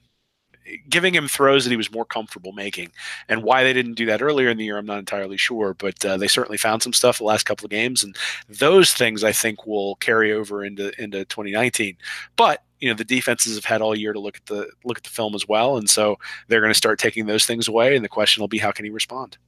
giving 0.88 1.14
him 1.14 1.28
throws 1.28 1.64
that 1.64 1.70
he 1.70 1.76
was 1.76 1.92
more 1.92 2.04
comfortable 2.04 2.52
making. 2.52 2.90
And 3.28 3.42
why 3.42 3.62
they 3.62 3.72
didn't 3.72 3.94
do 3.94 4.06
that 4.06 4.22
earlier 4.22 4.48
in 4.48 4.56
the 4.56 4.64
year, 4.64 4.78
I'm 4.78 4.86
not 4.86 4.98
entirely 4.98 5.36
sure, 5.36 5.74
but 5.74 6.04
uh, 6.04 6.16
they 6.16 6.28
certainly 6.28 6.58
found 6.58 6.82
some 6.82 6.92
stuff 6.92 7.18
the 7.18 7.24
last 7.24 7.44
couple 7.44 7.64
of 7.64 7.70
games, 7.70 8.02
and 8.02 8.16
those 8.48 8.92
things 8.92 9.22
I 9.22 9.32
think 9.32 9.66
will 9.66 9.96
carry 9.96 10.32
over 10.32 10.64
into 10.64 10.92
into 11.02 11.24
2019. 11.24 11.96
But 12.36 12.62
you 12.82 12.88
know 12.88 12.94
the 12.94 13.04
defenses 13.04 13.54
have 13.54 13.64
had 13.64 13.80
all 13.80 13.96
year 13.96 14.12
to 14.12 14.18
look 14.18 14.36
at 14.36 14.46
the 14.46 14.68
look 14.84 14.98
at 14.98 15.04
the 15.04 15.10
film 15.10 15.36
as 15.36 15.46
well, 15.46 15.76
and 15.76 15.88
so 15.88 16.18
they're 16.48 16.60
going 16.60 16.72
to 16.72 16.76
start 16.76 16.98
taking 16.98 17.26
those 17.26 17.46
things 17.46 17.68
away. 17.68 17.94
And 17.94 18.04
the 18.04 18.08
question 18.08 18.42
will 18.42 18.48
be, 18.48 18.58
how 18.58 18.72
can 18.72 18.84
he 18.84 18.90
respond? 18.90 19.38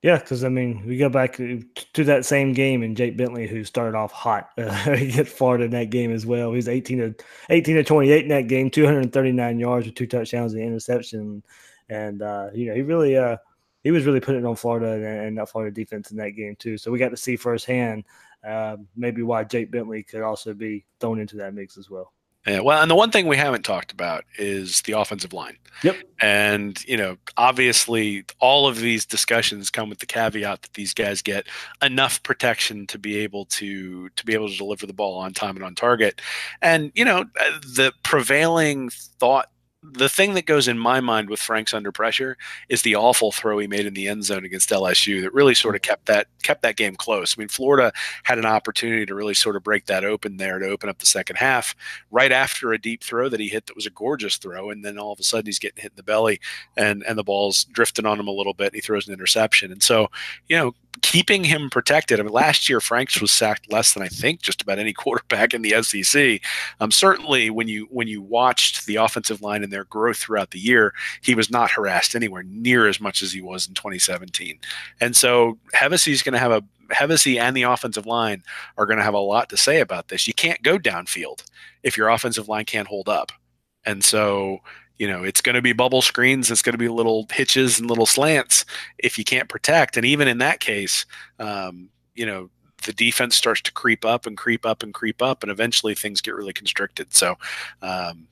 Yeah, 0.00 0.18
because 0.18 0.44
I 0.44 0.48
mean, 0.48 0.82
we 0.86 0.96
go 0.96 1.10
back 1.10 1.36
to 1.36 2.04
that 2.04 2.24
same 2.24 2.54
game, 2.54 2.82
and 2.82 2.96
Jake 2.96 3.18
Bentley, 3.18 3.46
who 3.46 3.64
started 3.64 3.96
off 3.96 4.12
hot, 4.12 4.48
uh, 4.58 4.96
he 4.96 5.10
get 5.10 5.28
Florida 5.28 5.64
in 5.64 5.72
that 5.72 5.90
game 5.90 6.10
as 6.10 6.24
well. 6.24 6.52
He's 6.54 6.68
18 6.68 6.98
to 6.98 7.14
18 7.50 7.76
to 7.76 7.84
28 7.84 8.22
in 8.22 8.28
that 8.28 8.48
game, 8.48 8.70
239 8.70 9.58
yards 9.58 9.86
with 9.86 9.94
two 9.94 10.06
touchdowns 10.06 10.54
and 10.54 10.62
interception, 10.62 11.42
and 11.90 12.22
uh, 12.22 12.48
you 12.54 12.66
know 12.66 12.74
he 12.74 12.80
really 12.80 13.14
uh, 13.18 13.36
he 13.84 13.90
was 13.90 14.06
really 14.06 14.20
putting 14.20 14.40
it 14.40 14.46
on 14.46 14.56
Florida 14.56 14.92
and, 14.92 15.04
and 15.04 15.38
that 15.38 15.50
Florida 15.50 15.74
defense 15.74 16.10
in 16.12 16.16
that 16.16 16.30
game 16.30 16.56
too. 16.58 16.78
So 16.78 16.90
we 16.90 16.98
got 16.98 17.10
to 17.10 17.16
see 17.18 17.36
firsthand 17.36 18.04
uh, 18.42 18.78
maybe 18.96 19.20
why 19.22 19.44
Jake 19.44 19.70
Bentley 19.70 20.02
could 20.02 20.22
also 20.22 20.54
be 20.54 20.86
thrown 20.98 21.20
into 21.20 21.36
that 21.36 21.52
mix 21.52 21.76
as 21.76 21.90
well. 21.90 22.12
Yeah, 22.48 22.60
well, 22.60 22.80
and 22.80 22.90
the 22.90 22.94
one 22.94 23.10
thing 23.10 23.26
we 23.26 23.36
haven't 23.36 23.64
talked 23.64 23.92
about 23.92 24.24
is 24.38 24.80
the 24.82 24.92
offensive 24.92 25.34
line. 25.34 25.58
Yep. 25.82 25.96
And 26.20 26.82
you 26.86 26.96
know, 26.96 27.18
obviously, 27.36 28.24
all 28.40 28.66
of 28.66 28.78
these 28.78 29.04
discussions 29.04 29.70
come 29.70 29.90
with 29.90 29.98
the 29.98 30.06
caveat 30.06 30.62
that 30.62 30.72
these 30.72 30.94
guys 30.94 31.20
get 31.20 31.46
enough 31.82 32.22
protection 32.22 32.86
to 32.88 32.98
be 32.98 33.18
able 33.18 33.44
to 33.46 34.08
to 34.08 34.26
be 34.26 34.32
able 34.32 34.48
to 34.48 34.56
deliver 34.56 34.86
the 34.86 34.92
ball 34.94 35.18
on 35.18 35.34
time 35.34 35.56
and 35.56 35.64
on 35.64 35.74
target. 35.74 36.20
And 36.62 36.90
you 36.94 37.04
know, 37.04 37.24
the 37.62 37.92
prevailing 38.02 38.90
thought 38.90 39.50
the 39.82 40.08
thing 40.08 40.34
that 40.34 40.46
goes 40.46 40.66
in 40.66 40.76
my 40.78 41.00
mind 41.00 41.30
with 41.30 41.40
Frank's 41.40 41.72
under 41.72 41.92
pressure 41.92 42.36
is 42.68 42.82
the 42.82 42.96
awful 42.96 43.30
throw 43.30 43.58
he 43.58 43.68
made 43.68 43.86
in 43.86 43.94
the 43.94 44.08
end 44.08 44.24
zone 44.24 44.44
against 44.44 44.70
LSU 44.70 45.22
that 45.22 45.32
really 45.32 45.54
sort 45.54 45.76
of 45.76 45.82
kept 45.82 46.06
that 46.06 46.26
kept 46.42 46.62
that 46.62 46.76
game 46.76 46.96
close. 46.96 47.36
I 47.36 47.40
mean, 47.40 47.48
Florida 47.48 47.92
had 48.24 48.38
an 48.38 48.46
opportunity 48.46 49.06
to 49.06 49.14
really 49.14 49.34
sort 49.34 49.54
of 49.54 49.62
break 49.62 49.86
that 49.86 50.04
open 50.04 50.36
there 50.36 50.58
to 50.58 50.68
open 50.68 50.88
up 50.88 50.98
the 50.98 51.06
second 51.06 51.36
half 51.36 51.76
right 52.10 52.32
after 52.32 52.72
a 52.72 52.78
deep 52.78 53.04
throw 53.04 53.28
that 53.28 53.40
he 53.40 53.48
hit 53.48 53.66
that 53.66 53.76
was 53.76 53.86
a 53.86 53.90
gorgeous 53.90 54.36
throw, 54.36 54.70
and 54.70 54.84
then 54.84 54.98
all 54.98 55.12
of 55.12 55.20
a 55.20 55.24
sudden 55.24 55.46
he's 55.46 55.60
getting 55.60 55.82
hit 55.82 55.92
in 55.92 55.96
the 55.96 56.02
belly 56.02 56.40
and 56.76 57.04
and 57.04 57.16
the 57.16 57.24
ball's 57.24 57.64
drifting 57.64 58.06
on 58.06 58.18
him 58.18 58.28
a 58.28 58.32
little 58.32 58.54
bit. 58.54 58.68
And 58.68 58.74
he 58.74 58.80
throws 58.80 59.06
an 59.06 59.14
interception, 59.14 59.70
and 59.70 59.82
so 59.82 60.08
you 60.48 60.56
know 60.56 60.74
keeping 61.02 61.44
him 61.44 61.70
protected. 61.70 62.20
I 62.20 62.22
mean, 62.22 62.32
last 62.32 62.68
year 62.68 62.80
Franks 62.80 63.20
was 63.20 63.30
sacked 63.30 63.70
less 63.70 63.94
than 63.94 64.02
I 64.02 64.08
think 64.08 64.42
just 64.42 64.62
about 64.62 64.78
any 64.78 64.92
quarterback 64.94 65.54
in 65.54 65.62
the 65.62 65.82
SEC. 65.82 66.40
Um, 66.80 66.90
certainly, 66.90 67.50
when 67.50 67.68
you 67.68 67.86
when 67.90 68.08
you 68.08 68.20
watched 68.22 68.86
the 68.86 68.96
offensive 68.96 69.42
line 69.42 69.62
and 69.62 69.72
their 69.72 69.84
growth 69.84 70.18
throughout 70.18 70.50
the 70.50 70.58
year, 70.58 70.94
he 71.22 71.34
was 71.34 71.50
not 71.50 71.70
harassed 71.70 72.14
anywhere 72.14 72.42
near 72.44 72.88
as 72.88 73.00
much 73.00 73.22
as 73.22 73.32
he 73.32 73.40
was 73.40 73.68
in 73.68 73.74
2017. 73.74 74.58
And 75.00 75.16
so 75.16 75.58
Hevesy 75.74 76.12
is 76.12 76.22
going 76.22 76.34
to 76.34 76.38
have 76.38 76.52
a 76.52 76.62
Hevesy 76.88 77.38
and 77.38 77.56
the 77.56 77.62
offensive 77.62 78.06
line 78.06 78.42
are 78.76 78.86
going 78.86 78.98
to 78.98 79.04
have 79.04 79.14
a 79.14 79.18
lot 79.18 79.50
to 79.50 79.56
say 79.56 79.80
about 79.80 80.08
this. 80.08 80.26
You 80.26 80.34
can't 80.34 80.62
go 80.62 80.78
downfield 80.78 81.44
if 81.82 81.96
your 81.96 82.08
offensive 82.08 82.48
line 82.48 82.64
can't 82.64 82.88
hold 82.88 83.08
up. 83.08 83.30
And 83.84 84.02
so 84.02 84.60
you 84.98 85.08
know 85.08 85.22
it's 85.24 85.40
going 85.40 85.54
to 85.54 85.62
be 85.62 85.72
bubble 85.72 86.02
screens 86.02 86.50
it's 86.50 86.62
going 86.62 86.72
to 86.72 86.78
be 86.78 86.88
little 86.88 87.26
hitches 87.30 87.78
and 87.78 87.88
little 87.88 88.06
slants 88.06 88.64
if 88.98 89.18
you 89.18 89.24
can't 89.24 89.48
protect 89.48 89.96
and 89.96 90.04
even 90.04 90.28
in 90.28 90.38
that 90.38 90.60
case 90.60 91.06
um, 91.38 91.88
you 92.14 92.26
know 92.26 92.50
the 92.84 92.92
defense 92.92 93.36
starts 93.36 93.60
to 93.62 93.72
creep 93.72 94.04
up 94.04 94.26
and 94.26 94.36
creep 94.36 94.64
up 94.64 94.82
and 94.82 94.94
creep 94.94 95.22
up, 95.22 95.42
and 95.42 95.50
eventually 95.50 95.94
things 95.94 96.20
get 96.20 96.34
really 96.34 96.52
constricted. 96.52 97.14
So, 97.14 97.36
um, 97.82 98.28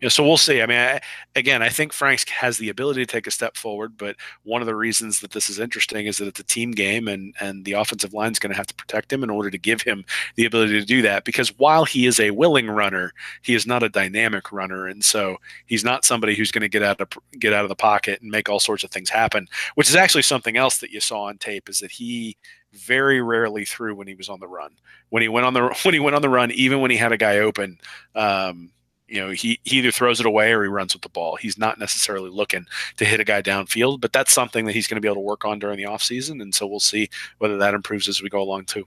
yeah, 0.00 0.08
so 0.08 0.26
we'll 0.26 0.38
see. 0.38 0.62
I 0.62 0.66
mean, 0.66 0.78
I, 0.78 1.00
again, 1.36 1.62
I 1.62 1.68
think 1.68 1.92
Franks 1.92 2.26
has 2.30 2.56
the 2.56 2.70
ability 2.70 3.04
to 3.04 3.12
take 3.12 3.26
a 3.26 3.30
step 3.30 3.56
forward, 3.56 3.98
but 3.98 4.16
one 4.44 4.62
of 4.62 4.66
the 4.66 4.74
reasons 4.74 5.20
that 5.20 5.32
this 5.32 5.50
is 5.50 5.58
interesting 5.58 6.06
is 6.06 6.16
that 6.18 6.26
it's 6.26 6.40
a 6.40 6.44
team 6.44 6.70
game, 6.70 7.06
and 7.06 7.34
and 7.38 7.66
the 7.66 7.72
offensive 7.72 8.14
line 8.14 8.32
is 8.32 8.38
going 8.38 8.50
to 8.50 8.56
have 8.56 8.66
to 8.66 8.74
protect 8.74 9.12
him 9.12 9.22
in 9.22 9.28
order 9.28 9.50
to 9.50 9.58
give 9.58 9.82
him 9.82 10.04
the 10.36 10.46
ability 10.46 10.80
to 10.80 10.86
do 10.86 11.02
that. 11.02 11.24
Because 11.24 11.50
while 11.58 11.84
he 11.84 12.06
is 12.06 12.18
a 12.18 12.30
willing 12.30 12.68
runner, 12.70 13.12
he 13.42 13.54
is 13.54 13.66
not 13.66 13.82
a 13.82 13.90
dynamic 13.90 14.50
runner, 14.52 14.86
and 14.86 15.04
so 15.04 15.36
he's 15.66 15.84
not 15.84 16.06
somebody 16.06 16.34
who's 16.34 16.50
going 16.50 16.62
to 16.62 16.68
get 16.68 16.82
out 16.82 16.98
of 17.00 17.08
get 17.38 17.52
out 17.52 17.66
of 17.66 17.68
the 17.68 17.76
pocket 17.76 18.22
and 18.22 18.30
make 18.30 18.48
all 18.48 18.60
sorts 18.60 18.82
of 18.84 18.90
things 18.90 19.10
happen. 19.10 19.48
Which 19.74 19.90
is 19.90 19.96
actually 19.96 20.22
something 20.22 20.56
else 20.56 20.78
that 20.78 20.92
you 20.92 21.00
saw 21.00 21.24
on 21.24 21.36
tape 21.36 21.68
is 21.68 21.80
that 21.80 21.90
he 21.90 22.38
very 22.72 23.20
rarely 23.20 23.66
threw 23.66 23.94
when 23.94 24.06
he 24.06 24.14
was 24.14 24.30
on 24.30 24.40
the 24.40 24.48
run. 24.48 24.70
When 25.10 25.22
he 25.22 25.28
went 25.28 25.44
on 25.44 25.52
the 25.52 25.78
when 25.82 25.92
he 25.92 26.00
went 26.00 26.16
on 26.16 26.22
the 26.22 26.30
run, 26.30 26.50
even 26.52 26.80
when 26.80 26.90
he 26.90 26.96
had 26.96 27.12
a 27.12 27.18
guy 27.18 27.40
open. 27.40 27.78
Um, 28.14 28.70
you 29.10 29.20
know, 29.20 29.30
he, 29.30 29.58
he 29.64 29.78
either 29.78 29.90
throws 29.90 30.20
it 30.20 30.26
away 30.26 30.52
or 30.52 30.62
he 30.62 30.68
runs 30.68 30.94
with 30.94 31.02
the 31.02 31.08
ball. 31.08 31.36
He's 31.36 31.58
not 31.58 31.78
necessarily 31.78 32.30
looking 32.30 32.66
to 32.96 33.04
hit 33.04 33.20
a 33.20 33.24
guy 33.24 33.42
downfield, 33.42 34.00
but 34.00 34.12
that's 34.12 34.32
something 34.32 34.64
that 34.66 34.72
he's 34.72 34.86
going 34.86 34.96
to 34.96 35.00
be 35.00 35.08
able 35.08 35.16
to 35.16 35.20
work 35.20 35.44
on 35.44 35.58
during 35.58 35.76
the 35.76 35.84
offseason. 35.84 36.40
And 36.40 36.54
so 36.54 36.66
we'll 36.66 36.80
see 36.80 37.10
whether 37.38 37.58
that 37.58 37.74
improves 37.74 38.08
as 38.08 38.22
we 38.22 38.28
go 38.28 38.40
along, 38.40 38.66
too. 38.66 38.86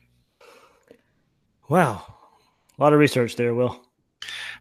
Wow. 1.67 2.05
A 2.78 2.82
lot 2.82 2.93
of 2.93 2.99
research 2.99 3.36
there, 3.36 3.53
Will. 3.53 3.80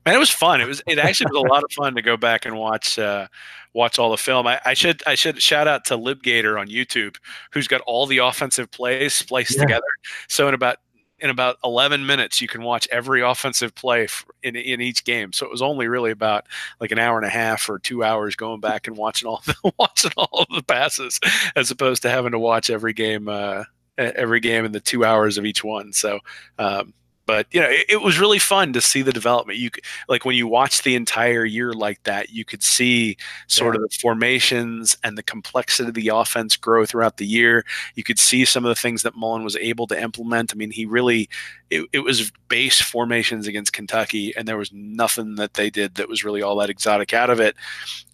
Man, 0.04 0.16
it 0.16 0.18
was 0.18 0.30
fun. 0.30 0.60
It 0.60 0.66
was 0.66 0.82
it 0.88 0.98
actually 0.98 1.30
was 1.32 1.44
a 1.44 1.52
lot 1.52 1.62
of 1.62 1.70
fun 1.70 1.94
to 1.94 2.02
go 2.02 2.16
back 2.16 2.44
and 2.44 2.56
watch 2.56 2.98
uh, 2.98 3.28
watch 3.72 4.00
all 4.00 4.10
the 4.10 4.16
film. 4.16 4.48
I, 4.48 4.60
I, 4.64 4.74
should 4.74 5.00
I 5.06 5.14
should 5.14 5.40
shout 5.40 5.68
out 5.68 5.84
to 5.86 5.96
LibGator 5.96 6.60
on 6.60 6.66
YouTube, 6.66 7.16
who's 7.52 7.68
got 7.68 7.80
all 7.82 8.06
the 8.06 8.18
offensive 8.18 8.70
plays 8.72 9.14
spliced 9.14 9.54
yeah. 9.56 9.62
together. 9.62 9.86
So 10.28 10.48
in 10.48 10.54
about 10.54 10.78
in 11.22 11.30
about 11.30 11.56
11 11.64 12.04
minutes 12.04 12.40
you 12.40 12.48
can 12.48 12.62
watch 12.62 12.88
every 12.90 13.22
offensive 13.22 13.74
play 13.74 14.08
in, 14.42 14.56
in 14.56 14.80
each 14.80 15.04
game. 15.04 15.32
So 15.32 15.46
it 15.46 15.52
was 15.52 15.62
only 15.62 15.86
really 15.86 16.10
about 16.10 16.46
like 16.80 16.90
an 16.90 16.98
hour 16.98 17.16
and 17.16 17.26
a 17.26 17.30
half 17.30 17.70
or 17.70 17.78
two 17.78 18.02
hours 18.02 18.34
going 18.34 18.60
back 18.60 18.88
and 18.88 18.96
watching 18.96 19.28
all 19.28 19.42
the 19.46 19.72
watching 19.78 20.12
all 20.16 20.44
the 20.54 20.62
passes 20.62 21.20
as 21.56 21.70
opposed 21.70 22.02
to 22.02 22.10
having 22.10 22.32
to 22.32 22.38
watch 22.38 22.68
every 22.68 22.92
game 22.92 23.28
uh, 23.28 23.64
every 23.96 24.40
game 24.40 24.64
in 24.64 24.72
the 24.72 24.80
two 24.80 25.04
hours 25.04 25.38
of 25.38 25.46
each 25.46 25.62
one. 25.62 25.92
So 25.92 26.18
um, 26.58 26.92
but 27.26 27.46
you 27.50 27.60
know 27.60 27.68
it, 27.68 27.86
it, 27.88 28.02
was 28.02 28.18
really 28.18 28.38
fun 28.38 28.72
to 28.72 28.80
see 28.80 29.02
the 29.02 29.12
development. 29.12 29.58
You 29.58 29.70
like 30.08 30.24
when 30.24 30.36
you 30.36 30.46
watch 30.46 30.82
the 30.82 30.96
entire 30.96 31.44
year 31.44 31.72
like 31.72 32.02
that 32.04 32.30
you 32.30 32.44
could 32.44 32.62
see 32.62 33.16
sort 33.46 33.74
yeah. 33.74 33.82
of 33.82 33.90
the 33.90 33.96
formations 34.00 34.96
and 35.04 35.16
the 35.16 35.22
complexity 35.22 35.88
of 35.88 35.94
the 35.94 36.08
offense 36.08 36.56
grow 36.56 36.84
throughout 36.84 37.18
the 37.18 37.26
year. 37.26 37.64
You 37.94 38.02
could 38.02 38.18
see 38.18 38.44
some 38.44 38.64
of 38.64 38.68
the 38.68 38.80
things 38.80 39.02
that 39.02 39.14
mullen 39.14 39.44
was 39.44 39.56
able 39.56 39.86
to 39.88 40.00
implement. 40.00 40.52
I 40.52 40.56
mean 40.56 40.70
he 40.70 40.84
really 40.84 41.28
it, 41.70 41.86
it 41.92 42.00
was 42.00 42.30
base 42.48 42.82
formations 42.82 43.46
against 43.46 43.72
kentucky 43.72 44.36
and 44.36 44.46
there 44.46 44.58
was 44.58 44.70
nothing 44.72 45.36
that 45.36 45.54
they 45.54 45.70
did 45.70 45.94
that 45.94 46.08
was 46.08 46.22
really 46.22 46.42
all 46.42 46.56
that 46.56 46.70
exotic 46.70 47.14
out 47.14 47.30
of 47.30 47.40
it. 47.40 47.56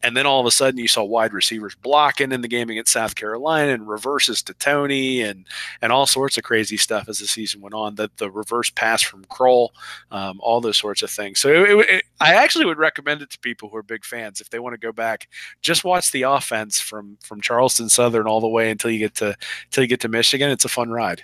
And 0.02 0.16
then 0.16 0.26
all 0.26 0.38
of 0.38 0.46
a 0.46 0.50
sudden 0.50 0.78
you 0.78 0.86
saw 0.86 1.02
wide 1.02 1.32
receivers 1.32 1.74
blocking 1.74 2.30
in 2.30 2.42
the 2.42 2.48
game 2.48 2.68
against 2.70 2.92
south 2.92 3.14
carolina 3.14 3.72
and 3.72 3.88
reverses 3.88 4.42
to 4.42 4.54
Toney 4.54 5.22
and 5.22 5.46
and 5.80 5.92
all 5.92 6.06
sorts 6.06 6.36
of 6.36 6.44
crazy 6.44 6.76
stuff 6.76 7.08
as 7.08 7.18
the 7.18 7.26
season 7.26 7.60
went 7.60 7.74
on 7.74 7.94
that 7.96 8.16
the 8.18 8.30
reverse 8.30 8.70
pass 8.70 8.97
from 9.02 9.24
Kroll, 9.26 9.72
um, 10.10 10.38
all 10.40 10.60
those 10.60 10.76
sorts 10.76 11.02
of 11.02 11.10
things. 11.10 11.38
So 11.38 11.50
it, 11.50 11.88
it, 11.88 12.04
I 12.20 12.34
actually 12.34 12.64
would 12.64 12.78
recommend 12.78 13.22
it 13.22 13.30
to 13.30 13.38
people 13.38 13.68
who 13.68 13.76
are 13.76 13.82
big 13.82 14.04
fans 14.04 14.40
if 14.40 14.50
they 14.50 14.58
want 14.58 14.74
to 14.74 14.78
go 14.78 14.92
back, 14.92 15.28
just 15.60 15.84
watch 15.84 16.12
the 16.12 16.22
offense 16.22 16.80
from 16.80 17.18
from 17.22 17.40
Charleston 17.40 17.88
Southern 17.88 18.26
all 18.26 18.40
the 18.40 18.48
way 18.48 18.70
until 18.70 18.90
you 18.90 18.98
get 18.98 19.14
to 19.16 19.36
until 19.66 19.84
you 19.84 19.88
get 19.88 20.00
to 20.00 20.08
Michigan. 20.08 20.50
It's 20.50 20.64
a 20.64 20.68
fun 20.68 20.90
ride. 20.90 21.22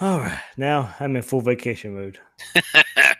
All 0.00 0.18
right, 0.18 0.40
now 0.56 0.94
I'm 0.98 1.14
in 1.14 1.22
full 1.22 1.42
vacation 1.42 1.94
mode. 1.94 2.18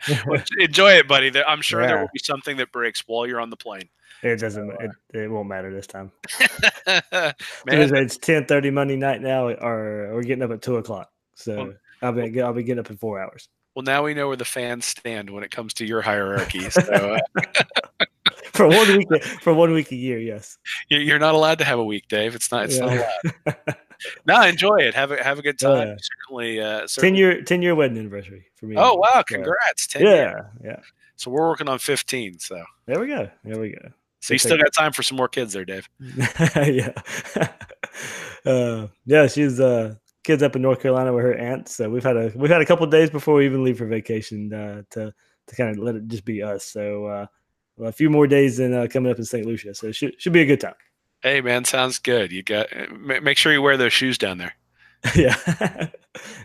enjoy 0.59 0.93
it, 0.93 1.07
buddy. 1.07 1.31
I'm 1.43 1.61
sure 1.61 1.81
yeah. 1.81 1.87
there 1.87 1.99
will 1.99 2.09
be 2.13 2.19
something 2.19 2.57
that 2.57 2.71
breaks 2.71 3.03
while 3.07 3.27
you're 3.27 3.39
on 3.39 3.49
the 3.49 3.57
plane. 3.57 3.89
It 4.21 4.39
doesn't. 4.39 4.69
It, 4.79 4.91
it 5.13 5.31
won't 5.31 5.49
matter 5.49 5.73
this 5.73 5.87
time. 5.87 6.11
Man, 6.87 7.33
it's 7.67 8.17
ten 8.17 8.45
thirty 8.45 8.69
Monday 8.69 8.95
night 8.95 9.21
now, 9.21 9.49
or 9.49 10.11
we're 10.13 10.23
getting 10.23 10.43
up 10.43 10.51
at 10.51 10.61
two 10.61 10.77
o'clock. 10.77 11.11
So 11.35 11.55
well, 11.55 11.73
I'll 12.03 12.11
be 12.11 12.41
I'll 12.41 12.53
be 12.53 12.63
getting 12.63 12.79
up 12.79 12.89
in 12.89 12.97
four 12.97 13.19
hours. 13.19 13.47
Well, 13.75 13.83
now 13.83 14.03
we 14.03 14.13
know 14.13 14.27
where 14.27 14.37
the 14.37 14.45
fans 14.45 14.85
stand 14.85 15.29
when 15.29 15.43
it 15.43 15.49
comes 15.49 15.73
to 15.75 15.85
your 15.85 16.01
hierarchy. 16.01 16.69
So, 16.69 17.17
uh, 17.17 17.43
for 18.53 18.67
one 18.67 18.97
week, 18.97 19.23
for 19.41 19.53
one 19.53 19.71
week 19.71 19.91
a 19.91 19.95
year, 19.95 20.19
yes. 20.19 20.57
You're 20.89 21.19
not 21.19 21.33
allowed 21.33 21.57
to 21.59 21.63
have 21.63 21.79
a 21.79 21.83
week, 21.83 22.07
Dave. 22.07 22.35
It's 22.35 22.51
not. 22.51 22.65
It's 22.65 22.77
yeah. 22.77 22.85
not 22.85 23.55
allowed. 23.55 23.75
no, 24.27 24.41
enjoy 24.41 24.77
it. 24.77 24.93
Have 24.93 25.11
a 25.11 25.23
have 25.23 25.39
a 25.39 25.41
good 25.41 25.55
oh, 25.63 25.75
time. 25.75 25.87
Oh, 25.87 25.91
yeah. 25.91 25.97
Certainly, 26.01 26.61
uh, 26.61 26.87
certainly, 26.87 27.09
ten 27.09 27.15
year 27.15 27.41
ten 27.41 27.61
year 27.61 27.75
wedding 27.75 27.97
anniversary 27.97 28.45
for 28.55 28.67
me. 28.67 28.75
Oh 28.77 28.95
wow! 28.95 29.23
Congrats. 29.27 29.87
10 29.87 30.03
yeah, 30.03 30.09
year. 30.09 30.51
yeah. 30.63 30.79
So 31.15 31.31
we're 31.31 31.47
working 31.47 31.69
on 31.69 31.79
fifteen. 31.79 32.37
So 32.39 32.63
there 32.85 32.99
we 32.99 33.07
go. 33.07 33.29
There 33.43 33.59
we 33.59 33.69
go. 33.71 33.89
So 34.21 34.33
you 34.33 34.37
still 34.37 34.57
got 34.57 34.73
time 34.73 34.93
for 34.93 35.03
some 35.03 35.17
more 35.17 35.27
kids 35.27 35.53
there, 35.53 35.65
Dave. 35.65 35.89
yeah. 36.55 36.93
Uh, 38.45 38.87
yeah, 39.05 39.27
she's 39.27 39.59
uh 39.59 39.95
kids 40.23 40.41
up 40.41 40.55
in 40.55 40.61
North 40.61 40.81
Carolina 40.81 41.13
with 41.13 41.23
her 41.23 41.35
aunt. 41.35 41.67
So 41.67 41.89
we've 41.89 42.03
had 42.03 42.17
a 42.17 42.31
we've 42.35 42.51
had 42.51 42.61
a 42.61 42.65
couple 42.65 42.85
days 42.87 43.09
before 43.09 43.35
we 43.35 43.45
even 43.45 43.63
leave 43.63 43.77
for 43.77 43.85
vacation 43.85 44.53
uh, 44.53 44.83
to 44.91 45.13
to 45.47 45.55
kind 45.55 45.69
of 45.69 45.83
let 45.83 45.95
it 45.95 46.07
just 46.07 46.25
be 46.25 46.41
us. 46.41 46.65
So 46.65 47.05
uh, 47.05 47.25
well, 47.77 47.89
a 47.89 47.93
few 47.93 48.09
more 48.09 48.27
days 48.27 48.59
in 48.59 48.73
uh, 48.73 48.87
coming 48.89 49.11
up 49.11 49.17
in 49.17 49.25
St. 49.25 49.45
Lucia. 49.45 49.73
So 49.73 49.87
it 49.87 49.95
should 49.95 50.19
should 50.21 50.33
be 50.33 50.41
a 50.41 50.45
good 50.45 50.61
time. 50.61 50.75
Hey 51.21 51.41
man, 51.41 51.65
sounds 51.65 51.99
good. 51.99 52.31
You 52.31 52.43
got 52.43 52.67
make 52.99 53.37
sure 53.37 53.53
you 53.53 53.61
wear 53.61 53.77
those 53.77 53.93
shoes 53.93 54.17
down 54.17 54.37
there. 54.37 54.55
yeah, 55.15 55.35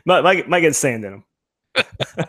might, 0.05 0.22
might 0.22 0.49
might 0.49 0.61
get 0.61 0.74
sand 0.74 1.05
in 1.05 1.11
them. 1.12 1.24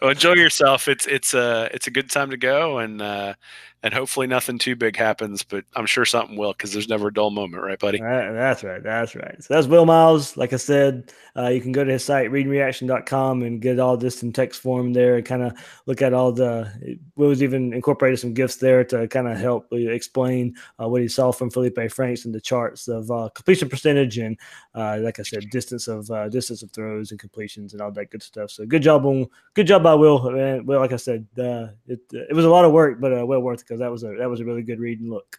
well, 0.00 0.10
enjoy 0.10 0.34
yourself. 0.34 0.88
It's 0.88 1.06
it's 1.06 1.34
a 1.34 1.40
uh, 1.40 1.68
it's 1.72 1.86
a 1.86 1.90
good 1.90 2.10
time 2.10 2.30
to 2.30 2.36
go, 2.36 2.78
and 2.78 3.02
uh, 3.02 3.34
and 3.82 3.94
hopefully 3.94 4.26
nothing 4.26 4.58
too 4.58 4.76
big 4.76 4.94
happens, 4.96 5.42
but 5.42 5.64
I'm 5.74 5.86
sure 5.86 6.04
something 6.04 6.36
will 6.36 6.52
because 6.52 6.72
there's 6.72 6.88
never 6.88 7.08
a 7.08 7.12
dull 7.12 7.30
moment, 7.30 7.62
right, 7.62 7.78
buddy? 7.78 7.98
that's 7.98 8.62
right. 8.62 8.82
That's 8.82 9.14
right. 9.16 9.42
So 9.42 9.54
that's 9.54 9.66
Will 9.66 9.86
Miles. 9.86 10.36
Like 10.36 10.52
I 10.52 10.56
said, 10.56 11.12
uh, 11.34 11.48
you 11.48 11.62
can 11.62 11.72
go 11.72 11.82
to 11.82 11.92
his 11.92 12.04
site, 12.04 12.30
readreaction.com, 12.30 13.42
and 13.42 13.62
get 13.62 13.78
all 13.78 13.96
this 13.96 14.22
in 14.22 14.32
text 14.34 14.60
form 14.60 14.92
there 14.92 15.16
and 15.16 15.24
kind 15.24 15.42
of 15.42 15.54
look 15.86 16.02
at 16.02 16.12
all 16.12 16.30
the. 16.30 16.70
Will's 17.16 17.42
even 17.42 17.72
incorporated 17.72 18.18
some 18.18 18.34
gifts 18.34 18.56
there 18.56 18.84
to 18.84 19.08
kind 19.08 19.28
of 19.28 19.38
help 19.38 19.66
explain 19.72 20.54
uh, 20.78 20.86
what 20.86 21.00
he 21.00 21.08
saw 21.08 21.32
from 21.32 21.50
Felipe 21.50 21.90
Franks 21.90 22.26
and 22.26 22.34
the 22.34 22.40
charts 22.40 22.86
of 22.86 23.10
uh, 23.10 23.30
completion 23.34 23.68
percentage 23.68 24.18
and, 24.18 24.38
uh, 24.74 24.98
like 25.00 25.18
I 25.18 25.22
said, 25.22 25.48
distance 25.50 25.88
of 25.88 26.10
uh, 26.10 26.28
distance 26.28 26.62
of 26.62 26.70
throws 26.72 27.12
and 27.12 27.20
completions 27.20 27.72
and 27.72 27.80
all 27.80 27.92
that 27.92 28.10
good 28.10 28.22
stuff. 28.22 28.50
So 28.50 28.66
good 28.66 28.82
job 28.82 29.06
on 29.06 29.26
good 29.54 29.66
job 29.66 29.82
by 29.82 29.94
Will. 29.94 30.30
Man, 30.30 30.66
well, 30.66 30.80
like 30.80 30.92
I 30.92 30.96
said, 30.96 31.26
uh, 31.38 31.68
it 31.86 32.00
it 32.12 32.34
was 32.34 32.44
a 32.44 32.50
lot 32.50 32.66
of 32.66 32.72
work, 32.72 33.00
but 33.00 33.26
well 33.26 33.40
worth 33.40 33.69
because 33.70 33.78
that 33.78 33.90
was 33.90 34.02
a 34.02 34.16
that 34.18 34.28
was 34.28 34.40
a 34.40 34.44
really 34.44 34.62
good 34.62 34.80
read 34.80 35.00
and 35.00 35.08
look. 35.08 35.38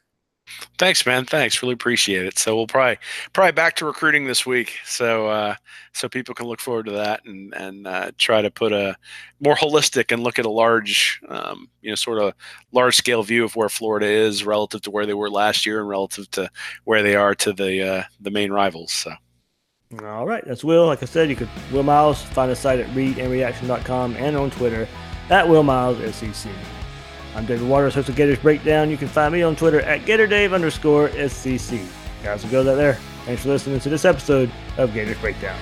Thanks, 0.78 1.06
man. 1.06 1.26
Thanks. 1.26 1.62
Really 1.62 1.74
appreciate 1.74 2.26
it. 2.26 2.40
So 2.40 2.56
we'll 2.56 2.68
probably 2.68 2.98
probably 3.34 3.52
back 3.52 3.76
to 3.78 3.86
recruiting 3.86 4.26
this 4.26 4.46
week. 4.46 4.80
So 4.86 5.28
uh, 5.28 5.56
so 5.94 6.08
people 6.08 6.34
can 6.34 6.48
look 6.48 6.62
forward 6.62 6.86
to 6.86 6.94
that 6.94 7.26
and 7.26 7.54
and 7.54 7.86
uh, 7.86 8.12
try 8.18 8.42
to 8.42 8.50
put 8.50 8.72
a 8.72 8.96
more 9.42 9.56
holistic 9.56 10.14
and 10.14 10.24
look 10.24 10.40
at 10.40 10.46
a 10.46 10.50
large, 10.50 11.22
um, 11.28 11.70
you 11.82 11.90
know, 11.90 11.96
sort 11.96 12.20
of 12.20 12.34
large 12.72 12.96
scale 12.96 13.22
view 13.22 13.44
of 13.44 13.56
where 13.56 13.70
Florida 13.70 14.08
is 14.08 14.46
relative 14.46 14.82
to 14.84 14.92
where 14.92 15.06
they 15.06 15.14
were 15.14 15.30
last 15.30 15.66
year 15.66 15.80
and 15.80 15.90
relative 15.90 16.30
to 16.32 16.50
where 16.86 17.04
they 17.04 17.16
are 17.16 17.36
to 17.36 17.52
the 17.52 17.82
uh, 17.82 18.04
the 18.22 18.32
main 18.32 18.52
rivals. 18.52 18.92
So. 18.92 19.14
All 20.06 20.26
right, 20.26 20.44
that's 20.46 20.64
Will. 20.64 20.86
Like 20.86 21.04
I 21.04 21.06
said, 21.06 21.30
you 21.30 21.36
could 21.36 21.50
Will 21.74 21.84
Miles 21.84 22.24
find 22.24 22.50
the 22.50 22.56
site 22.56 22.80
at 22.80 22.88
readandreaction.com 22.92 24.16
and 24.16 24.38
on 24.38 24.50
Twitter 24.50 24.88
at 25.30 25.48
Will 25.50 25.64
Miles 25.64 25.98
SEC. 26.16 26.50
I'm 27.34 27.46
David 27.46 27.68
Waters, 27.68 27.96
host 27.96 28.10
of 28.10 28.16
Gators 28.18 28.40
Breakdown. 28.40 28.90
You 28.90 28.98
can 28.98 29.08
find 29.08 29.34
me 29.34 29.42
on 29.42 29.56
Twitter 29.56 29.80
at 29.82 30.02
GatorDave 30.02 30.54
underscore 30.54 31.10
SCC. 31.10 31.86
Guys, 32.24 32.44
we'll 32.44 32.52
go 32.52 32.64
that 32.64 32.76
there. 32.76 32.96
Thanks 33.26 33.44
for 33.44 33.50
listening 33.50 33.80
to 33.80 33.90
this 33.90 34.04
episode 34.04 34.52
of 34.78 34.94
Gators 34.94 35.18
Breakdown. 35.20 35.58